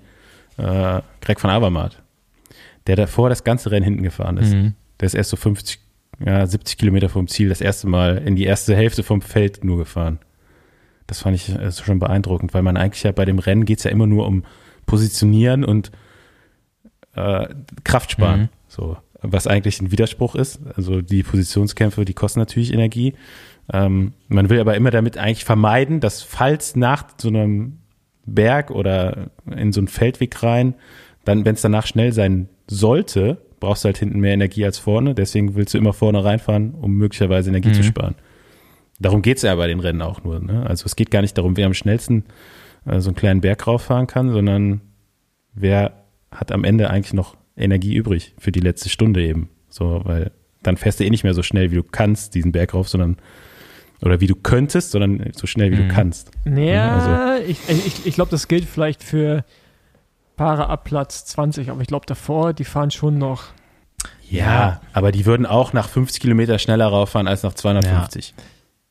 äh, 0.57 1.01
Greg 1.21 1.43
van 1.43 1.51
Avermaet, 1.51 2.03
der 2.87 2.97
davor 2.97 3.29
das 3.29 3.45
ganze 3.45 3.71
Rennen 3.71 3.85
hinten 3.85 4.03
gefahren 4.03 4.39
ist. 4.39 4.55
Mhm. 4.55 4.75
Der 5.01 5.07
ist 5.07 5.15
erst 5.15 5.31
so 5.31 5.37
50, 5.37 5.81
ja, 6.25 6.47
70 6.47 6.79
Kilometer 6.79 7.09
vom 7.09 7.29
Ziel 7.29 7.49
das 7.49 7.61
erste 7.61 7.89
Mal 7.89 8.19
in 8.19 8.37
die 8.37 8.45
erste 8.45 8.75
Hälfte 8.75 9.03
vom 9.03 9.21
Feld 9.21 9.65
nur 9.65 9.77
gefahren. 9.77 10.19
Das 11.07 11.21
fand 11.21 11.37
ich 11.37 11.51
äh, 11.51 11.71
schon 11.73 11.99
beeindruckend, 11.99 12.55
weil 12.55 12.63
man 12.63 12.77
eigentlich 12.77 13.03
ja 13.03 13.13
bei 13.13 13.25
dem 13.25 13.39
Rennen 13.39 13.65
geht 13.65 13.79
es 13.79 13.85
ja 13.85 13.91
immer 13.91 14.07
nur 14.07 14.27
um 14.27 14.45
Positionieren 14.87 15.65
und 15.65 15.91
äh, 17.15 17.49
Kraft 17.85 18.13
sparen. 18.13 18.43
Mhm. 18.43 18.49
So 18.69 18.97
was 19.23 19.47
eigentlich 19.47 19.81
ein 19.81 19.91
Widerspruch 19.91 20.35
ist. 20.35 20.61
Also 20.77 21.01
die 21.01 21.23
Positionskämpfe, 21.23 22.05
die 22.05 22.15
kosten 22.15 22.41
natürlich 22.41 22.73
Energie. 22.73 23.15
Ähm, 23.73 24.13
man 24.29 24.49
will 24.49 24.61
aber 24.61 24.77
immer 24.77 24.91
damit 24.91 25.19
eigentlich 25.19 25.45
vermeiden, 25.45 26.01
dass 26.01 26.23
falls 26.23 26.77
nach 26.77 27.05
so 27.19 27.29
einem 27.29 27.79
Berg 28.27 28.71
oder 28.71 29.31
in 29.55 29.73
so 29.73 29.81
einen 29.81 29.89
Feldweg 29.89 30.43
rein, 30.43 30.75
dann, 31.25 31.45
wenn 31.45 31.55
es 31.55 31.63
danach 31.63 31.87
schnell 31.87 32.13
sein 32.13 32.49
sollte, 32.69 33.39
brauchst 33.61 33.85
du 33.85 33.87
halt 33.87 33.99
hinten 33.99 34.21
mehr 34.21 34.35
Energie 34.35 34.65
als 34.65 34.79
vorne. 34.79 35.15
Deswegen 35.15 35.55
willst 35.55 35.75
du 35.75 35.79
immer 35.79 35.93
vorne 35.93 36.25
reinfahren, 36.25 36.75
um 36.75 36.93
möglicherweise 36.93 37.51
Energie 37.51 37.71
mhm. 37.71 37.75
zu 37.75 37.83
sparen. 37.83 38.15
Darum 38.99 39.23
geht's 39.23 39.43
ja 39.43 39.55
bei 39.55 39.67
den 39.67 39.81
Rennen 39.81 40.03
auch 40.03 40.25
nur. 40.25 40.41
Ne? 40.41 40.65
Also 40.67 40.87
es 40.87 40.97
geht 40.97 41.11
gar 41.11 41.23
nicht 41.23 41.37
darum, 41.37 41.57
wer 41.57 41.67
am 41.67 41.75
schnellsten 41.75 42.25
äh, 42.87 43.01
so 43.01 43.11
einen 43.11 43.17
kleinen 43.17 43.41
Berg 43.41 43.67
rauffahren 43.67 44.07
kann, 44.07 44.31
sondern 44.31 44.81
wer 45.55 46.05
hat 46.31 46.53
am 46.53 46.65
Ende 46.65 46.91
eigentlich 46.91 47.15
noch 47.15 47.37
Energie 47.57 47.95
übrig 47.95 48.35
für 48.39 48.53
die 48.53 48.61
letzte 48.61 48.89
Stunde 48.89 49.23
eben. 49.23 49.49
So, 49.69 50.03
weil 50.05 50.33
dann 50.63 50.77
fährst 50.77 51.01
du 51.01 51.05
eh 51.05 51.11
nicht 51.11 51.25
mehr 51.25 51.35
so 51.35 51.43
schnell, 51.43 51.71
wie 51.71 51.77
du 51.77 51.83
kannst, 51.83 52.35
diesen 52.35 52.53
Berg 52.53 52.75
rauf, 52.75 52.89
sondern 52.89 53.17
oder 54.03 54.21
wie 54.21 54.27
du 54.27 54.35
könntest, 54.35 54.91
sondern 54.91 55.31
so 55.35 55.47
schnell, 55.47 55.71
wie 55.73 55.83
mhm. 55.83 55.89
du 55.89 55.95
kannst. 55.95 56.31
Naja, 56.45 57.37
also. 57.37 57.45
ich, 57.47 57.59
ich, 57.69 58.07
ich 58.07 58.15
glaube, 58.15 58.31
das 58.31 58.49
gilt 58.49 58.67
vielleicht 58.67 59.03
für 59.03 59.45
Paare 60.37 60.69
ab 60.69 60.85
Platz 60.85 61.25
20, 61.27 61.71
aber 61.71 61.81
ich 61.81 61.89
glaube 61.89 62.07
davor, 62.07 62.53
die 62.53 62.65
fahren 62.65 62.91
schon 62.91 63.17
noch. 63.19 63.45
Ja, 64.29 64.45
ja, 64.45 64.81
aber 64.93 65.13
die 65.13 65.25
würden 65.25 65.47
auch 65.47 65.73
nach 65.73 65.89
50 65.89 66.21
Kilometer 66.21 66.59
schneller 66.59 66.87
rauffahren 66.87 67.27
als 67.29 67.43
nach 67.43 67.55
250. 67.55 68.35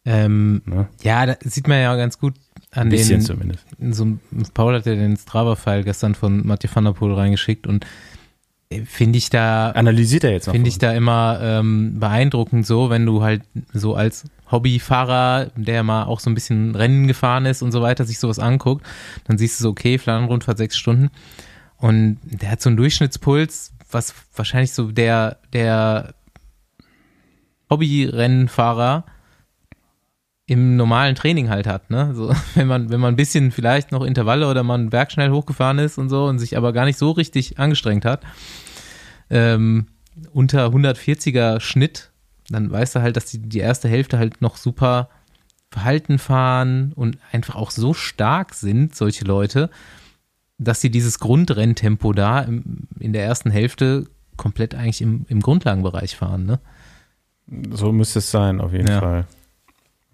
Ja, 0.05 0.13
ähm, 0.26 0.61
ne? 0.66 0.88
ja 1.03 1.26
da 1.26 1.36
sieht 1.43 1.68
man 1.68 1.82
ja 1.82 1.95
ganz 1.95 2.20
gut 2.20 2.36
an 2.72 2.89
Bisschen 2.89 3.20
den. 3.20 3.26
zumindest. 3.26 3.66
So, 3.91 4.18
Paul 4.53 4.76
hat 4.76 4.86
ja 4.86 4.95
den 4.95 5.18
Strava-File 5.18 5.84
gestern 5.84 6.16
von 6.16 6.45
Mathieu 6.45 6.70
van 6.74 6.86
der 6.86 6.91
Poel 6.93 7.13
reingeschickt 7.13 7.68
und 7.68 7.86
finde 8.86 9.18
ich 9.18 9.30
da 9.30 9.72
analysiert 9.72 10.24
er 10.24 10.32
jetzt 10.32 10.49
finde 10.49 10.70
ich 10.70 10.80
da 10.80 10.91
immer 10.93 11.39
ähm, 11.41 11.99
beeindruckend 11.99 12.66
so 12.66 12.89
wenn 12.89 13.05
du 13.05 13.22
halt 13.22 13.43
so 13.74 13.95
als 13.95 14.26
Hobbyfahrer 14.51 15.51
der 15.55 15.84
mal 15.84 16.03
auch 16.03 16.20
so 16.20 16.30
ein 16.30 16.36
bisschen 16.36 16.76
Rennen 16.76 17.07
gefahren 17.07 17.45
ist 17.45 17.61
und 17.61 17.72
so 17.72 17.82
weiter 17.82 18.05
sich 18.05 18.20
sowas 18.20 18.39
anguckt 18.39 18.86
dann 19.26 19.38
siehst 19.38 19.59
du 19.59 19.63
so 19.63 19.70
okay 19.70 19.97
Flandern-Rundfahrt 19.97 20.57
sechs 20.57 20.78
Stunden. 20.78 21.09
Und 21.78 22.20
der 22.24 22.51
hat 22.51 22.61
so 22.61 22.70
einen 22.70 22.78
Durchschnittspuls 22.78 23.74
was 23.91 24.13
wahrscheinlich 24.36 24.74
so 24.74 24.91
der 24.91 25.38
der 25.53 26.16
Hobbyrennenfahrer 27.70 29.05
im 30.48 30.76
normalen 30.76 31.16
Training 31.16 31.50
halt 31.50 31.66
hat, 31.68 31.89
ne? 31.89 32.14
So, 32.14 32.34
wenn 32.56 32.68
man, 32.68 32.89
wenn 32.89 33.00
man 33.00 33.14
ein 33.14 33.18
bisschen 33.18 33.52
vielleicht 33.52 33.91
noch 33.91 34.04
Intervalle 34.04 34.48
oder 34.48 34.64
man 34.64 34.89
Berg 34.89 35.12
schnell 35.12 35.32
hochgefahren 35.32 35.80
ist 35.80 35.98
und 35.98 36.10
so 36.10 36.26
und 36.26 36.39
sich 36.39 36.56
aber 36.58 36.74
gar 36.74 36.86
nicht 36.86 36.98
so 37.00 37.12
richtig 37.12 37.58
angestrengt 37.60 38.06
hat, 38.06 38.22
ähm, 39.30 39.88
unter 40.32 40.68
140er 40.68 41.60
Schnitt, 41.60 42.12
dann 42.50 42.72
weißt 42.72 42.96
du 42.96 43.02
halt, 43.02 43.18
dass 43.18 43.26
die, 43.26 43.39
die 43.39 43.60
erste 43.60 43.89
Hälfte 43.89 44.20
halt 44.20 44.41
noch 44.41 44.58
super 44.58 45.10
verhalten 45.72 46.20
fahren 46.20 46.93
und 46.96 47.18
einfach 47.32 47.56
auch 47.56 47.72
so 47.72 47.93
stark 47.93 48.54
sind, 48.54 48.96
solche 48.96 49.26
Leute, 49.26 49.70
dass 50.58 50.80
sie 50.80 50.89
dieses 50.89 51.20
Grundrenntempo 51.20 52.14
da 52.14 52.39
im, 52.41 52.88
in 53.00 53.12
der 53.14 53.26
ersten 53.26 53.52
Hälfte 53.52 54.06
komplett 54.38 54.76
eigentlich 54.76 55.02
im, 55.02 55.26
im 55.28 55.41
Grundlagenbereich 55.41 56.16
fahren, 56.16 56.46
ne? 56.46 56.60
So 57.72 57.91
müsste 57.91 58.20
es 58.20 58.32
sein, 58.32 58.62
auf 58.62 58.72
jeden 58.72 58.88
Ja. 58.88 59.00
Fall. 59.00 59.26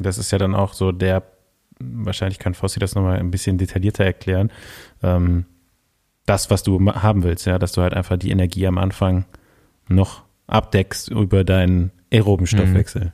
Das 0.03 0.17
ist 0.17 0.31
ja 0.31 0.37
dann 0.37 0.55
auch 0.55 0.73
so 0.73 0.91
der, 0.91 1.23
wahrscheinlich 1.79 2.39
kann 2.39 2.53
Fossi 2.53 2.79
das 2.79 2.95
nochmal 2.95 3.19
ein 3.19 3.31
bisschen 3.31 3.57
detaillierter 3.57 4.05
erklären, 4.05 4.51
ähm, 5.01 5.45
das, 6.25 6.49
was 6.49 6.63
du 6.63 6.79
haben 6.93 7.23
willst, 7.23 7.45
ja, 7.45 7.59
dass 7.59 7.73
du 7.73 7.81
halt 7.81 7.93
einfach 7.93 8.17
die 8.17 8.31
Energie 8.31 8.67
am 8.67 8.77
Anfang 8.77 9.25
noch 9.87 10.23
abdeckst 10.47 11.09
über 11.09 11.43
deinen 11.43 11.91
aeroben 12.11 12.45
Stoffwechsel, 12.47 13.13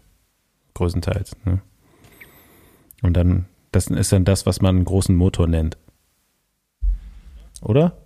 größtenteils. 0.74 1.36
Ne? 1.46 1.62
Und 3.02 3.14
dann, 3.14 3.46
das 3.72 3.88
ist 3.88 4.12
dann 4.12 4.26
das, 4.26 4.46
was 4.46 4.62
man 4.62 4.76
einen 4.76 4.86
großen 4.86 5.16
Motor 5.16 5.48
nennt. 5.48 5.78
Oder? 7.62 7.98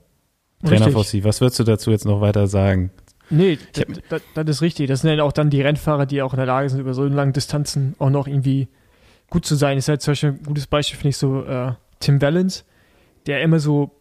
Trainer 0.64 0.88
Richtig. 0.88 0.94
Fossi, 0.94 1.24
was 1.24 1.42
würdest 1.42 1.60
du 1.60 1.64
dazu 1.64 1.92
jetzt 1.92 2.06
noch 2.06 2.22
weiter 2.22 2.48
sagen? 2.48 2.92
Nee, 3.32 3.58
das, 4.36 4.48
ist 4.50 4.62
richtig. 4.62 4.88
Das 4.88 5.02
sind 5.02 5.18
ja 5.18 5.24
auch 5.24 5.32
dann 5.32 5.50
die 5.50 5.62
Rennfahrer, 5.62 6.06
die 6.06 6.22
auch 6.22 6.34
in 6.34 6.38
der 6.38 6.46
Lage 6.46 6.70
sind, 6.70 6.80
über 6.80 6.94
so 6.94 7.06
lange 7.06 7.32
Distanzen 7.32 7.96
auch 8.00 8.10
noch 8.10 8.28
irgendwie 8.28 8.68
gut 9.30 9.46
zu 9.46 9.56
sein. 9.56 9.78
Ist 9.78 9.88
halt 9.88 10.02
zum 10.02 10.12
Beispiel 10.12 10.30
ein 10.32 10.44
gutes 10.44 10.68
Beispiel, 10.68 10.98
finde 10.98 11.10
ich, 11.10 11.18
so 11.18 11.44
äh, 11.46 11.72
Tim 12.00 12.22
Valens, 12.22 12.66
der 13.28 13.42
immer 13.42 13.60
so, 13.60 13.92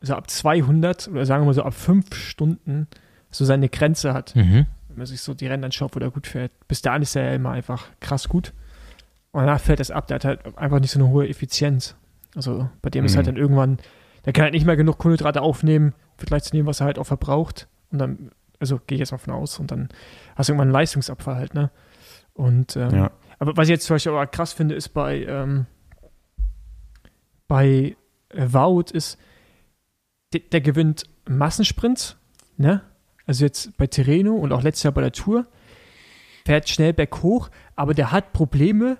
so 0.00 0.14
ab 0.14 0.30
200 0.30 1.08
oder 1.08 1.26
sagen 1.26 1.42
wir 1.42 1.46
mal 1.46 1.54
so 1.54 1.62
ab 1.62 1.74
5 1.74 2.14
Stunden 2.14 2.86
so 3.30 3.44
seine 3.44 3.68
Grenze 3.68 4.14
hat. 4.14 4.34
Mhm. 4.34 4.66
Wenn 4.88 4.96
man 4.96 5.06
sich 5.06 5.20
so 5.20 5.34
die 5.34 5.46
Rennen 5.46 5.64
anschaut, 5.64 5.94
wo 5.94 6.00
der 6.00 6.10
gut 6.10 6.26
fährt. 6.26 6.50
Bis 6.66 6.80
dahin 6.82 7.02
ist 7.02 7.14
er 7.14 7.24
ja 7.24 7.34
immer 7.34 7.50
einfach 7.50 7.86
krass 8.00 8.28
gut. 8.28 8.52
Und 9.32 9.42
danach 9.42 9.60
fällt 9.60 9.80
das 9.80 9.90
ab. 9.90 10.06
Der 10.06 10.14
hat 10.16 10.24
halt 10.24 10.56
einfach 10.58 10.80
nicht 10.80 10.90
so 10.90 10.98
eine 10.98 11.08
hohe 11.08 11.28
Effizienz. 11.28 11.94
Also 12.34 12.68
bei 12.80 12.88
dem 12.90 13.04
ist 13.04 13.12
Mhm. 13.12 13.16
halt 13.16 13.26
dann 13.26 13.36
irgendwann, 13.36 13.78
der 14.24 14.32
kann 14.32 14.44
halt 14.44 14.54
nicht 14.54 14.64
mehr 14.66 14.76
genug 14.76 14.98
Kohlenhydrate 14.98 15.42
aufnehmen, 15.42 15.92
Vergleich 16.16 16.42
zu 16.44 16.50
dem, 16.52 16.66
was 16.66 16.80
er 16.80 16.86
halt 16.86 16.98
auch 16.98 17.04
verbraucht. 17.04 17.68
Und 17.92 17.98
dann, 17.98 18.30
also 18.60 18.78
gehe 18.86 18.96
ich 18.96 19.00
jetzt 19.00 19.12
mal 19.12 19.18
von 19.18 19.34
aus. 19.34 19.58
Und 19.58 19.70
dann 19.70 19.88
hast 20.36 20.48
du 20.48 20.52
irgendwann 20.52 20.68
einen 20.68 20.72
Leistungsabfall 20.74 21.36
halt, 21.36 21.54
ne? 21.54 21.70
Und 22.34 22.76
ähm, 22.76 22.94
Ja. 22.94 23.10
aber 23.38 23.56
was 23.56 23.66
ich 23.68 23.72
jetzt 23.72 23.86
zum 23.86 23.94
Beispiel 23.94 24.12
aber 24.12 24.26
krass 24.26 24.52
finde, 24.52 24.74
ist 24.74 24.90
bei, 24.90 25.24
ähm, 25.24 25.66
bei 27.46 27.96
äh, 28.30 28.46
Wout 28.52 28.92
ist, 28.92 29.18
der, 30.32 30.40
der 30.40 30.60
gewinnt 30.60 31.04
Massensprints, 31.28 32.16
ne? 32.56 32.82
Also 33.26 33.44
jetzt 33.44 33.76
bei 33.76 33.86
Tirreno 33.86 34.34
und 34.34 34.52
auch 34.52 34.62
letztes 34.62 34.84
Jahr 34.84 34.92
bei 34.94 35.02
der 35.02 35.12
Tour, 35.12 35.46
fährt 36.46 36.68
schnell 36.68 36.94
berghoch, 36.94 37.50
aber 37.76 37.92
der 37.92 38.10
hat 38.10 38.32
Probleme 38.32 38.96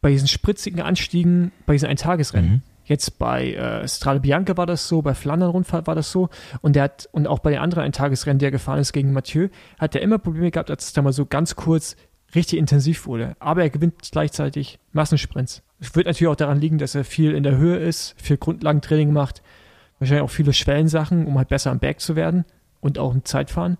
bei 0.00 0.10
diesen 0.10 0.26
spritzigen 0.26 0.80
Anstiegen, 0.80 1.52
bei 1.66 1.74
diesen 1.74 1.88
Eintagesrennen. 1.88 2.50
Mhm. 2.50 2.62
Jetzt 2.90 3.20
bei 3.20 3.52
äh, 3.52 3.86
Strade 3.86 4.18
Bianca 4.18 4.56
war 4.56 4.66
das 4.66 4.88
so, 4.88 5.00
bei 5.00 5.14
Flandern-Rundfahrt 5.14 5.86
war 5.86 5.94
das 5.94 6.10
so 6.10 6.28
und 6.60 6.74
der 6.74 6.82
hat, 6.82 7.08
und 7.12 7.28
auch 7.28 7.38
bei 7.38 7.50
den 7.52 7.60
anderen 7.60 7.84
Eintagesrennen, 7.84 8.40
die 8.40 8.46
er 8.46 8.50
gefahren 8.50 8.80
ist 8.80 8.92
gegen 8.92 9.12
Mathieu, 9.12 9.46
hat 9.78 9.94
er 9.94 10.02
immer 10.02 10.18
Probleme 10.18 10.50
gehabt, 10.50 10.72
als 10.72 10.86
es 10.86 10.92
da 10.92 11.00
mal 11.00 11.12
so 11.12 11.24
ganz 11.24 11.54
kurz 11.54 11.94
richtig 12.34 12.58
intensiv 12.58 13.06
wurde. 13.06 13.36
Aber 13.38 13.62
er 13.62 13.70
gewinnt 13.70 13.94
gleichzeitig 14.10 14.80
Massensprints. 14.90 15.62
Es 15.78 15.94
wird 15.94 16.06
natürlich 16.06 16.32
auch 16.32 16.36
daran 16.36 16.60
liegen, 16.60 16.78
dass 16.78 16.96
er 16.96 17.04
viel 17.04 17.32
in 17.32 17.44
der 17.44 17.56
Höhe 17.56 17.76
ist, 17.76 18.20
viel 18.20 18.38
Grundlagentraining 18.38 19.12
macht, 19.12 19.40
wahrscheinlich 20.00 20.24
auch 20.24 20.30
viele 20.30 20.52
Schwellensachen, 20.52 21.26
um 21.26 21.38
halt 21.38 21.46
besser 21.46 21.70
am 21.70 21.78
Berg 21.78 22.00
zu 22.00 22.16
werden 22.16 22.44
und 22.80 22.98
auch 22.98 23.14
im 23.14 23.24
Zeitfahren. 23.24 23.78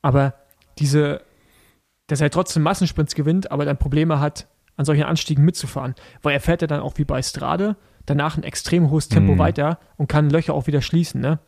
Aber 0.00 0.32
diese, 0.78 1.20
dass 2.06 2.22
er 2.22 2.30
trotzdem 2.30 2.62
Massensprints 2.62 3.14
gewinnt, 3.14 3.52
aber 3.52 3.66
dann 3.66 3.76
Probleme 3.76 4.18
hat, 4.18 4.48
an 4.78 4.86
solchen 4.86 5.02
Anstiegen 5.02 5.44
mitzufahren. 5.44 5.94
Weil 6.22 6.32
er 6.32 6.40
fährt 6.40 6.62
ja 6.62 6.66
dann 6.66 6.80
auch 6.80 6.94
wie 6.96 7.04
bei 7.04 7.20
Strade 7.20 7.76
danach 8.06 8.36
ein 8.36 8.42
extrem 8.42 8.90
hohes 8.90 9.08
Tempo 9.08 9.34
Mhm. 9.34 9.38
weiter 9.38 9.78
und 9.96 10.08
kann 10.08 10.30
Löcher 10.30 10.54
auch 10.54 10.66
wieder 10.66 10.80
schließen, 10.82 11.20
ne? 11.20 11.38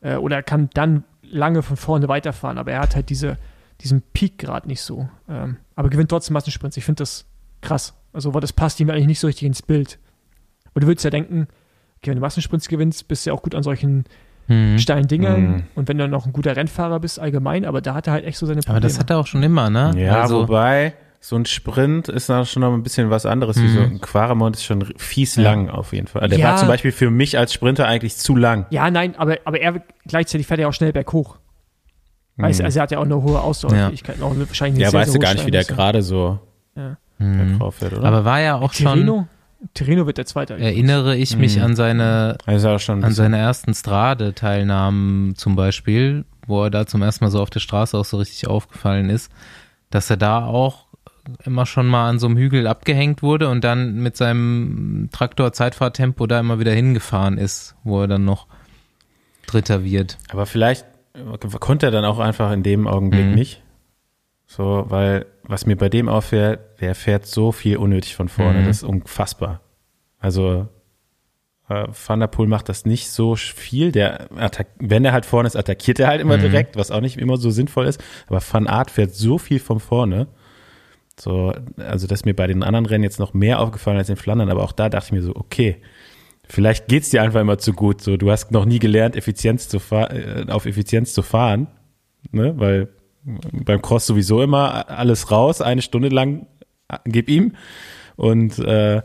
Äh, 0.00 0.16
Oder 0.16 0.42
kann 0.42 0.68
dann 0.74 1.04
lange 1.22 1.62
von 1.62 1.76
vorne 1.76 2.08
weiterfahren, 2.08 2.58
aber 2.58 2.72
er 2.72 2.80
hat 2.80 2.94
halt 2.94 3.08
diese, 3.10 3.38
diesen 3.80 4.02
Peak 4.12 4.38
gerade 4.38 4.68
nicht 4.68 4.82
so. 4.82 5.08
Ähm, 5.28 5.56
aber 5.76 5.88
gewinnt 5.88 6.10
trotzdem 6.10 6.34
Massensprints. 6.34 6.76
Ich 6.76 6.84
finde 6.84 6.98
das 7.00 7.24
krass. 7.62 7.94
Also, 8.12 8.34
weil 8.34 8.40
das 8.42 8.52
passt 8.52 8.78
ihm 8.80 8.90
eigentlich 8.90 9.06
nicht 9.06 9.18
so 9.20 9.26
richtig 9.26 9.46
ins 9.46 9.62
Bild. 9.62 9.98
Und 10.74 10.82
du 10.84 10.86
würdest 10.86 11.04
ja 11.04 11.10
denken, 11.10 11.48
okay, 11.98 12.10
wenn 12.10 12.16
du 12.16 12.20
Massensprints 12.20 12.68
gewinnst, 12.68 13.08
bist 13.08 13.24
du 13.24 13.30
ja 13.30 13.34
auch 13.34 13.42
gut 13.42 13.54
an 13.54 13.62
solchen 13.62 14.04
Mhm. 14.46 14.78
steilen 14.78 15.08
Dingern 15.08 15.42
Mhm. 15.52 15.62
und 15.74 15.88
wenn 15.88 15.96
du 15.96 16.06
noch 16.06 16.26
ein 16.26 16.32
guter 16.34 16.54
Rennfahrer 16.54 17.00
bist 17.00 17.18
allgemein, 17.18 17.64
aber 17.64 17.80
da 17.80 17.94
hat 17.94 18.06
er 18.08 18.12
halt 18.12 18.26
echt 18.26 18.36
so 18.36 18.44
seine 18.44 18.60
Probleme. 18.60 18.76
Aber 18.76 18.80
das 18.86 18.98
hat 18.98 19.08
er 19.08 19.18
auch 19.18 19.26
schon 19.26 19.42
immer, 19.42 19.70
ne? 19.70 19.94
Ja, 19.96 20.20
also, 20.20 20.42
wobei, 20.42 20.92
so 21.26 21.36
ein 21.36 21.46
Sprint 21.46 22.10
ist 22.10 22.28
da 22.28 22.44
schon 22.44 22.60
noch 22.60 22.74
ein 22.74 22.82
bisschen 22.82 23.08
was 23.08 23.24
anderes. 23.24 23.56
Wie 23.58 23.68
so 23.68 23.80
Mhm. 23.80 23.92
ein 23.92 24.00
Quaremont 24.02 24.56
ist 24.56 24.64
schon 24.64 24.84
fies 24.98 25.36
Ja. 25.36 25.42
lang 25.44 25.70
auf 25.70 25.94
jeden 25.94 26.06
Fall. 26.06 26.28
Der 26.28 26.38
Ja. 26.38 26.50
war 26.50 26.56
zum 26.58 26.68
Beispiel 26.68 26.92
für 26.92 27.10
mich 27.10 27.38
als 27.38 27.54
Sprinter 27.54 27.86
eigentlich 27.88 28.16
zu 28.16 28.36
lang. 28.36 28.66
ja, 28.68 28.90
nein, 28.90 29.16
aber, 29.16 29.38
aber 29.46 29.58
er 29.58 29.80
gleichzeitig 30.06 30.46
fährt 30.46 30.60
er 30.60 30.68
auch 30.68 30.74
schnell 30.74 30.92
berghoch. 30.92 31.38
Weißt, 32.36 32.60
Mhm. 32.60 32.66
also 32.66 32.78
er 32.78 32.82
hat 32.82 32.90
ja 32.90 32.98
auch 32.98 33.04
eine 33.04 33.22
hohe 33.22 33.40
Ausdauerfähigkeit. 33.40 34.18
Noch 34.18 34.32
eine- 34.32 34.46
wahrscheinlich 34.46 34.82
ja, 34.82 34.90
sehr, 34.90 35.00
weißt 35.00 35.12
sehr 35.12 35.18
du 35.20 35.24
gar 35.26 35.32
nicht, 35.34 35.46
wie 35.46 35.50
der 35.50 35.64
gerade 35.64 36.02
so 36.02 36.40
Ja. 36.76 36.98
Mhm. 37.18 37.58
drauf 37.58 37.76
fährt, 37.76 37.94
oder? 37.94 38.04
Aber 38.06 38.24
war 38.26 38.40
ja 38.40 38.56
auch 38.56 38.74
schon? 38.74 39.26
Tirreno 39.72 40.06
wird 40.06 40.18
der 40.18 40.26
Zweite. 40.26 40.58
erinnere 40.58 41.16
ich 41.16 41.38
mich 41.38 41.56
Mhm. 41.56 41.62
an 41.62 41.76
seine 41.76 42.36
also 42.44 42.68
auch 42.68 42.86
an 42.90 43.12
seine 43.12 43.38
ersten 43.38 43.72
Strade-Teilnahmen 43.72 45.36
zum 45.36 45.56
Beispiel, 45.56 46.26
wo 46.46 46.64
er 46.64 46.70
da 46.70 46.86
zum 46.86 47.00
ersten 47.00 47.24
Mal 47.24 47.30
so 47.30 47.40
auf 47.40 47.48
der 47.48 47.60
Straße 47.60 47.96
auch 47.96 48.04
so 48.04 48.18
richtig 48.18 48.46
aufgefallen 48.46 49.08
ist, 49.08 49.32
dass 49.88 50.10
er 50.10 50.18
da 50.18 50.44
auch 50.44 50.83
immer 51.44 51.66
schon 51.66 51.86
mal 51.86 52.08
an 52.08 52.18
so 52.18 52.26
einem 52.26 52.36
Hügel 52.36 52.66
abgehängt 52.66 53.22
wurde 53.22 53.48
und 53.48 53.62
dann 53.64 53.94
mit 54.02 54.16
seinem 54.16 55.08
Traktor-Zeitfahrtempo 55.12 56.26
da 56.26 56.40
immer 56.40 56.58
wieder 56.58 56.72
hingefahren 56.72 57.38
ist, 57.38 57.76
wo 57.84 58.00
er 58.02 58.08
dann 58.08 58.24
noch 58.24 58.46
Dritter 59.46 59.84
wird. 59.84 60.18
Aber 60.30 60.46
vielleicht 60.46 60.84
äh, 61.14 61.48
konnte 61.60 61.86
er 61.86 61.92
dann 61.92 62.04
auch 62.04 62.18
einfach 62.18 62.50
in 62.52 62.62
dem 62.62 62.86
Augenblick 62.86 63.26
Mhm. 63.26 63.34
nicht. 63.34 63.62
So, 64.46 64.84
weil 64.88 65.26
was 65.42 65.66
mir 65.66 65.76
bei 65.76 65.88
dem 65.88 66.08
auffällt, 66.08 66.60
der 66.80 66.94
fährt 66.94 67.26
so 67.26 67.52
viel 67.52 67.76
unnötig 67.76 68.14
von 68.16 68.28
vorne. 68.28 68.60
Mhm. 68.60 68.66
Das 68.66 68.78
ist 68.78 68.82
unfassbar. 68.84 69.60
Also 70.18 70.68
äh, 71.68 71.86
Van 72.06 72.20
der 72.20 72.26
Poel 72.26 72.46
macht 72.48 72.68
das 72.68 72.84
nicht 72.84 73.10
so 73.10 73.36
viel. 73.36 73.90
Der 73.92 74.28
wenn 74.78 75.04
er 75.04 75.12
halt 75.12 75.24
vorne 75.26 75.46
ist, 75.46 75.56
attackiert 75.56 75.98
er 75.98 76.08
halt 76.08 76.20
immer 76.20 76.36
Mhm. 76.36 76.42
direkt, 76.42 76.76
was 76.76 76.90
auch 76.90 77.00
nicht 77.00 77.16
immer 77.16 77.36
so 77.38 77.50
sinnvoll 77.50 77.86
ist. 77.86 78.02
Aber 78.26 78.40
Van 78.50 78.66
Art 78.66 78.90
fährt 78.90 79.14
so 79.14 79.38
viel 79.38 79.58
von 79.60 79.80
vorne. 79.80 80.26
So, 81.18 81.52
also 81.76 82.06
das 82.06 82.20
ist 82.20 82.26
mir 82.26 82.34
bei 82.34 82.46
den 82.46 82.62
anderen 82.62 82.86
Rennen 82.86 83.04
jetzt 83.04 83.20
noch 83.20 83.34
mehr 83.34 83.60
aufgefallen 83.60 83.98
als 83.98 84.08
in 84.08 84.16
Flandern. 84.16 84.50
Aber 84.50 84.62
auch 84.62 84.72
da 84.72 84.88
dachte 84.88 85.06
ich 85.06 85.12
mir 85.12 85.22
so, 85.22 85.34
okay, 85.36 85.76
vielleicht 86.46 86.88
geht's 86.88 87.10
dir 87.10 87.22
einfach 87.22 87.40
immer 87.40 87.58
zu 87.58 87.72
gut. 87.72 88.00
So, 88.00 88.16
du 88.16 88.30
hast 88.30 88.50
noch 88.50 88.64
nie 88.64 88.78
gelernt, 88.78 89.16
Effizienz 89.16 89.68
zu 89.68 89.78
äh, 89.90 90.46
auf 90.48 90.66
Effizienz 90.66 91.14
zu 91.14 91.22
fahren, 91.22 91.68
ne? 92.32 92.54
Weil 92.58 92.88
beim 93.24 93.80
Cross 93.80 94.06
sowieso 94.06 94.42
immer 94.42 94.90
alles 94.90 95.30
raus, 95.30 95.60
eine 95.60 95.82
Stunde 95.82 96.08
lang 96.08 96.46
äh, 96.88 96.98
gib 97.04 97.28
ihm. 97.28 97.54
Und 98.16 98.58
äh, 98.58 99.02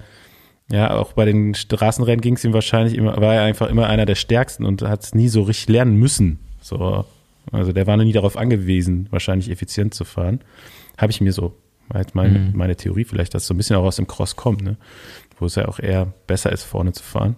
ja, 0.71 0.95
auch 0.95 1.13
bei 1.13 1.25
den 1.25 1.55
Straßenrennen 1.55 2.21
ging 2.21 2.35
es 2.35 2.43
ihm 2.43 2.53
wahrscheinlich 2.53 2.95
immer, 2.95 3.17
war 3.17 3.35
er 3.35 3.43
einfach 3.43 3.69
immer 3.69 3.87
einer 3.87 4.05
der 4.05 4.15
stärksten 4.15 4.65
und 4.65 4.81
hat 4.83 5.03
es 5.03 5.15
nie 5.15 5.27
so 5.27 5.43
richtig 5.43 5.69
lernen 5.69 5.95
müssen. 5.95 6.39
So, 6.61 7.05
also 7.51 7.71
der 7.71 7.87
war 7.87 7.97
noch 7.97 8.03
nie 8.03 8.13
darauf 8.13 8.37
angewiesen, 8.37 9.07
wahrscheinlich 9.09 9.49
effizient 9.49 9.93
zu 9.93 10.05
fahren. 10.05 10.41
Habe 10.97 11.11
ich 11.11 11.21
mir 11.21 11.33
so, 11.33 11.55
halt 11.93 12.15
meine, 12.15 12.39
Mhm. 12.39 12.51
meine 12.55 12.75
Theorie 12.75 13.03
vielleicht, 13.03 13.33
dass 13.33 13.47
so 13.47 13.53
ein 13.53 13.57
bisschen 13.57 13.75
auch 13.75 13.83
aus 13.83 13.95
dem 13.97 14.07
Cross 14.07 14.35
kommt, 14.35 14.61
ne? 14.61 14.77
Wo 15.39 15.45
es 15.45 15.55
ja 15.55 15.67
auch 15.67 15.79
eher 15.79 16.07
besser 16.27 16.51
ist, 16.51 16.63
vorne 16.63 16.91
zu 16.93 17.03
fahren. 17.03 17.35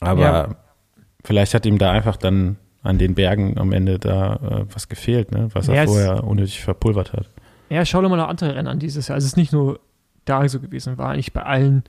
Aber 0.00 0.20
Ja. 0.20 0.56
vielleicht 1.24 1.54
hat 1.54 1.66
ihm 1.66 1.78
da 1.78 1.92
einfach 1.92 2.16
dann 2.16 2.56
an 2.82 2.98
den 2.98 3.14
Bergen 3.14 3.58
am 3.58 3.72
Ende 3.72 3.98
da 3.98 4.34
äh, 4.36 4.64
was 4.74 4.88
gefehlt, 4.88 5.30
ne? 5.32 5.48
Was 5.52 5.66
Ja, 5.68 5.74
er 5.74 5.84
es- 5.84 5.90
vorher 5.90 6.24
unnötig 6.24 6.62
verpulvert 6.62 7.12
hat. 7.12 7.30
Ja, 7.70 7.84
schau 7.86 8.02
doch 8.02 8.10
mal 8.10 8.16
noch 8.16 8.28
andere 8.28 8.54
Rennen 8.54 8.68
an 8.68 8.78
dieses 8.78 9.08
Jahr. 9.08 9.14
Also 9.14 9.24
es 9.24 9.32
ist 9.32 9.36
nicht 9.36 9.52
nur 9.52 9.80
da 10.26 10.46
so 10.48 10.60
gewesen, 10.60 10.98
war 10.98 11.10
eigentlich 11.10 11.32
bei 11.32 11.42
allen, 11.42 11.82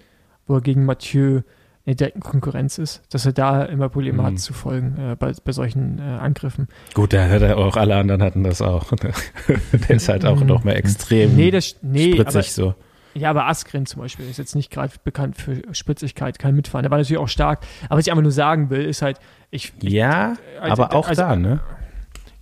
wo 0.47 0.55
er 0.55 0.61
gegen 0.61 0.85
Mathieu 0.85 1.41
in 1.85 1.91
der 1.91 1.95
direkten 1.95 2.19
Konkurrenz 2.21 2.77
ist, 2.79 3.03
dass 3.13 3.25
er 3.27 3.33
da 3.33 3.63
immer 3.63 3.89
Probleme 3.89 4.21
Mhm. 4.21 4.25
hat 4.25 4.39
zu 4.39 4.53
folgen 4.53 4.95
äh, 4.97 5.15
bei, 5.15 5.33
bei 5.43 5.51
solchen 5.51 5.99
äh, 5.99 6.01
Angriffen. 6.01 6.67
Gut, 6.95 7.13
da 7.13 7.27
hat 7.29 7.41
er 7.43 7.57
auch, 7.57 7.77
alle 7.77 7.95
anderen 7.95 8.23
hatten 8.23 8.43
das 8.43 8.61
auch. 8.61 8.91
Der 9.87 9.89
ist 9.95 10.09
halt 10.09 10.25
auch 10.25 10.39
Mhm. 10.39 10.47
noch 10.47 10.63
mal 10.63 10.71
extrem 10.73 11.35
Nee, 11.35 11.51
das, 11.51 11.75
nee 11.83 12.13
aber, 12.19 12.31
spritzig 12.31 12.53
so. 12.53 12.73
ja, 13.13 13.29
aber 13.29 13.47
Askren 13.47 13.85
zum 13.85 14.01
Beispiel 14.01 14.27
ist 14.27 14.37
jetzt 14.37 14.55
nicht 14.55 14.71
gerade 14.71 14.93
bekannt 15.03 15.35
für 15.37 15.61
Spritzigkeit, 15.73 16.39
kann 16.39 16.55
mitfahren. 16.55 16.83
Der 16.83 16.89
war 16.91 16.97
natürlich 16.97 17.19
auch 17.19 17.27
stark. 17.29 17.59
Aber 17.87 17.97
was 17.99 18.07
ich 18.07 18.11
einfach 18.11 18.23
nur 18.23 18.31
sagen 18.31 18.71
will, 18.71 18.83
ist 18.83 19.03
halt, 19.03 19.19
ich, 19.51 19.71
Ja, 19.81 20.37
also- 20.59 20.81
aber 20.83 20.95
auch 20.95 21.07
also- 21.07 21.21
da, 21.21 21.35
ne? 21.35 21.59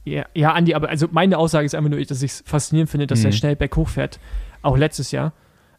Ja, 0.05 0.25
ja, 0.33 0.51
Andi, 0.53 0.73
aber 0.73 0.89
also 0.89 1.07
meine 1.11 1.37
Aussage 1.37 1.65
ist 1.65 1.75
einfach 1.75 1.89
nur, 1.89 2.01
dass 2.03 2.21
ich 2.21 2.31
es 2.31 2.43
faszinierend 2.45 2.89
finde, 2.89 3.07
dass 3.07 3.19
Mhm. 3.19 3.25
er 3.27 3.31
schnell 3.33 3.55
berghoch 3.55 3.87
fährt. 3.89 4.19
Auch 4.61 4.77
letztes 4.77 5.11
Jahr. 5.11 5.31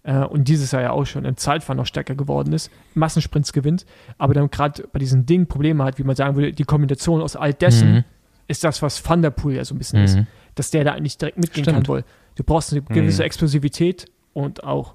Äh, 0.05 0.19
und 0.25 0.47
dieses 0.49 0.71
Jahr 0.71 0.83
ja 0.83 0.91
auch 0.93 1.05
schon 1.07 1.25
im 1.25 1.37
Zeitfahren 1.37 1.79
noch 1.79 1.87
stärker 1.87 2.15
geworden 2.15 2.53
ist. 2.53 2.71
Massensprints 2.95 3.53
gewinnt. 3.53 3.85
Aber 4.19 4.35
dann 4.35 4.51
gerade 4.51 4.87
bei 4.93 4.99
diesen 4.99 5.27
Dingen 5.27 5.47
Probleme 5.47 5.83
hat, 5.83 5.99
wie 5.99 6.05
man 6.05 6.15
sagen 6.15 6.37
würde, 6.37 6.53
die 6.53 6.65
Kombination 6.65 7.21
aus 7.23 7.35
all 7.37 7.53
dessen 7.55 7.93
Mhm. 7.95 8.05
ist 8.47 8.63
das, 8.65 8.83
was 8.83 9.09
Van 9.09 9.23
der 9.23 9.31
Poel 9.31 9.57
ja 9.57 9.65
so 9.65 9.75
ein 9.75 9.79
bisschen 9.79 10.05
ist. 10.05 10.17
Mhm. 10.17 10.27
Dass 10.55 10.71
der 10.71 10.85
da 10.85 11.01
nicht 11.01 11.21
direkt 11.21 11.39
mitgehen 11.39 11.65
Stimmt. 11.65 11.87
kann, 11.87 11.97
weil 11.97 12.05
du 12.37 12.45
brauchst 12.45 12.73
eine 12.73 12.83
gewisse 12.83 13.23
Mhm. 13.23 13.27
Explosivität 13.27 14.07
und 14.35 14.63
auch 14.63 14.95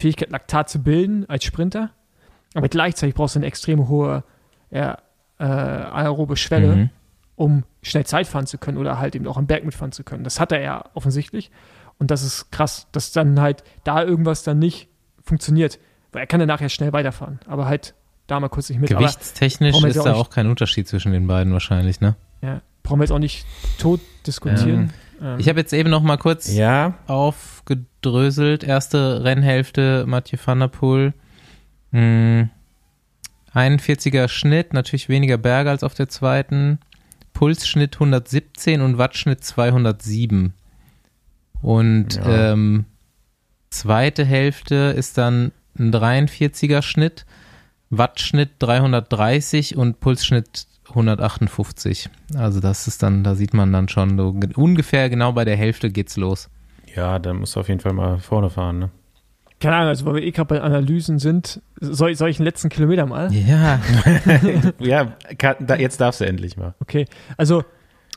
Fähigkeit, 0.00 0.30
Laktat 0.30 0.68
zu 0.70 0.80
bilden 0.82 1.28
als 1.28 1.44
Sprinter. 1.44 1.90
Aber 2.54 2.68
gleichzeitig 2.68 3.14
brauchst 3.14 3.34
du 3.34 3.40
eine 3.40 3.46
extrem 3.46 3.88
hohe 3.88 4.22
ja, 4.70 4.98
äh, 5.38 5.44
aerobe 5.44 6.36
Schwelle, 6.36 6.76
mhm. 6.76 6.90
um 7.36 7.64
schnell 7.82 8.06
Zeit 8.06 8.26
fahren 8.28 8.46
zu 8.46 8.58
können 8.58 8.78
oder 8.78 8.98
halt 9.00 9.16
eben 9.16 9.26
auch 9.26 9.36
am 9.36 9.46
Berg 9.46 9.64
mitfahren 9.64 9.90
zu 9.92 10.04
können. 10.04 10.22
Das 10.24 10.38
hat 10.38 10.52
er 10.52 10.60
ja 10.60 10.84
offensichtlich. 10.94 11.50
Und 12.04 12.10
das 12.10 12.22
ist 12.22 12.52
krass, 12.52 12.86
dass 12.92 13.12
dann 13.12 13.40
halt 13.40 13.64
da 13.82 14.04
irgendwas 14.04 14.42
dann 14.42 14.58
nicht 14.58 14.88
funktioniert. 15.22 15.78
Weil 16.12 16.24
er 16.24 16.26
kann 16.26 16.38
dann 16.38 16.48
nachher 16.48 16.68
schnell 16.68 16.92
weiterfahren, 16.92 17.40
aber 17.46 17.64
halt 17.64 17.94
da 18.26 18.38
mal 18.40 18.50
kurz 18.50 18.68
nicht 18.68 18.78
mit. 18.78 18.90
Gewichtstechnisch 18.90 19.82
ist 19.82 20.04
da 20.04 20.12
auch 20.12 20.28
kein 20.28 20.46
Unterschied 20.50 20.86
zwischen 20.86 21.12
den 21.12 21.26
beiden 21.26 21.54
wahrscheinlich, 21.54 22.02
ne? 22.02 22.14
Ja, 22.42 22.60
brauchen 22.82 22.98
wir 22.98 23.04
jetzt 23.04 23.10
auch 23.10 23.18
nicht 23.18 23.46
tot 23.78 24.00
diskutieren. 24.26 24.92
Ähm, 25.22 25.38
ich 25.38 25.48
habe 25.48 25.58
jetzt 25.58 25.72
eben 25.72 25.88
noch 25.88 26.02
mal 26.02 26.18
kurz 26.18 26.52
ja. 26.52 26.92
aufgedröselt. 27.06 28.64
Erste 28.64 29.24
Rennhälfte 29.24 30.04
Mathieu 30.06 30.36
van 30.44 30.60
der 30.60 30.68
Poel. 30.68 31.14
Hm, 31.92 32.50
41er 33.54 34.28
Schnitt, 34.28 34.74
natürlich 34.74 35.08
weniger 35.08 35.38
Berge 35.38 35.70
als 35.70 35.82
auf 35.82 35.94
der 35.94 36.10
zweiten. 36.10 36.80
Pulsschnitt 37.32 37.94
117 37.94 38.82
und 38.82 38.98
Wattschnitt 38.98 39.42
207. 39.42 40.52
Und 41.64 42.16
ja. 42.16 42.52
ähm, 42.52 42.84
zweite 43.70 44.22
Hälfte 44.22 44.92
ist 44.94 45.16
dann 45.16 45.50
ein 45.78 45.94
43er 45.94 46.82
Schnitt, 46.82 47.24
Wattschnitt 47.88 48.50
330 48.58 49.74
und 49.74 49.98
Pulsschnitt 49.98 50.66
158. 50.90 52.10
Also 52.34 52.60
das 52.60 52.86
ist 52.86 53.02
dann, 53.02 53.24
da 53.24 53.34
sieht 53.34 53.54
man 53.54 53.72
dann 53.72 53.88
schon 53.88 54.18
so 54.18 54.36
ungefähr 54.60 55.08
genau 55.08 55.32
bei 55.32 55.46
der 55.46 55.56
Hälfte 55.56 55.90
geht's 55.90 56.18
los. 56.18 56.50
Ja, 56.94 57.18
dann 57.18 57.38
musst 57.38 57.56
du 57.56 57.60
auf 57.60 57.68
jeden 57.68 57.80
Fall 57.80 57.94
mal 57.94 58.18
vorne 58.18 58.50
fahren, 58.50 58.78
ne? 58.78 58.90
Keine 59.58 59.76
Ahnung, 59.76 59.88
also 59.88 60.04
weil 60.04 60.16
wir 60.16 60.22
eh 60.22 60.32
gerade 60.32 60.48
bei 60.48 60.60
Analysen 60.60 61.18
sind, 61.18 61.62
soll, 61.80 62.14
soll 62.14 62.28
ich 62.28 62.36
den 62.36 62.44
letzten 62.44 62.68
Kilometer 62.68 63.06
mal? 63.06 63.32
Ja. 63.32 63.80
ja, 64.80 65.16
kann, 65.38 65.56
da, 65.60 65.76
jetzt 65.76 65.98
darfst 65.98 66.20
du 66.20 66.26
endlich 66.26 66.58
mal. 66.58 66.74
Okay, 66.80 67.06
also 67.38 67.64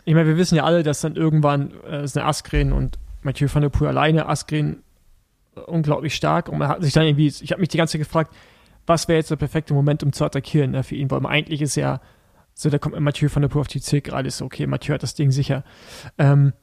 ich 0.03 0.13
meine, 0.13 0.27
wir 0.27 0.35
wissen 0.35 0.55
ja 0.55 0.65
alle, 0.65 0.83
dass 0.83 0.99
dann 0.99 1.15
irgendwann 1.15 1.71
äh, 1.89 2.03
ist 2.03 2.17
eine 2.17 2.25
Askren 2.25 2.73
und 2.73 2.99
Mathieu 3.21 3.47
van 3.51 3.61
der 3.61 3.69
Poel 3.69 3.89
alleine, 3.89 4.27
Askren 4.27 4.83
äh, 5.55 5.59
unglaublich 5.61 6.15
stark 6.15 6.49
und 6.49 6.57
man 6.57 6.67
hat 6.67 6.83
sich 6.83 6.93
dann 6.93 7.05
irgendwie, 7.05 7.27
ich 7.27 7.51
habe 7.51 7.59
mich 7.59 7.69
die 7.69 7.77
ganze 7.77 7.93
Zeit 7.93 8.01
gefragt, 8.01 8.35
was 8.85 9.07
wäre 9.07 9.17
jetzt 9.17 9.31
der 9.31 9.35
perfekte 9.35 9.73
Moment, 9.73 10.03
um 10.03 10.13
zu 10.13 10.23
attackieren 10.23 10.71
ne, 10.71 10.83
für 10.83 10.95
ihn, 10.95 11.11
weil 11.11 11.25
eigentlich 11.25 11.61
ist 11.61 11.75
ja 11.75 11.99
so, 12.53 12.69
da 12.69 12.79
kommt 12.79 12.99
Mathieu 12.99 13.29
van 13.31 13.41
der 13.41 13.49
Poel 13.49 13.61
auf 13.61 13.67
die 13.67 13.81
Zielgerade, 13.81 14.27
ist 14.27 14.41
okay, 14.41 14.65
Mathieu 14.65 14.95
hat 14.95 15.03
das 15.03 15.13
Ding 15.13 15.29
sicher. 15.31 15.63
Ähm, 16.17 16.53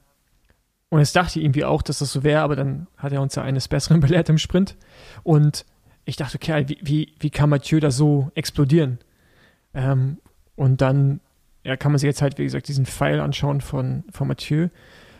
und 0.88 1.00
es 1.00 1.12
dachte 1.12 1.40
irgendwie 1.40 1.64
auch, 1.64 1.82
dass 1.82 1.98
das 1.98 2.12
so 2.12 2.24
wäre, 2.24 2.42
aber 2.42 2.56
dann 2.56 2.86
hat 2.96 3.12
er 3.12 3.20
uns 3.20 3.34
ja 3.34 3.42
eines 3.42 3.68
Besseren 3.68 4.00
belehrt 4.00 4.28
im 4.28 4.38
Sprint. 4.38 4.76
Und 5.22 5.64
ich 6.04 6.16
dachte, 6.16 6.36
okay, 6.36 6.64
wie, 6.68 6.78
wie, 6.82 7.14
wie 7.20 7.30
kann 7.30 7.50
Mathieu 7.50 7.80
da 7.80 7.90
so 7.90 8.30
explodieren? 8.34 8.98
Ähm, 9.72 10.18
und 10.56 10.80
dann 10.80 11.20
ja, 11.64 11.76
kann 11.76 11.92
man 11.92 11.98
sich 11.98 12.06
jetzt 12.06 12.22
halt, 12.22 12.38
wie 12.38 12.44
gesagt, 12.44 12.68
diesen 12.68 12.86
Pfeil 12.86 13.20
anschauen 13.20 13.60
von, 13.60 14.04
von 14.10 14.28
Mathieu. 14.28 14.68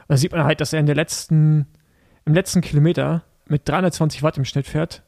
Da 0.09 0.17
sieht 0.17 0.33
man 0.33 0.45
halt, 0.45 0.61
dass 0.61 0.73
er 0.73 0.81
in 0.81 0.87
der 0.87 0.95
letzten, 0.95 1.67
im 2.25 2.35
letzten 2.35 2.61
Kilometer 2.61 3.25
mit 3.47 3.69
320 3.69 4.23
Watt 4.23 4.39
im 4.39 4.45
Schnitt 4.45 4.67
fährt. 4.67 5.03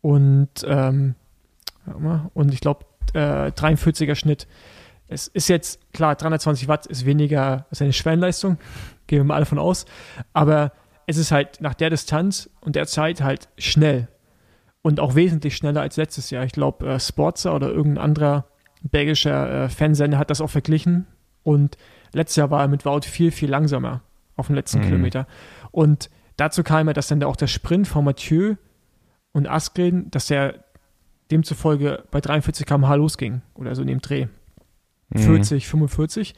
Und, 0.00 0.50
ähm, 0.66 1.14
und 2.34 2.52
ich 2.52 2.60
glaube, 2.60 2.84
äh, 3.14 3.50
43er 3.50 4.14
Schnitt. 4.14 4.46
Es 5.08 5.28
ist 5.28 5.48
jetzt, 5.48 5.92
klar, 5.92 6.16
320 6.16 6.68
Watt 6.68 6.86
ist 6.86 7.04
weniger 7.04 7.66
als 7.70 7.82
eine 7.82 7.92
Schwellenleistung, 7.92 8.58
gehen 9.06 9.18
wir 9.18 9.24
mal 9.24 9.34
alle 9.34 9.46
von 9.46 9.58
aus, 9.58 9.84
aber 10.32 10.72
es 11.06 11.18
ist 11.18 11.32
halt 11.32 11.60
nach 11.60 11.74
der 11.74 11.90
Distanz 11.90 12.48
und 12.60 12.76
der 12.76 12.86
Zeit 12.86 13.20
halt 13.20 13.48
schnell. 13.58 14.08
Und 14.80 14.98
auch 14.98 15.14
wesentlich 15.14 15.56
schneller 15.56 15.80
als 15.80 15.96
letztes 15.96 16.30
Jahr. 16.30 16.44
Ich 16.44 16.52
glaube, 16.52 16.88
äh, 16.88 16.98
Sportser 16.98 17.54
oder 17.54 17.68
irgendein 17.68 18.04
anderer 18.04 18.46
belgischer 18.82 19.64
äh, 19.64 19.68
Fansender 19.68 20.18
hat 20.18 20.30
das 20.30 20.40
auch 20.40 20.50
verglichen. 20.50 21.06
Und 21.44 21.76
letztes 22.12 22.36
Jahr 22.36 22.50
war 22.50 22.62
er 22.62 22.68
mit 22.68 22.84
Wout 22.84 23.02
viel, 23.02 23.30
viel 23.30 23.50
langsamer 23.50 24.02
auf 24.36 24.46
dem 24.46 24.56
letzten 24.56 24.78
mhm. 24.78 24.84
Kilometer. 24.84 25.26
Und 25.70 26.10
dazu 26.36 26.62
kam 26.62 26.88
ja, 26.88 26.92
dass 26.92 27.08
dann 27.08 27.22
auch 27.22 27.36
der 27.36 27.46
Sprint 27.46 27.88
von 27.88 28.04
Mathieu 28.04 28.56
und 29.32 29.48
Askren, 29.48 30.10
dass 30.10 30.26
der 30.26 30.64
demzufolge 31.30 32.04
bei 32.10 32.20
43 32.20 32.66
km/h 32.66 32.94
losging 32.94 33.42
oder 33.54 33.74
so 33.74 33.82
in 33.82 33.88
dem 33.88 34.00
Dreh. 34.00 34.26
40, 35.14 35.64
mhm. 35.64 35.68
45 35.68 36.34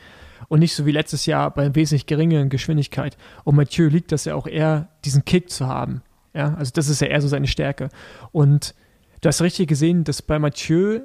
und 0.49 0.59
nicht 0.61 0.75
so 0.75 0.87
wie 0.87 0.91
letztes 0.91 1.27
Jahr 1.27 1.53
bei 1.53 1.75
wesentlich 1.75 2.07
geringeren 2.07 2.49
Geschwindigkeit. 2.49 3.17
Und 3.45 3.57
Mathieu 3.57 3.89
liegt 3.89 4.13
das 4.13 4.25
ja 4.25 4.35
auch 4.35 4.47
eher, 4.47 4.89
diesen 5.05 5.25
Kick 5.25 5.51
zu 5.51 5.67
haben. 5.67 6.03
Ja, 6.35 6.55
also 6.55 6.73
das 6.75 6.89
ist 6.89 7.01
ja 7.01 7.07
eher 7.07 7.21
so 7.21 7.29
seine 7.29 7.47
Stärke. 7.47 7.89
Und 8.33 8.75
du 9.21 9.29
hast 9.29 9.43
richtig 9.43 9.69
gesehen, 9.69 10.05
dass 10.05 10.23
bei 10.23 10.39
Mathieu 10.39 11.01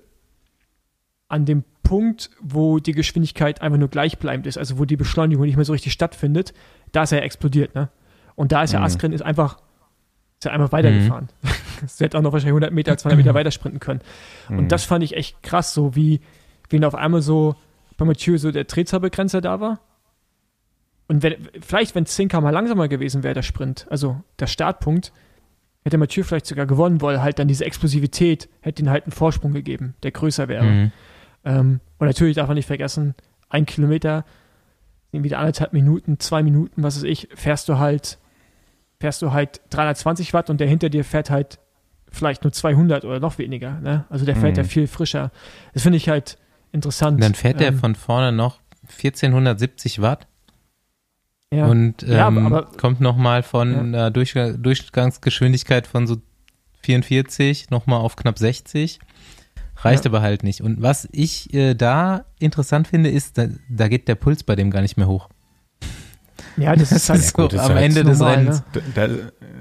an 1.28 1.46
dem 1.46 1.64
Punkt, 1.90 2.30
wo 2.40 2.78
die 2.78 2.92
Geschwindigkeit 2.92 3.64
einfach 3.64 3.80
nur 3.80 3.88
gleichbleibend 3.88 4.46
ist, 4.46 4.60
also 4.60 4.78
wo 4.78 4.86
die 4.86 4.96
Beschleunigung 4.96 5.48
nicht 5.48 5.56
mehr 5.56 5.66
so 5.66 5.74
richtig 5.74 5.92
stattfindet, 5.92 6.54
da 6.92 7.02
ist 7.02 7.12
er 7.12 7.24
explodiert, 7.24 7.74
ne? 7.74 7.90
Und 8.36 8.52
da 8.52 8.62
ist 8.62 8.74
ja 8.74 8.80
mhm. 8.80 8.86
Askren 8.86 9.12
ist 9.12 9.24
einfach, 9.24 9.58
ist 10.38 10.46
er 10.46 10.54
einfach 10.54 10.72
weitergefahren. 10.72 11.30
Mhm. 11.42 11.50
Sie 11.88 12.04
hätte 12.04 12.16
auch 12.20 12.22
noch 12.22 12.32
wahrscheinlich 12.32 12.52
100 12.52 12.72
Meter, 12.74 12.96
200 12.96 13.18
Meter 13.18 13.34
weiter 13.34 13.50
sprinten 13.50 13.80
können. 13.80 14.02
Und 14.50 14.66
mhm. 14.66 14.68
das 14.68 14.86
fand 14.86 15.04
ich 15.04 15.18
echt 15.18 15.42
krass, 15.42 15.74
so 15.74 15.96
wie, 15.96 16.22
wenn 16.70 16.86
auf 16.86 16.94
einmal 16.94 17.24
so 17.24 17.56
bei 17.98 18.06
Mathieu 18.06 18.38
so 18.38 18.52
der 18.52 18.66
Drehzahlbegrenzer 18.66 19.42
da 19.42 19.60
war. 19.60 19.80
Und 21.08 21.24
wenn, 21.24 21.38
vielleicht, 21.60 21.96
wenn 21.96 22.06
10 22.06 22.30
km 22.30 22.50
langsamer 22.50 22.88
gewesen 22.88 23.24
wäre, 23.24 23.34
der 23.34 23.42
Sprint, 23.42 23.88
also 23.90 24.22
der 24.38 24.46
Startpunkt, 24.46 25.12
hätte 25.84 25.98
Mathieu 25.98 26.22
vielleicht 26.22 26.46
sogar 26.46 26.68
gewonnen, 26.68 27.02
weil 27.02 27.24
halt 27.24 27.40
dann 27.40 27.48
diese 27.48 27.66
Explosivität 27.66 28.48
hätte 28.62 28.84
ihm 28.84 28.92
halt 28.92 29.06
einen 29.06 29.12
Vorsprung 29.12 29.54
gegeben, 29.54 29.96
der 30.04 30.12
größer 30.12 30.48
wäre. 30.48 30.66
Mhm. 30.66 30.92
Ähm, 31.46 31.80
und 31.98 32.08
natürlich 32.08 32.36
darf 32.36 32.48
man 32.48 32.56
nicht 32.56 32.68
vergessen, 32.68 33.16
ein 33.50 33.66
Kilometer 33.66 34.26
wieder 35.12 35.40
anderthalb 35.40 35.74
Minuten, 35.74 36.20
zwei 36.20 36.44
Minuten, 36.44 36.84
was 36.84 36.98
weiß 36.98 37.04
ich, 37.04 37.30
fährst 37.34 37.68
du 37.68 37.80
halt, 37.80 38.20
fährst 39.00 39.22
du 39.22 39.32
halt 39.32 39.62
320 39.72 40.34
Watt 40.34 40.50
und 40.50 40.60
der 40.60 40.68
hinter 40.68 40.90
dir 40.90 41.04
fährt 41.04 41.30
halt 41.30 41.60
vielleicht 42.12 42.44
nur 42.44 42.54
200 42.54 43.06
oder 43.06 43.20
noch 43.20 43.38
weniger. 43.38 43.80
Ne? 43.80 44.06
Also 44.10 44.26
der 44.26 44.36
fährt 44.36 44.58
mhm. 44.58 44.64
ja 44.64 44.70
viel 44.70 44.88
frischer. 44.88 45.32
Das 45.74 45.84
finde 45.84 45.98
ich 45.98 46.10
halt 46.10 46.38
interessant. 46.72 47.22
Dann 47.24 47.34
fährt 47.34 47.60
der 47.60 47.70
ähm, 47.70 47.80
von 47.80 47.96
vorne 47.96 48.32
noch 48.32 48.60
1470 48.84 50.02
Watt. 50.02 50.28
Ja. 51.52 51.66
Und 51.66 52.04
ähm, 52.04 52.12
ja, 52.12 52.28
aber, 52.28 52.42
aber, 52.42 52.64
kommt 52.78 53.02
nochmal 53.02 53.42
von 53.42 53.72
ja. 53.72 53.80
einer 53.80 54.12
Durch, 54.12 54.34
Durchgangsgeschwindigkeit 54.34 55.88
von 55.88 56.06
so 56.06 56.18
44 56.84 57.72
nochmal 57.72 58.00
auf 58.00 58.16
knapp 58.16 58.38
60. 58.38 59.00
Reicht 59.82 60.06
ja. 60.06 60.12
aber 60.12 60.22
halt 60.22 60.44
nicht. 60.44 60.62
Und 60.62 60.82
was 60.82 61.08
ich 61.12 61.54
äh, 61.54 61.74
da 61.74 62.26
interessant 62.40 62.88
finde, 62.88 63.10
ist, 63.10 63.38
da, 63.38 63.48
da, 63.70 63.88
geht 63.88 64.08
der 64.08 64.16
Puls 64.16 64.44
bei 64.44 64.56
dem 64.56 64.72
gar 64.72 64.82
nicht 64.82 64.98
mehr 64.98 65.08
hoch. 65.08 65.30
Ja, 66.58 66.76
das 66.76 66.92
ist 66.92 67.10
halt 67.10 67.22
so 67.22 67.34
gut, 67.34 67.54
am 67.54 67.70
halt 67.70 67.86
Ende 67.86 68.04
des 68.04 68.20
Rennens. 68.22 68.64
Ne? 68.74 68.82
Da, 68.94 69.08
da 69.08 69.14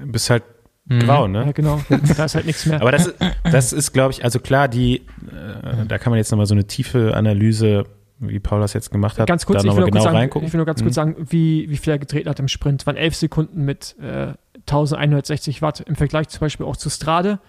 bist 0.05 0.29
halt 0.29 0.43
Mhm. 0.89 0.99
Grau, 1.01 1.27
ne? 1.27 1.45
Ja, 1.45 1.51
genau. 1.51 1.79
Da 2.17 2.25
ist 2.25 2.35
halt 2.35 2.45
nichts 2.45 2.65
mehr. 2.65 2.81
Aber 2.81 2.91
das, 2.91 3.13
das 3.43 3.73
ist, 3.73 3.93
glaube 3.93 4.11
ich, 4.11 4.23
also 4.23 4.39
klar, 4.39 4.67
die, 4.67 4.97
äh, 4.97 5.85
da 5.87 5.99
kann 5.99 6.11
man 6.11 6.17
jetzt 6.17 6.31
nochmal 6.31 6.47
so 6.47 6.55
eine 6.55 6.65
tiefe 6.65 7.15
Analyse, 7.15 7.85
wie 8.17 8.39
Paul 8.39 8.59
das 8.59 8.73
jetzt 8.73 8.91
gemacht 8.91 9.19
hat, 9.19 9.27
ganz 9.27 9.45
kurz, 9.45 9.61
da 9.61 9.67
nochmal 9.67 9.85
genau 9.85 10.01
sagen, 10.01 10.17
reingucken. 10.17 10.47
Ich 10.47 10.53
will 10.53 10.57
nur 10.57 10.65
ganz 10.65 10.81
kurz 10.81 10.93
mhm. 10.93 10.95
sagen, 10.95 11.15
wie, 11.29 11.69
wie 11.69 11.77
viel 11.77 11.93
er 11.93 11.99
getreten 11.99 12.27
hat 12.27 12.39
im 12.39 12.47
Sprint. 12.47 12.85
Waren 12.87 12.97
elf 12.97 13.15
Sekunden 13.15 13.63
mit 13.65 13.95
äh, 14.01 14.33
1160 14.61 15.61
Watt 15.61 15.81
im 15.81 15.95
Vergleich 15.95 16.27
zum 16.29 16.39
Beispiel 16.41 16.65
auch 16.65 16.75
zu 16.75 16.89
Strade. 16.89 17.39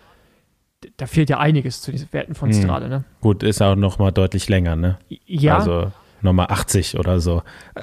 Da 0.97 1.07
fehlt 1.07 1.29
ja 1.31 1.39
einiges 1.39 1.83
zu 1.83 1.93
diesen 1.93 2.13
Werten 2.13 2.35
von 2.35 2.49
mhm. 2.49 2.55
Strade, 2.55 2.89
ne? 2.89 3.05
Gut, 3.21 3.43
ist 3.43 3.61
auch 3.61 3.77
nochmal 3.77 4.13
deutlich 4.13 4.49
länger, 4.49 4.77
ne? 4.77 4.99
Ja. 5.27 5.59
Also 5.59 5.93
nochmal 6.23 6.47
80 6.49 6.99
oder 6.99 7.21
so. 7.21 7.43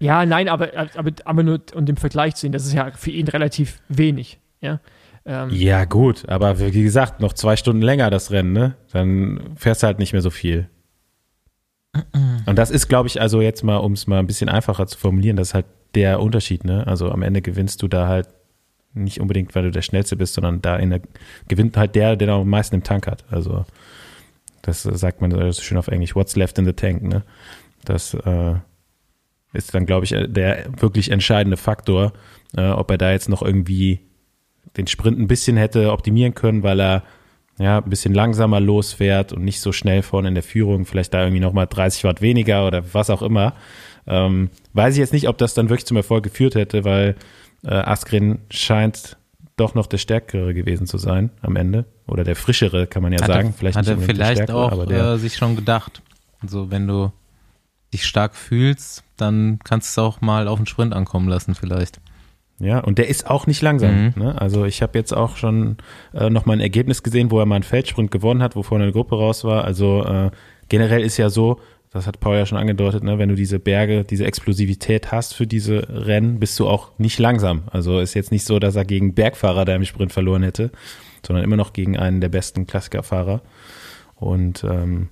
Ja, 0.00 0.24
nein, 0.24 0.48
aber, 0.48 0.70
aber, 0.94 1.10
aber 1.24 1.42
nur 1.42 1.60
um 1.74 1.84
den 1.84 1.96
Vergleich 1.96 2.36
zu 2.36 2.42
sehen, 2.42 2.52
das 2.52 2.64
ist 2.64 2.72
ja 2.72 2.90
für 2.92 3.10
ihn 3.10 3.26
relativ 3.26 3.80
wenig. 3.88 4.38
Ja, 4.60 4.80
ähm, 5.26 5.50
ja 5.50 5.84
gut, 5.84 6.28
aber 6.28 6.58
wie 6.58 6.82
gesagt, 6.82 7.20
noch 7.20 7.32
zwei 7.32 7.56
Stunden 7.56 7.82
länger 7.82 8.10
das 8.10 8.30
Rennen, 8.30 8.52
ne? 8.52 8.76
Dann 8.92 9.40
fährst 9.56 9.82
du 9.82 9.86
halt 9.86 9.98
nicht 9.98 10.12
mehr 10.12 10.22
so 10.22 10.30
viel. 10.30 10.68
Und 12.46 12.56
das 12.56 12.70
ist, 12.70 12.88
glaube 12.88 13.08
ich, 13.08 13.20
also 13.20 13.40
jetzt 13.40 13.64
mal, 13.64 13.78
um 13.78 13.92
es 13.92 14.06
mal 14.06 14.20
ein 14.20 14.26
bisschen 14.26 14.48
einfacher 14.48 14.86
zu 14.86 14.98
formulieren, 14.98 15.36
das 15.36 15.48
ist 15.48 15.54
halt 15.54 15.66
der 15.94 16.20
Unterschied, 16.20 16.64
ne? 16.64 16.86
Also 16.86 17.10
am 17.10 17.22
Ende 17.22 17.42
gewinnst 17.42 17.82
du 17.82 17.88
da 17.88 18.06
halt 18.06 18.28
nicht 19.04 19.20
unbedingt, 19.20 19.54
weil 19.54 19.64
du 19.64 19.70
der 19.70 19.82
Schnellste 19.82 20.16
bist, 20.16 20.34
sondern 20.34 20.62
da 20.62 20.78
der, 20.78 21.00
gewinnt 21.48 21.76
halt 21.76 21.94
der, 21.94 22.16
der 22.16 22.28
am 22.30 22.48
meisten 22.48 22.76
im 22.76 22.82
Tank 22.82 23.06
hat. 23.06 23.24
Also 23.30 23.64
das 24.62 24.82
sagt 24.82 25.20
man 25.20 25.30
so 25.30 25.62
schön 25.62 25.78
auf 25.78 25.88
Englisch, 25.88 26.14
what's 26.14 26.36
left 26.36 26.58
in 26.58 26.66
the 26.66 26.72
tank, 26.72 27.02
ne? 27.02 27.22
Das 27.84 28.12
äh, 28.14 28.54
ist 29.52 29.74
dann, 29.74 29.86
glaube 29.86 30.04
ich, 30.04 30.10
der 30.10 30.66
wirklich 30.76 31.10
entscheidende 31.10 31.56
Faktor, 31.56 32.12
äh, 32.56 32.68
ob 32.68 32.90
er 32.90 32.98
da 32.98 33.12
jetzt 33.12 33.28
noch 33.28 33.42
irgendwie 33.42 34.00
den 34.76 34.86
Sprint 34.86 35.18
ein 35.18 35.28
bisschen 35.28 35.56
hätte 35.56 35.92
optimieren 35.92 36.34
können, 36.34 36.62
weil 36.62 36.80
er 36.80 37.02
ja 37.58 37.78
ein 37.78 37.90
bisschen 37.90 38.14
langsamer 38.14 38.60
losfährt 38.60 39.32
und 39.32 39.44
nicht 39.44 39.60
so 39.60 39.72
schnell 39.72 40.02
vorne 40.02 40.28
in 40.28 40.34
der 40.34 40.42
Führung, 40.42 40.84
vielleicht 40.84 41.14
da 41.14 41.22
irgendwie 41.22 41.40
nochmal 41.40 41.66
30 41.66 42.04
Watt 42.04 42.20
weniger 42.20 42.66
oder 42.66 42.94
was 42.94 43.10
auch 43.10 43.22
immer. 43.22 43.54
Ähm, 44.06 44.50
weiß 44.74 44.94
ich 44.94 45.00
jetzt 45.00 45.12
nicht, 45.12 45.28
ob 45.28 45.38
das 45.38 45.54
dann 45.54 45.68
wirklich 45.68 45.86
zum 45.86 45.96
Erfolg 45.96 46.24
geführt 46.24 46.54
hätte, 46.54 46.84
weil 46.84 47.16
äh, 47.64 47.70
Askren 47.70 48.40
scheint 48.50 49.16
doch 49.56 49.74
noch 49.74 49.86
der 49.86 49.98
Stärkere 49.98 50.54
gewesen 50.54 50.86
zu 50.86 50.98
sein 50.98 51.30
am 51.42 51.56
Ende. 51.56 51.84
Oder 52.06 52.24
der 52.24 52.36
Frischere, 52.36 52.86
kann 52.86 53.02
man 53.02 53.12
ja 53.12 53.20
hat 53.20 53.28
sagen. 53.28 53.48
Er, 53.48 53.52
vielleicht 53.52 53.76
hat 53.76 53.86
er 53.86 53.98
vielleicht 53.98 54.32
Stärkere, 54.32 54.56
auch 54.56 54.72
aber 54.72 54.86
der, 54.86 55.12
äh, 55.12 55.18
sich 55.18 55.36
schon 55.36 55.56
gedacht. 55.56 56.02
Also 56.40 56.70
wenn 56.70 56.86
du 56.86 57.12
dich 57.92 58.06
stark 58.06 58.34
fühlst, 58.34 59.02
dann 59.16 59.58
kannst 59.64 59.96
du 59.96 60.00
es 60.00 60.06
auch 60.06 60.20
mal 60.20 60.48
auf 60.48 60.58
den 60.58 60.66
Sprint 60.66 60.94
ankommen 60.94 61.28
lassen 61.28 61.54
vielleicht. 61.54 62.00
Ja, 62.60 62.80
und 62.80 62.98
der 62.98 63.08
ist 63.08 63.28
auch 63.28 63.46
nicht 63.46 63.62
langsam. 63.62 64.06
Mhm. 64.06 64.12
Ne? 64.16 64.40
Also 64.40 64.64
ich 64.64 64.82
habe 64.82 64.98
jetzt 64.98 65.12
auch 65.12 65.36
schon 65.36 65.76
äh, 66.12 66.28
noch 66.28 66.44
mal 66.44 66.54
ein 66.54 66.60
Ergebnis 66.60 67.02
gesehen, 67.02 67.30
wo 67.30 67.38
er 67.38 67.46
mal 67.46 67.56
einen 67.56 67.64
Feldsprint 67.64 68.10
gewonnen 68.10 68.42
hat, 68.42 68.56
wo 68.56 68.62
vorne 68.62 68.84
eine 68.84 68.92
Gruppe 68.92 69.16
raus 69.16 69.44
war. 69.44 69.64
Also 69.64 70.04
äh, 70.04 70.30
generell 70.68 71.02
ist 71.02 71.16
ja 71.18 71.30
so, 71.30 71.60
das 71.90 72.06
hat 72.06 72.20
Paul 72.20 72.36
ja 72.36 72.46
schon 72.46 72.58
angedeutet, 72.58 73.02
ne, 73.02 73.18
wenn 73.18 73.30
du 73.30 73.34
diese 73.34 73.58
Berge, 73.58 74.04
diese 74.04 74.26
Explosivität 74.26 75.10
hast 75.10 75.34
für 75.34 75.46
diese 75.46 75.86
Rennen, 75.88 76.38
bist 76.38 76.58
du 76.58 76.68
auch 76.68 76.90
nicht 76.98 77.18
langsam. 77.18 77.62
Also 77.70 77.98
ist 77.98 78.14
jetzt 78.14 78.30
nicht 78.30 78.44
so, 78.44 78.58
dass 78.58 78.76
er 78.76 78.84
gegen 78.84 79.14
Bergfahrer 79.14 79.64
da 79.64 79.74
im 79.74 79.84
Sprint 79.84 80.12
verloren 80.12 80.42
hätte, 80.42 80.70
sondern 81.26 81.44
immer 81.44 81.56
noch 81.56 81.72
gegen 81.72 81.96
einen 81.96 82.20
der 82.20 82.28
besten 82.28 82.66
Klassikerfahrer. 82.66 83.40
Und 84.16 84.64
ähm, 84.64 85.08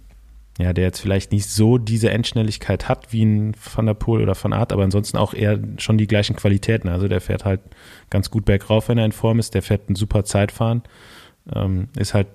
ja, 0.59 0.73
der 0.73 0.85
jetzt 0.85 1.01
vielleicht 1.01 1.33
nicht 1.33 1.49
so 1.49 1.79
diese 1.79 2.11
Endschnelligkeit 2.11 2.89
hat 2.89 3.13
wie 3.13 3.25
ein 3.25 3.55
Van 3.75 3.87
der 3.87 3.95
Poel 3.95 4.23
oder 4.23 4.37
Van 4.41 4.53
Art, 4.53 4.73
aber 4.73 4.85
ansonsten 4.85 5.17
auch 5.17 5.35
eher 5.35 5.59
schon 5.79 5.99
die 5.99 6.07
gleichen 6.07 6.37
Qualitäten. 6.37 6.89
Also 6.89 7.09
der 7.09 7.21
fährt 7.21 7.45
halt 7.45 7.61
ganz 8.11 8.31
gut 8.31 8.45
bergauf, 8.45 8.89
wenn 8.89 8.99
er 8.99 9.05
in 9.05 9.13
Form 9.13 9.39
ist. 9.39 9.55
Der 9.55 9.63
fährt 9.63 9.89
ein 9.89 9.97
super 9.97 10.25
Zeitfahren, 10.25 10.83
ähm, 11.55 11.89
ist 11.97 12.15
halt 12.15 12.29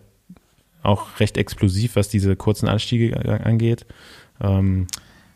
auch 0.84 1.20
recht 1.20 1.38
explosiv, 1.38 1.96
was 1.96 2.10
diese 2.10 2.36
kurzen 2.36 2.68
Anstiege 2.68 3.16
angeht. 3.44 3.86
Ähm, 4.42 4.88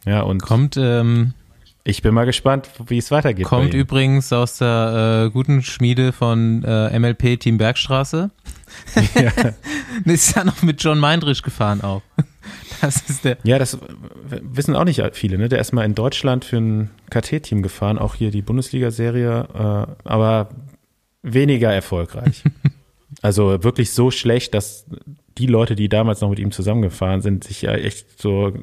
ja, 0.06 0.22
und 0.22 0.42
Kommt, 0.42 0.78
ähm, 0.78 1.34
ich 1.84 2.02
bin 2.02 2.14
mal 2.14 2.26
gespannt, 2.26 2.70
wie 2.88 2.98
es 2.98 3.12
weitergeht. 3.12 3.46
kommt 3.46 3.74
übrigens 3.74 4.34
aus 4.34 4.58
der 4.58 5.26
äh, 5.28 5.30
guten 5.32 5.62
Schmiede 5.62 6.12
von 6.12 6.64
äh, 6.64 7.00
MLP 7.00 7.40
Team 7.40 7.58
Bergstraße. 7.58 8.32
ja. 9.16 9.32
Ist 10.12 10.36
ja 10.36 10.44
noch 10.44 10.62
mit 10.64 10.84
John 10.84 11.00
Meindrich 11.00 11.44
gefahren 11.44 11.82
auch. 11.82 12.02
Das 12.82 13.10
ist 13.10 13.24
der. 13.24 13.38
Ja, 13.44 13.58
das 13.58 13.80
wissen 14.30 14.76
auch 14.76 14.84
nicht 14.84 15.02
viele. 15.14 15.38
Ne? 15.38 15.50
Der 15.50 15.60
ist 15.60 15.72
mal 15.72 15.86
in 15.86 15.96
Deutschland 15.96 16.46
für 16.46 16.58
ein 16.58 16.92
KT-Team 17.10 17.64
gefahren, 17.64 17.98
auch 17.98 18.16
hier 18.16 18.32
die 18.32 18.42
Bundesliga-Serie, 18.42 19.48
äh, 19.54 20.08
aber 20.08 20.50
weniger 21.24 21.74
erfolgreich. 21.74 22.44
also 23.22 23.64
wirklich 23.64 23.92
so 23.92 24.12
schlecht, 24.12 24.54
dass 24.54 24.86
die 25.38 25.48
Leute, 25.48 25.76
die 25.76 25.90
damals 25.90 26.22
noch 26.22 26.30
mit 26.30 26.40
ihm 26.40 26.52
zusammengefahren 26.52 27.22
sind, 27.22 27.44
sich 27.44 27.64
ja 27.64 27.74
echt 27.74 28.22
so 28.22 28.54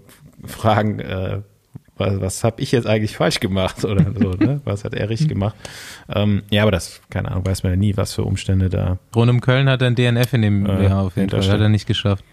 fragen, 0.45 0.99
äh, 1.01 1.41
was, 1.97 2.21
was 2.21 2.45
habe 2.45 2.61
ich 2.63 2.73
jetzt 2.73 2.87
eigentlich 2.87 3.17
falsch 3.17 3.41
gemacht 3.41 3.85
oder 3.85 4.05
so, 4.15 4.31
ne? 4.33 4.61
Was 4.65 4.85
hat 4.85 4.95
er 4.95 5.09
richtig 5.09 5.29
gemacht? 5.29 5.55
Ähm, 6.09 6.43
ja, 6.51 6.63
aber 6.63 6.71
das, 6.71 7.01
keine 7.11 7.31
Ahnung, 7.31 7.45
weiß 7.47 7.63
man 7.63 7.73
ja 7.73 7.77
nie, 7.77 7.97
was 7.97 8.15
für 8.15 8.25
Umstände 8.25 8.69
da. 8.69 8.99
Rund 9.15 9.31
um 9.31 9.41
Köln 9.41 9.69
hat 9.69 9.83
er 9.83 9.89
ein 9.89 9.95
DNF 9.95 10.33
in 10.33 10.43
dem 10.43 10.67
Äh, 10.67 10.85
Jahr 10.85 11.03
auf 11.03 11.17
jeden 11.17 11.29
Fall. 11.31 11.43
Hat 11.49 11.61
er 11.61 11.69
nicht 11.69 11.87
geschafft. 11.87 12.25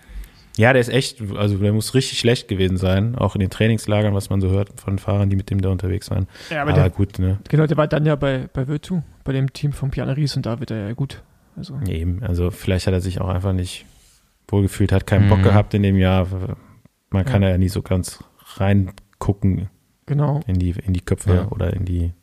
Ja, 0.58 0.74
der 0.74 0.82
ist 0.82 0.90
echt, 0.90 1.22
also 1.38 1.58
der 1.58 1.72
muss 1.72 1.94
richtig 1.94 2.20
schlecht 2.20 2.48
gewesen 2.50 2.76
sein, 2.78 3.16
auch 3.16 3.36
in 3.36 3.40
den 3.40 3.50
Trainingslagern, 3.50 4.14
was 4.14 4.30
man 4.30 4.42
so 4.42 4.50
hört 4.50 4.70
von 4.82 5.00
Fahrern, 5.00 5.30
die 5.30 5.38
mit 5.38 5.50
dem 5.50 5.62
da 5.62 5.70
unterwegs 5.70 6.10
waren. 6.10 6.28
Ja, 6.50 6.64
aber 6.64 6.72
Aber, 6.72 6.82
der, 6.82 6.90
gut, 6.90 7.18
ne? 7.20 7.38
genau, 7.48 7.66
der 7.66 7.78
war 7.78 7.88
dann 7.88 8.06
ja 8.06 8.16
bei, 8.16 8.50
bei 8.52 8.68
Virtu, 8.68 9.02
bei 9.24 9.32
dem 9.32 9.54
Team 9.54 9.72
von 9.72 9.90
Piana 9.92 10.14
Ries 10.14 10.36
und 10.36 10.46
da 10.46 10.60
wird 10.60 10.72
er 10.72 10.88
ja 10.88 10.94
gut. 10.94 11.22
Also, 11.56 11.80
Eben, 11.88 12.24
also 12.24 12.52
vielleicht 12.52 12.88
hat 12.88 12.94
er 12.94 13.00
sich 13.02 13.22
auch 13.22 13.30
einfach 13.30 13.54
nicht 13.54 13.86
wohlgefühlt, 14.50 14.92
hat 14.92 15.08
keinen 15.08 15.30
Bock 15.30 15.40
Mhm. 15.40 15.44
gehabt 15.44 15.74
in 15.76 15.84
dem 15.84 15.96
Jahr. 15.98 16.28
Man 17.12 17.26
kann 17.26 17.42
Ja. 17.42 17.50
ja 17.50 17.58
nie 17.58 17.70
so 17.70 17.82
ganz 17.82 18.24
reingucken 18.56 19.70
genau. 20.06 20.42
in 20.48 20.60
die, 20.60 20.72
in 20.72 20.94
die 20.94 21.02
Köpfe 21.02 21.34
Ja. 21.34 21.48
oder 21.50 21.74
in 21.74 21.86
die 21.86 22.14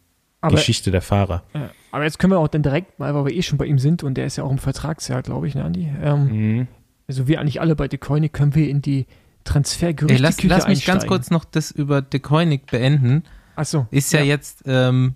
Aber, 0.40 0.54
Geschichte 0.56 0.90
der 0.90 1.02
Fahrer. 1.02 1.42
ja, 1.54 1.70
aber 1.92 2.04
jetzt 2.04 2.18
können 2.18 2.32
wir 2.32 2.38
auch 2.38 2.48
dann 2.48 2.62
direkt 2.62 2.98
mal, 2.98 3.14
weil 3.14 3.24
wir 3.26 3.32
eh 3.34 3.42
schon 3.42 3.58
bei 3.58 3.66
ihm 3.66 3.78
sind 3.78 4.02
und 4.04 4.14
der 4.14 4.26
ist 4.26 4.36
ja 4.36 4.44
auch 4.44 4.50
im 4.50 4.58
Vertragsjahr, 4.58 5.22
glaube 5.22 5.48
ich, 5.48 5.54
ne, 5.54 5.64
Andi? 5.64 5.88
Ähm, 6.02 6.24
Mhm. 6.26 6.66
Also 7.08 7.28
wir 7.28 7.40
eigentlich 7.40 7.60
alle 7.60 7.76
bei 7.76 7.86
De 7.86 7.98
Koenig 8.00 8.32
können 8.32 8.54
wir 8.56 8.68
in 8.68 8.82
die 8.82 9.00
Ey, 9.00 9.06
Transfergerüchte 9.44 10.20
lass, 10.22 10.42
lass 10.42 10.66
mich 10.66 10.84
ganz 10.84 11.06
kurz 11.06 11.30
noch 11.30 11.44
das 11.44 11.70
über 11.70 12.02
De 12.02 12.18
Koenig 12.18 12.66
beenden. 12.66 13.22
Achso. 13.54 13.86
Ist 13.92 14.12
ja, 14.12 14.20
jetzt 14.20 14.64
ähm, 14.66 15.14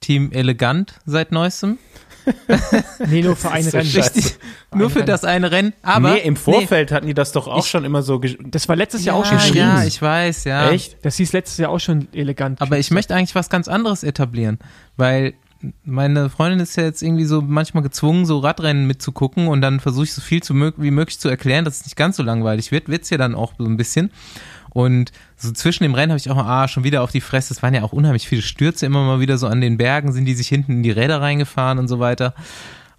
Team 0.00 0.30
Elegant 0.30 1.00
seit 1.04 1.32
neuestem. 1.32 1.78
Nee, 3.06 3.22
nur 3.22 3.36
für 3.36 3.50
ein 3.50 3.62
so 3.64 3.76
Rennen. 3.76 3.90
Richtig. 3.90 4.36
Nur 4.74 4.90
für 4.90 4.96
Rennen. 5.00 5.06
das 5.06 5.24
eine 5.24 5.50
Rennen. 5.50 5.72
Aber 5.82 6.12
nee, 6.14 6.20
im 6.20 6.36
Vorfeld 6.36 6.92
hatten 6.92 7.06
die 7.06 7.14
das 7.14 7.32
doch 7.32 7.46
auch 7.48 7.58
Ich- 7.64 7.70
schon 7.70 7.84
immer 7.84 8.02
so. 8.02 8.16
gesch- 8.16 8.38
Das 8.44 8.68
war 8.68 8.76
letztes 8.76 9.00
Nee, 9.02 9.08
Jahr 9.08 9.16
auch 9.16 9.24
schon 9.24 9.38
ja, 9.38 9.42
geschrieben. 9.42 9.58
ja, 9.58 9.84
ich 9.84 10.00
weiß, 10.00 10.44
ja. 10.44 10.70
Echt? 10.70 10.96
Das 11.04 11.16
hieß 11.16 11.32
letztes 11.32 11.58
Jahr 11.58 11.70
auch 11.70 11.80
schon 11.80 12.08
elegant. 12.12 12.60
Aber 12.60 12.78
ich 12.78 12.90
möchte 12.90 13.14
eigentlich 13.14 13.34
was 13.34 13.50
ganz 13.50 13.68
anderes 13.68 14.02
etablieren, 14.04 14.58
weil 14.96 15.34
meine 15.84 16.28
Freundin 16.28 16.58
ist 16.58 16.74
ja 16.76 16.82
jetzt 16.82 17.02
irgendwie 17.02 17.24
so 17.24 17.40
manchmal 17.40 17.84
gezwungen, 17.84 18.26
so 18.26 18.38
Radrennen 18.40 18.86
mitzugucken 18.86 19.46
und 19.46 19.60
dann 19.60 19.78
versuche 19.78 20.04
ich 20.04 20.12
so 20.12 20.20
viel 20.20 20.42
zu 20.42 20.54
mög 20.54 20.74
wie 20.78 20.90
möglich 20.90 21.20
zu 21.20 21.28
erklären, 21.28 21.64
dass 21.64 21.76
es 21.80 21.84
nicht 21.84 21.94
ganz 21.96 22.16
so 22.16 22.24
langweilig 22.24 22.72
wird. 22.72 22.88
Wird's 22.88 23.10
ja 23.10 23.16
dann 23.16 23.36
auch 23.36 23.52
so 23.58 23.64
ein 23.64 23.76
bisschen. 23.76 24.10
Und 24.72 25.12
so 25.36 25.52
zwischen 25.52 25.82
dem 25.82 25.94
Rennen 25.94 26.12
habe 26.12 26.18
ich 26.18 26.30
auch 26.30 26.36
ah, 26.36 26.66
schon 26.66 26.84
wieder 26.84 27.02
auf 27.02 27.10
die 27.10 27.20
Fresse. 27.20 27.52
Es 27.52 27.62
waren 27.62 27.74
ja 27.74 27.82
auch 27.82 27.92
unheimlich 27.92 28.26
viele 28.26 28.42
Stürze, 28.42 28.86
immer 28.86 29.04
mal 29.04 29.20
wieder 29.20 29.36
so 29.36 29.46
an 29.46 29.60
den 29.60 29.76
Bergen 29.76 30.12
sind 30.12 30.24
die 30.24 30.34
sich 30.34 30.48
hinten 30.48 30.72
in 30.72 30.82
die 30.82 30.90
Räder 30.90 31.20
reingefahren 31.20 31.78
und 31.78 31.88
so 31.88 31.98
weiter. 32.00 32.34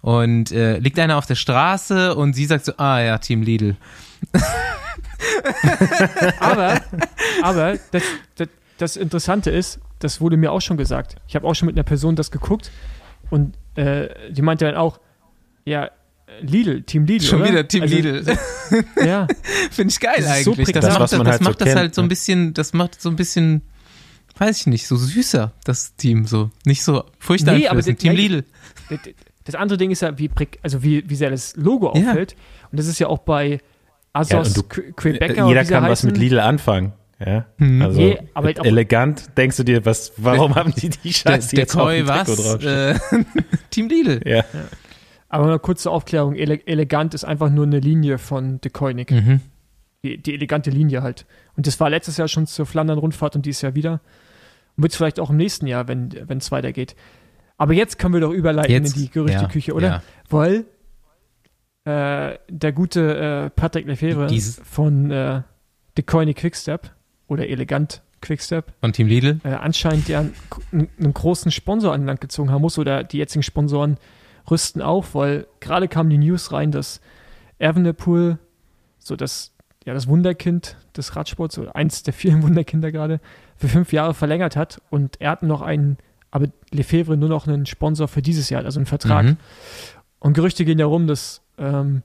Und 0.00 0.52
äh, 0.52 0.78
liegt 0.78 0.98
einer 0.98 1.16
auf 1.16 1.26
der 1.26 1.34
Straße 1.34 2.14
und 2.14 2.34
sie 2.34 2.44
sagt 2.44 2.66
so, 2.66 2.72
ah 2.76 3.00
ja, 3.00 3.18
Team 3.18 3.42
Lidl. 3.42 3.76
Aber, 6.38 6.80
aber 7.42 7.78
das, 7.90 8.02
das, 8.36 8.48
das 8.78 8.96
Interessante 8.96 9.50
ist, 9.50 9.80
das 9.98 10.20
wurde 10.20 10.36
mir 10.36 10.52
auch 10.52 10.60
schon 10.60 10.76
gesagt. 10.76 11.16
Ich 11.26 11.34
habe 11.34 11.46
auch 11.46 11.54
schon 11.54 11.66
mit 11.66 11.76
einer 11.76 11.84
Person 11.84 12.16
das 12.16 12.30
geguckt 12.30 12.70
und 13.30 13.56
äh, 13.76 14.08
die 14.30 14.42
meinte 14.42 14.64
dann 14.64 14.76
auch, 14.76 15.00
ja, 15.64 15.90
Lidl, 16.42 16.82
Team 16.82 17.04
Lidl. 17.06 17.24
Schon 17.24 17.40
oder? 17.42 17.50
wieder 17.50 17.68
Team 17.68 17.82
Also, 17.82 17.94
Lidl. 17.94 18.24
Ja, 19.04 19.26
Finde 19.70 19.92
ich 19.92 20.00
geil 20.00 20.14
Das 20.18 20.38
ist 20.38 20.44
so 20.44 20.52
eigentlich. 20.52 20.72
das 20.72 20.84
prägnant. 20.84 20.98
macht, 21.00 21.00
Das, 21.00 21.00
was 21.00 21.10
das, 21.10 21.18
das, 21.18 21.28
halt 21.28 21.38
so 21.38 21.44
macht 21.50 21.60
das 21.60 21.66
kennt, 21.68 21.78
halt 21.78 21.94
so 21.94 22.00
ein 22.02 22.04
ne? 22.04 22.08
bisschen, 22.08 22.54
das 22.54 22.72
macht 22.72 23.00
so 23.00 23.08
ein 23.10 23.16
bisschen, 23.16 23.62
weiß 24.38 24.60
ich 24.60 24.66
nicht, 24.66 24.86
so 24.86 24.96
süßer, 24.96 25.52
das 25.64 25.94
Team 25.96 26.26
so. 26.26 26.50
Nicht 26.64 26.82
so 26.82 27.04
furchtbar 27.18 27.54
Nee, 27.54 27.68
aber 27.68 27.82
Team 27.82 27.96
das- 27.98 28.14
Lidl. 28.16 28.44
das, 28.90 28.98
das 29.44 29.54
andere 29.54 29.76
Ding 29.78 29.90
ist 29.90 30.00
ja, 30.02 30.18
wie, 30.18 30.30
also 30.62 30.82
wie, 30.82 31.08
wie 31.08 31.14
sehr 31.16 31.30
das 31.30 31.54
Logo 31.56 31.92
Ja. 31.96 32.10
auffällt. 32.10 32.34
Und 32.72 32.78
das 32.78 32.86
ist 32.86 32.98
ja 32.98 33.06
auch 33.08 33.18
bei 33.18 33.48
Ja, 33.50 33.58
Asos, 34.12 34.54
Qu- 34.68 34.92
Quebecer, 34.92 35.46
Jeder 35.48 35.60
wie 35.60 35.64
sie 35.66 35.72
kann 35.72 35.82
was 35.84 35.90
heißen. 35.90 36.06
mit 36.10 36.18
Lidl 36.18 36.40
anfangen. 36.40 36.92
Ja, 37.24 37.46
Mhm. 37.58 37.80
also 37.82 38.00
Nee, 38.00 38.18
aber 38.34 38.46
halt 38.48 38.58
elegant. 38.64 39.30
Denkst 39.36 39.56
du 39.58 39.62
dir, 39.62 39.84
was? 39.86 40.12
Warum 40.16 40.56
haben 40.56 40.74
die 40.74 40.88
die 40.90 40.98
Der, 41.04 41.12
Scheiße 41.12 41.50
der 41.50 41.58
jetzt 41.60 41.76
auf 41.76 41.82
Koi 41.84 41.98
dem 41.98 42.06
Trikot 42.08 42.20
was? 42.32 42.36
draufstehen? 42.36 42.96
Äh, 43.22 43.42
Team 43.70 43.88
Lidl. 43.88 44.20
Ja, 44.26 44.44
Aber 45.34 45.46
eine 45.48 45.58
kurze 45.58 45.90
Aufklärung, 45.90 46.36
ele 46.36 46.64
elegant 46.64 47.12
ist 47.12 47.24
einfach 47.24 47.50
nur 47.50 47.66
eine 47.66 47.80
Linie 47.80 48.18
von 48.18 48.60
De 48.60 48.70
Koenig. 48.70 49.10
Mhm. 49.10 49.40
Die, 50.04 50.16
die 50.16 50.34
elegante 50.34 50.70
Linie 50.70 51.02
halt. 51.02 51.26
Und 51.56 51.66
das 51.66 51.80
war 51.80 51.90
letztes 51.90 52.18
Jahr 52.18 52.28
schon 52.28 52.46
zur 52.46 52.66
Flandern-Rundfahrt 52.66 53.34
und 53.34 53.44
dieses 53.44 53.60
Jahr 53.62 53.74
wieder. 53.74 54.00
Und 54.76 54.84
wird 54.84 54.92
es 54.92 54.96
vielleicht 54.96 55.18
auch 55.18 55.30
im 55.30 55.36
nächsten 55.36 55.66
Jahr, 55.66 55.88
wenn 55.88 56.12
es 56.38 56.52
weitergeht. 56.52 56.94
Aber 57.56 57.72
jetzt 57.72 57.98
können 57.98 58.14
wir 58.14 58.20
doch 58.20 58.30
überleiten 58.30 58.70
Jetzt, 58.70 58.96
in 58.96 59.02
die 59.02 59.10
Gerüchteküche, 59.10 59.72
ja, 59.72 59.76
oder? 59.76 59.88
Ja. 59.88 60.02
Weil 60.30 60.66
äh, 61.84 62.38
der 62.48 62.72
gute 62.72 63.16
äh, 63.16 63.50
Patrick 63.50 63.86
Lefebvre 63.88 64.28
Dieses- 64.28 64.60
von 64.64 65.10
äh, 65.10 65.42
De 65.96 66.04
Koenig 66.04 66.36
Quickstep 66.36 66.92
oder 67.26 67.48
Elegant 67.48 68.02
Quickstep 68.20 68.72
Von 68.80 68.92
Team 68.92 69.08
Lidl. 69.08 69.40
äh, 69.42 69.48
anscheinend 69.48 70.08
ja 70.08 70.20
einen, 70.20 70.88
einen 70.98 71.12
großen 71.12 71.50
Sponsor 71.50 71.92
an 71.92 72.06
Land 72.06 72.20
gezogen 72.20 72.52
haben 72.52 72.62
muss 72.62 72.78
oder 72.78 73.02
die 73.02 73.18
jetzigen 73.18 73.42
Sponsoren 73.42 73.96
rüsten 74.50 74.82
auf, 74.82 75.14
weil 75.14 75.46
gerade 75.60 75.88
kam 75.88 76.10
die 76.10 76.18
News 76.18 76.52
rein, 76.52 76.70
dass 76.70 77.00
Evenepoel, 77.58 78.38
so 78.98 79.16
das, 79.16 79.52
ja, 79.84 79.94
das 79.94 80.06
Wunderkind 80.06 80.76
des 80.96 81.16
Radsports, 81.16 81.58
oder 81.58 81.76
eins 81.76 82.02
der 82.02 82.14
vielen 82.14 82.42
Wunderkinder 82.44 82.92
gerade, 82.92 83.20
für 83.56 83.68
fünf 83.68 83.92
Jahre 83.92 84.14
verlängert 84.14 84.56
hat 84.56 84.80
und 84.90 85.20
er 85.20 85.30
hat 85.30 85.42
noch 85.42 85.62
einen, 85.62 85.98
aber 86.30 86.48
Lefebvre 86.70 87.16
nur 87.16 87.28
noch 87.28 87.46
einen 87.46 87.66
Sponsor 87.66 88.08
für 88.08 88.22
dieses 88.22 88.50
Jahr, 88.50 88.64
also 88.64 88.78
einen 88.78 88.86
Vertrag. 88.86 89.24
Mhm. 89.24 89.36
Und 90.18 90.34
Gerüchte 90.34 90.64
gehen 90.64 90.78
darum, 90.78 91.06
dass 91.06 91.42
ähm, 91.58 92.02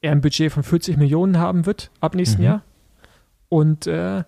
er 0.00 0.12
ein 0.12 0.20
Budget 0.20 0.52
von 0.52 0.62
40 0.62 0.96
Millionen 0.96 1.38
haben 1.38 1.66
wird 1.66 1.90
ab 2.00 2.14
nächsten 2.14 2.40
Mhm. 2.40 2.46
Jahr. 2.46 2.62
Und 3.48 3.86
äh, 3.86 4.24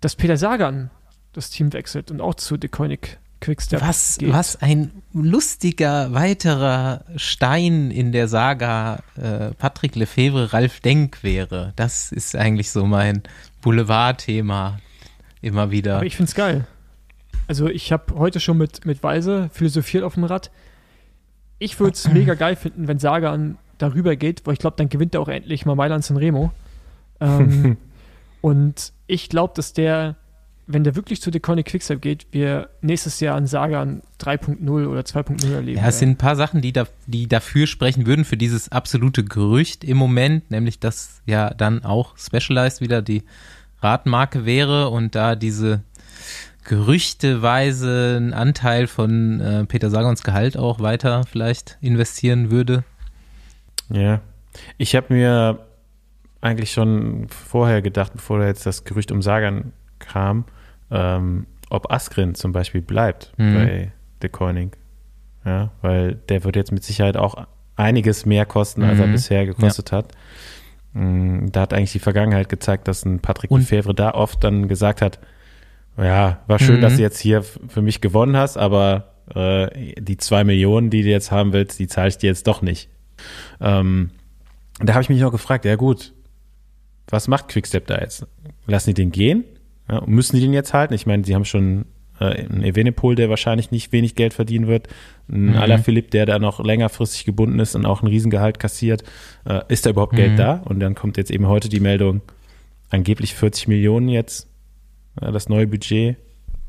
dass 0.00 0.16
Peter 0.16 0.36
Sagan 0.36 0.90
das 1.32 1.50
Team 1.50 1.72
wechselt 1.72 2.10
und 2.10 2.20
auch 2.20 2.34
zu 2.34 2.56
De 2.56 2.68
Koenig 2.68 3.18
Quickstep 3.46 3.80
Was, 3.80 4.18
geht. 4.18 4.32
was 4.32 4.60
ein 4.60 4.90
lustiger 5.12 6.12
weiterer 6.12 7.04
Stein 7.14 7.92
in 7.92 8.10
der 8.10 8.26
Saga 8.26 9.04
äh, 9.16 9.52
Patrick 9.56 9.94
Lefebvre, 9.94 10.52
Ralf 10.52 10.80
Denk 10.80 11.22
wäre. 11.22 11.72
Das 11.76 12.10
ist 12.10 12.34
eigentlich 12.34 12.72
so 12.72 12.86
mein 12.86 13.22
Boulevardthema 13.62 14.80
immer 15.42 15.70
wieder. 15.70 15.98
Aber 15.98 16.06
ich 16.06 16.16
finde 16.16 16.28
es 16.28 16.34
geil. 16.34 16.66
Also 17.46 17.68
ich 17.68 17.92
habe 17.92 18.16
heute 18.16 18.40
schon 18.40 18.58
mit, 18.58 18.84
mit 18.84 19.00
Weise 19.04 19.48
philosophiert 19.52 20.02
auf 20.02 20.14
dem 20.14 20.24
Rad. 20.24 20.50
Ich 21.60 21.78
würde 21.78 21.92
es 21.92 22.08
mega 22.12 22.34
geil 22.34 22.56
finden, 22.56 22.88
wenn 22.88 22.98
Sagan 22.98 23.58
darüber 23.78 24.16
geht, 24.16 24.44
weil 24.44 24.54
ich 24.54 24.58
glaube, 24.58 24.74
dann 24.76 24.88
gewinnt 24.88 25.14
er 25.14 25.20
auch 25.20 25.28
endlich 25.28 25.64
mal 25.66 25.76
Mailand 25.76 26.04
San 26.04 26.16
Remo. 26.16 26.50
Ähm, 27.20 27.76
und 28.40 28.92
ich 29.06 29.28
glaube, 29.28 29.54
dass 29.54 29.72
der 29.72 30.16
wenn 30.66 30.82
der 30.82 30.96
wirklich 30.96 31.20
zu 31.20 31.30
Deconic 31.30 31.66
Quickstep 31.66 32.02
geht, 32.02 32.26
wir 32.32 32.70
nächstes 32.80 33.20
Jahr 33.20 33.36
an 33.36 33.46
Sagan 33.46 34.02
3.0 34.20 34.86
oder 34.86 35.00
2.0 35.02 35.52
erleben. 35.52 35.78
Ja, 35.78 35.88
es 35.88 36.00
sind 36.00 36.10
ein 36.10 36.16
paar 36.16 36.34
Sachen, 36.34 36.60
die, 36.60 36.72
da, 36.72 36.86
die 37.06 37.28
dafür 37.28 37.66
sprechen 37.66 38.06
würden, 38.06 38.24
für 38.24 38.36
dieses 38.36 38.72
absolute 38.72 39.24
Gerücht 39.24 39.84
im 39.84 39.96
Moment, 39.96 40.50
nämlich 40.50 40.80
dass 40.80 41.22
ja 41.24 41.50
dann 41.50 41.84
auch 41.84 42.18
Specialized 42.18 42.80
wieder 42.80 43.00
die 43.00 43.22
Radmarke 43.80 44.44
wäre 44.44 44.88
und 44.88 45.14
da 45.14 45.36
diese 45.36 45.82
gerüchteweise 46.64 48.14
einen 48.16 48.32
Anteil 48.32 48.88
von 48.88 49.40
äh, 49.40 49.64
Peter 49.66 49.88
Sagons 49.88 50.24
Gehalt 50.24 50.56
auch 50.56 50.80
weiter 50.80 51.22
vielleicht 51.30 51.78
investieren 51.80 52.50
würde. 52.50 52.82
Ja, 53.88 54.20
ich 54.78 54.96
habe 54.96 55.14
mir 55.14 55.64
eigentlich 56.40 56.72
schon 56.72 57.28
vorher 57.28 57.82
gedacht, 57.82 58.12
bevor 58.14 58.40
da 58.40 58.46
jetzt 58.46 58.66
das 58.66 58.82
Gerücht 58.82 59.12
um 59.12 59.22
Sagan 59.22 59.72
kam, 60.00 60.44
ähm, 60.90 61.46
ob 61.70 61.90
Askren 61.90 62.34
zum 62.34 62.52
Beispiel 62.52 62.82
bleibt 62.82 63.32
mhm. 63.36 63.54
bei 63.54 63.92
The 64.22 64.28
Coining. 64.28 64.72
Ja, 65.44 65.70
weil 65.80 66.16
der 66.28 66.44
wird 66.44 66.56
jetzt 66.56 66.72
mit 66.72 66.82
Sicherheit 66.82 67.16
auch 67.16 67.46
einiges 67.76 68.26
mehr 68.26 68.46
kosten, 68.46 68.82
als 68.82 68.96
mhm. 68.96 69.04
er 69.04 69.08
bisher 69.08 69.46
gekostet 69.46 69.92
ja. 69.92 69.98
hat. 69.98 70.12
Mm, 70.92 71.46
da 71.52 71.62
hat 71.62 71.72
eigentlich 71.72 71.92
die 71.92 71.98
Vergangenheit 71.98 72.48
gezeigt, 72.48 72.88
dass 72.88 73.04
ein 73.04 73.20
Patrick 73.20 73.50
Und 73.50 73.60
Lefebvre 73.60 73.94
da 73.94 74.12
oft 74.12 74.42
dann 74.42 74.66
gesagt 74.66 75.02
hat, 75.02 75.20
ja, 75.98 76.40
war 76.46 76.58
schön, 76.58 76.78
mhm. 76.78 76.80
dass 76.80 76.96
du 76.96 77.02
jetzt 77.02 77.20
hier 77.20 77.42
für 77.42 77.82
mich 77.82 78.00
gewonnen 78.00 78.36
hast, 78.36 78.56
aber 78.56 79.14
äh, 79.34 79.94
die 80.00 80.16
zwei 80.16 80.44
Millionen, 80.44 80.90
die 80.90 81.02
du 81.02 81.08
jetzt 81.08 81.30
haben 81.30 81.52
willst, 81.52 81.78
die 81.78 81.86
zahle 81.86 82.08
ich 82.08 82.18
dir 82.18 82.28
jetzt 82.28 82.46
doch 82.46 82.62
nicht. 82.62 82.88
Ähm, 83.60 84.10
da 84.80 84.94
habe 84.94 85.02
ich 85.02 85.08
mich 85.08 85.20
noch 85.20 85.32
gefragt, 85.32 85.64
ja 85.64 85.76
gut, 85.76 86.12
was 87.08 87.28
macht 87.28 87.48
Quickstep 87.48 87.86
da 87.86 87.98
jetzt? 87.98 88.26
Lassen 88.66 88.90
die 88.90 88.94
den 88.94 89.10
gehen? 89.10 89.44
Ja, 89.88 90.02
müssen 90.06 90.36
die 90.36 90.42
den 90.42 90.52
jetzt 90.52 90.74
halten? 90.74 90.94
Ich 90.94 91.06
meine, 91.06 91.24
sie 91.24 91.34
haben 91.34 91.44
schon 91.44 91.86
äh, 92.20 92.24
einen 92.24 92.62
Evenepoel, 92.62 93.14
der 93.14 93.28
wahrscheinlich 93.28 93.70
nicht 93.70 93.92
wenig 93.92 94.14
Geld 94.14 94.34
verdienen 94.34 94.66
wird, 94.66 94.88
ein 95.28 95.50
mhm. 95.50 95.56
Alaphilippe, 95.56 96.10
der 96.10 96.26
da 96.26 96.38
noch 96.38 96.64
längerfristig 96.64 97.24
gebunden 97.24 97.58
ist 97.58 97.74
und 97.74 97.86
auch 97.86 98.02
ein 98.02 98.08
Riesengehalt 98.08 98.58
kassiert. 98.58 99.04
Äh, 99.44 99.60
ist 99.68 99.86
da 99.86 99.90
überhaupt 99.90 100.12
mhm. 100.12 100.16
Geld 100.16 100.38
da? 100.38 100.62
Und 100.64 100.80
dann 100.80 100.94
kommt 100.94 101.16
jetzt 101.16 101.30
eben 101.30 101.46
heute 101.46 101.68
die 101.68 101.80
Meldung, 101.80 102.22
angeblich 102.90 103.34
40 103.34 103.68
Millionen 103.68 104.08
jetzt, 104.08 104.48
äh, 105.20 105.32
das 105.32 105.48
neue 105.48 105.66
Budget. 105.66 106.16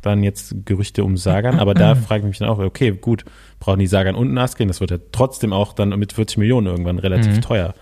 Dann 0.03 0.21
jetzt 0.21 0.55
Gerüchte 0.63 1.03
um 1.03 1.17
Sagan, 1.17 1.59
aber 1.59 1.73
da 1.73 1.95
frage 1.95 2.21
ich 2.21 2.27
mich 2.27 2.37
dann 2.37 2.49
auch, 2.49 2.59
okay, 2.59 2.91
gut, 2.91 3.25
brauchen 3.59 3.79
die 3.79 3.87
Sagan 3.87 4.15
und 4.15 4.33
Naskin? 4.33 4.67
Das 4.67 4.79
wird 4.79 4.91
ja 4.91 4.97
trotzdem 5.11 5.53
auch 5.53 5.73
dann 5.73 5.89
mit 5.97 6.13
40 6.13 6.37
Millionen 6.37 6.67
irgendwann 6.67 6.99
relativ 6.99 7.37
mhm. 7.37 7.41
teuer. 7.41 7.73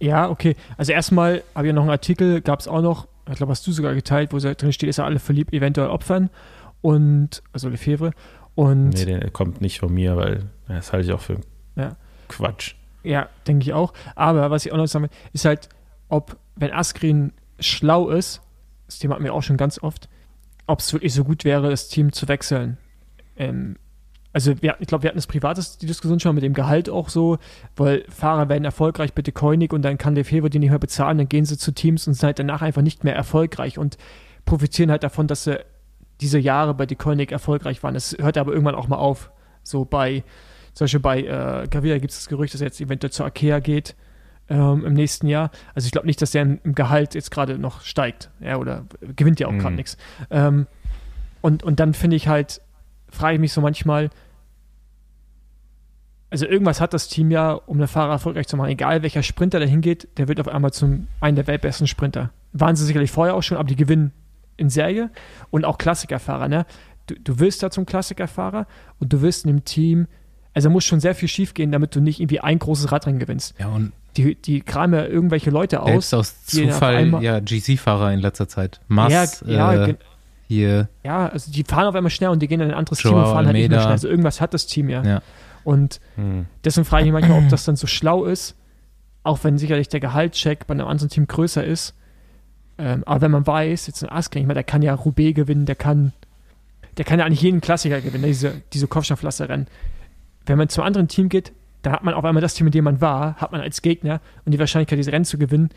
Ja, 0.00 0.28
okay. 0.28 0.56
Also 0.76 0.92
erstmal 0.92 1.42
habe 1.54 1.68
ich 1.68 1.74
noch 1.74 1.82
einen 1.82 1.90
Artikel, 1.90 2.40
gab 2.40 2.60
es 2.60 2.68
auch 2.68 2.82
noch, 2.82 3.06
ich 3.28 3.36
glaube, 3.36 3.50
hast 3.50 3.66
du 3.66 3.72
sogar 3.72 3.94
geteilt, 3.94 4.32
wo 4.32 4.38
drin 4.38 4.72
steht, 4.72 4.88
ist 4.88 4.98
er 4.98 5.04
alle 5.04 5.18
verliebt, 5.18 5.52
eventuell 5.52 5.88
opfern. 5.88 6.30
Und, 6.80 7.42
also 7.52 7.68
Lefebvre. 7.68 8.12
Und. 8.54 8.90
Nee, 8.90 9.04
der 9.04 9.30
kommt 9.30 9.60
nicht 9.60 9.80
von 9.80 9.92
mir, 9.92 10.16
weil 10.16 10.44
das 10.68 10.92
halte 10.92 11.06
ich 11.06 11.12
auch 11.12 11.20
für 11.20 11.40
ja. 11.74 11.96
Quatsch. 12.28 12.74
Ja, 13.02 13.28
denke 13.46 13.64
ich 13.64 13.72
auch. 13.72 13.92
Aber 14.14 14.50
was 14.50 14.66
ich 14.66 14.72
auch 14.72 14.76
noch 14.76 14.86
sagen 14.86 15.04
will, 15.04 15.10
ist 15.32 15.44
halt, 15.44 15.68
ob, 16.08 16.36
wenn 16.56 16.72
Askren 16.72 17.32
schlau 17.60 18.08
ist, 18.08 18.42
das 18.86 18.98
Thema 18.98 19.14
hatten 19.14 19.24
wir 19.24 19.34
auch 19.34 19.42
schon 19.42 19.56
ganz 19.56 19.82
oft, 19.82 20.08
ob 20.66 20.80
es 20.80 20.92
wirklich 20.92 21.14
so 21.14 21.24
gut 21.24 21.44
wäre, 21.44 21.70
das 21.70 21.88
Team 21.88 22.12
zu 22.12 22.28
wechseln. 22.28 22.78
Ähm, 23.36 23.76
also 24.36 24.60
wir, 24.60 24.76
ich 24.80 24.86
glaube, 24.86 25.02
wir 25.02 25.08
hatten 25.08 25.16
das 25.16 25.26
privates, 25.26 25.78
die 25.78 25.86
Diskussion 25.86 26.20
schon 26.20 26.34
mit 26.34 26.44
dem 26.44 26.52
Gehalt 26.52 26.90
auch 26.90 27.08
so, 27.08 27.38
weil 27.74 28.04
Fahrer 28.10 28.50
werden 28.50 28.66
erfolgreich, 28.66 29.14
bitte 29.14 29.32
Koenig 29.32 29.72
und 29.72 29.80
dann 29.80 29.96
kann 29.96 30.14
der 30.14 30.26
Fever 30.26 30.50
die 30.50 30.58
nicht 30.58 30.68
mehr 30.68 30.78
bezahlen, 30.78 31.16
dann 31.16 31.28
gehen 31.30 31.46
sie 31.46 31.56
zu 31.56 31.72
Teams 31.72 32.06
und 32.06 32.12
sind 32.12 32.26
halt 32.26 32.38
danach 32.38 32.60
einfach 32.60 32.82
nicht 32.82 33.02
mehr 33.02 33.16
erfolgreich 33.16 33.78
und 33.78 33.96
profitieren 34.44 34.90
halt 34.90 35.04
davon, 35.04 35.26
dass 35.26 35.44
sie 35.44 35.64
diese 36.20 36.38
Jahre 36.38 36.74
bei 36.74 36.84
Koenig 36.84 37.32
erfolgreich 37.32 37.82
waren. 37.82 37.94
Das 37.94 38.14
hört 38.20 38.36
aber 38.36 38.52
irgendwann 38.52 38.74
auch 38.74 38.88
mal 38.88 38.98
auf. 38.98 39.30
So 39.62 39.86
bei, 39.86 40.22
zum 40.74 40.84
Beispiel 40.84 41.00
bei 41.00 41.20
äh, 41.22 41.66
Gavia 41.70 41.96
gibt 41.96 42.10
es 42.10 42.18
das 42.18 42.28
Gerücht, 42.28 42.52
dass 42.52 42.60
er 42.60 42.66
jetzt 42.66 42.78
eventuell 42.82 43.12
zur 43.12 43.24
Akea 43.24 43.60
geht 43.60 43.96
ähm, 44.50 44.84
im 44.84 44.92
nächsten 44.92 45.28
Jahr. 45.28 45.50
Also 45.74 45.86
ich 45.86 45.92
glaube 45.92 46.06
nicht, 46.06 46.20
dass 46.20 46.32
der 46.32 46.42
im 46.42 46.74
Gehalt 46.74 47.14
jetzt 47.14 47.30
gerade 47.30 47.58
noch 47.58 47.80
steigt. 47.80 48.28
Ja, 48.40 48.58
oder 48.58 48.84
gewinnt 49.00 49.40
ja 49.40 49.46
auch 49.46 49.52
mhm. 49.52 49.60
gerade 49.60 49.76
nichts. 49.76 49.96
Ähm, 50.28 50.66
und, 51.40 51.62
und 51.62 51.80
dann 51.80 51.94
finde 51.94 52.16
ich 52.16 52.28
halt, 52.28 52.60
frage 53.08 53.36
ich 53.36 53.40
mich 53.40 53.54
so 53.54 53.62
manchmal, 53.62 54.10
also 56.30 56.46
irgendwas 56.46 56.80
hat 56.80 56.92
das 56.92 57.08
Team 57.08 57.30
ja, 57.30 57.52
um 57.52 57.76
eine 57.76 57.86
Fahrer 57.86 58.12
erfolgreich 58.12 58.48
zu 58.48 58.56
machen. 58.56 58.70
Egal 58.70 59.02
welcher 59.02 59.22
Sprinter 59.22 59.60
da 59.60 59.66
hingeht, 59.66 60.08
der 60.16 60.28
wird 60.28 60.40
auf 60.40 60.48
einmal 60.48 60.72
zum 60.72 61.06
einen 61.20 61.36
der 61.36 61.46
weltbesten 61.46 61.86
Sprinter. 61.86 62.30
Waren 62.52 62.76
sie 62.76 62.84
sicherlich 62.84 63.10
vorher 63.10 63.34
auch 63.34 63.42
schon, 63.42 63.56
aber 63.56 63.68
die 63.68 63.76
gewinnen 63.76 64.12
in 64.56 64.70
Serie 64.70 65.10
und 65.50 65.64
auch 65.64 65.78
Klassikerfahrer. 65.78 66.48
Ne? 66.48 66.66
Du, 67.06 67.14
du 67.14 67.38
willst 67.38 67.62
da 67.62 67.70
zum 67.70 67.86
Klassikerfahrer 67.86 68.66
und 68.98 69.12
du 69.12 69.22
wirst 69.22 69.44
in 69.44 69.52
dem 69.54 69.64
Team, 69.64 70.08
also 70.54 70.70
muss 70.70 70.84
schon 70.84 71.00
sehr 71.00 71.14
viel 71.14 71.28
schief 71.28 71.54
gehen, 71.54 71.70
damit 71.70 71.94
du 71.94 72.00
nicht 72.00 72.20
irgendwie 72.20 72.40
ein 72.40 72.58
großes 72.58 72.90
Radrennen 72.90 73.20
gewinnst. 73.20 73.54
Ja, 73.58 73.68
und 73.68 73.92
die, 74.16 74.34
die 74.34 74.62
kramen 74.62 74.98
ja 74.98 75.06
irgendwelche 75.06 75.50
Leute 75.50 75.82
aus. 75.82 76.10
Selbst 76.10 76.14
aus 76.14 76.44
Zufall, 76.46 77.22
ja, 77.22 77.40
GC-Fahrer 77.40 78.12
in 78.12 78.20
letzter 78.20 78.48
Zeit. 78.48 78.80
Mass, 78.88 79.42
ja, 79.46 79.74
ja, 79.74 79.86
äh, 79.86 79.94
hier. 80.48 80.88
Ja, 81.04 81.28
also 81.28 81.52
die 81.52 81.64
fahren 81.64 81.86
auf 81.86 81.94
einmal 81.94 82.10
schnell 82.10 82.30
und 82.30 82.40
die 82.40 82.48
gehen 82.48 82.60
in 82.60 82.68
ein 82.68 82.74
anderes 82.74 83.02
Joao 83.02 83.14
Team 83.14 83.22
und 83.22 83.26
fahren 83.26 83.46
halt 83.46 83.56
nicht 83.56 83.68
mehr 83.68 83.80
schnell. 83.80 83.92
Also 83.92 84.08
irgendwas 84.08 84.40
hat 84.40 84.54
das 84.54 84.66
Team 84.66 84.88
ja. 84.88 85.02
ja. 85.02 85.22
Und 85.66 85.98
hm. 86.14 86.46
deswegen 86.64 86.84
frage 86.84 87.02
ich 87.02 87.12
mich 87.12 87.20
manchmal, 87.20 87.42
ob 87.42 87.48
das 87.48 87.64
dann 87.64 87.74
so 87.74 87.88
schlau 87.88 88.24
ist, 88.24 88.54
auch 89.24 89.42
wenn 89.42 89.58
sicherlich 89.58 89.88
der 89.88 89.98
Gehaltscheck 89.98 90.68
bei 90.68 90.74
einem 90.74 90.86
anderen 90.86 91.10
Team 91.10 91.26
größer 91.26 91.64
ist. 91.64 91.96
Ähm, 92.78 93.02
aber 93.04 93.22
wenn 93.22 93.32
man 93.32 93.48
weiß, 93.48 93.88
jetzt 93.88 94.04
ein 94.04 94.08
Askren, 94.08 94.42
ich 94.42 94.46
meine, 94.46 94.58
der 94.58 94.64
kann 94.64 94.82
ja 94.82 94.94
Roubaix 94.94 95.34
gewinnen, 95.34 95.66
der 95.66 95.74
kann, 95.74 96.12
der 96.98 97.04
kann 97.04 97.18
ja 97.18 97.24
eigentlich 97.24 97.42
jeden 97.42 97.60
Klassiker 97.60 98.00
gewinnen, 98.00 98.22
ne, 98.22 98.28
diese, 98.28 98.62
diese 98.72 98.86
Kopfsteinpflaster-Rennen. 98.86 99.66
Wenn 100.46 100.56
man 100.56 100.68
zum 100.68 100.84
anderen 100.84 101.08
Team 101.08 101.28
geht, 101.28 101.50
da 101.82 101.90
hat 101.90 102.04
man 102.04 102.14
auf 102.14 102.24
einmal 102.24 102.42
das 102.42 102.54
Team, 102.54 102.68
in 102.68 102.72
dem 102.72 102.84
man 102.84 103.00
war, 103.00 103.34
hat 103.34 103.50
man 103.50 103.60
als 103.60 103.82
Gegner 103.82 104.20
und 104.44 104.52
die 104.52 104.60
Wahrscheinlichkeit, 104.60 105.00
diese 105.00 105.10
Rennen 105.10 105.24
zu 105.24 105.36
gewinnen, 105.36 105.70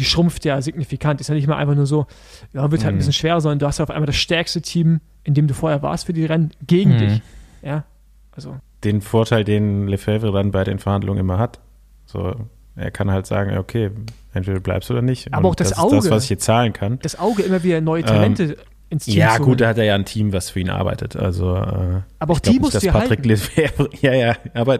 die 0.00 0.04
schrumpft 0.04 0.44
ja 0.44 0.60
signifikant. 0.60 1.20
Ist 1.20 1.28
ja 1.28 1.36
nicht 1.36 1.46
mal 1.46 1.58
einfach 1.58 1.76
nur 1.76 1.86
so, 1.86 2.06
ja, 2.54 2.72
wird 2.72 2.82
halt 2.82 2.94
mhm. 2.94 2.96
ein 2.96 2.98
bisschen 2.98 3.12
schwerer, 3.12 3.40
sondern 3.40 3.60
du 3.60 3.68
hast 3.68 3.78
ja 3.78 3.84
auf 3.84 3.90
einmal 3.90 4.06
das 4.06 4.16
stärkste 4.16 4.62
Team, 4.62 5.00
in 5.22 5.34
dem 5.34 5.46
du 5.46 5.54
vorher 5.54 5.80
warst 5.80 6.06
für 6.06 6.12
die 6.12 6.24
Rennen, 6.24 6.50
gegen 6.66 6.94
mhm. 6.94 6.98
dich. 6.98 7.22
Ja, 7.62 7.84
also 8.32 8.56
den 8.84 9.00
Vorteil, 9.00 9.44
den 9.44 9.86
Lefebvre 9.88 10.32
dann 10.32 10.50
bei 10.50 10.64
den 10.64 10.78
Verhandlungen 10.78 11.20
immer 11.20 11.38
hat. 11.38 11.60
So, 12.06 12.34
er 12.76 12.90
kann 12.90 13.10
halt 13.10 13.26
sagen, 13.26 13.56
okay, 13.58 13.90
entweder 14.32 14.60
bleibst 14.60 14.90
du 14.90 14.94
oder 14.94 15.02
nicht. 15.02 15.32
Aber 15.32 15.48
Und 15.48 15.52
auch 15.52 15.54
das, 15.54 15.70
das 15.70 15.78
Auge. 15.78 15.96
das, 15.96 16.10
was 16.10 16.24
ich 16.24 16.30
jetzt 16.30 16.44
zahlen 16.44 16.72
kann. 16.72 16.98
Das 17.02 17.18
Auge 17.18 17.42
immer 17.42 17.62
wieder 17.62 17.80
neue 17.80 18.02
Talente 18.02 18.42
ähm, 18.44 18.54
ins 18.90 19.04
Team 19.04 19.16
Ja, 19.16 19.38
gut, 19.38 19.60
da 19.60 19.68
hat 19.68 19.78
er 19.78 19.84
ja 19.84 19.94
ein 19.94 20.04
Team, 20.04 20.32
was 20.32 20.50
für 20.50 20.60
ihn 20.60 20.70
arbeitet. 20.70 21.16
Also, 21.16 21.54
äh, 21.56 22.00
aber 22.18 22.32
auch 22.32 22.40
die 22.40 22.58
muss 22.58 22.72
du 22.72 22.90
Patrick 22.90 23.24
Lefebvre, 23.24 23.88
ja, 24.00 24.12
ja, 24.12 24.36
aber 24.54 24.78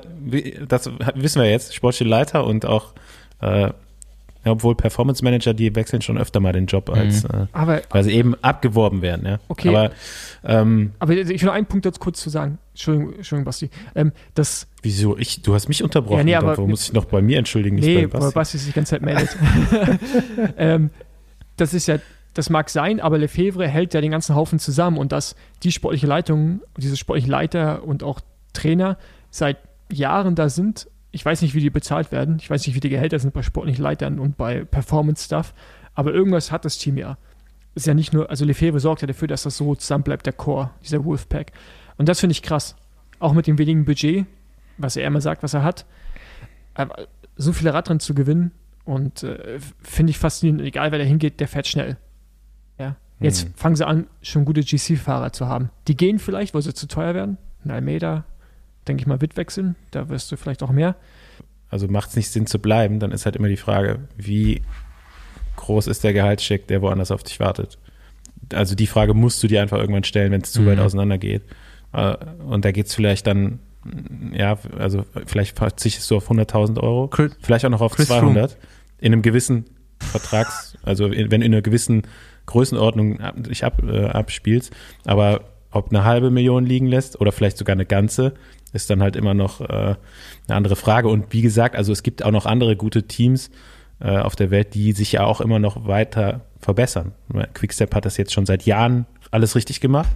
das 0.68 0.90
wissen 1.14 1.42
wir 1.42 1.50
jetzt, 1.50 1.74
sportliche 1.74 2.04
Leiter 2.04 2.44
und 2.44 2.66
auch 2.66 2.92
äh, 3.40 3.70
ja, 4.44 4.52
obwohl 4.52 4.74
Performance 4.74 5.22
Manager, 5.22 5.54
die 5.54 5.74
wechseln 5.74 6.02
schon 6.02 6.18
öfter 6.18 6.40
mal 6.40 6.52
den 6.52 6.66
Job, 6.66 6.90
als, 6.90 7.22
mhm. 7.24 7.42
äh, 7.42 7.46
aber, 7.52 7.82
weil 7.90 8.02
sie 8.02 8.12
eben 8.12 8.34
abgeworben 8.42 9.00
werden. 9.00 9.26
Ja. 9.26 9.38
Okay. 9.48 9.68
Aber, 9.68 9.90
ähm, 10.44 10.92
aber 10.98 11.12
ich 11.12 11.28
will 11.28 11.46
noch 11.46 11.54
einen 11.54 11.66
Punkt 11.66 11.86
dazu 11.86 12.00
kurz 12.00 12.20
zu 12.20 12.28
sagen. 12.28 12.58
Entschuldigung, 12.72 13.14
Entschuldigung 13.14 13.44
Basti. 13.44 13.70
Ähm, 13.94 14.12
das, 14.34 14.66
Wieso? 14.82 15.16
Ich, 15.16 15.42
du 15.42 15.54
hast 15.54 15.68
mich 15.68 15.82
unterbrochen. 15.82 16.18
Ja, 16.18 16.24
nee, 16.24 16.34
aber, 16.34 16.56
Warum 16.56 16.70
muss 16.70 16.86
ich 16.86 16.92
noch 16.92 17.04
bei 17.04 17.22
mir 17.22 17.38
entschuldigen? 17.38 17.76
Nicht 17.76 17.86
nee, 17.86 18.06
bei 18.06 18.18
Basti. 18.18 18.34
Basti 18.34 18.58
sich 18.58 18.68
die 18.68 18.74
ganze 18.74 18.90
Zeit 18.90 19.02
meldet. 19.02 19.36
ähm, 20.56 20.90
das 21.56 21.72
ist 21.72 21.86
ja, 21.86 21.98
das 22.34 22.50
mag 22.50 22.68
sein, 22.68 22.98
aber 22.98 23.18
Lefebvre 23.18 23.68
hält 23.68 23.94
ja 23.94 24.00
den 24.00 24.10
ganzen 24.10 24.34
Haufen 24.34 24.58
zusammen 24.58 24.98
und 24.98 25.12
dass 25.12 25.36
die 25.62 25.70
sportliche 25.70 26.06
Leitung, 26.06 26.62
diese 26.76 26.96
sportliche 26.96 27.30
Leiter 27.30 27.84
und 27.84 28.02
auch 28.02 28.20
Trainer 28.54 28.98
seit 29.30 29.58
Jahren 29.92 30.34
da 30.34 30.48
sind 30.48 30.88
ich 31.12 31.24
weiß 31.24 31.42
nicht, 31.42 31.54
wie 31.54 31.60
die 31.60 31.70
bezahlt 31.70 32.10
werden. 32.10 32.38
Ich 32.40 32.48
weiß 32.48 32.66
nicht, 32.66 32.74
wie 32.74 32.80
die 32.80 32.88
Gehälter 32.88 33.18
sind 33.18 33.34
bei 33.34 33.42
sportlichen 33.42 33.82
Leitern 33.82 34.18
und 34.18 34.38
bei 34.38 34.64
Performance-Stuff. 34.64 35.54
Aber 35.94 36.12
irgendwas 36.12 36.50
hat 36.50 36.64
das 36.64 36.78
Team 36.78 36.96
ja. 36.96 37.18
Ist 37.74 37.86
ja 37.86 37.94
nicht 37.94 38.12
nur, 38.12 38.30
also 38.30 38.44
Lefebvre 38.46 38.80
sorgt 38.80 39.02
ja 39.02 39.06
dafür, 39.06 39.28
dass 39.28 39.42
das 39.42 39.58
so 39.58 39.74
zusammen 39.74 40.04
bleibt, 40.04 40.24
der 40.24 40.32
Core, 40.32 40.70
dieser 40.82 41.04
Wolfpack. 41.04 41.52
Und 41.98 42.08
das 42.08 42.20
finde 42.20 42.32
ich 42.32 42.42
krass. 42.42 42.76
Auch 43.18 43.34
mit 43.34 43.46
dem 43.46 43.58
wenigen 43.58 43.84
Budget, 43.84 44.26
was 44.78 44.96
er 44.96 45.06
immer 45.06 45.20
sagt, 45.20 45.42
was 45.42 45.54
er 45.54 45.62
hat. 45.62 45.84
Aber 46.74 47.06
so 47.36 47.52
viele 47.52 47.74
Radrennen 47.74 48.00
zu 48.00 48.14
gewinnen 48.14 48.52
und 48.84 49.22
äh, 49.22 49.58
finde 49.82 50.10
ich 50.10 50.18
faszinierend. 50.18 50.62
Egal, 50.62 50.92
wer 50.92 50.98
da 50.98 51.04
hingeht, 51.04 51.40
der 51.40 51.48
fährt 51.48 51.66
schnell. 51.66 51.98
Ja. 52.78 52.96
Jetzt 53.20 53.44
hm. 53.44 53.54
fangen 53.54 53.76
sie 53.76 53.86
an, 53.86 54.06
schon 54.22 54.46
gute 54.46 54.62
GC-Fahrer 54.62 55.32
zu 55.32 55.46
haben. 55.46 55.70
Die 55.88 55.96
gehen 55.96 56.18
vielleicht, 56.18 56.54
weil 56.54 56.62
sie 56.62 56.74
zu 56.74 56.88
teuer 56.88 57.14
werden. 57.14 57.36
Ein 57.64 57.70
Almeida, 57.70 58.24
denke 58.88 59.02
ich 59.02 59.06
mal, 59.06 59.20
wird 59.20 59.36
wechseln. 59.36 59.76
Da 59.90 60.08
wirst 60.08 60.30
du 60.32 60.36
vielleicht 60.36 60.62
auch 60.62 60.70
mehr. 60.70 60.96
Also 61.70 61.88
macht 61.88 62.10
es 62.10 62.16
nicht 62.16 62.30
Sinn 62.30 62.46
zu 62.46 62.58
bleiben, 62.58 63.00
dann 63.00 63.12
ist 63.12 63.24
halt 63.24 63.36
immer 63.36 63.48
die 63.48 63.56
Frage, 63.56 64.00
wie 64.16 64.60
groß 65.56 65.86
ist 65.86 66.04
der 66.04 66.12
Gehaltscheck, 66.12 66.66
der 66.66 66.82
woanders 66.82 67.10
auf 67.10 67.22
dich 67.22 67.40
wartet. 67.40 67.78
Also 68.52 68.74
die 68.74 68.86
Frage 68.86 69.14
musst 69.14 69.42
du 69.42 69.46
dir 69.46 69.62
einfach 69.62 69.78
irgendwann 69.78 70.04
stellen, 70.04 70.32
wenn 70.32 70.42
es 70.42 70.52
zu 70.52 70.62
mhm. 70.62 70.66
weit 70.66 70.78
auseinander 70.80 71.16
geht. 71.16 71.42
Äh, 71.92 72.16
und 72.46 72.64
da 72.64 72.72
geht 72.72 72.86
es 72.86 72.94
vielleicht 72.94 73.26
dann, 73.26 73.60
ja, 74.32 74.58
also 74.78 75.06
vielleicht 75.26 75.56
verzichtest 75.56 76.10
du 76.10 76.16
auf 76.16 76.30
100.000 76.30 76.78
Euro, 76.78 77.08
Chris, 77.08 77.36
vielleicht 77.40 77.64
auch 77.64 77.70
noch 77.70 77.80
auf 77.80 77.96
Chris 77.96 78.08
200 78.08 78.50
Froome. 78.50 78.66
in 78.98 79.12
einem 79.12 79.22
gewissen 79.22 79.64
Vertrags, 79.98 80.76
also 80.82 81.10
wenn 81.10 81.28
du 81.28 81.36
in 81.36 81.42
einer 81.44 81.62
gewissen 81.62 82.02
Größenordnung 82.46 83.18
dich 83.36 83.64
ab, 83.64 83.82
äh, 83.82 84.06
abspielst, 84.06 84.72
aber 85.04 85.44
ob 85.70 85.90
eine 85.90 86.04
halbe 86.04 86.30
Million 86.30 86.66
liegen 86.66 86.86
lässt 86.86 87.20
oder 87.20 87.32
vielleicht 87.32 87.56
sogar 87.56 87.74
eine 87.74 87.86
ganze, 87.86 88.34
ist 88.72 88.90
dann 88.90 89.02
halt 89.02 89.16
immer 89.16 89.34
noch 89.34 89.60
äh, 89.60 89.64
eine 89.64 89.96
andere 90.48 90.76
Frage. 90.76 91.08
Und 91.08 91.32
wie 91.32 91.42
gesagt, 91.42 91.76
also 91.76 91.92
es 91.92 92.02
gibt 92.02 92.24
auch 92.24 92.30
noch 92.30 92.46
andere 92.46 92.76
gute 92.76 93.04
Teams 93.04 93.50
äh, 94.00 94.18
auf 94.18 94.36
der 94.36 94.50
Welt, 94.50 94.74
die 94.74 94.92
sich 94.92 95.12
ja 95.12 95.24
auch 95.24 95.40
immer 95.40 95.58
noch 95.58 95.86
weiter 95.86 96.42
verbessern. 96.58 97.12
Quickstep 97.54 97.94
hat 97.94 98.04
das 98.04 98.16
jetzt 98.16 98.32
schon 98.32 98.46
seit 98.46 98.64
Jahren 98.64 99.06
alles 99.30 99.56
richtig 99.56 99.80
gemacht, 99.80 100.10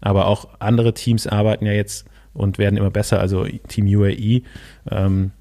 aber 0.00 0.26
auch 0.26 0.48
andere 0.58 0.94
Teams 0.94 1.26
arbeiten 1.26 1.66
ja 1.66 1.72
jetzt 1.72 2.06
und 2.32 2.58
werden 2.58 2.76
immer 2.76 2.90
besser. 2.90 3.20
Also 3.20 3.44
Team 3.68 3.86
UAE, 3.86 4.42
ähm, 4.90 5.32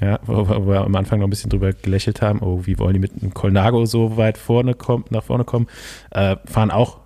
ja, 0.00 0.18
wo, 0.24 0.48
wo, 0.48 0.66
wir 0.66 0.82
am 0.82 0.94
Anfang 0.94 1.18
noch 1.18 1.26
ein 1.26 1.30
bisschen 1.30 1.50
drüber 1.50 1.72
gelächelt 1.72 2.22
haben, 2.22 2.40
oh, 2.40 2.62
wie 2.64 2.78
wollen 2.78 2.94
die 2.94 3.00
mit 3.00 3.12
einem 3.20 3.34
Colnago 3.34 3.84
so 3.84 4.16
weit 4.16 4.38
vorne 4.38 4.74
kommen, 4.74 5.04
nach 5.10 5.24
vorne 5.24 5.44
kommen, 5.44 5.66
äh, 6.10 6.36
fahren 6.46 6.70
auch 6.70 7.00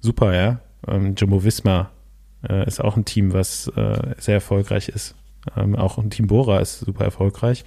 super, 0.00 0.34
ja. 0.34 0.60
Ähm, 0.86 1.14
Jumbo 1.16 1.42
Visma 1.42 1.90
äh, 2.48 2.66
ist 2.66 2.82
auch 2.82 2.96
ein 2.96 3.04
Team, 3.04 3.32
was 3.32 3.68
äh, 3.68 4.14
sehr 4.18 4.34
erfolgreich 4.34 4.88
ist. 4.88 5.14
Ähm, 5.56 5.76
auch 5.76 5.98
ein 5.98 6.10
Team 6.10 6.26
Bora 6.26 6.60
ist 6.60 6.80
super 6.80 7.04
erfolgreich. 7.04 7.64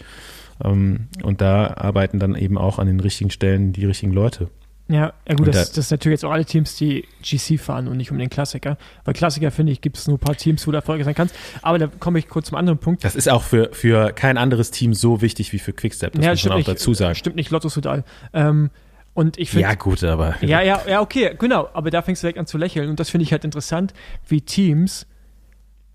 Ähm, 0.63 1.07
und 1.23 1.41
da 1.41 1.73
arbeiten 1.75 2.19
dann 2.19 2.35
eben 2.35 2.57
auch 2.57 2.79
an 2.79 2.87
den 2.87 2.99
richtigen 2.99 3.29
Stellen 3.29 3.73
die 3.73 3.85
richtigen 3.85 4.11
Leute. 4.11 4.49
Ja, 4.89 5.13
ja 5.27 5.35
gut, 5.35 5.47
das, 5.47 5.71
das 5.71 5.89
sind 5.89 5.99
natürlich 5.99 6.15
jetzt 6.15 6.25
auch 6.25 6.31
alle 6.31 6.45
Teams, 6.45 6.75
die 6.75 7.07
GC 7.21 7.59
fahren 7.59 7.87
und 7.87 7.97
nicht 7.97 8.11
um 8.11 8.17
den 8.17 8.29
Klassiker. 8.29 8.75
Weil 9.05 9.13
Klassiker, 9.13 9.51
finde 9.51 9.71
ich, 9.71 9.81
gibt 9.81 9.97
es 9.97 10.07
nur 10.07 10.17
ein 10.17 10.19
paar 10.19 10.35
Teams, 10.35 10.65
wo 10.65 10.71
du 10.71 10.77
erfolgreich 10.77 11.05
sein 11.05 11.13
kannst. 11.13 11.35
Aber 11.61 11.77
da 11.77 11.87
komme 11.87 12.17
ich 12.17 12.27
kurz 12.27 12.47
zum 12.47 12.57
anderen 12.57 12.79
Punkt. 12.79 13.03
Das 13.03 13.15
ist 13.15 13.29
auch 13.29 13.43
für, 13.43 13.69
für 13.71 14.11
kein 14.13 14.37
anderes 14.37 14.71
Team 14.71 14.95
so 14.95 15.21
wichtig 15.21 15.53
wie 15.53 15.59
für 15.59 15.73
Quickstep, 15.73 16.13
das 16.13 16.25
ja, 16.25 16.31
muss 16.31 16.43
man 16.43 16.53
auch 16.53 16.57
nicht, 16.57 16.67
dazu 16.67 16.95
sagen. 16.95 17.13
Stimmt 17.13 17.35
nicht, 17.35 17.51
Lotto 17.51 17.69
Sudal. 17.69 18.03
Ähm, 18.33 18.71
und 19.19 19.37
ich 19.37 19.49
finde. 19.49 19.63
Ja, 19.63 19.75
gut, 19.75 20.01
aber. 20.05 20.35
Ja, 20.39 20.61
ja, 20.61 20.81
ja, 20.87 21.01
okay, 21.01 21.35
genau. 21.37 21.67
Aber 21.73 21.91
da 21.91 22.01
fängst 22.01 22.23
du 22.23 22.27
direkt 22.27 22.39
an 22.39 22.45
zu 22.45 22.57
lächeln. 22.57 22.89
Und 22.89 23.01
das 23.01 23.09
finde 23.09 23.23
ich 23.23 23.33
halt 23.33 23.43
interessant, 23.43 23.93
wie 24.25 24.39
Teams, 24.39 25.07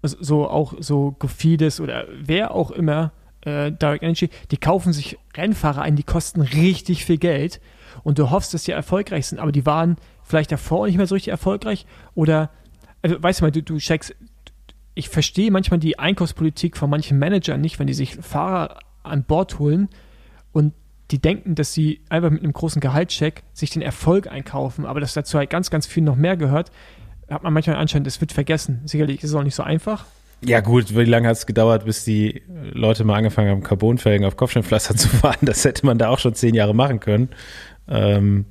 so 0.03 0.47
auch 0.47 0.75
so 0.81 1.13
Gofides 1.19 1.81
oder 1.81 2.05
wer 2.13 2.51
auch 2.51 2.71
immer, 2.71 3.13
äh, 3.41 3.73
Direct 3.73 4.03
Energy, 4.03 4.29
die 4.51 4.59
kaufen 4.59 4.93
sich 4.93 5.17
Rennfahrer 5.35 5.81
ein, 5.81 5.97
die 5.97 6.03
kosten 6.03 6.43
richtig 6.43 7.07
viel 7.07 7.17
Geld. 7.17 7.63
Und 8.03 8.19
du 8.19 8.29
hoffst, 8.29 8.53
dass 8.53 8.65
die 8.65 8.73
erfolgreich 8.73 9.27
sind, 9.27 9.39
aber 9.39 9.53
die 9.53 9.65
waren 9.65 9.97
vielleicht 10.23 10.53
davor 10.53 10.85
nicht 10.85 10.99
mehr 10.99 11.07
so 11.07 11.15
richtig 11.15 11.31
erfolgreich. 11.31 11.87
Oder, 12.15 12.51
also, 13.01 13.23
weißt 13.23 13.41
du 13.41 13.45
mal, 13.47 13.53
du, 13.53 13.63
du 13.63 13.79
checkst, 13.79 14.15
ich 14.95 15.09
verstehe 15.09 15.51
manchmal 15.51 15.81
die 15.81 15.99
Einkaufspolitik 15.99 16.77
von 16.77 16.91
manchen 16.91 17.19
Managern 17.19 17.63
nicht, 17.63 17.79
wenn 17.79 17.87
die 17.87 17.95
sich 17.95 18.17
Fahrer 18.17 18.81
an 19.03 19.25
Bord 19.25 19.59
holen 19.59 19.89
und 20.53 20.75
die 21.11 21.21
denken, 21.21 21.55
dass 21.55 21.73
sie 21.73 22.01
einfach 22.09 22.31
mit 22.31 22.43
einem 22.43 22.53
großen 22.53 22.81
Gehaltscheck 22.81 23.43
sich 23.53 23.71
den 23.71 23.83
Erfolg 23.83 24.27
einkaufen, 24.27 24.87
aber 24.87 25.01
dass 25.01 25.15
dazu 25.15 25.39
halt 25.39 25.51
ganz, 25.51 25.71
ganz 25.71 25.87
viel 25.87 26.03
noch 26.03 26.17
mehr 26.17 26.37
gehört, 26.37 26.71
hat 27.29 27.43
man 27.43 27.53
manchmal 27.53 27.77
anscheinend, 27.77 28.07
das 28.07 28.21
wird 28.21 28.33
vergessen. 28.33 28.81
Sicherlich 28.85 29.23
ist 29.23 29.31
es 29.31 29.35
auch 29.35 29.43
nicht 29.43 29.55
so 29.55 29.63
einfach. 29.63 30.07
Ja 30.45 30.61
gut, 30.61 30.95
wie 30.95 31.05
lange 31.05 31.29
hat 31.29 31.37
es 31.37 31.47
gedauert, 31.47 31.85
bis 31.85 32.05
die 32.05 32.43
Leute 32.73 33.05
mal 33.05 33.17
angefangen 33.17 33.51
haben, 33.51 33.63
Carbonfelgen 33.63 34.27
auf 34.27 34.37
Kopfsteinpflaster 34.37 34.97
zu 34.97 35.09
fahren? 35.09 35.39
Das 35.43 35.65
hätte 35.65 35.87
man 35.87 35.99
da 35.99 36.09
auch 36.09 36.19
schon 36.19 36.35
zehn 36.35 36.55
Jahre 36.55 36.75
machen 36.75 37.01
können. 37.01 37.31
Ähm, 37.89 38.47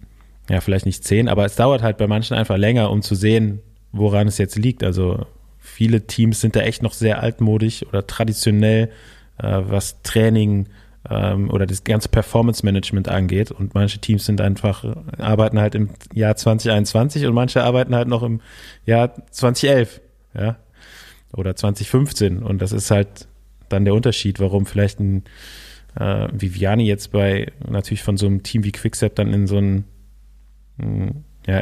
ja, 0.49 0.59
vielleicht 0.61 0.85
nicht 0.85 1.03
zehn, 1.03 1.30
aber 1.30 1.45
es 1.45 1.55
dauert 1.55 1.81
halt 1.81 1.97
bei 1.97 2.07
manchen 2.07 2.35
einfach 2.35 2.57
länger, 2.57 2.89
um 2.91 3.01
zu 3.01 3.15
sehen, 3.15 3.61
woran 3.91 4.27
es 4.27 4.38
jetzt 4.38 4.57
liegt. 4.57 4.84
Also 4.84 5.25
viele 5.59 6.05
Teams 6.05 6.41
sind 6.41 6.55
da 6.55 6.61
echt 6.61 6.84
noch 6.84 6.93
sehr 6.93 7.21
altmodisch 7.21 7.85
oder 7.85 8.05
traditionell, 8.05 8.89
äh, 9.38 9.61
was 9.63 10.01
Training, 10.01 10.67
ähm, 11.09 11.49
oder 11.49 11.65
das 11.65 11.84
ganze 11.84 12.09
Performance-Management 12.09 13.09
angeht. 13.09 13.51
Und 13.51 13.73
manche 13.73 13.99
Teams 13.99 14.25
sind 14.25 14.41
einfach, 14.41 14.85
arbeiten 15.17 15.59
halt 15.59 15.75
im 15.75 15.89
Jahr 16.13 16.35
2021 16.35 17.25
und 17.25 17.34
manche 17.34 17.63
arbeiten 17.63 17.95
halt 17.95 18.07
noch 18.07 18.23
im 18.23 18.41
Jahr 18.85 19.13
2011, 19.31 20.01
ja, 20.34 20.57
oder 21.34 21.55
2015. 21.55 22.43
Und 22.43 22.61
das 22.61 22.71
ist 22.71 22.91
halt 22.91 23.27
dann 23.69 23.85
der 23.85 23.93
Unterschied, 23.93 24.39
warum 24.39 24.65
vielleicht 24.65 24.99
ein 24.99 25.23
äh, 25.99 26.27
Viviani 26.31 26.85
jetzt 26.85 27.11
bei 27.11 27.51
natürlich 27.67 28.03
von 28.03 28.17
so 28.17 28.25
einem 28.25 28.43
Team 28.43 28.63
wie 28.63 28.71
Quickstep 28.71 29.15
dann 29.15 29.34
in 29.34 29.47
so 29.47 29.57
ein 29.57 29.85
hm, 30.80 31.23
ja, 31.45 31.61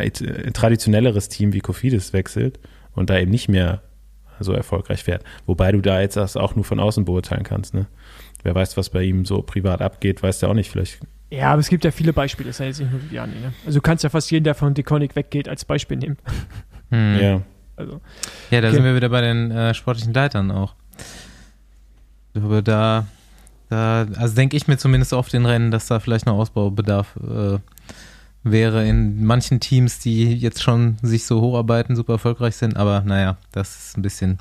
traditionelleres 0.53 1.29
Team 1.29 1.53
wie 1.53 1.59
Kofidis 1.59 2.13
wechselt 2.13 2.59
und 2.93 3.09
da 3.09 3.17
eben 3.17 3.31
nicht 3.31 3.49
mehr 3.49 3.81
so 4.39 4.53
erfolgreich 4.53 5.03
fährt. 5.03 5.23
Wobei 5.45 5.71
du 5.71 5.81
da 5.81 6.01
jetzt 6.01 6.17
das 6.17 6.37
auch 6.37 6.55
nur 6.55 6.65
von 6.65 6.79
außen 6.79 7.05
beurteilen 7.05 7.43
kannst, 7.43 7.73
ne? 7.73 7.87
Wer 8.43 8.55
weiß, 8.55 8.77
was 8.77 8.89
bei 8.89 9.03
ihm 9.03 9.25
so 9.25 9.41
privat 9.41 9.81
abgeht, 9.81 10.21
weiß 10.23 10.39
der 10.39 10.49
auch 10.49 10.53
nicht. 10.53 10.69
Vielleicht. 10.69 10.99
Ja, 11.29 11.51
aber 11.51 11.61
es 11.61 11.69
gibt 11.69 11.85
ja 11.85 11.91
viele 11.91 12.13
Beispiele, 12.13 12.49
das 12.49 12.57
ist 12.57 12.59
ja 12.59 12.65
jetzt 12.65 12.79
nicht 12.79 12.91
nur 12.91 13.01
Viviani. 13.01 13.39
Ne? 13.39 13.53
Also 13.65 13.79
du 13.79 13.81
kannst 13.81 14.03
ja 14.03 14.09
fast 14.09 14.29
jeden, 14.31 14.43
der 14.43 14.55
von 14.55 14.73
Deconic 14.73 15.15
weggeht, 15.15 15.47
als 15.47 15.65
Beispiel 15.65 15.97
nehmen. 15.97 16.17
Hm. 16.89 17.19
Ja. 17.21 17.41
Also, 17.77 18.01
ja, 18.51 18.61
da 18.61 18.67
okay. 18.67 18.75
sind 18.75 18.83
wir 18.83 18.95
wieder 18.95 19.09
bei 19.09 19.21
den 19.21 19.49
äh, 19.49 19.73
sportlichen 19.73 20.13
Leitern 20.13 20.51
auch. 20.51 20.75
Aber 22.35 22.61
da, 22.61 23.07
da 23.69 24.07
also 24.17 24.35
denke 24.35 24.57
ich 24.57 24.67
mir 24.67 24.77
zumindest 24.77 25.13
auf 25.13 25.29
den 25.29 25.45
Rennen, 25.45 25.71
dass 25.71 25.87
da 25.87 25.99
vielleicht 25.99 26.25
noch 26.25 26.37
Ausbaubedarf 26.37 27.15
äh, 27.17 27.59
wäre 28.43 28.87
in 28.87 29.23
manchen 29.23 29.59
Teams, 29.59 29.99
die 29.99 30.33
jetzt 30.35 30.61
schon 30.61 30.97
sich 31.01 31.25
so 31.25 31.41
hocharbeiten, 31.41 31.95
super 31.95 32.13
erfolgreich 32.13 32.55
sind. 32.55 32.77
Aber 32.77 33.01
naja, 33.05 33.37
das 33.51 33.87
ist 33.87 33.97
ein 33.97 34.01
bisschen 34.01 34.39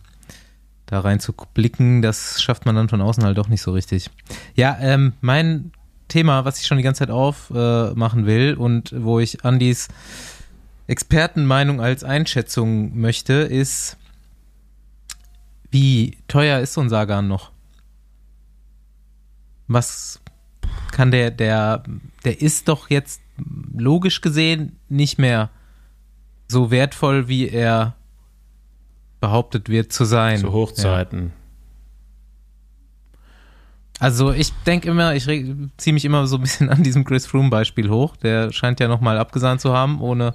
da 0.91 1.01
rein 1.01 1.21
zu 1.21 1.33
blicken, 1.55 2.03
das 2.03 2.43
schafft 2.43 2.67
man 2.67 2.75
dann 2.75 2.89
von 2.89 3.01
außen 3.01 3.25
halt 3.25 3.39
doch 3.39 3.49
nicht 3.49 3.63
so 3.63 3.73
richtig. 3.73 4.11
Ja, 4.55 4.77
ähm, 4.81 5.13
mein 5.21 5.73
Thema, 6.09 6.45
was 6.45 6.61
ich 6.61 6.67
schon 6.67 6.79
die 6.79 6.83
ganze 6.83 7.01
Zeit 7.01 7.11
aufmachen 7.11 8.25
äh, 8.25 8.27
will 8.27 8.55
und 8.55 8.93
wo 8.97 9.21
ich 9.21 9.45
Andys 9.45 9.89
Expertenmeinung 10.89 11.81
als 11.81 12.03
Einschätzung 12.03 12.99
möchte, 12.99 13.35
ist, 13.35 13.97
wie 15.71 16.19
teuer 16.27 16.59
ist 16.59 16.73
so 16.73 16.81
ein 16.81 16.89
Sagan 16.89 17.29
noch? 17.29 17.53
Was 19.69 20.21
kann 20.91 21.13
der, 21.13 21.31
der, 21.31 21.85
der 22.25 22.43
ist 22.43 22.67
doch 22.67 22.91
jetzt 22.91 23.23
logisch 23.73 24.21
gesehen 24.21 24.81
nicht 24.89 25.19
mehr 25.19 25.51
so 26.49 26.73
wertvoll, 26.73 27.29
wie 27.29 27.49
er 27.49 27.95
behauptet 29.21 29.69
wird 29.69 29.93
zu 29.93 30.05
sein. 30.05 30.39
Zu 30.39 30.53
Hochzeiten. 30.53 31.27
Ja. 31.27 31.41
Also 34.01 34.33
ich 34.33 34.53
denke 34.67 34.89
immer, 34.89 35.15
ich 35.15 35.27
ziehe 35.77 35.93
mich 35.93 36.07
immer 36.07 36.27
so 36.27 36.37
ein 36.37 36.43
bisschen 36.43 36.71
an 36.71 36.83
diesem 36.83 37.05
Chris 37.05 37.27
Froome-Beispiel 37.27 37.91
hoch. 37.91 38.17
Der 38.17 38.51
scheint 38.51 38.81
ja 38.81 38.89
nochmal 38.89 39.19
abgesahnt 39.19 39.61
zu 39.61 39.75
haben, 39.75 40.01
ohne 40.01 40.35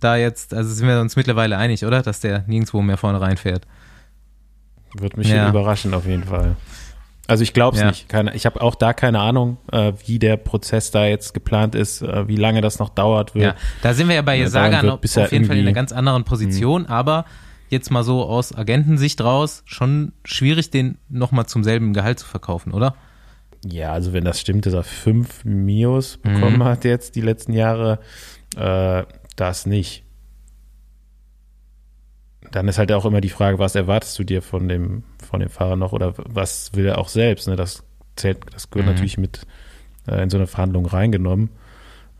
da 0.00 0.16
jetzt, 0.16 0.52
also 0.54 0.72
sind 0.72 0.88
wir 0.88 1.00
uns 1.00 1.14
mittlerweile 1.14 1.56
einig, 1.56 1.84
oder? 1.84 2.02
Dass 2.02 2.20
der 2.20 2.44
nirgendwo 2.48 2.82
mehr 2.82 2.96
vorne 2.96 3.20
reinfährt. 3.20 3.66
Wird 4.98 5.16
mich 5.16 5.28
ja. 5.28 5.48
überraschen 5.48 5.94
auf 5.94 6.04
jeden 6.04 6.24
Fall. 6.24 6.56
Also 7.28 7.44
ich 7.44 7.52
glaube 7.52 7.76
es 7.76 7.82
ja. 7.82 7.88
nicht. 7.90 8.08
Keine, 8.08 8.34
ich 8.34 8.44
habe 8.44 8.60
auch 8.60 8.74
da 8.74 8.92
keine 8.92 9.20
Ahnung, 9.20 9.58
äh, 9.70 9.92
wie 10.04 10.18
der 10.18 10.36
Prozess 10.36 10.90
da 10.90 11.06
jetzt 11.06 11.32
geplant 11.32 11.76
ist, 11.76 12.02
äh, 12.02 12.26
wie 12.26 12.34
lange 12.34 12.60
das 12.60 12.80
noch 12.80 12.88
dauert 12.88 13.36
wird. 13.36 13.44
Ja, 13.44 13.54
da 13.82 13.94
sind 13.94 14.08
wir 14.08 14.16
ja 14.16 14.22
bei 14.22 14.44
Sagan 14.46 14.90
auf, 14.90 14.98
auf 15.04 15.32
jeden 15.32 15.44
Fall 15.44 15.58
in 15.58 15.66
einer 15.66 15.74
ganz 15.74 15.92
anderen 15.92 16.24
Position, 16.24 16.82
mh. 16.82 16.88
aber 16.88 17.24
jetzt 17.70 17.90
mal 17.90 18.02
so 18.02 18.24
aus 18.24 18.54
Agentensicht 18.54 19.20
raus, 19.20 19.62
schon 19.64 20.12
schwierig, 20.24 20.70
den 20.70 20.98
nochmal 21.08 21.46
zum 21.46 21.64
selben 21.64 21.94
Gehalt 21.94 22.18
zu 22.18 22.26
verkaufen, 22.26 22.72
oder? 22.72 22.96
Ja, 23.64 23.92
also 23.92 24.12
wenn 24.12 24.24
das 24.24 24.40
stimmt, 24.40 24.66
dass 24.66 24.74
er 24.74 24.82
fünf 24.82 25.44
Mios 25.44 26.16
bekommen 26.16 26.58
mhm. 26.58 26.64
hat 26.64 26.84
jetzt 26.84 27.14
die 27.14 27.20
letzten 27.20 27.52
Jahre, 27.52 28.00
äh, 28.56 29.04
das 29.36 29.66
nicht. 29.66 30.04
Dann 32.50 32.66
ist 32.68 32.78
halt 32.78 32.90
auch 32.90 33.04
immer 33.04 33.20
die 33.20 33.28
Frage, 33.28 33.58
was 33.58 33.74
erwartest 33.74 34.18
du 34.18 34.24
dir 34.24 34.42
von 34.42 34.68
dem, 34.68 35.04
von 35.24 35.40
dem 35.40 35.50
Fahrer 35.50 35.76
noch 35.76 35.92
oder 35.92 36.14
was 36.16 36.74
will 36.74 36.86
er 36.86 36.98
auch 36.98 37.08
selbst? 37.08 37.46
Ne? 37.46 37.54
Das 37.54 37.84
zählt, 38.16 38.38
das 38.52 38.70
gehört 38.70 38.88
mhm. 38.88 38.94
natürlich 38.94 39.18
mit 39.18 39.46
äh, 40.08 40.22
in 40.22 40.30
so 40.30 40.36
eine 40.36 40.46
Verhandlung 40.46 40.86
reingenommen. 40.86 41.50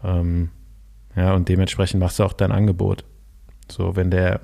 Ähm, 0.04 0.50
ja, 1.16 1.34
und 1.34 1.48
dementsprechend 1.48 2.00
machst 2.00 2.18
du 2.18 2.24
auch 2.24 2.32
dein 2.32 2.52
Angebot. 2.52 3.04
So, 3.68 3.96
wenn 3.96 4.10
der 4.10 4.40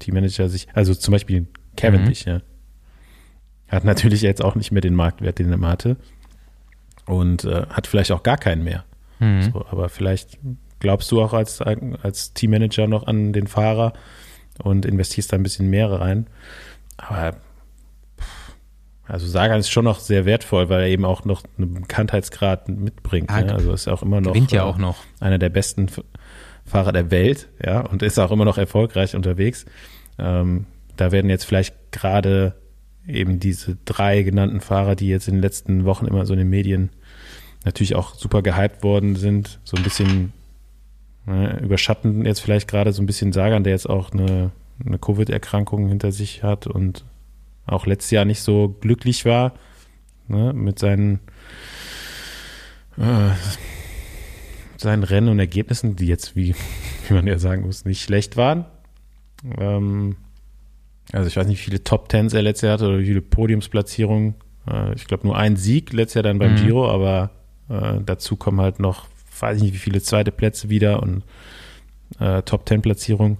Teammanager 0.00 0.48
sich, 0.48 0.66
also 0.74 0.94
zum 0.94 1.12
Beispiel 1.12 1.46
Cavendish, 1.76 2.26
mhm. 2.26 2.32
ja, 2.32 2.40
hat 3.68 3.84
natürlich 3.84 4.22
jetzt 4.22 4.42
auch 4.42 4.56
nicht 4.56 4.72
mehr 4.72 4.80
den 4.80 4.94
Marktwert, 4.94 5.38
den 5.38 5.52
er 5.52 5.68
hatte 5.68 5.96
und 7.06 7.44
äh, 7.44 7.66
hat 7.70 7.86
vielleicht 7.86 8.10
auch 8.10 8.24
gar 8.24 8.36
keinen 8.36 8.64
mehr. 8.64 8.84
Mhm. 9.20 9.42
So, 9.42 9.64
aber 9.70 9.88
vielleicht 9.88 10.38
glaubst 10.80 11.12
du 11.12 11.22
auch 11.22 11.32
als, 11.32 11.60
als 11.62 12.34
Teammanager 12.34 12.88
noch 12.88 13.06
an 13.06 13.32
den 13.32 13.46
Fahrer 13.46 13.92
und 14.62 14.84
investierst 14.84 15.32
da 15.32 15.36
ein 15.36 15.42
bisschen 15.42 15.70
mehr 15.70 15.90
rein. 15.90 16.26
Aber 16.96 17.36
also 19.10 19.26
Sagan 19.26 19.58
ist 19.58 19.70
schon 19.70 19.84
noch 19.84 19.98
sehr 19.98 20.24
wertvoll, 20.24 20.68
weil 20.68 20.82
er 20.82 20.86
eben 20.86 21.04
auch 21.04 21.24
noch 21.24 21.42
einen 21.58 21.74
Bekanntheitsgrad 21.74 22.68
mitbringt. 22.68 23.28
Ah, 23.28 23.40
ne? 23.40 23.54
Also 23.54 23.72
ist 23.72 23.88
auch 23.88 24.02
immer 24.02 24.20
noch, 24.20 24.36
ja 24.52 24.64
auch 24.64 24.78
noch 24.78 24.98
einer 25.18 25.38
der 25.38 25.48
besten 25.48 25.88
Fahrer 26.64 26.92
der 26.92 27.10
Welt, 27.10 27.48
ja, 27.64 27.80
und 27.80 28.02
ist 28.02 28.18
auch 28.18 28.30
immer 28.30 28.44
noch 28.44 28.58
erfolgreich 28.58 29.16
unterwegs. 29.16 29.66
Ähm, 30.18 30.66
da 30.96 31.12
werden 31.12 31.30
jetzt 31.30 31.44
vielleicht 31.44 31.74
gerade 31.92 32.54
eben 33.06 33.40
diese 33.40 33.76
drei 33.84 34.22
genannten 34.22 34.60
Fahrer, 34.60 34.94
die 34.94 35.08
jetzt 35.08 35.28
in 35.28 35.34
den 35.34 35.42
letzten 35.42 35.84
Wochen 35.84 36.06
immer 36.06 36.26
so 36.26 36.32
in 36.32 36.38
den 36.38 36.50
Medien 36.50 36.90
natürlich 37.64 37.94
auch 37.94 38.14
super 38.14 38.42
gehypt 38.42 38.82
worden 38.82 39.16
sind. 39.16 39.60
So 39.64 39.76
ein 39.76 39.82
bisschen 39.82 40.32
ne, 41.26 41.58
überschatten 41.62 42.24
jetzt 42.24 42.40
vielleicht 42.40 42.68
gerade 42.68 42.92
so 42.92 43.02
ein 43.02 43.06
bisschen 43.06 43.32
Sagan, 43.32 43.64
der 43.64 43.72
jetzt 43.72 43.88
auch 43.88 44.12
eine, 44.12 44.50
eine 44.84 44.98
Covid-Erkrankung 44.98 45.88
hinter 45.88 46.12
sich 46.12 46.42
hat 46.42 46.66
und 46.66 47.04
auch 47.66 47.86
letztes 47.86 48.10
Jahr 48.10 48.24
nicht 48.24 48.42
so 48.42 48.76
glücklich 48.80 49.24
war 49.24 49.54
ne, 50.28 50.52
mit 50.52 50.78
seinen, 50.78 51.20
äh, 52.98 53.30
seinen 54.80 55.02
Rennen 55.02 55.28
und 55.28 55.38
Ergebnissen, 55.38 55.96
die 55.96 56.06
jetzt, 56.06 56.36
wie, 56.36 56.54
wie 57.08 57.14
man 57.14 57.26
ja 57.26 57.38
sagen 57.38 57.62
muss, 57.62 57.84
nicht 57.84 58.02
schlecht 58.02 58.36
waren. 58.36 58.64
Ähm, 59.58 60.16
also 61.12 61.26
ich 61.26 61.36
weiß 61.36 61.46
nicht, 61.46 61.58
wie 61.58 61.64
viele 61.64 61.84
Top 61.84 62.08
Tens 62.08 62.34
er 62.34 62.42
letztes 62.42 62.66
Jahr 62.66 62.74
hatte 62.74 62.88
oder 62.88 62.98
wie 62.98 63.06
viele 63.06 63.22
Podiumsplatzierungen. 63.22 64.34
Äh, 64.68 64.94
ich 64.94 65.06
glaube 65.06 65.26
nur 65.26 65.36
ein 65.36 65.56
Sieg 65.56 65.92
letztes 65.92 66.14
Jahr 66.14 66.22
dann 66.22 66.38
beim 66.38 66.52
mhm. 66.52 66.56
Giro, 66.56 66.90
aber 66.90 67.30
äh, 67.68 68.00
dazu 68.04 68.36
kommen 68.36 68.60
halt 68.60 68.80
noch, 68.80 69.06
weiß 69.38 69.58
ich 69.58 69.62
nicht, 69.62 69.74
wie 69.74 69.78
viele 69.78 70.00
zweite 70.02 70.32
Plätze 70.32 70.70
wieder 70.70 71.02
und 71.02 71.24
äh, 72.18 72.42
Top 72.42 72.66
Ten 72.66 72.82
Platzierungen. 72.82 73.38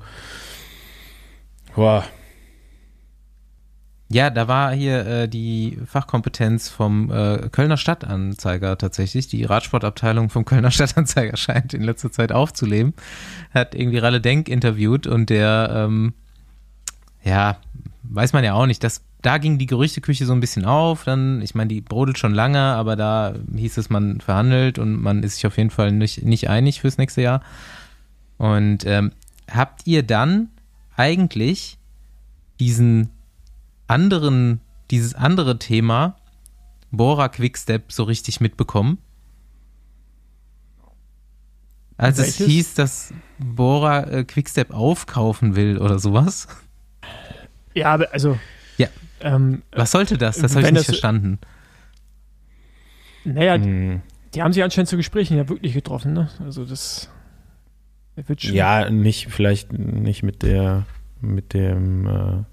Boah. 1.74 2.04
Ja, 4.12 4.28
da 4.28 4.48
war 4.48 4.72
hier 4.72 5.06
äh, 5.06 5.28
die 5.28 5.78
Fachkompetenz 5.86 6.68
vom 6.68 7.12
äh, 7.12 7.48
Kölner 7.52 7.76
Stadtanzeiger 7.76 8.76
tatsächlich. 8.76 9.28
Die 9.28 9.44
Radsportabteilung 9.44 10.30
vom 10.30 10.44
Kölner 10.44 10.70
Stadtanzeiger 10.72 11.36
scheint 11.36 11.74
in 11.74 11.82
letzter 11.82 12.10
Zeit 12.10 12.32
aufzuleben. 12.32 12.92
Hat 13.54 13.76
irgendwie 13.76 13.98
Ralle 13.98 14.20
Denk 14.20 14.48
interviewt 14.48 15.06
und 15.06 15.30
der, 15.30 15.70
ähm, 15.72 16.14
ja, 17.22 17.58
weiß 18.02 18.32
man 18.32 18.42
ja 18.42 18.54
auch 18.54 18.66
nicht, 18.66 18.82
das 18.82 19.02
da 19.22 19.38
ging 19.38 19.58
die 19.58 19.66
Gerüchteküche 19.66 20.26
so 20.26 20.32
ein 20.32 20.40
bisschen 20.40 20.64
auf. 20.64 21.04
Dann, 21.04 21.40
ich 21.42 21.54
meine, 21.54 21.68
die 21.68 21.80
brodelt 21.80 22.18
schon 22.18 22.34
lange, 22.34 22.58
aber 22.58 22.96
da 22.96 23.34
hieß 23.54 23.76
es, 23.78 23.90
man 23.90 24.20
verhandelt 24.20 24.78
und 24.78 25.00
man 25.00 25.22
ist 25.22 25.36
sich 25.36 25.46
auf 25.46 25.56
jeden 25.56 25.70
Fall 25.70 25.92
nicht, 25.92 26.24
nicht 26.24 26.48
einig 26.48 26.80
fürs 26.80 26.98
nächste 26.98 27.22
Jahr. 27.22 27.42
Und 28.38 28.86
ähm, 28.86 29.12
habt 29.48 29.86
ihr 29.86 30.02
dann 30.02 30.48
eigentlich 30.96 31.78
diesen 32.58 33.10
anderen, 33.90 34.60
dieses 34.90 35.14
andere 35.14 35.58
Thema 35.58 36.16
Bora 36.90 37.28
Quickstep 37.28 37.92
so 37.92 38.04
richtig 38.04 38.40
mitbekommen? 38.40 38.98
Als 41.96 42.18
Welches? 42.18 42.40
es 42.40 42.46
hieß, 42.46 42.74
dass 42.74 43.14
Bora 43.38 44.04
äh, 44.04 44.24
Quickstep 44.24 44.72
aufkaufen 44.72 45.54
will 45.54 45.78
oder 45.78 45.98
sowas. 45.98 46.48
Ja, 47.74 47.92
aber 47.92 48.12
also 48.12 48.38
ähm, 49.20 49.62
Was 49.72 49.90
sollte 49.90 50.16
das? 50.18 50.38
Das 50.38 50.54
habe 50.54 50.66
ich 50.66 50.72
nicht 50.72 50.80
das, 50.80 50.86
verstanden. 50.86 51.38
Naja, 53.24 53.54
hm. 53.54 54.00
die 54.34 54.42
haben 54.42 54.52
sich 54.52 54.62
anscheinend 54.62 54.88
zu 54.88 54.96
Gesprächen 54.96 55.36
ja 55.36 55.48
wirklich 55.48 55.74
getroffen, 55.74 56.14
ne? 56.14 56.30
Also 56.42 56.64
das 56.64 57.10
wird 58.16 58.42
schon. 58.42 58.54
Ja, 58.54 58.90
nicht, 58.90 59.28
vielleicht 59.28 59.72
nicht 59.72 60.22
mit 60.22 60.42
der, 60.42 60.86
mit 61.20 61.52
dem, 61.52 62.06
äh, 62.06 62.44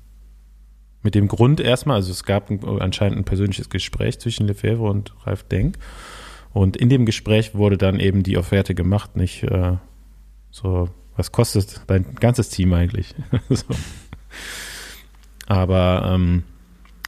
mit 1.04 1.16
dem 1.16 1.28
Grund 1.28 1.60
erstmal. 1.60 1.98
Also 1.98 2.12
es 2.12 2.24
gab 2.24 2.50
ein, 2.50 2.64
anscheinend 2.80 3.18
ein 3.18 3.24
persönliches 3.24 3.70
Gespräch 3.70 4.20
zwischen 4.20 4.48
Lefebvre 4.48 4.88
und 4.88 5.14
Ralf 5.26 5.44
Denk. 5.44 5.78
Und 6.54 6.78
in 6.78 6.90
dem 6.90 7.06
Gespräch 7.06 7.56
wurde 7.56 7.78
dann 7.78 8.00
eben 8.00 8.24
die 8.24 8.38
Offerte 8.38 8.74
gemacht, 8.74 9.16
nicht 9.16 9.44
äh, 9.44 9.78
so, 10.50 10.90
was 11.16 11.32
kostet 11.32 11.82
dein 11.88 12.16
ganzes 12.16 12.50
Team 12.50 12.74
eigentlich? 12.74 13.14
so. 13.50 13.66
Aber 15.48 16.12
ähm, 16.14 16.44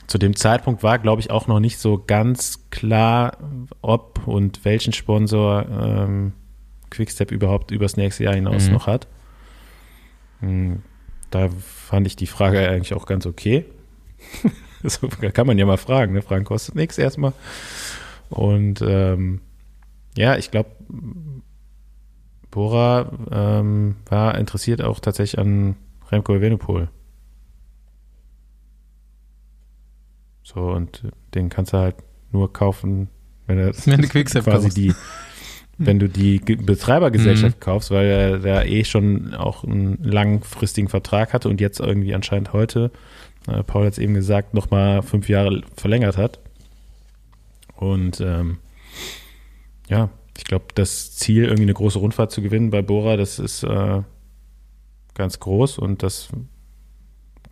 zu 0.08 0.18
dem 0.18 0.36
Zeitpunkt 0.36 0.84
war, 0.84 1.00
glaube 1.00 1.22
ich, 1.22 1.32
auch 1.32 1.48
noch 1.48 1.60
nicht 1.60 1.78
so 1.78 2.04
ganz 2.06 2.70
klar, 2.70 3.38
ob 3.82 4.28
und 4.28 4.66
welchen 4.66 4.94
Sponsor 4.94 5.66
ähm, 5.70 6.34
Quickstep 6.90 7.32
überhaupt 7.32 7.72
übers 7.72 7.98
nächste 7.98 8.24
Jahr 8.24 8.36
hinaus 8.36 8.68
mhm. 8.68 8.74
noch 8.74 8.88
hat. 8.88 9.08
Hm, 10.40 10.82
da 11.30 11.50
fand 11.50 12.08
ich 12.08 12.16
die 12.16 12.28
Frage 12.28 12.68
eigentlich 12.68 12.94
auch 12.94 13.06
ganz 13.06 13.26
okay. 13.26 13.66
so 14.84 15.08
kann 15.08 15.48
man 15.48 15.58
ja 15.58 15.66
mal 15.66 15.78
fragen. 15.78 16.14
Ne? 16.14 16.22
Fragen 16.22 16.46
kostet 16.46 16.76
nichts 16.76 16.98
erstmal. 16.98 17.34
Und 18.30 18.82
ähm, 18.82 19.42
ja, 20.18 20.38
ich 20.38 20.52
glaube, 20.52 20.70
Bora 22.52 23.12
ähm, 23.32 23.96
war 24.08 24.38
interessiert 24.38 24.82
auch 24.82 25.00
tatsächlich 25.00 25.40
an 25.40 25.76
Remco 26.12 26.36
Evenepoel. 26.36 26.90
So, 30.44 30.62
und 30.62 31.04
den 31.36 31.50
kannst 31.50 31.74
du 31.74 31.78
halt 31.78 31.96
nur 32.32 32.52
kaufen, 32.52 33.10
wenn 33.46 33.60
er 33.60 33.74
wenn 33.86 34.02
quasi 34.02 34.44
kaufst. 34.44 34.78
die, 34.78 34.94
wenn 35.78 36.00
du 36.00 36.10
die 36.10 36.40
Betreibergesellschaft 36.40 37.58
mhm. 37.58 37.60
kaufst, 37.60 37.92
weil 37.92 38.08
er 38.08 38.40
da 38.40 38.64
eh 38.64 38.84
schon 38.84 39.36
auch 39.36 39.64
einen 39.64 40.04
langfristigen 40.04 40.90
Vertrag 40.90 41.34
hatte 41.34 41.50
und 41.50 41.62
jetzt 41.62 41.80
irgendwie 41.80 42.16
anscheinend 42.16 42.52
heute, 42.52 42.92
äh, 43.48 43.64
Paul 43.64 43.86
hat 43.86 43.94
es 43.94 44.00
eben 44.00 44.14
gesagt, 44.14 44.54
nochmal 44.54 45.02
fünf 45.02 45.30
Jahre 45.30 45.62
verlängert 45.76 46.18
hat. 46.18 46.40
Und 47.76 48.20
ähm, 48.22 48.58
ja, 49.88 50.10
ich 50.38 50.44
glaube, 50.44 50.66
das 50.76 51.16
Ziel, 51.16 51.46
irgendwie 51.46 51.64
eine 51.64 51.74
große 51.74 52.00
Rundfahrt 52.00 52.32
zu 52.32 52.42
gewinnen 52.42 52.70
bei 52.70 52.82
Bora, 52.82 53.18
das 53.18 53.40
ist 53.40 53.64
äh, 53.64 54.02
ganz 55.14 55.40
groß 55.40 55.80
und 55.80 56.04
das 56.04 56.30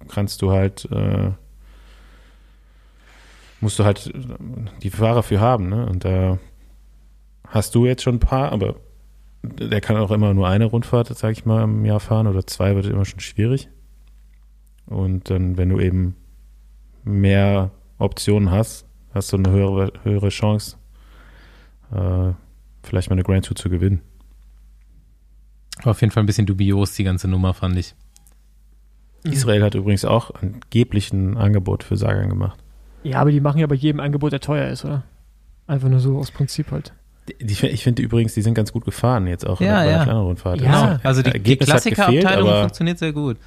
kannst 0.07 0.41
du 0.41 0.51
halt 0.51 0.87
äh, 0.91 1.31
musst 3.59 3.79
du 3.79 3.85
halt 3.85 4.11
die 4.83 4.89
Fahrer 4.89 5.23
für 5.23 5.39
haben, 5.39 5.69
ne? 5.69 5.85
Und 5.85 6.05
da 6.05 6.37
hast 7.47 7.75
du 7.75 7.85
jetzt 7.85 8.03
schon 8.03 8.15
ein 8.15 8.19
paar, 8.19 8.51
aber 8.51 8.75
der 9.43 9.81
kann 9.81 9.97
auch 9.97 10.11
immer 10.11 10.33
nur 10.33 10.47
eine 10.47 10.65
Rundfahrt, 10.65 11.15
sag 11.17 11.31
ich 11.31 11.45
mal, 11.45 11.63
im 11.63 11.85
Jahr 11.85 11.99
fahren 11.99 12.27
oder 12.27 12.45
zwei 12.45 12.75
wird 12.75 12.85
immer 12.85 13.05
schon 13.05 13.19
schwierig. 13.19 13.69
Und 14.87 15.29
dann, 15.29 15.57
wenn 15.57 15.69
du 15.69 15.79
eben 15.79 16.15
mehr 17.03 17.71
Optionen 17.99 18.51
hast, 18.51 18.85
hast 19.13 19.31
du 19.31 19.37
eine 19.37 19.49
höhere, 19.49 19.91
höhere 20.03 20.29
Chance, 20.29 20.77
äh, 21.91 22.31
vielleicht 22.83 23.09
mal 23.09 23.15
eine 23.15 23.23
Grand 23.23 23.45
Tour 23.45 23.55
zu 23.55 23.69
gewinnen. 23.69 24.01
War 25.83 25.91
auf 25.91 26.01
jeden 26.01 26.11
Fall 26.11 26.23
ein 26.23 26.25
bisschen 26.25 26.45
dubios, 26.45 26.93
die 26.93 27.03
ganze 27.03 27.27
Nummer, 27.27 27.53
fand 27.53 27.77
ich. 27.77 27.95
Israel 29.23 29.63
hat 29.63 29.75
übrigens 29.75 30.05
auch 30.05 30.31
angeblich 30.35 31.11
ein 31.11 31.37
Angebot 31.37 31.83
für 31.83 31.97
Sagan 31.97 32.29
gemacht. 32.29 32.59
Ja, 33.03 33.19
aber 33.19 33.31
die 33.31 33.41
machen 33.41 33.59
ja 33.59 33.67
bei 33.67 33.75
jedem 33.75 33.99
Angebot, 33.99 34.31
der 34.31 34.39
teuer 34.39 34.69
ist, 34.69 34.85
oder? 34.85 35.03
Einfach 35.65 35.89
nur 35.89 35.99
so 35.99 36.17
aus 36.17 36.31
Prinzip 36.31 36.71
halt. 36.71 36.93
Die, 37.27 37.45
die, 37.45 37.67
ich 37.67 37.83
finde 37.83 38.01
übrigens, 38.01 38.33
die 38.35 38.41
sind 38.41 38.53
ganz 38.53 38.71
gut 38.71 38.85
gefahren, 38.85 39.27
jetzt 39.27 39.45
auch 39.45 39.59
ja, 39.59 39.75
bei 39.75 39.85
ja. 39.85 39.91
der 39.97 40.03
kleinen 40.03 40.19
Rundfahrt. 40.19 40.61
Ja, 40.61 40.99
also 41.03 41.21
die, 41.21 41.39
die 41.39 41.57
Klassikerabteilung 41.57 42.61
funktioniert 42.61 42.99
sehr 42.99 43.11
gut. 43.11 43.37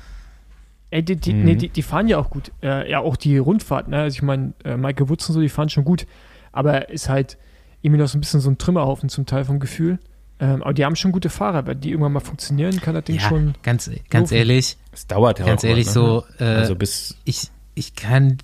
Ey, 0.91 1.03
die, 1.05 1.17
die, 1.17 1.33
mhm. 1.33 1.45
nee, 1.45 1.55
die, 1.55 1.69
die, 1.69 1.83
fahren 1.83 2.09
ja 2.09 2.19
auch 2.19 2.31
gut. 2.31 2.51
Äh, 2.63 2.91
ja, 2.91 2.99
auch 2.99 3.17
die 3.17 3.39
Rundfahrt, 3.39 3.89
ne? 3.89 4.01
Also 4.01 4.17
ich 4.17 4.23
meine, 4.23 4.55
äh, 4.65 4.77
Michael 4.77 5.09
Wutz 5.09 5.29
und 5.29 5.35
so, 5.35 5.41
die 5.41 5.49
fahren 5.49 5.69
schon 5.69 5.85
gut. 5.85 6.07
Aber 6.53 6.89
ist 6.89 7.09
halt 7.09 7.39
irgendwie 7.83 8.01
noch 8.01 8.09
so 8.09 8.19
ein 8.19 8.21
bisschen 8.21 8.41
so 8.41 8.51
ein 8.51 8.59
Trümmerhaufen 8.59 9.09
zum 9.09 9.25
Teil 9.25 9.45
vom 9.45 9.61
Gefühl. 9.61 9.99
Ähm, 10.41 10.63
aber 10.63 10.73
die 10.73 10.85
haben 10.85 10.97
schon 10.97 11.13
gute 11.13 11.31
Fahrer, 11.31 11.67
wenn 11.67 11.81
die 11.81 11.91
irgendwann 11.91 12.13
mal 12.13 12.21
funktionieren, 12.21 12.81
kann 12.81 12.95
das 12.95 13.05
Ding 13.05 13.17
ja, 13.17 13.29
schon. 13.29 13.55
Ganz, 13.63 13.91
ganz 14.09 14.33
ehrlich. 14.33 14.79
Es 14.93 15.07
dauert 15.07 15.39
ja 15.39 15.45
Ganz 15.45 15.63
ehrlich, 15.63 15.87
mal, 15.87 15.93
ne? 15.93 16.25
so. 16.39 16.45
Äh, 16.45 16.45
also 16.45 16.75
bis. 16.75 17.17
Ich, 17.25 17.51
ich 17.75 17.95
kann 17.95 18.39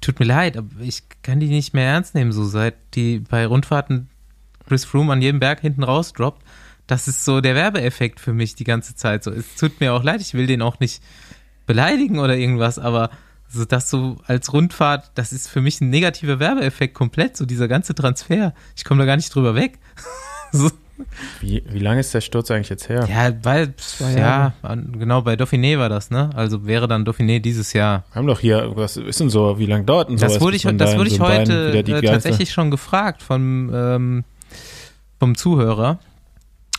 tut 0.00 0.18
mir 0.18 0.26
leid, 0.26 0.56
aber 0.56 0.68
ich 0.80 1.02
kann 1.22 1.40
die 1.40 1.48
nicht 1.48 1.74
mehr 1.74 1.86
ernst 1.86 2.14
nehmen, 2.14 2.32
so 2.32 2.44
seit 2.44 2.74
die 2.94 3.18
bei 3.18 3.46
Rundfahrten 3.46 4.08
Chris 4.66 4.84
Froome 4.84 5.12
an 5.12 5.22
jedem 5.22 5.40
Berg 5.40 5.60
hinten 5.60 5.82
raus 5.82 6.12
droppt. 6.12 6.42
Das 6.86 7.08
ist 7.08 7.24
so 7.24 7.40
der 7.40 7.54
Werbeeffekt 7.54 8.20
für 8.20 8.32
mich 8.32 8.54
die 8.54 8.64
ganze 8.64 8.94
Zeit. 8.94 9.24
So, 9.24 9.30
es 9.30 9.56
tut 9.56 9.80
mir 9.80 9.92
auch 9.92 10.02
leid, 10.02 10.20
ich 10.20 10.34
will 10.34 10.46
den 10.46 10.62
auch 10.62 10.80
nicht 10.80 11.02
beleidigen 11.66 12.18
oder 12.18 12.36
irgendwas, 12.36 12.78
aber 12.78 13.10
so 13.48 13.64
das 13.64 13.90
so 13.90 14.16
als 14.26 14.52
Rundfahrt, 14.52 15.10
das 15.14 15.32
ist 15.32 15.48
für 15.48 15.60
mich 15.60 15.80
ein 15.80 15.90
negativer 15.90 16.40
Werbeeffekt 16.40 16.94
komplett, 16.94 17.36
so 17.36 17.44
dieser 17.44 17.68
ganze 17.68 17.94
Transfer. 17.94 18.54
Ich 18.76 18.84
komme 18.84 19.00
da 19.00 19.06
gar 19.06 19.16
nicht 19.16 19.34
drüber 19.34 19.54
weg. 19.54 19.78
so. 20.52 20.70
Wie, 21.40 21.62
wie 21.68 21.78
lange 21.78 22.00
ist 22.00 22.14
der 22.14 22.20
Sturz 22.20 22.50
eigentlich 22.50 22.68
jetzt 22.68 22.88
her? 22.88 23.06
Ja, 23.10 23.32
weil, 23.42 23.74
ja, 24.14 24.52
genau, 24.62 25.22
bei 25.22 25.34
Dauphiné 25.34 25.78
war 25.78 25.88
das, 25.88 26.10
ne? 26.10 26.30
Also 26.34 26.66
wäre 26.66 26.86
dann 26.86 27.04
Dauphiné 27.04 27.40
dieses 27.40 27.72
Jahr. 27.72 28.04
Wir 28.12 28.16
haben 28.16 28.26
doch 28.26 28.40
hier, 28.40 28.70
was 28.74 28.96
ist 28.96 29.18
denn 29.18 29.30
so, 29.30 29.58
wie 29.58 29.66
lange 29.66 29.84
dauert 29.84 30.08
denn 30.08 30.18
sowas? 30.18 30.34
Das 30.34 30.42
wurde 30.42 30.56
ich, 30.56 30.62
das 30.62 30.96
wurde 30.96 31.08
ich 31.08 31.16
so 31.16 31.26
heute 31.26 31.72
äh, 31.72 32.02
tatsächlich 32.02 32.52
schon 32.52 32.70
gefragt 32.70 33.22
vom, 33.22 33.70
ähm, 33.74 34.24
vom 35.18 35.34
Zuhörer 35.36 35.98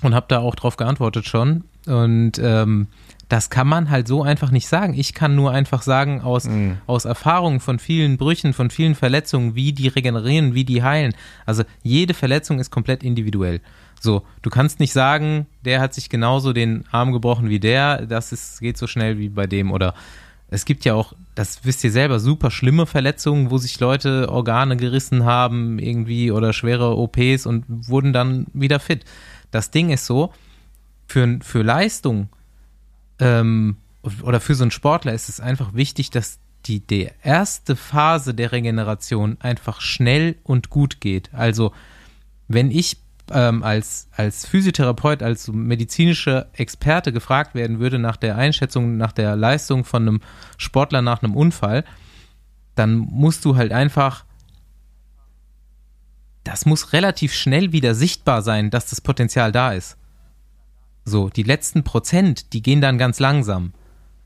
und 0.03 0.15
habe 0.15 0.25
da 0.29 0.39
auch 0.39 0.55
drauf 0.55 0.77
geantwortet 0.77 1.25
schon. 1.27 1.65
Und 1.85 2.39
ähm, 2.41 2.87
das 3.33 3.49
kann 3.49 3.67
man 3.67 3.89
halt 3.89 4.07
so 4.07 4.21
einfach 4.21 4.51
nicht 4.51 4.67
sagen. 4.67 4.93
Ich 4.93 5.15
kann 5.15 5.33
nur 5.33 5.49
einfach 5.49 5.81
sagen, 5.81 6.21
aus, 6.21 6.43
mhm. 6.43 6.77
aus 6.85 7.05
Erfahrungen 7.05 7.59
von 7.59 7.79
vielen 7.79 8.17
Brüchen, 8.17 8.53
von 8.53 8.69
vielen 8.69 8.93
Verletzungen, 8.93 9.55
wie 9.55 9.73
die 9.73 9.87
regenerieren, 9.87 10.53
wie 10.53 10.65
die 10.65 10.83
heilen. 10.83 11.15
Also 11.47 11.63
jede 11.81 12.13
Verletzung 12.13 12.59
ist 12.59 12.69
komplett 12.69 13.01
individuell. 13.01 13.59
So, 13.99 14.21
du 14.43 14.51
kannst 14.51 14.79
nicht 14.79 14.93
sagen, 14.93 15.47
der 15.65 15.81
hat 15.81 15.95
sich 15.95 16.09
genauso 16.09 16.53
den 16.53 16.85
Arm 16.91 17.11
gebrochen 17.11 17.49
wie 17.49 17.59
der, 17.59 18.05
das 18.05 18.33
ist, 18.33 18.59
geht 18.59 18.77
so 18.77 18.85
schnell 18.85 19.17
wie 19.17 19.29
bei 19.29 19.47
dem 19.47 19.71
oder 19.71 19.95
es 20.51 20.65
gibt 20.65 20.85
ja 20.85 20.93
auch, 20.93 21.13
das 21.33 21.65
wisst 21.65 21.83
ihr 21.83 21.91
selber, 21.91 22.19
super 22.19 22.51
schlimme 22.51 22.85
Verletzungen, 22.85 23.49
wo 23.49 23.57
sich 23.57 23.79
Leute 23.79 24.29
Organe 24.29 24.77
gerissen 24.77 25.25
haben, 25.25 25.79
irgendwie 25.79 26.29
oder 26.29 26.53
schwere 26.53 26.95
OPs 26.95 27.47
und 27.47 27.65
wurden 27.67 28.13
dann 28.13 28.45
wieder 28.53 28.79
fit. 28.79 29.05
Das 29.49 29.71
Ding 29.71 29.89
ist 29.89 30.05
so, 30.05 30.31
für, 31.07 31.39
für 31.41 31.63
Leistung 31.63 32.29
ähm, 33.23 33.77
oder 34.21 34.39
für 34.39 34.55
so 34.55 34.63
einen 34.63 34.71
Sportler 34.71 35.13
ist 35.13 35.29
es 35.29 35.39
einfach 35.39 35.73
wichtig, 35.73 36.09
dass 36.09 36.39
die, 36.65 36.79
die 36.79 37.09
erste 37.23 37.75
Phase 37.75 38.33
der 38.33 38.51
Regeneration 38.51 39.37
einfach 39.39 39.81
schnell 39.81 40.35
und 40.43 40.69
gut 40.69 41.01
geht. 41.01 41.33
Also, 41.33 41.73
wenn 42.47 42.71
ich 42.71 42.97
ähm, 43.31 43.63
als, 43.63 44.07
als 44.15 44.45
Physiotherapeut, 44.45 45.23
als 45.23 45.47
medizinischer 45.47 46.47
Experte 46.53 47.13
gefragt 47.13 47.55
werden 47.55 47.79
würde 47.79 47.99
nach 47.99 48.17
der 48.17 48.37
Einschätzung, 48.37 48.97
nach 48.97 49.11
der 49.11 49.35
Leistung 49.35 49.85
von 49.85 50.03
einem 50.03 50.21
Sportler 50.57 51.01
nach 51.01 51.23
einem 51.23 51.35
Unfall, 51.35 51.85
dann 52.75 52.97
musst 52.97 53.45
du 53.45 53.55
halt 53.55 53.71
einfach, 53.71 54.25
das 56.43 56.65
muss 56.65 56.91
relativ 56.91 57.33
schnell 57.33 57.71
wieder 57.71 57.95
sichtbar 57.95 58.41
sein, 58.41 58.69
dass 58.69 58.89
das 58.89 58.99
Potenzial 58.99 59.51
da 59.51 59.71
ist. 59.73 59.97
So, 61.05 61.29
die 61.29 61.43
letzten 61.43 61.83
Prozent, 61.83 62.53
die 62.53 62.61
gehen 62.61 62.81
dann 62.81 62.97
ganz 62.97 63.19
langsam. 63.19 63.73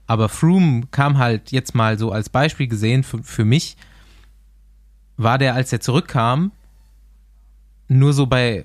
Aber 0.06 0.30
Froome 0.30 0.88
kam 0.92 1.18
halt 1.18 1.52
jetzt 1.52 1.76
mal 1.76 1.98
so 2.00 2.12
als 2.12 2.30
Beispiel 2.30 2.68
gesehen 2.68 3.04
für, 3.04 3.22
für 3.24 3.46
mich, 3.46 3.78
war 5.18 5.38
der, 5.38 5.56
als 5.56 5.74
er 5.74 5.82
zurückkam, 5.82 6.52
nur 7.88 8.14
so 8.14 8.28
bei 8.28 8.64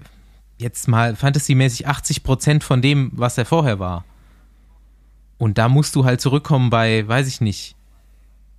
jetzt 0.59 0.86
mal 0.89 1.16
fantasymäßig 1.16 1.89
80 1.89 2.22
Prozent 2.22 2.64
von 2.64 2.82
dem, 2.82 3.10
was 3.14 3.39
er 3.39 3.44
vorher 3.44 3.78
war. 3.78 4.05
Und 5.39 5.59
da 5.59 5.68
musst 5.68 5.97
du 5.97 6.05
halt 6.05 6.20
zurückkommen 6.20 6.70
bei, 6.70 7.06
weiß 7.06 7.26
ich 7.26 7.40
nicht, 7.40 7.74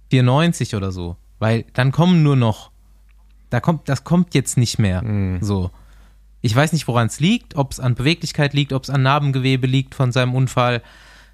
94 0.09 0.75
oder 0.75 0.91
so. 0.91 1.15
Weil 1.39 1.65
dann 1.73 1.91
kommen 1.91 2.23
nur 2.23 2.35
noch, 2.35 2.71
da 3.49 3.59
kommt, 3.59 3.88
das 3.88 4.03
kommt 4.03 4.35
jetzt 4.35 4.57
nicht 4.57 4.80
mehr. 4.80 5.01
Mhm. 5.01 5.41
So. 5.41 5.71
Ich 6.44 6.56
weiß 6.56 6.74
nicht, 6.74 6.88
woran 6.88 7.07
es 7.07 7.20
liegt, 7.20 7.56
ob 7.56 7.72
es 7.72 7.80
an 7.80 7.95
Beweglichkeit 7.95 8.53
liegt, 8.53 8.74
ob 8.74 8.84
es 8.84 8.90
an 8.90 9.02
Narbengewebe 9.02 9.65
liegt 9.65 9.95
von 9.95 10.11
seinem 10.11 10.36
Unfall. 10.36 10.84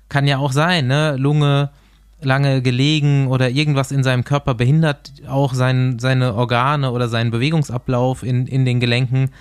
Kann 0.07 0.27
ja 0.27 0.37
auch 0.37 0.51
sein, 0.51 0.87
ne? 0.87 1.17
Lunge 1.17 1.71
lange 2.21 2.61
gelegen 2.61 3.27
oder 3.27 3.49
irgendwas 3.49 3.91
in 3.91 4.03
seinem 4.03 4.23
Körper 4.23 4.53
behindert 4.53 5.11
auch 5.27 5.53
sein, 5.53 5.99
seine 5.99 6.35
Organe 6.35 6.91
oder 6.91 7.07
seinen 7.07 7.31
Bewegungsablauf 7.31 8.23
in, 8.23 8.45
in 8.47 8.65
den 8.65 8.79
Gelenken. 8.79 9.31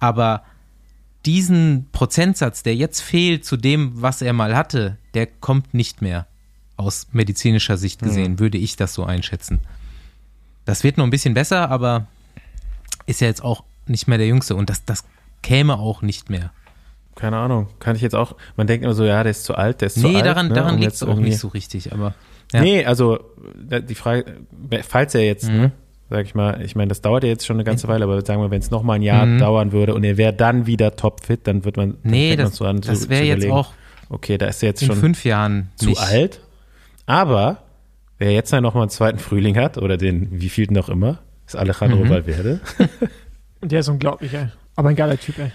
Aber 0.00 0.42
diesen 1.24 1.88
Prozentsatz, 1.92 2.62
der 2.62 2.74
jetzt 2.74 3.00
fehlt 3.00 3.44
zu 3.44 3.56
dem, 3.56 3.92
was 3.94 4.20
er 4.20 4.32
mal 4.32 4.56
hatte, 4.56 4.98
der 5.14 5.26
kommt 5.26 5.74
nicht 5.74 6.02
mehr. 6.02 6.26
Aus 6.76 7.06
medizinischer 7.12 7.76
Sicht 7.76 8.02
gesehen, 8.02 8.32
mhm. 8.32 8.38
würde 8.40 8.58
ich 8.58 8.76
das 8.76 8.94
so 8.94 9.04
einschätzen. 9.04 9.60
Das 10.64 10.82
wird 10.82 10.98
noch 10.98 11.04
ein 11.04 11.10
bisschen 11.10 11.34
besser, 11.34 11.70
aber 11.70 12.06
ist 13.06 13.20
ja 13.20 13.28
jetzt 13.28 13.44
auch 13.44 13.62
nicht 13.86 14.08
mehr 14.08 14.18
der 14.18 14.26
Jüngste 14.26 14.56
und 14.56 14.70
das, 14.70 14.84
das 14.84 15.04
käme 15.42 15.78
auch 15.78 16.02
nicht 16.02 16.30
mehr. 16.30 16.50
Keine 17.14 17.36
Ahnung, 17.36 17.68
kann 17.78 17.94
ich 17.94 18.02
jetzt 18.02 18.16
auch, 18.16 18.34
man 18.56 18.66
denkt 18.66 18.84
immer 18.84 18.94
so, 18.94 19.04
ja, 19.04 19.22
der 19.22 19.30
ist 19.30 19.44
zu 19.44 19.54
alt, 19.54 19.80
der 19.80 19.86
ist 19.86 19.96
nee, 19.98 20.02
zu 20.02 20.08
alt. 20.08 20.16
Nee, 20.16 20.22
daran, 20.22 20.48
ne? 20.48 20.54
daran 20.54 20.78
liegt 20.78 20.94
es 20.94 21.02
auch 21.02 21.16
nicht 21.16 21.38
so 21.38 21.48
richtig, 21.48 21.92
aber. 21.92 22.14
Ja. 22.52 22.60
Nee, 22.60 22.84
also 22.84 23.20
die 23.56 23.94
Frage, 23.94 24.24
falls 24.82 25.14
er 25.14 25.24
jetzt, 25.24 25.48
mhm. 25.48 25.56
ne, 25.56 25.72
sag 26.10 26.24
ich 26.24 26.34
mal, 26.34 26.60
ich 26.62 26.74
meine, 26.74 26.88
das 26.88 27.00
dauert 27.00 27.22
ja 27.22 27.30
jetzt 27.30 27.46
schon 27.46 27.56
eine 27.56 27.64
ganze 27.64 27.88
Weile, 27.88 28.04
aber 28.04 28.24
sagen 28.24 28.40
wir, 28.40 28.50
wenn 28.50 28.60
es 28.60 28.70
noch 28.70 28.82
mal 28.82 28.94
ein 28.94 29.02
Jahr 29.02 29.26
mhm. 29.26 29.38
dauern 29.38 29.72
würde 29.72 29.94
und 29.94 30.04
er 30.04 30.16
wäre 30.16 30.32
dann 30.32 30.66
wieder 30.66 30.96
topfit, 30.96 31.46
dann 31.46 31.64
wird 31.64 31.76
man, 31.76 31.98
nee, 32.02 32.36
das, 32.36 32.56
so 32.56 32.64
an, 32.64 32.80
das 32.80 33.08
wäre 33.08 33.24
jetzt 33.24 33.46
auch, 33.46 33.72
okay, 34.08 34.36
da 34.36 34.46
ist 34.46 34.62
er 34.62 34.70
jetzt 34.70 34.84
schon 34.84 34.96
fünf 34.96 35.24
Jahren 35.24 35.70
zu 35.76 35.90
nicht. 35.90 36.00
alt, 36.00 36.40
aber 37.06 37.62
wer 38.18 38.32
jetzt 38.32 38.52
dann 38.52 38.62
noch 38.62 38.74
mal 38.74 38.82
einen 38.82 38.90
zweiten 38.90 39.18
Frühling 39.18 39.56
hat 39.56 39.78
oder 39.78 39.96
den, 39.96 40.28
wie 40.40 40.48
viel 40.48 40.70
noch 40.70 40.88
immer, 40.88 41.20
ist 41.46 41.56
Alejandro 41.56 42.04
mhm. 42.04 42.10
Valverde. 42.10 42.60
Der 43.64 43.80
ist 43.80 43.88
unglaublich, 43.88 44.34
ey. 44.34 44.48
Aber 44.76 44.90
ein 44.90 44.96
geiler 44.96 45.18
Typ, 45.18 45.38
ey. 45.38 45.52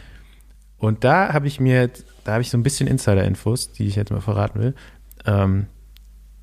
Und 0.77 1.03
da 1.03 1.33
habe 1.33 1.47
ich 1.47 1.59
mir, 1.59 1.89
da 2.23 2.33
habe 2.33 2.41
ich 2.41 2.49
so 2.49 2.57
ein 2.57 2.63
bisschen 2.63 2.87
Insider-Infos, 2.87 3.71
die 3.73 3.85
ich 3.85 3.95
jetzt 3.95 4.11
mal 4.11 4.21
verraten 4.21 4.59
will. 4.59 4.75
Ähm, 5.25 5.67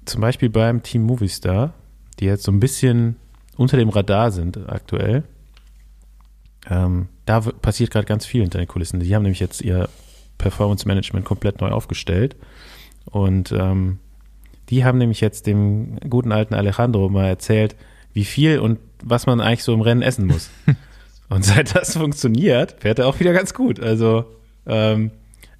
zum 0.04 0.20
Beispiel 0.20 0.50
beim 0.50 0.82
Team 0.82 1.02
Movistar, 1.02 1.74
die 2.20 2.26
jetzt 2.26 2.44
so 2.44 2.52
ein 2.52 2.60
bisschen 2.60 3.16
unter 3.56 3.76
dem 3.76 3.88
Radar 3.88 4.30
sind 4.30 4.68
aktuell. 4.68 5.24
Ähm, 6.68 7.08
da 7.24 7.40
passiert 7.40 7.90
gerade 7.90 8.06
ganz 8.06 8.26
viel 8.26 8.42
hinter 8.42 8.58
den 8.58 8.68
Kulissen. 8.68 9.00
Die 9.00 9.14
haben 9.14 9.22
nämlich 9.22 9.40
jetzt 9.40 9.62
ihr 9.62 9.88
Performance 10.38 10.86
Management 10.86 11.24
komplett 11.24 11.60
neu 11.60 11.70
aufgestellt. 11.70 12.36
Und 13.06 13.52
ähm, 13.52 13.98
die 14.68 14.84
haben 14.84 14.98
nämlich 14.98 15.20
jetzt 15.20 15.46
dem 15.46 15.98
guten 16.10 16.32
alten 16.32 16.54
Alejandro 16.54 17.08
mal 17.08 17.26
erzählt, 17.26 17.76
wie 18.12 18.24
viel 18.24 18.58
und 18.58 18.78
was 19.02 19.26
man 19.26 19.40
eigentlich 19.40 19.64
so 19.64 19.72
im 19.72 19.80
Rennen 19.80 20.02
essen 20.02 20.26
muss. 20.26 20.50
und 21.28 21.44
seit 21.44 21.74
das 21.74 21.96
funktioniert, 21.96 22.76
fährt 22.78 22.98
er 22.98 23.06
auch 23.06 23.20
wieder 23.20 23.32
ganz 23.32 23.54
gut. 23.54 23.80
Also 23.80 24.24
ähm, 24.66 25.10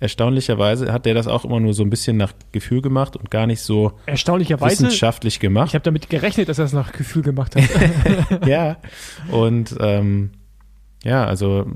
erstaunlicherweise 0.01 0.93
hat 0.93 1.07
der 1.07 1.15
das 1.15 1.27
auch 1.27 1.45
immer 1.45 1.61
nur 1.61 1.75
so 1.75 1.83
ein 1.83 1.91
bisschen 1.91 2.17
nach 2.17 2.33
Gefühl 2.53 2.83
gemacht 2.83 3.17
und 3.17 3.31
gar 3.31 3.47
nicht 3.47 3.61
so 3.61 3.93
erstaunlicherweise, 4.07 4.85
wissenschaftlich 4.85 5.41
gemacht. 5.41 5.69
Ich 5.69 5.75
habe 5.75 5.85
damit 5.85 6.11
gerechnet, 6.11 6.49
dass 6.49 6.59
er 6.59 6.67
es 6.67 6.73
nach 6.73 6.93
Gefühl 6.93 7.23
gemacht 7.23 7.57
hat. 7.57 7.65
ja, 8.47 8.77
und 9.31 9.75
ähm, 9.81 10.31
ja, 11.03 11.25
also 11.25 11.67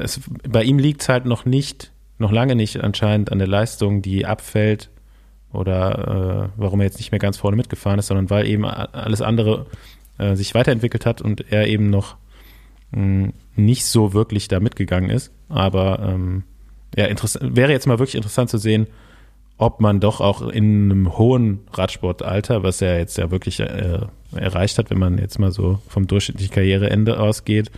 es, 0.00 0.20
bei 0.48 0.62
ihm 0.62 0.78
liegt 0.78 1.02
es 1.02 1.08
halt 1.08 1.26
noch 1.26 1.44
nicht, 1.44 1.92
noch 2.18 2.32
lange 2.32 2.54
nicht 2.54 2.82
anscheinend 2.82 3.32
an 3.32 3.38
der 3.38 3.48
Leistung, 3.48 4.00
die 4.00 4.26
abfällt 4.26 4.90
oder 5.52 6.50
äh, 6.54 6.60
warum 6.60 6.80
er 6.80 6.86
jetzt 6.86 6.98
nicht 6.98 7.12
mehr 7.12 7.18
ganz 7.18 7.36
vorne 7.36 7.56
mitgefahren 7.56 7.98
ist, 7.98 8.08
sondern 8.08 8.30
weil 8.30 8.46
eben 8.46 8.64
alles 8.64 9.22
andere 9.22 9.66
äh, 10.18 10.34
sich 10.34 10.54
weiterentwickelt 10.54 11.06
hat 11.06 11.20
und 11.20 11.52
er 11.52 11.68
eben 11.68 11.90
noch 11.90 12.16
mh, 12.94 13.26
hm, 13.26 13.32
nicht 13.56 13.84
so 13.84 14.12
wirklich 14.12 14.48
da 14.48 14.60
mitgegangen 14.60 15.10
ist. 15.10 15.32
Aber 15.48 16.00
ähm, 16.00 16.44
ja, 16.96 17.06
wäre 17.40 17.72
jetzt 17.72 17.86
mal 17.86 17.98
wirklich 17.98 18.16
interessant 18.16 18.50
zu 18.50 18.58
sehen, 18.58 18.86
ob 19.56 19.80
man 19.80 20.00
doch 20.00 20.20
auch 20.20 20.42
in 20.42 20.90
einem 20.90 21.16
hohen 21.16 21.60
Radsportalter, 21.72 22.62
was 22.62 22.80
er 22.82 22.98
jetzt 22.98 23.18
ja 23.18 23.30
wirklich 23.30 23.60
äh, 23.60 24.00
erreicht 24.34 24.78
hat, 24.78 24.90
wenn 24.90 24.98
man 24.98 25.18
jetzt 25.18 25.38
mal 25.38 25.52
so 25.52 25.78
vom 25.88 26.06
durchschnittlichen 26.06 26.52
Karriereende 26.52 27.20
ausgeht, 27.20 27.70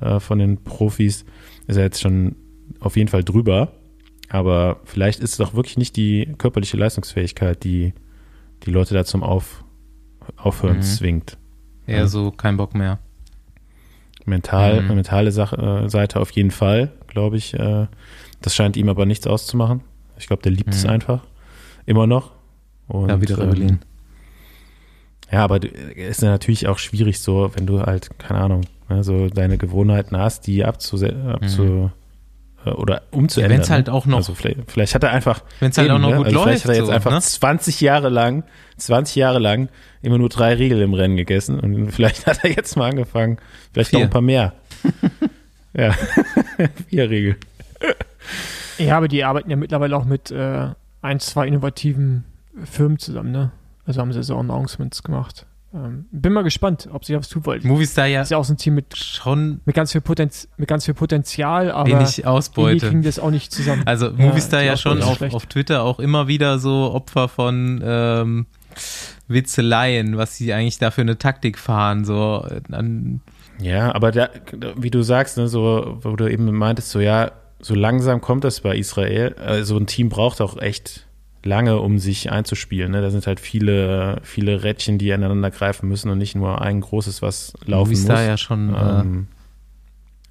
äh, 0.00 0.18
von 0.18 0.38
den 0.38 0.62
Profis, 0.64 1.24
ist 1.66 1.76
er 1.76 1.84
jetzt 1.84 2.00
schon 2.00 2.34
auf 2.80 2.96
jeden 2.96 3.08
Fall 3.08 3.22
drüber. 3.22 3.72
Aber 4.28 4.80
vielleicht 4.84 5.20
ist 5.20 5.32
es 5.32 5.36
doch 5.36 5.54
wirklich 5.54 5.76
nicht 5.76 5.96
die 5.96 6.34
körperliche 6.38 6.76
Leistungsfähigkeit, 6.76 7.62
die 7.62 7.92
die 8.64 8.70
Leute 8.70 8.94
da 8.94 9.04
zum 9.04 9.22
Auf, 9.22 9.64
Aufhören 10.36 10.78
mhm. 10.78 10.82
zwingt. 10.82 11.36
Eher 11.86 11.98
ja. 11.98 12.06
so 12.06 12.30
kein 12.30 12.56
Bock 12.56 12.74
mehr. 12.74 12.98
Mental, 14.24 14.82
mhm. 14.82 14.94
mentale 14.94 15.32
Sache, 15.32 15.84
äh, 15.84 15.88
Seite 15.88 16.20
auf 16.20 16.30
jeden 16.30 16.50
Fall, 16.50 16.92
glaube 17.06 17.36
ich. 17.36 17.54
Äh, 17.54 17.86
das 18.40 18.54
scheint 18.54 18.76
ihm 18.76 18.88
aber 18.88 19.06
nichts 19.06 19.26
auszumachen. 19.26 19.82
Ich 20.18 20.26
glaube, 20.26 20.42
der 20.42 20.52
liebt 20.52 20.68
mhm. 20.68 20.74
es 20.74 20.86
einfach. 20.86 21.24
Immer 21.86 22.06
noch. 22.06 22.32
Und, 22.88 23.08
ja, 23.08 23.20
wieder 23.20 23.38
Rebellin. 23.38 23.68
Ähm, 23.68 23.78
ja, 25.32 25.44
aber 25.44 25.60
es 25.62 26.18
ist 26.18 26.22
natürlich 26.22 26.68
auch 26.68 26.78
schwierig 26.78 27.20
so, 27.20 27.50
wenn 27.54 27.66
du 27.66 27.80
halt, 27.82 28.10
keine 28.18 28.40
Ahnung, 28.40 28.60
ne, 28.88 29.02
so 29.02 29.28
deine 29.28 29.58
Gewohnheiten 29.58 30.16
hast, 30.16 30.46
die 30.46 30.64
abzu, 30.64 30.96
abzu 31.04 31.62
mhm. 31.62 31.90
Äh, 32.64 32.70
oder 32.70 33.02
umzuändern. 33.10 33.52
Ja, 33.52 33.56
wenn 33.56 33.62
es 33.62 33.70
halt 33.70 33.88
auch 33.88 34.06
noch. 34.06 34.18
Also 34.18 34.34
vielleicht, 34.34 34.70
vielleicht 34.70 34.94
hat 34.94 35.02
er 35.02 35.10
einfach. 35.10 35.42
Wenn 35.60 35.70
es 35.70 35.78
halt 35.78 35.90
auch 35.90 35.98
noch 35.98 36.10
ne? 36.10 36.16
gut 36.16 36.26
also 36.26 36.38
läuft. 36.38 36.62
Vielleicht 36.62 36.64
hat 36.64 36.70
er 36.70 36.76
jetzt 36.76 36.86
so, 36.86 36.92
einfach 36.92 37.10
ne? 37.12 37.20
20 37.20 37.80
Jahre 37.80 38.08
lang, 38.08 38.44
20 38.78 39.16
Jahre 39.16 39.38
lang 39.38 39.68
immer 40.02 40.18
nur 40.18 40.28
drei 40.28 40.54
Riegel 40.54 40.82
im 40.82 40.94
Rennen 40.94 41.16
gegessen 41.16 41.60
und 41.60 41.90
vielleicht 41.92 42.26
hat 42.26 42.44
er 42.44 42.50
jetzt 42.50 42.76
mal 42.76 42.90
angefangen, 42.90 43.38
vielleicht 43.72 43.90
Vier. 43.90 44.00
noch 44.00 44.06
ein 44.06 44.10
paar 44.10 44.22
mehr. 44.22 44.52
ja, 45.74 45.92
vier 46.88 47.10
Riegel. 47.10 47.36
Ja, 48.78 48.96
aber 48.96 49.08
die 49.08 49.24
arbeiten 49.24 49.50
ja 49.50 49.56
mittlerweile 49.56 49.96
auch 49.96 50.04
mit 50.04 50.30
äh, 50.30 50.68
ein, 51.00 51.20
zwei 51.20 51.46
innovativen 51.46 52.24
Firmen 52.64 52.98
zusammen, 52.98 53.32
ne? 53.32 53.52
Also 53.86 54.00
haben 54.00 54.12
sie 54.12 54.22
so 54.22 54.36
Announcements 54.36 55.02
gemacht. 55.02 55.46
Ähm, 55.74 56.06
bin 56.12 56.32
mal 56.32 56.42
gespannt, 56.42 56.88
ob 56.92 57.04
sie 57.04 57.16
was 57.16 57.28
tun 57.28 57.44
wollen. 57.46 57.66
Movistar 57.66 58.06
ja 58.06 58.22
ist 58.22 58.30
ja 58.30 58.38
auch 58.38 58.44
so 58.44 58.52
ein 58.52 58.56
Team 58.56 58.74
mit 58.74 58.96
schon 58.96 59.60
mit 59.64 59.74
ganz 59.74 59.90
viel, 59.90 60.00
Potenz, 60.00 60.48
mit 60.56 60.68
ganz 60.68 60.84
viel 60.84 60.94
Potenzial, 60.94 61.72
aber 61.72 61.90
wenig 61.90 62.24
Ausbeute. 62.26 62.78
die 62.78 62.86
kriegen 62.86 63.02
das 63.02 63.18
auch 63.18 63.30
nicht 63.30 63.50
zusammen. 63.50 63.82
Also 63.84 64.12
Movistar 64.12 64.60
ja, 64.60 64.72
ja 64.72 64.76
schon 64.76 65.02
auf, 65.02 65.20
auf 65.20 65.46
Twitter 65.46 65.82
auch 65.82 65.98
immer 65.98 66.28
wieder 66.28 66.60
so 66.60 66.92
Opfer 66.92 67.28
von 67.28 67.82
ähm, 67.84 68.46
Witzeleien, 69.26 70.16
was 70.16 70.36
sie 70.36 70.52
eigentlich 70.52 70.78
da 70.78 70.92
für 70.92 71.00
eine 71.00 71.18
Taktik 71.18 71.58
fahren, 71.58 72.04
so 72.04 72.46
an 72.70 73.20
ja, 73.60 73.94
aber 73.94 74.10
da, 74.10 74.30
wie 74.76 74.90
du 74.90 75.02
sagst, 75.02 75.38
ne, 75.38 75.48
so, 75.48 75.98
wo 76.02 76.16
du 76.16 76.30
eben 76.30 76.50
meintest, 76.52 76.90
so 76.90 77.00
ja, 77.00 77.32
so 77.60 77.74
langsam 77.74 78.20
kommt 78.20 78.44
das 78.44 78.60
bei 78.60 78.76
Israel. 78.76 79.36
Also 79.38 79.76
ein 79.76 79.86
Team 79.86 80.08
braucht 80.08 80.40
auch 80.40 80.58
echt 80.58 81.06
lange, 81.44 81.78
um 81.78 81.98
sich 81.98 82.30
einzuspielen. 82.30 82.92
Ne? 82.92 83.02
Da 83.02 83.10
sind 83.10 83.26
halt 83.26 83.40
viele, 83.40 84.20
viele 84.22 84.62
Rädchen, 84.62 84.98
die 84.98 85.12
aneinander 85.12 85.50
greifen 85.50 85.88
müssen 85.88 86.10
und 86.10 86.18
nicht 86.18 86.34
nur 86.34 86.60
ein 86.60 86.80
großes, 86.80 87.22
was 87.22 87.52
laufen 87.64 87.90
Movistar 87.90 88.18
muss. 88.18 88.26
ja 88.26 88.36
schon. 88.36 88.74
Äh, 88.74 89.00
ähm, 89.00 89.26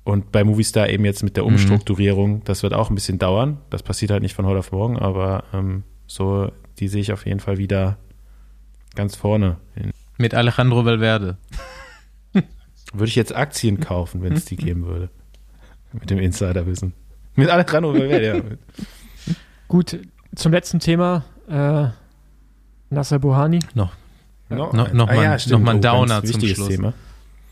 und 0.03 0.31
bei 0.31 0.43
Movistar 0.43 0.89
eben 0.89 1.05
jetzt 1.05 1.23
mit 1.23 1.37
der 1.37 1.43
mhm. 1.43 1.53
Umstrukturierung, 1.53 2.43
das 2.43 2.63
wird 2.63 2.73
auch 2.73 2.89
ein 2.89 2.95
bisschen 2.95 3.19
dauern. 3.19 3.59
Das 3.69 3.83
passiert 3.83 4.11
halt 4.11 4.21
nicht 4.21 4.35
von 4.35 4.45
heute 4.45 4.59
auf 4.59 4.71
morgen, 4.71 4.97
aber 4.97 5.45
ähm, 5.53 5.83
so, 6.07 6.51
die 6.79 6.87
sehe 6.87 7.01
ich 7.01 7.13
auf 7.13 7.25
jeden 7.25 7.39
Fall 7.39 7.57
wieder 7.57 7.97
Ganz 8.95 9.15
vorne. 9.15 9.57
Mit 10.17 10.35
Alejandro 10.35 10.85
Valverde. 10.85 11.37
Würde 12.93 13.07
ich 13.07 13.15
jetzt 13.15 13.35
Aktien 13.35 13.79
kaufen, 13.79 14.21
wenn 14.21 14.33
es 14.33 14.45
die 14.45 14.55
geben 14.55 14.85
würde. 14.85 15.09
Mit 15.91 16.09
dem 16.09 16.19
Insiderwissen. 16.19 16.93
Mit 17.35 17.49
Alejandro 17.49 17.93
Valverde, 17.93 18.25
ja. 18.25 19.33
Gut, 19.67 19.99
zum 20.35 20.51
letzten 20.51 20.79
Thema. 20.79 21.23
Äh, 21.49 21.87
Nasser 22.89 23.19
Buhani. 23.19 23.59
Noch, 23.73 23.91
No, 24.49 24.71
No- 24.71 24.87
noch 24.93 25.07
mal- 25.07 25.15
ja, 25.23 25.37
noch 25.49 25.59
mal 25.59 25.71
ein 25.71 25.77
Oh, 25.77 25.81
Downer 25.81 26.21
zum 26.23 26.29
wichtiges 26.29 26.57
Schluss. 26.57 26.67
Thema. 26.69 26.93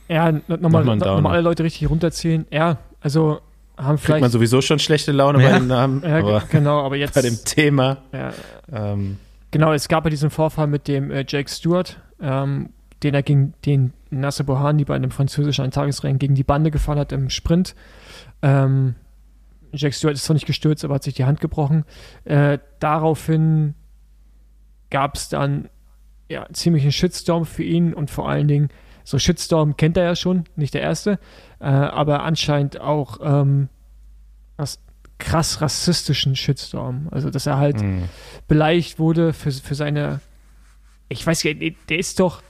Ja, 0.07 0.31
nochmal 0.31 0.57
Nochmal 0.59 0.89
ein 0.89 0.97
noch 0.99 1.05
Downer. 1.07 1.21
mal 1.21 1.31
alle 1.33 1.41
Leute 1.41 1.63
richtig 1.63 1.89
runterzählen. 1.89 2.45
Ja, 2.51 2.77
also 2.99 3.39
haben 3.77 3.95
Kriegt 3.95 4.09
man 4.09 4.17
vielleicht. 4.19 4.31
sowieso 4.33 4.61
schon 4.61 4.77
schlechte 4.77 5.11
Laune 5.11 5.41
Ja. 5.41 5.49
bei 5.51 5.57
dem 5.59 5.67
Namen, 5.67 6.03
ja, 6.05 6.19
aber 6.19 6.43
genau, 6.51 6.85
aber 6.85 6.95
jetzt. 6.97 7.15
bei 7.15 7.21
dem 7.21 7.37
Thema, 7.43 7.97
ja, 8.11 8.31
ähm, 8.71 9.17
Genau, 9.51 9.73
es 9.73 9.87
gab 9.87 10.03
ja 10.05 10.09
diesen 10.09 10.29
Vorfall 10.29 10.67
mit 10.67 10.87
dem 10.87 11.11
äh, 11.11 11.25
Jake 11.27 11.49
Stewart, 11.49 11.97
ähm, 12.21 12.69
den 13.03 13.13
er 13.15 13.23
gegen 13.23 13.53
den 13.65 13.91
Nasser 14.11 14.43
Bohani 14.43 14.85
bei 14.85 14.95
einem 14.95 15.11
französischen 15.11 15.65
Eintagesrennen 15.65 16.19
gegen 16.19 16.35
die 16.35 16.43
Bande 16.43 16.69
gefahren 16.71 16.99
hat 16.99 17.11
im 17.11 17.29
Sprint. 17.29 17.73
Ähm, 18.43 18.95
Jake 19.73 19.93
Stewart 19.93 20.15
ist 20.15 20.25
zwar 20.25 20.33
nicht 20.33 20.45
gestürzt, 20.45 20.83
aber 20.83 20.95
hat 20.95 21.03
sich 21.03 21.13
die 21.13 21.25
Hand 21.25 21.41
gebrochen. 21.41 21.85
Äh, 22.23 22.59
daraufhin 22.79 23.75
gab 24.89 25.15
es 25.15 25.29
dann 25.29 25.69
ja, 26.29 26.47
ziemlich 26.53 26.83
einen 26.83 26.91
Shitstorm 26.91 27.45
für 27.45 27.63
ihn 27.63 27.93
und 27.93 28.09
vor 28.09 28.29
allen 28.29 28.47
Dingen, 28.47 28.69
so 29.03 29.17
Shitstorm 29.17 29.77
kennt 29.77 29.97
er 29.97 30.03
ja 30.03 30.15
schon, 30.15 30.45
nicht 30.55 30.73
der 30.73 30.81
erste, 30.81 31.19
äh, 31.59 31.65
aber 31.65 32.23
anscheinend 32.23 32.79
auch 32.79 33.19
ähm, 33.21 33.69
krass 35.21 35.61
rassistischen 35.61 36.35
Shitstorm. 36.35 37.07
Also, 37.11 37.29
dass 37.29 37.45
er 37.45 37.57
halt 37.57 37.81
mh. 37.81 38.09
beleidigt 38.47 38.99
wurde 38.99 39.31
für, 39.33 39.51
für 39.51 39.75
seine. 39.75 40.19
Ich 41.07 41.25
weiß 41.25 41.43
nicht, 41.43 41.77
der 41.89 41.99
ist 41.99 42.19
doch. 42.19 42.41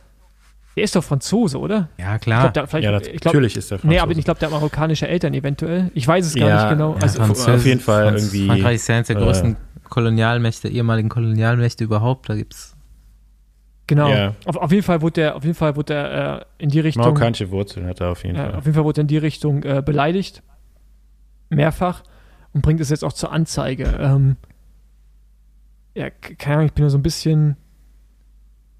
Der 0.77 0.83
ist 0.85 0.95
doch 0.95 1.03
Franzose, 1.03 1.59
oder? 1.59 1.89
Ja, 1.97 2.15
Ich 2.15 2.21
klar. 2.21 2.41
glaub, 2.43 2.53
der, 2.53 2.67
vielleicht, 2.67 2.85
ja, 2.85 2.91
das, 2.91 3.07
ich 3.07 3.19
glaub, 3.19 3.33
natürlich 3.33 3.57
ist 3.57 3.71
der 3.71 3.79
Nee, 3.83 3.97
aber 3.97 4.07
Franzose. 4.07 4.19
ich 4.19 4.25
glaube, 4.25 4.39
der 4.39 4.47
hat 4.49 4.53
marokkanische 4.53 5.07
Eltern 5.07 5.33
eventuell. 5.33 5.91
Ich 5.93 6.07
weiß 6.07 6.25
es 6.25 6.35
gar 6.35 6.47
Ja, 6.47 6.55
nicht 6.63 6.69
genau. 6.71 6.95
ja, 6.95 7.01
Also, 7.01 7.19
Franz- 7.19 7.47
auf 7.47 7.65
jeden 7.65 7.81
Fall 7.81 8.03
Franz- 8.09 8.21
irgendwie, 8.23 8.47
Frankreich 8.47 8.75
ist 8.75 8.87
ja 8.87 8.95
eines 8.95 9.07
der 9.07 9.17
äh, 9.17 9.19
größten 9.19 9.57
Kolonialmächte, 9.89 10.69
ehemaligen 10.69 11.09
Kolonialmächte 11.09 11.83
überhaupt. 11.83 12.29
Da 12.29 12.35
gibt's. 12.35 12.75
genau. 13.87 14.07
Ja. 14.09 14.33
Auf, 14.45 14.55
auf 14.55 14.71
jeden 14.71 14.83
Fall 14.83 15.01
wurde 15.01 15.13
der, 15.15 15.35
auf 15.35 15.43
jeden 15.43 15.55
Fall 15.55 15.75
wurde 15.75 15.93
er 15.93 16.39
äh, 16.41 16.45
in 16.59 16.69
die 16.69 16.79
Richtung. 16.79 17.03
Marokkanische 17.03 17.51
Wurzeln 17.51 17.85
hat 17.87 17.99
er 17.99 18.11
auf 18.11 18.23
jeden 18.23 18.37
Ja, 18.37 18.45
Fall. 18.45 18.55
auf 18.55 18.63
jeden 18.63 18.75
Fall 18.75 18.85
wurde 18.85 19.01
er 19.01 19.03
in 19.03 19.07
die 19.07 19.17
Richtung 19.17 19.63
äh, 19.63 19.81
beleidigt. 19.85 20.41
Mehrfach. 21.49 22.03
Und 22.53 22.61
bringt 22.61 22.79
es 22.79 22.89
jetzt 22.89 23.03
auch 23.03 23.11
zur 23.13 23.31
Anzeige. 23.33 23.83
Ähm, 23.99 24.37
ja, 25.95 26.09
keine 26.09 26.55
Ahnung, 26.55 26.65
ich 26.67 26.73
bin 26.73 26.83
nur 26.83 26.89
so 26.89 26.97
ein 26.97 27.03
bisschen. 27.03 27.57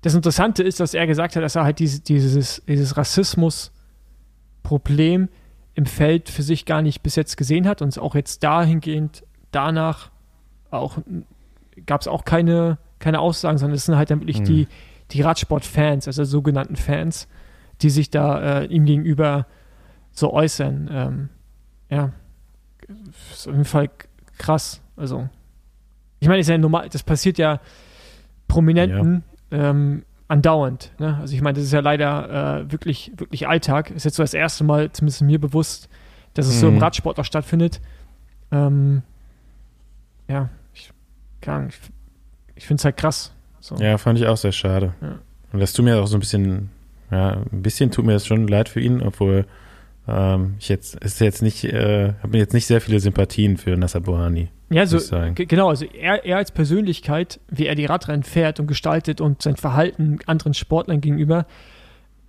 Das 0.01 0.15
Interessante 0.15 0.63
ist, 0.63 0.79
dass 0.79 0.93
er 0.93 1.05
gesagt 1.07 1.35
hat, 1.35 1.43
dass 1.43 1.55
er 1.55 1.63
halt 1.63 1.79
diese, 1.79 2.01
dieses, 2.01 2.61
dieses 2.67 2.97
Rassismus-Problem 2.97 5.29
im 5.73 5.85
Feld 5.85 6.29
für 6.29 6.43
sich 6.43 6.65
gar 6.65 6.81
nicht 6.81 7.03
bis 7.03 7.15
jetzt 7.15 7.37
gesehen 7.37 7.67
hat 7.67 7.81
und 7.81 7.89
es 7.89 7.97
auch 7.97 8.15
jetzt 8.15 8.43
dahingehend 8.43 9.23
danach 9.51 10.11
auch 10.69 10.97
gab 11.85 12.01
es 12.01 12.07
auch 12.07 12.25
keine, 12.25 12.77
keine 12.99 13.19
Aussagen, 13.19 13.57
sondern 13.57 13.75
es 13.75 13.85
sind 13.85 13.95
halt 13.95 14.11
dann 14.11 14.21
wirklich 14.21 14.37
Hm. 14.37 14.45
die, 14.45 14.67
die 15.11 15.21
Radsport-Fans, 15.21 16.07
also 16.07 16.23
sogenannten 16.23 16.75
Fans, 16.75 17.27
die 17.81 17.89
sich 17.89 18.09
da 18.09 18.61
äh, 18.61 18.65
ihm 18.65 18.85
gegenüber 18.85 19.47
so 20.11 20.33
äußern. 20.33 20.89
Ähm, 20.91 21.29
ja, 21.89 22.11
ist 23.31 23.47
auf 23.47 23.53
jeden 23.53 23.65
Fall 23.65 23.89
krass. 24.37 24.81
Also, 24.95 25.29
ich 26.19 26.27
meine, 26.27 26.39
ist 26.39 26.49
ja 26.49 26.57
normal, 26.57 26.89
das 26.89 27.03
passiert 27.03 27.37
ja 27.37 27.59
Prominenten 28.47 29.23
ähm, 29.51 30.03
andauernd. 30.27 30.91
Ne? 30.99 31.17
Also, 31.19 31.33
ich 31.35 31.41
meine, 31.41 31.55
das 31.55 31.65
ist 31.65 31.73
ja 31.73 31.81
leider 31.81 32.61
äh, 32.61 32.71
wirklich, 32.71 33.11
wirklich 33.17 33.47
Alltag. 33.47 33.91
Ist 33.91 34.05
jetzt 34.05 34.15
so 34.15 34.23
das 34.23 34.33
erste 34.33 34.63
Mal, 34.63 34.91
zumindest 34.91 35.21
mir 35.21 35.39
bewusst, 35.39 35.89
dass 36.33 36.47
es 36.47 36.59
so 36.59 36.67
im 36.69 36.75
Mhm. 36.75 36.79
Radsport 36.81 37.19
auch 37.19 37.25
stattfindet. 37.25 37.81
Ähm, 38.51 39.01
ja, 40.27 40.49
ich, 40.73 40.91
Ahnung, 41.45 41.69
ich, 41.69 41.79
ich 42.55 42.65
finde 42.65 42.79
es 42.79 42.85
halt 42.85 42.97
krass. 42.97 43.33
So. 43.59 43.75
Ja, 43.75 43.97
fand 43.97 44.17
ich 44.19 44.27
auch 44.27 44.37
sehr 44.37 44.51
schade. 44.53 44.93
Ja. 45.01 45.19
Und 45.51 45.59
das 45.59 45.73
tut 45.73 45.85
mir 45.85 46.01
auch 46.01 46.07
so 46.07 46.15
ein 46.17 46.21
bisschen, 46.21 46.69
ja, 47.11 47.31
ein 47.51 47.61
bisschen 47.61 47.91
tut 47.91 48.05
mir 48.05 48.13
das 48.13 48.25
schon 48.25 48.47
leid 48.47 48.69
für 48.69 48.79
ihn, 48.79 49.01
obwohl 49.01 49.45
ähm, 50.07 50.55
ich 50.59 50.69
jetzt, 50.69 50.95
ist 51.03 51.19
jetzt 51.19 51.41
nicht, 51.41 51.63
äh, 51.63 52.13
habe 52.23 52.37
jetzt 52.37 52.53
nicht 52.53 52.65
sehr 52.65 52.81
viele 52.81 52.99
Sympathien 52.99 53.57
für 53.57 53.77
Nasser 53.77 54.01
Bohani. 54.01 54.49
Ja, 54.69 54.85
so, 54.85 54.97
ge- 55.35 55.45
genau, 55.45 55.69
also 55.69 55.85
er, 55.85 56.25
er 56.25 56.37
als 56.37 56.51
Persönlichkeit, 56.51 57.39
wie 57.49 57.67
er 57.67 57.75
die 57.75 57.85
Radrennen 57.85 58.23
fährt 58.23 58.59
und 58.59 58.67
gestaltet 58.67 59.19
und 59.21 59.41
sein 59.41 59.57
Verhalten 59.57 60.19
anderen 60.27 60.53
Sportlern 60.53 61.01
gegenüber, 61.01 61.45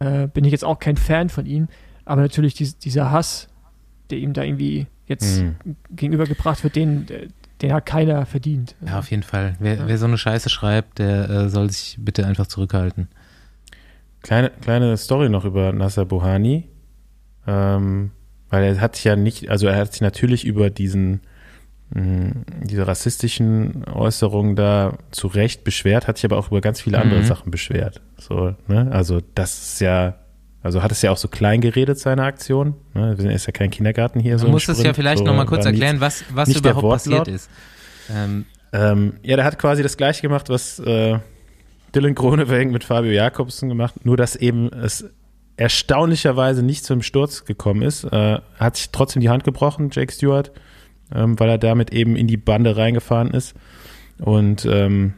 äh, 0.00 0.26
bin 0.26 0.44
ich 0.44 0.50
jetzt 0.52 0.64
auch 0.64 0.78
kein 0.80 0.96
Fan 0.96 1.28
von 1.28 1.46
ihm. 1.46 1.68
Aber 2.04 2.20
natürlich 2.22 2.54
dies, 2.54 2.76
dieser 2.78 3.10
Hass, 3.12 3.48
der 4.10 4.18
ihm 4.18 4.32
da 4.32 4.42
irgendwie 4.42 4.86
jetzt 5.06 5.40
Mhm. 5.42 5.54
gegenübergebracht 5.94 6.64
wird, 6.64 6.74
den, 6.76 7.06
der- 7.06 7.28
den 7.62 7.72
hat 7.72 7.86
keiner 7.86 8.26
verdient. 8.26 8.74
Ja, 8.84 8.98
auf 8.98 9.08
jeden 9.12 9.22
Fall. 9.22 9.54
Wer, 9.60 9.74
Ja. 9.76 9.86
wer 9.86 9.96
so 9.98 10.06
eine 10.06 10.18
Scheiße 10.18 10.50
schreibt, 10.50 10.98
der 10.98 11.30
äh, 11.30 11.48
soll 11.48 11.70
sich 11.70 11.96
bitte 12.00 12.26
einfach 12.26 12.48
zurückhalten. 12.48 13.06
Kleine, 14.22 14.50
kleine 14.60 14.96
Story 14.96 15.28
noch 15.28 15.44
über 15.44 15.72
Nasser 15.72 16.04
Bohani, 16.04 16.68
ähm, 17.46 18.10
weil 18.50 18.64
er 18.64 18.80
hat 18.80 18.96
sich 18.96 19.04
ja 19.04 19.16
nicht, 19.16 19.48
also 19.50 19.66
er 19.66 19.76
hat 19.76 19.92
sich 19.92 20.00
natürlich 20.02 20.44
über 20.44 20.70
diesen, 20.70 21.20
mh, 21.94 22.32
diese 22.64 22.86
rassistischen 22.86 23.84
Äußerungen 23.86 24.56
da 24.56 24.98
zu 25.10 25.26
Recht 25.26 25.64
beschwert, 25.64 26.06
hat 26.06 26.16
sich 26.18 26.24
aber 26.24 26.38
auch 26.38 26.48
über 26.48 26.60
ganz 26.60 26.80
viele 26.80 26.98
andere 26.98 27.20
Mhm. 27.20 27.24
Sachen 27.26 27.50
beschwert. 27.50 28.00
So, 28.18 28.54
ne? 28.68 28.88
Also 28.92 29.20
das 29.34 29.52
ist 29.74 29.80
ja, 29.80 30.16
also 30.62 30.82
hat 30.82 30.92
es 30.92 31.02
ja 31.02 31.10
auch 31.10 31.16
so 31.16 31.28
klein 31.28 31.60
geredet, 31.60 31.98
seine 31.98 32.22
Aktion. 32.24 32.74
Ne? 32.94 33.14
Ist 33.32 33.46
ja 33.46 33.52
kein 33.52 33.70
Kindergarten 33.70 34.20
hier. 34.20 34.38
so 34.38 34.44
Du 34.44 34.48
im 34.48 34.52
musst 34.52 34.68
es 34.68 34.82
ja 34.82 34.94
vielleicht 34.94 35.18
so, 35.18 35.24
noch 35.24 35.34
mal 35.34 35.46
kurz 35.46 35.64
erklären, 35.64 36.00
was, 36.00 36.24
was 36.32 36.48
überhaupt 36.54 36.88
passiert 36.88 37.28
ist. 37.28 37.50
Ähm, 38.14 38.44
Ähm, 38.74 39.14
ja, 39.22 39.36
der 39.36 39.44
hat 39.44 39.58
quasi 39.58 39.82
das 39.82 39.96
gleiche 39.98 40.22
gemacht, 40.22 40.48
was 40.48 40.78
äh, 40.78 41.18
Dylan 41.94 42.14
Groenewegen 42.14 42.72
mit 42.72 42.84
Fabio 42.84 43.10
Jakobsen 43.12 43.68
gemacht, 43.68 44.04
nur 44.06 44.16
dass 44.16 44.34
eben 44.34 44.72
es 44.72 45.04
erstaunlicherweise 45.56 46.62
nicht 46.62 46.84
zum 46.84 47.02
Sturz 47.02 47.44
gekommen 47.44 47.82
ist. 47.82 48.04
Äh, 48.04 48.40
hat 48.58 48.76
sich 48.76 48.90
trotzdem 48.90 49.20
die 49.20 49.28
Hand 49.28 49.44
gebrochen, 49.44 49.90
Jake 49.92 50.12
Stewart, 50.12 50.52
ähm, 51.14 51.38
weil 51.38 51.48
er 51.48 51.58
damit 51.58 51.92
eben 51.92 52.16
in 52.16 52.26
die 52.26 52.36
Bande 52.36 52.76
reingefahren 52.76 53.30
ist. 53.32 53.54
Und 54.18 54.64
ähm, 54.66 55.14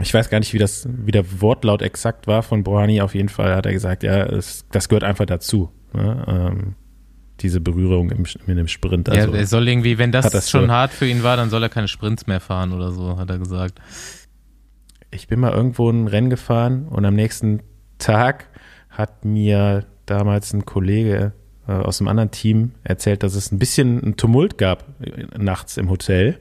ich 0.00 0.12
weiß 0.12 0.30
gar 0.30 0.38
nicht, 0.38 0.52
wie 0.54 0.58
das, 0.58 0.88
wie 0.90 1.10
der 1.12 1.40
Wortlaut 1.40 1.82
exakt 1.82 2.26
war 2.26 2.42
von 2.42 2.64
Bohani. 2.64 3.00
Auf 3.02 3.14
jeden 3.14 3.28
Fall 3.28 3.54
hat 3.54 3.66
er 3.66 3.72
gesagt, 3.72 4.02
ja, 4.02 4.24
es, 4.24 4.64
das 4.72 4.88
gehört 4.88 5.04
einfach 5.04 5.26
dazu. 5.26 5.70
Ne? 5.92 6.24
Ähm, 6.26 6.74
diese 7.40 7.60
Berührung 7.60 8.10
im, 8.10 8.24
in 8.46 8.56
dem 8.56 8.68
Sprint. 8.68 9.08
Also, 9.08 9.32
ja, 9.32 9.38
er 9.38 9.46
soll 9.46 9.68
irgendwie, 9.68 9.98
wenn 9.98 10.12
das, 10.12 10.30
das 10.30 10.50
schon 10.50 10.66
so- 10.66 10.72
hart 10.72 10.92
für 10.92 11.06
ihn 11.06 11.22
war, 11.22 11.36
dann 11.36 11.50
soll 11.50 11.62
er 11.62 11.68
keine 11.68 11.88
Sprints 11.88 12.26
mehr 12.26 12.40
fahren 12.40 12.72
oder 12.72 12.92
so, 12.92 13.18
hat 13.18 13.30
er 13.30 13.38
gesagt. 13.38 13.80
ich 15.10 15.28
bin 15.28 15.40
mal 15.40 15.52
irgendwo 15.52 15.90
ein 15.90 16.06
Rennen 16.08 16.30
gefahren 16.30 16.86
und 16.88 17.04
am 17.04 17.14
nächsten 17.14 17.60
Tag 17.98 18.48
hat 18.92 19.24
mir 19.24 19.84
damals 20.06 20.52
ein 20.52 20.64
Kollege 20.64 21.32
äh, 21.66 21.72
aus 21.72 22.00
einem 22.00 22.08
anderen 22.08 22.30
Team 22.30 22.72
erzählt, 22.84 23.22
dass 23.22 23.34
es 23.34 23.52
ein 23.52 23.58
bisschen 23.58 24.02
ein 24.02 24.16
Tumult 24.16 24.58
gab 24.58 24.84
äh, 25.00 25.26
nachts 25.38 25.76
im 25.76 25.90
Hotel. 25.90 26.38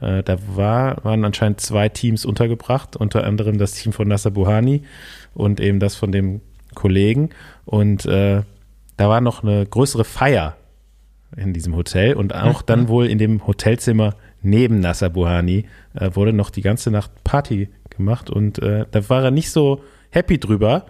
Äh, 0.00 0.22
da 0.22 0.38
war, 0.54 1.04
waren 1.04 1.24
anscheinend 1.24 1.60
zwei 1.60 1.88
Teams 1.88 2.24
untergebracht, 2.24 2.96
unter 2.96 3.24
anderem 3.24 3.58
das 3.58 3.72
Team 3.72 3.92
von 3.92 4.08
Nasser 4.08 4.30
Buhani 4.30 4.82
und 5.34 5.60
eben 5.60 5.80
das 5.80 5.94
von 5.94 6.12
dem 6.12 6.40
Kollegen. 6.74 7.30
Und 7.64 8.06
äh, 8.06 8.42
da 8.96 9.08
war 9.08 9.20
noch 9.20 9.42
eine 9.42 9.66
größere 9.66 10.04
Feier 10.04 10.56
in 11.36 11.52
diesem 11.54 11.74
Hotel 11.74 12.14
und 12.14 12.34
auch 12.34 12.60
dann 12.60 12.88
wohl 12.88 13.06
in 13.06 13.16
dem 13.16 13.46
Hotelzimmer 13.46 14.16
neben 14.42 14.80
Nasser 14.80 15.08
Buhani 15.08 15.64
wurde 15.94 16.34
noch 16.34 16.50
die 16.50 16.60
ganze 16.60 16.90
Nacht 16.90 17.10
Party 17.24 17.70
gemacht 17.88 18.28
und 18.28 18.58
da 18.58 19.08
war 19.08 19.24
er 19.24 19.30
nicht 19.30 19.50
so 19.50 19.82
happy 20.10 20.38
drüber 20.38 20.84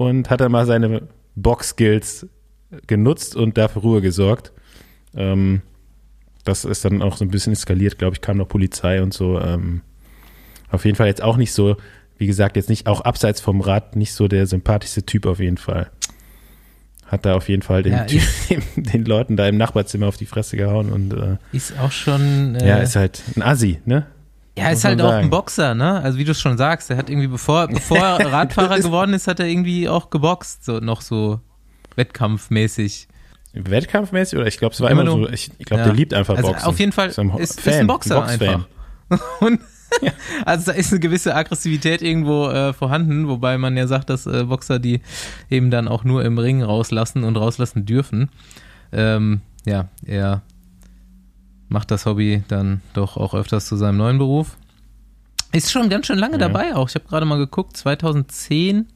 und 0.00 0.30
hat 0.30 0.40
dann 0.40 0.50
mal 0.50 0.64
seine 0.64 1.02
Box-Skills 1.36 2.26
genutzt 2.86 3.36
und 3.36 3.58
dafür 3.58 3.82
Ruhe 3.82 4.00
gesorgt. 4.00 4.50
Ähm, 5.14 5.60
das 6.44 6.64
ist 6.64 6.86
dann 6.86 7.02
auch 7.02 7.18
so 7.18 7.24
ein 7.26 7.30
bisschen 7.30 7.52
eskaliert, 7.52 7.98
glaube 7.98 8.14
ich, 8.14 8.22
kam 8.22 8.38
noch 8.38 8.48
Polizei 8.48 9.02
und 9.02 9.12
so. 9.12 9.38
Ähm, 9.38 9.82
auf 10.70 10.86
jeden 10.86 10.96
Fall 10.96 11.08
jetzt 11.08 11.22
auch 11.22 11.36
nicht 11.36 11.52
so, 11.52 11.76
wie 12.16 12.26
gesagt, 12.26 12.56
jetzt 12.56 12.70
nicht 12.70 12.86
auch 12.86 13.02
abseits 13.02 13.42
vom 13.42 13.60
Rad, 13.60 13.94
nicht 13.94 14.14
so 14.14 14.26
der 14.26 14.46
sympathischste 14.46 15.04
Typ 15.04 15.26
auf 15.26 15.38
jeden 15.38 15.58
Fall. 15.58 15.90
Hat 17.04 17.26
da 17.26 17.34
auf 17.34 17.50
jeden 17.50 17.60
Fall 17.60 17.82
den, 17.82 17.92
Ja, 17.92 18.04
Typ, 18.04 18.22
den 18.76 19.04
Leuten 19.04 19.36
da 19.36 19.48
im 19.48 19.58
Nachbarzimmer 19.58 20.08
auf 20.08 20.16
die 20.16 20.24
Fresse 20.26 20.56
gehauen 20.56 20.90
und 20.90 21.12
äh, 21.12 21.36
Ist 21.52 21.78
auch 21.78 21.92
schon. 21.92 22.54
Äh, 22.54 22.66
ja, 22.66 22.78
ist 22.78 22.96
halt 22.96 23.22
ein 23.36 23.42
Assi, 23.42 23.80
ne? 23.84 24.06
Ja, 24.58 24.70
ist 24.70 24.84
halt 24.84 25.00
auch 25.00 25.12
ein 25.12 25.30
Boxer, 25.30 25.74
ne? 25.74 26.00
Also 26.02 26.18
wie 26.18 26.24
du 26.24 26.34
schon 26.34 26.58
sagst, 26.58 26.90
er 26.90 26.96
hat 26.96 27.08
irgendwie, 27.08 27.28
bevor, 27.28 27.68
bevor 27.68 27.98
er 27.98 28.32
Radfahrer 28.32 28.78
geworden 28.80 29.14
ist, 29.14 29.26
hat 29.26 29.40
er 29.40 29.46
irgendwie 29.46 29.88
auch 29.88 30.10
geboxt, 30.10 30.64
so 30.64 30.78
noch 30.80 31.00
so 31.02 31.40
wettkampfmäßig. 31.96 33.08
Wettkampfmäßig 33.52 34.38
oder 34.38 34.46
ich 34.46 34.58
glaube, 34.58 34.74
es 34.74 34.80
war 34.80 34.90
Immer 34.90 35.02
immer, 35.02 35.16
nur- 35.16 35.26
so, 35.28 35.32
ich, 35.32 35.50
ich 35.58 35.66
glaube, 35.66 35.80
Ja. 35.82 35.86
der 35.86 35.94
liebt 35.96 36.14
einfach 36.14 36.36
Also 36.36 36.48
Boxen. 36.50 36.66
auf 36.68 36.78
jeden 36.78 36.92
Fall 36.92 37.08
ist 37.08 37.18
ein 37.18 37.30
ist, 37.36 37.58
ist 37.66 37.68
ein 37.68 37.86
Boxer 37.86 38.20
Boxfan. 38.20 38.66
einfach. 39.08 39.40
Und 39.40 39.60
Also 40.44 40.70
da 40.70 40.78
ist 40.78 40.92
eine 40.92 41.00
gewisse 41.00 41.34
Aggressivität 41.34 42.00
irgendwo 42.00 42.48
äh, 42.48 42.72
vorhanden, 42.72 43.26
wobei 43.26 43.58
man 43.58 43.76
ja 43.76 43.88
sagt, 43.88 44.08
dass 44.10 44.24
äh, 44.26 44.44
Boxer 44.44 44.78
die 44.78 45.00
eben 45.50 45.70
dann 45.72 45.88
auch 45.88 46.04
nur 46.04 46.24
im 46.24 46.38
Ring 46.38 46.62
rauslassen 46.62 47.24
und 47.24 47.36
rauslassen 47.36 47.86
dürfen. 47.86 48.30
Ähm, 48.92 49.40
ja, 49.66 49.88
er 50.06 50.42
macht 51.70 51.90
das 51.90 52.04
Hobby 52.04 52.42
dann 52.48 52.82
doch 52.92 53.16
auch 53.16 53.34
öfters 53.34 53.66
zu 53.66 53.76
seinem 53.76 53.96
neuen 53.96 54.18
Beruf. 54.18 54.56
Ist 55.52 55.72
schon 55.72 55.88
ganz 55.88 56.06
schön 56.06 56.18
lange 56.18 56.34
Ja. 56.34 56.38
dabei 56.38 56.74
auch. 56.76 56.88
Ich 56.88 56.94
habe 56.94 57.06
gerade 57.08 57.24
mal 57.24 57.38
geguckt, 57.38 57.76
2010 57.76 58.86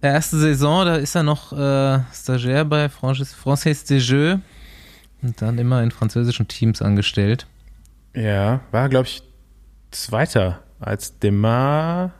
erste 0.00 0.36
Saison, 0.38 0.84
da 0.84 0.96
ist 0.96 1.14
er 1.14 1.22
noch 1.22 1.52
äh, 1.52 2.00
Stagiaire 2.12 2.64
bei 2.64 2.88
Francis, 2.88 3.34
Française 3.34 3.86
des 3.88 4.08
Jeux 4.08 4.38
und 5.22 5.40
dann 5.42 5.58
immer 5.58 5.82
in 5.82 5.90
französischen 5.90 6.48
Teams 6.48 6.82
angestellt. 6.82 7.46
Ja, 8.14 8.60
war, 8.70 8.88
glaube 8.88 9.06
ich, 9.06 9.22
Zweiter, 9.90 10.60
als 10.80 11.18
Demar 11.18 12.12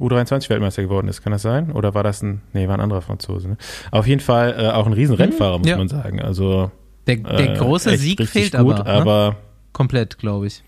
U23-Weltmeister 0.00 0.82
geworden 0.82 1.08
ist. 1.08 1.22
Kann 1.22 1.32
das 1.32 1.42
sein? 1.42 1.70
Oder 1.72 1.94
war 1.94 2.02
das 2.02 2.22
ein, 2.22 2.40
nee, 2.52 2.66
war 2.66 2.74
ein 2.74 2.80
anderer 2.80 3.02
Franzose. 3.02 3.48
Ne? 3.48 3.56
Auf 3.90 4.06
jeden 4.06 4.20
Fall 4.20 4.56
äh, 4.58 4.68
auch 4.70 4.86
ein 4.86 4.92
Riesenrennfahrer, 4.92 5.58
muss 5.58 5.68
ja. 5.68 5.76
man 5.76 5.88
sagen. 5.88 6.20
Also 6.20 6.70
Der, 7.06 7.16
der 7.16 7.54
äh, 7.54 7.58
große 7.58 7.92
echt 7.92 8.00
Sieg 8.02 8.28
fehlt 8.28 8.52
gut, 8.56 8.74
aber, 8.74 8.84
ne? 8.84 8.86
aber 8.90 9.36
komplett, 9.72 10.18
glaube 10.18 10.46
ich. 10.46 10.62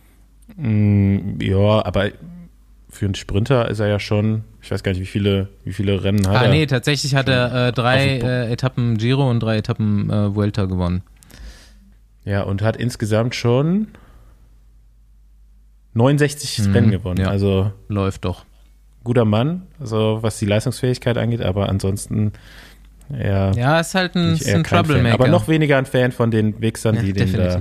mh, 0.57 1.45
ja, 1.45 1.85
aber 1.85 2.11
für 2.91 3.07
einen 3.07 3.15
Sprinter 3.17 3.69
ist 3.69 3.81
er 3.81 3.89
ja 3.89 3.99
schon, 3.99 4.45
ich 4.63 4.71
weiß 4.71 4.83
gar 4.83 4.93
nicht, 4.93 5.01
wie 5.01 5.07
viele, 5.07 5.49
wie 5.65 5.73
viele 5.73 6.03
Rennen 6.05 6.27
hat 6.29 6.37
Ah 6.37 6.45
er. 6.45 6.51
nee, 6.51 6.67
tatsächlich 6.67 7.15
hat 7.15 7.29
er 7.29 7.69
äh, 7.69 7.73
drei 7.73 8.19
äh, 8.19 8.53
Etappen 8.53 8.97
Giro 8.99 9.29
und 9.29 9.41
drei 9.41 9.57
Etappen 9.59 10.11
äh, 10.11 10.35
Vuelta 10.35 10.65
gewonnen. 10.67 11.03
Ja, 12.25 12.43
und 12.43 12.63
hat 12.63 12.77
insgesamt 12.77 13.35
schon 13.35 13.89
69 15.95 16.59
Mhm, 16.67 16.73
Rennen 16.73 16.91
gewonnen. 16.91 17.21
ja. 17.21 17.29
Also 17.29 17.73
Läuft 17.89 18.25
doch. 18.25 18.45
guter 19.05 19.25
Mann, 19.25 19.67
also 19.79 20.19
was 20.23 20.39
die 20.39 20.47
Leistungsfähigkeit 20.47 21.19
angeht, 21.19 21.43
aber 21.43 21.69
ansonsten 21.69 22.33
eher, 23.13 23.53
Ja, 23.57 23.81
ist 23.81 23.95
halt 23.95 24.15
ein, 24.17 24.33
ist 24.35 24.47
ein 24.49 24.63
kein 24.63 24.65
Fan. 24.65 24.85
Troublemaker. 24.87 25.15
Aber 25.15 25.29
noch 25.29 25.49
weniger 25.49 25.77
ein 25.79 25.87
Fan 25.87 26.13
von 26.13 26.31
den 26.31 26.61
Wichsern, 26.61 26.97
ja, 26.97 27.03
die 27.03 27.13
den 27.13 27.33
da 27.33 27.61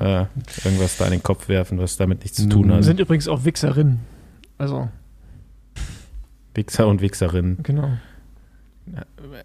äh, 0.00 0.26
irgendwas 0.64 0.96
da 0.96 1.06
in 1.06 1.12
den 1.12 1.22
Kopf 1.22 1.48
werfen, 1.48 1.78
was 1.78 1.96
damit 1.96 2.20
nichts 2.22 2.38
zu 2.38 2.48
tun 2.48 2.68
Mhm. 2.68 2.72
hat. 2.74 2.84
Sind 2.84 3.00
übrigens 3.00 3.28
auch 3.28 3.44
Wichserinnen. 3.44 4.00
Also, 4.58 4.88
Wichser 6.54 6.86
und 6.88 7.00
Wichserinnen. 7.00 7.58
genau. 7.62 7.90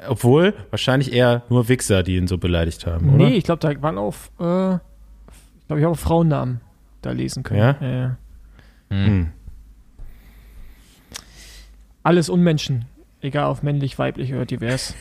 Obwohl 0.08 0.54
wahrscheinlich 0.72 1.14
eher 1.14 1.44
nur 1.50 1.70
Wichser, 1.70 2.02
die 2.02 2.16
ihn 2.16 2.28
so 2.28 2.38
beleidigt 2.40 2.88
haben, 2.88 3.14
oder? 3.14 3.26
Nee, 3.30 3.36
ich 3.36 3.44
glaube, 3.44 3.60
da 3.60 3.80
waren 3.82 3.98
auf, 4.00 4.32
äh, 4.40 4.74
ich 4.76 5.68
glaube, 5.68 5.80
ich 5.80 5.84
habe 5.86 5.90
auch 5.90 5.98
Frauennamen 6.00 6.62
da 7.02 7.12
lesen 7.12 7.44
können. 7.44 7.60
Ja? 7.60 7.78
ja, 7.80 7.88
ja. 7.92 8.18
Hm. 8.90 9.28
Alles 12.04 12.30
Unmenschen. 12.30 12.86
Egal, 13.26 13.46
auf 13.46 13.64
männlich, 13.64 13.98
weiblich 13.98 14.34
oder 14.36 14.46
divers. 14.46 14.94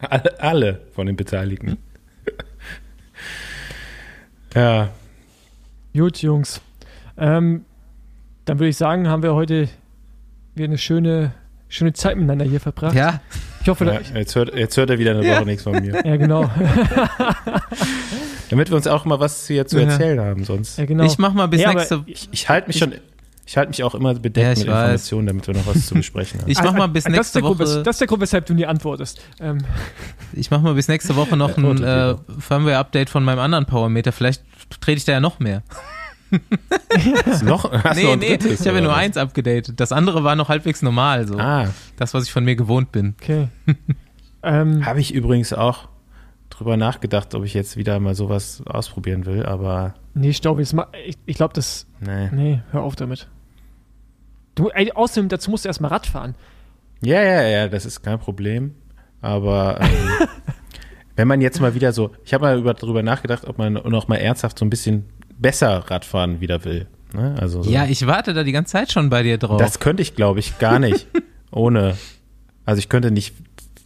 Alle, 0.38 0.82
von 0.92 1.06
den 1.06 1.16
Beteiligten. 1.16 1.78
ja, 4.54 4.90
Gut, 5.94 6.20
Jungs. 6.20 6.60
Ähm, 7.16 7.64
dann 8.44 8.58
würde 8.58 8.68
ich 8.68 8.76
sagen, 8.76 9.08
haben 9.08 9.22
wir 9.22 9.34
heute 9.34 9.68
wieder 10.54 10.66
eine 10.66 10.76
schöne, 10.78 11.32
schöne 11.70 11.94
Zeit 11.94 12.16
miteinander 12.16 12.44
hier 12.44 12.60
verbracht. 12.60 12.94
Ja, 12.94 13.20
Ich 13.62 13.68
hoffe, 13.68 13.86
ja 13.86 14.00
jetzt, 14.18 14.36
hört, 14.36 14.54
jetzt 14.54 14.76
hört 14.76 14.90
er 14.90 14.98
wieder 14.98 15.12
eine 15.12 15.26
Ja. 15.26 15.36
Woche 15.36 15.46
nichts 15.46 15.62
von 15.62 15.72
mir. 15.80 15.94
ja, 16.04 16.16
genau. 16.16 16.44
Damit 18.50 18.68
wir 18.70 18.76
uns 18.76 18.86
auch 18.86 19.04
mal 19.06 19.18
was 19.20 19.46
hier 19.46 19.66
zu 19.66 19.78
Ja. 19.80 19.88
erzählen 19.90 20.20
haben, 20.20 20.44
sonst. 20.44 20.78
ja, 20.78 20.84
genau. 20.84 21.04
ich 21.04 21.18
mach 21.18 21.32
mal 21.32 21.46
bis 21.48 21.62
Ja, 21.62 21.72
nächste 21.72 22.02
Ich, 22.06 22.28
ich 22.30 22.48
halte 22.48 22.68
mich 22.68 22.78
schon, 22.78 22.92
ich 23.48 23.56
halte 23.56 23.70
mich 23.70 23.82
auch 23.82 23.94
immer 23.94 24.12
bedeckt 24.12 24.36
Ja, 24.36 24.48
mit 24.50 24.58
weiß. 24.58 24.62
Informationen, 24.66 25.26
damit 25.26 25.46
wir 25.46 25.54
noch 25.54 25.66
was 25.66 25.86
zu 25.86 25.94
besprechen 25.94 26.42
haben. 26.42 26.50
Ich 26.50 26.62
mach 26.62 26.74
mal 26.74 26.86
bis 26.88 27.06
Ah, 27.06 27.08
das 27.08 27.28
ist 27.28 27.34
nächste 27.34 27.38
der 27.40 27.42
Grund, 27.48 27.60
Woche. 27.60 27.82
Das 27.82 27.94
ist 27.94 28.00
der 28.00 28.06
Grund, 28.06 28.20
weshalb 28.20 28.44
du 28.44 28.52
nie 28.52 28.66
antwortest. 28.66 29.22
Ähm, 29.40 29.58
Ich 30.34 30.50
mach 30.50 30.60
mal 30.60 30.74
bis 30.74 30.86
nächste 30.88 31.16
Woche 31.16 31.34
noch 31.34 31.56
ein 31.56 31.82
äh. 31.82 32.14
Firmware-Update 32.40 33.08
von 33.08 33.24
meinem 33.24 33.38
anderen 33.38 33.64
Powermeter. 33.64 34.12
Vielleicht 34.12 34.42
trete 34.80 34.98
ich 34.98 35.04
da 35.06 35.12
ja 35.12 35.20
noch 35.20 35.38
mehr. 35.40 35.62
Noch, 37.42 37.72
hast 37.72 37.96
du 37.96 38.00
nee, 38.00 38.04
noch 38.04 38.12
ein 38.12 38.18
nee, 38.18 38.36
drittes, 38.36 38.60
ich 38.60 38.66
habe 38.66 38.76
ja 38.76 38.82
nur 38.82 38.92
was? 38.92 38.98
eins 38.98 39.16
abgedatet. 39.16 39.80
Das 39.80 39.92
andere 39.92 40.24
war 40.24 40.36
noch 40.36 40.50
halbwegs 40.50 40.82
normal, 40.82 41.26
so. 41.26 41.38
Ah, 41.38 41.68
Das, 41.96 42.12
was 42.12 42.24
ich 42.24 42.32
von 42.32 42.44
mir 42.44 42.54
gewohnt 42.54 42.92
bin. 42.92 43.14
okay. 43.18 43.48
ähm, 44.42 44.84
habe 44.84 45.00
ich 45.00 45.14
übrigens 45.14 45.54
auch 45.54 45.88
drüber 46.50 46.76
nachgedacht, 46.76 47.34
ob 47.34 47.44
ich 47.44 47.54
jetzt 47.54 47.78
wieder 47.78 47.98
mal 47.98 48.14
sowas 48.14 48.62
ausprobieren 48.66 49.24
will, 49.24 49.46
aber 49.46 49.94
nee, 50.12 50.34
Staub, 50.34 50.58
ich, 50.58 50.74
ich 51.24 51.36
glaube, 51.36 51.54
das. 51.54 51.86
nee. 52.00 52.28
Nee, 52.30 52.62
hör 52.72 52.82
auf 52.82 52.94
damit. 52.94 53.26
Du, 54.58 54.70
ey, 54.70 54.90
außerdem, 54.90 55.28
dazu 55.28 55.52
musst 55.52 55.64
du 55.64 55.68
erstmal 55.68 55.92
Rad 55.92 56.06
fahren. 56.06 56.34
Ja, 57.00 57.22
ja, 57.22 57.42
ja, 57.42 57.68
das 57.68 57.86
ist 57.86 58.02
kein 58.02 58.18
Problem. 58.18 58.74
Aber 59.20 59.80
ähm, 59.80 59.88
wenn 61.16 61.28
man 61.28 61.40
jetzt 61.40 61.60
mal 61.60 61.74
wieder 61.76 61.92
so, 61.92 62.10
ich 62.24 62.34
habe 62.34 62.44
mal 62.44 62.58
über, 62.58 62.74
darüber 62.74 63.04
nachgedacht, 63.04 63.46
ob 63.46 63.58
man 63.58 63.74
noch 63.74 64.08
mal 64.08 64.16
ernsthaft 64.16 64.58
so 64.58 64.64
ein 64.64 64.70
bisschen 64.70 65.04
besser 65.38 65.84
Radfahren 65.88 66.40
wieder 66.40 66.64
will. 66.64 66.88
Ne? 67.12 67.36
Also 67.40 67.62
so. 67.62 67.70
Ja, 67.70 67.86
ich 67.86 68.04
warte 68.08 68.34
da 68.34 68.42
die 68.42 68.50
ganze 68.50 68.72
Zeit 68.72 68.90
schon 68.90 69.10
bei 69.10 69.22
dir 69.22 69.38
drauf. 69.38 69.60
das 69.60 69.78
könnte 69.78 70.02
ich, 70.02 70.16
glaube 70.16 70.40
ich, 70.40 70.58
gar 70.58 70.80
nicht 70.80 71.06
ohne. 71.52 71.96
Also 72.64 72.80
ich 72.80 72.88
könnte 72.88 73.12
nicht 73.12 73.34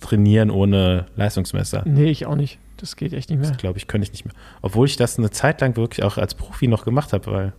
trainieren 0.01 0.51
ohne 0.51 1.05
Leistungsmesser. 1.16 1.82
Nee, 1.85 2.11
ich 2.11 2.24
auch 2.24 2.35
nicht. 2.35 2.59
Das 2.78 2.97
geht 2.97 3.12
echt 3.12 3.28
nicht 3.28 3.40
mehr. 3.40 3.49
Das 3.49 3.59
glaube 3.59 3.78
ich, 3.78 3.86
könnte 3.86 4.07
ich 4.07 4.12
nicht 4.12 4.24
mehr. 4.24 4.35
Obwohl 4.62 4.86
ich 4.86 4.97
das 4.97 5.19
eine 5.19 5.31
Zeit 5.31 5.61
lang 5.61 5.77
wirklich 5.77 6.03
auch 6.03 6.16
als 6.16 6.35
Profi 6.35 6.66
noch 6.66 6.85
gemacht 6.85 7.12
habe, 7.12 7.31
weil, 7.31 7.53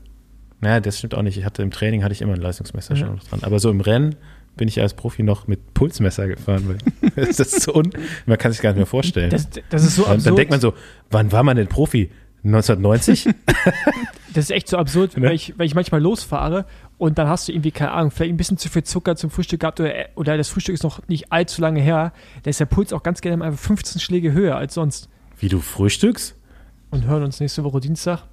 naja, 0.63 0.79
das 0.79 0.97
stimmt 0.97 1.13
auch 1.15 1.21
nicht. 1.21 1.37
Ich 1.37 1.45
hatte 1.45 1.61
im 1.61 1.71
Training 1.71 2.03
hatte 2.03 2.13
ich 2.13 2.21
immer 2.21 2.33
ein 2.33 2.41
Leistungsmesser 2.41 2.95
Ja. 2.95 3.05
schon 3.05 3.15
noch 3.15 3.23
dran. 3.23 3.39
Aber 3.43 3.59
so 3.59 3.69
im 3.69 3.81
Rennen 3.81 4.15
bin 4.55 4.67
ich 4.67 4.79
als 4.81 4.93
Profi 4.93 5.23
noch 5.23 5.47
mit 5.47 5.73
Pulsmesser 5.73 6.27
gefahren. 6.27 6.77
Das 7.15 7.39
ist 7.39 7.61
so 7.61 7.73
un 7.75 7.91
man 8.25 8.37
kann 8.37 8.51
sich 8.51 8.61
gar 8.61 8.71
nicht 8.71 8.77
mehr 8.77 8.85
vorstellen. 8.87 9.29
Das, 9.29 9.47
das 9.69 9.83
ist 9.83 9.95
so 9.95 10.03
Und 10.03 10.09
dann 10.09 10.15
absurd. 10.17 10.37
denkt 10.39 10.51
man 10.51 10.59
so, 10.61 10.73
wann 11.11 11.31
war 11.31 11.43
man 11.43 11.55
denn 11.57 11.67
Profi? 11.67 12.09
1990? 12.43 13.29
Das 14.35 14.45
ist 14.45 14.51
echt 14.51 14.67
so 14.67 14.77
absurd, 14.77 15.15
Ne? 15.15 15.27
weil, 15.27 15.35
ich, 15.35 15.53
weil 15.59 15.67
ich 15.67 15.75
manchmal 15.75 16.01
losfahre 16.01 16.65
und 16.97 17.19
dann 17.19 17.27
hast 17.27 17.47
du 17.47 17.51
irgendwie, 17.51 17.69
keine 17.69 17.91
Ahnung, 17.91 18.09
vielleicht 18.09 18.33
ein 18.33 18.37
bisschen 18.37 18.57
zu 18.57 18.67
viel 18.67 18.83
Zucker 18.83 19.15
zum 19.15 19.29
Frühstück 19.29 19.59
gehabt 19.59 19.79
oder, 19.79 19.93
oder 20.15 20.37
das 20.37 20.49
Frühstück 20.49 20.73
ist 20.73 20.81
noch 20.81 21.07
nicht 21.07 21.31
allzu 21.31 21.61
lange 21.61 21.79
her. 21.81 22.13
Da 22.41 22.49
ist 22.49 22.59
der 22.59 22.65
Puls 22.65 22.93
auch 22.93 23.03
ganz 23.03 23.21
gerne 23.21 23.37
mal 23.37 23.45
einfach 23.45 23.59
15 23.63 24.01
Schläge 24.01 24.31
höher 24.31 24.55
als 24.55 24.73
sonst. 24.73 25.07
Wie 25.37 25.49
du 25.49 25.59
frühstückst? 25.59 26.35
Und 26.89 27.05
hören 27.05 27.21
uns 27.23 27.39
nächste 27.39 27.63
Woche 27.63 27.79
Dienstag. 27.79 28.23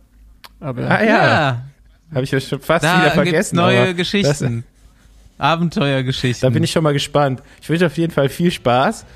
Aber 0.59 0.90
Ah, 0.90 1.02
ja. 1.05 1.07
ja, 1.27 1.65
Habe 2.12 2.24
ich 2.24 2.31
ja 2.31 2.41
schon 2.41 2.61
fast 2.61 2.85
da 2.85 3.01
wieder 3.01 3.11
vergessen. 3.12 3.57
neue 3.57 3.81
aber 3.82 3.95
Geschichten. 3.95 4.65
Abenteuergeschichten. 5.39 6.47
Da 6.49 6.53
bin 6.53 6.62
ich 6.62 6.70
schon 6.70 6.82
mal 6.82 6.93
gespannt. 6.93 7.43
Ich 7.62 7.69
wünsche 7.69 7.87
auf 7.87 7.97
jeden 7.97 8.12
Fall 8.12 8.28
viel 8.28 8.51
Spaß. 8.51 9.07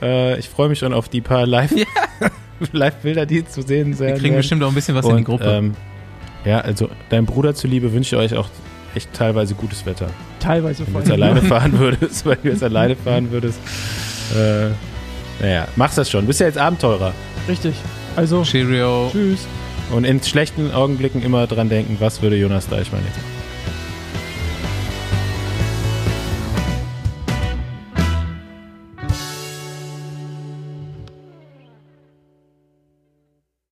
Äh, 0.00 0.38
ich 0.38 0.48
freue 0.48 0.68
mich 0.68 0.78
schon 0.78 0.94
auf 0.94 1.08
die 1.08 1.20
paar 1.20 1.46
Live- 1.46 1.74
Live-Bilder, 2.72 3.26
die 3.26 3.44
zu 3.46 3.62
sehen 3.62 3.88
Wir 3.88 3.96
sein 3.96 4.08
kriegen 4.14 4.22
werden. 4.24 4.36
bestimmt 4.36 4.62
auch 4.62 4.68
ein 4.68 4.74
bisschen 4.74 4.94
was 4.94 5.04
in 5.04 5.10
die 5.12 5.16
Und, 5.18 5.24
Gruppe. 5.24 5.44
Ähm, 5.44 5.74
ja, 6.44 6.60
also 6.60 6.88
deinem 7.10 7.26
Bruder 7.26 7.54
zuliebe 7.54 7.92
wünsche 7.92 8.16
ich 8.16 8.22
euch 8.32 8.38
auch 8.38 8.48
echt 8.94 9.12
teilweise 9.12 9.54
gutes 9.54 9.84
Wetter. 9.84 10.06
teilweise 10.40 10.86
Wenn 10.86 10.92
du 10.94 10.98
jetzt 11.00 11.10
alleine 11.10 11.42
fahren 11.42 11.78
würdest, 11.78 12.24
weil 12.24 12.36
du 12.36 12.48
jetzt 12.48 12.62
alleine 12.62 12.96
fahren 12.96 13.30
würdest. 13.30 13.58
Äh, 14.34 14.68
naja, 15.42 15.68
machst 15.76 15.98
das 15.98 16.10
schon. 16.10 16.22
Du 16.22 16.28
bist 16.28 16.40
ja 16.40 16.46
jetzt 16.46 16.58
Abenteurer. 16.58 17.12
Richtig. 17.48 17.74
Also, 18.16 18.42
Cheerio. 18.44 19.08
tschüss. 19.12 19.46
Und 19.90 20.04
in 20.04 20.22
schlechten 20.22 20.72
Augenblicken 20.72 21.22
immer 21.22 21.46
dran 21.46 21.68
denken, 21.68 21.96
was 22.00 22.22
würde 22.22 22.36
Jonas 22.36 22.68
Deichmann 22.68 23.02
jetzt 23.04 23.16
machen. 23.16 23.33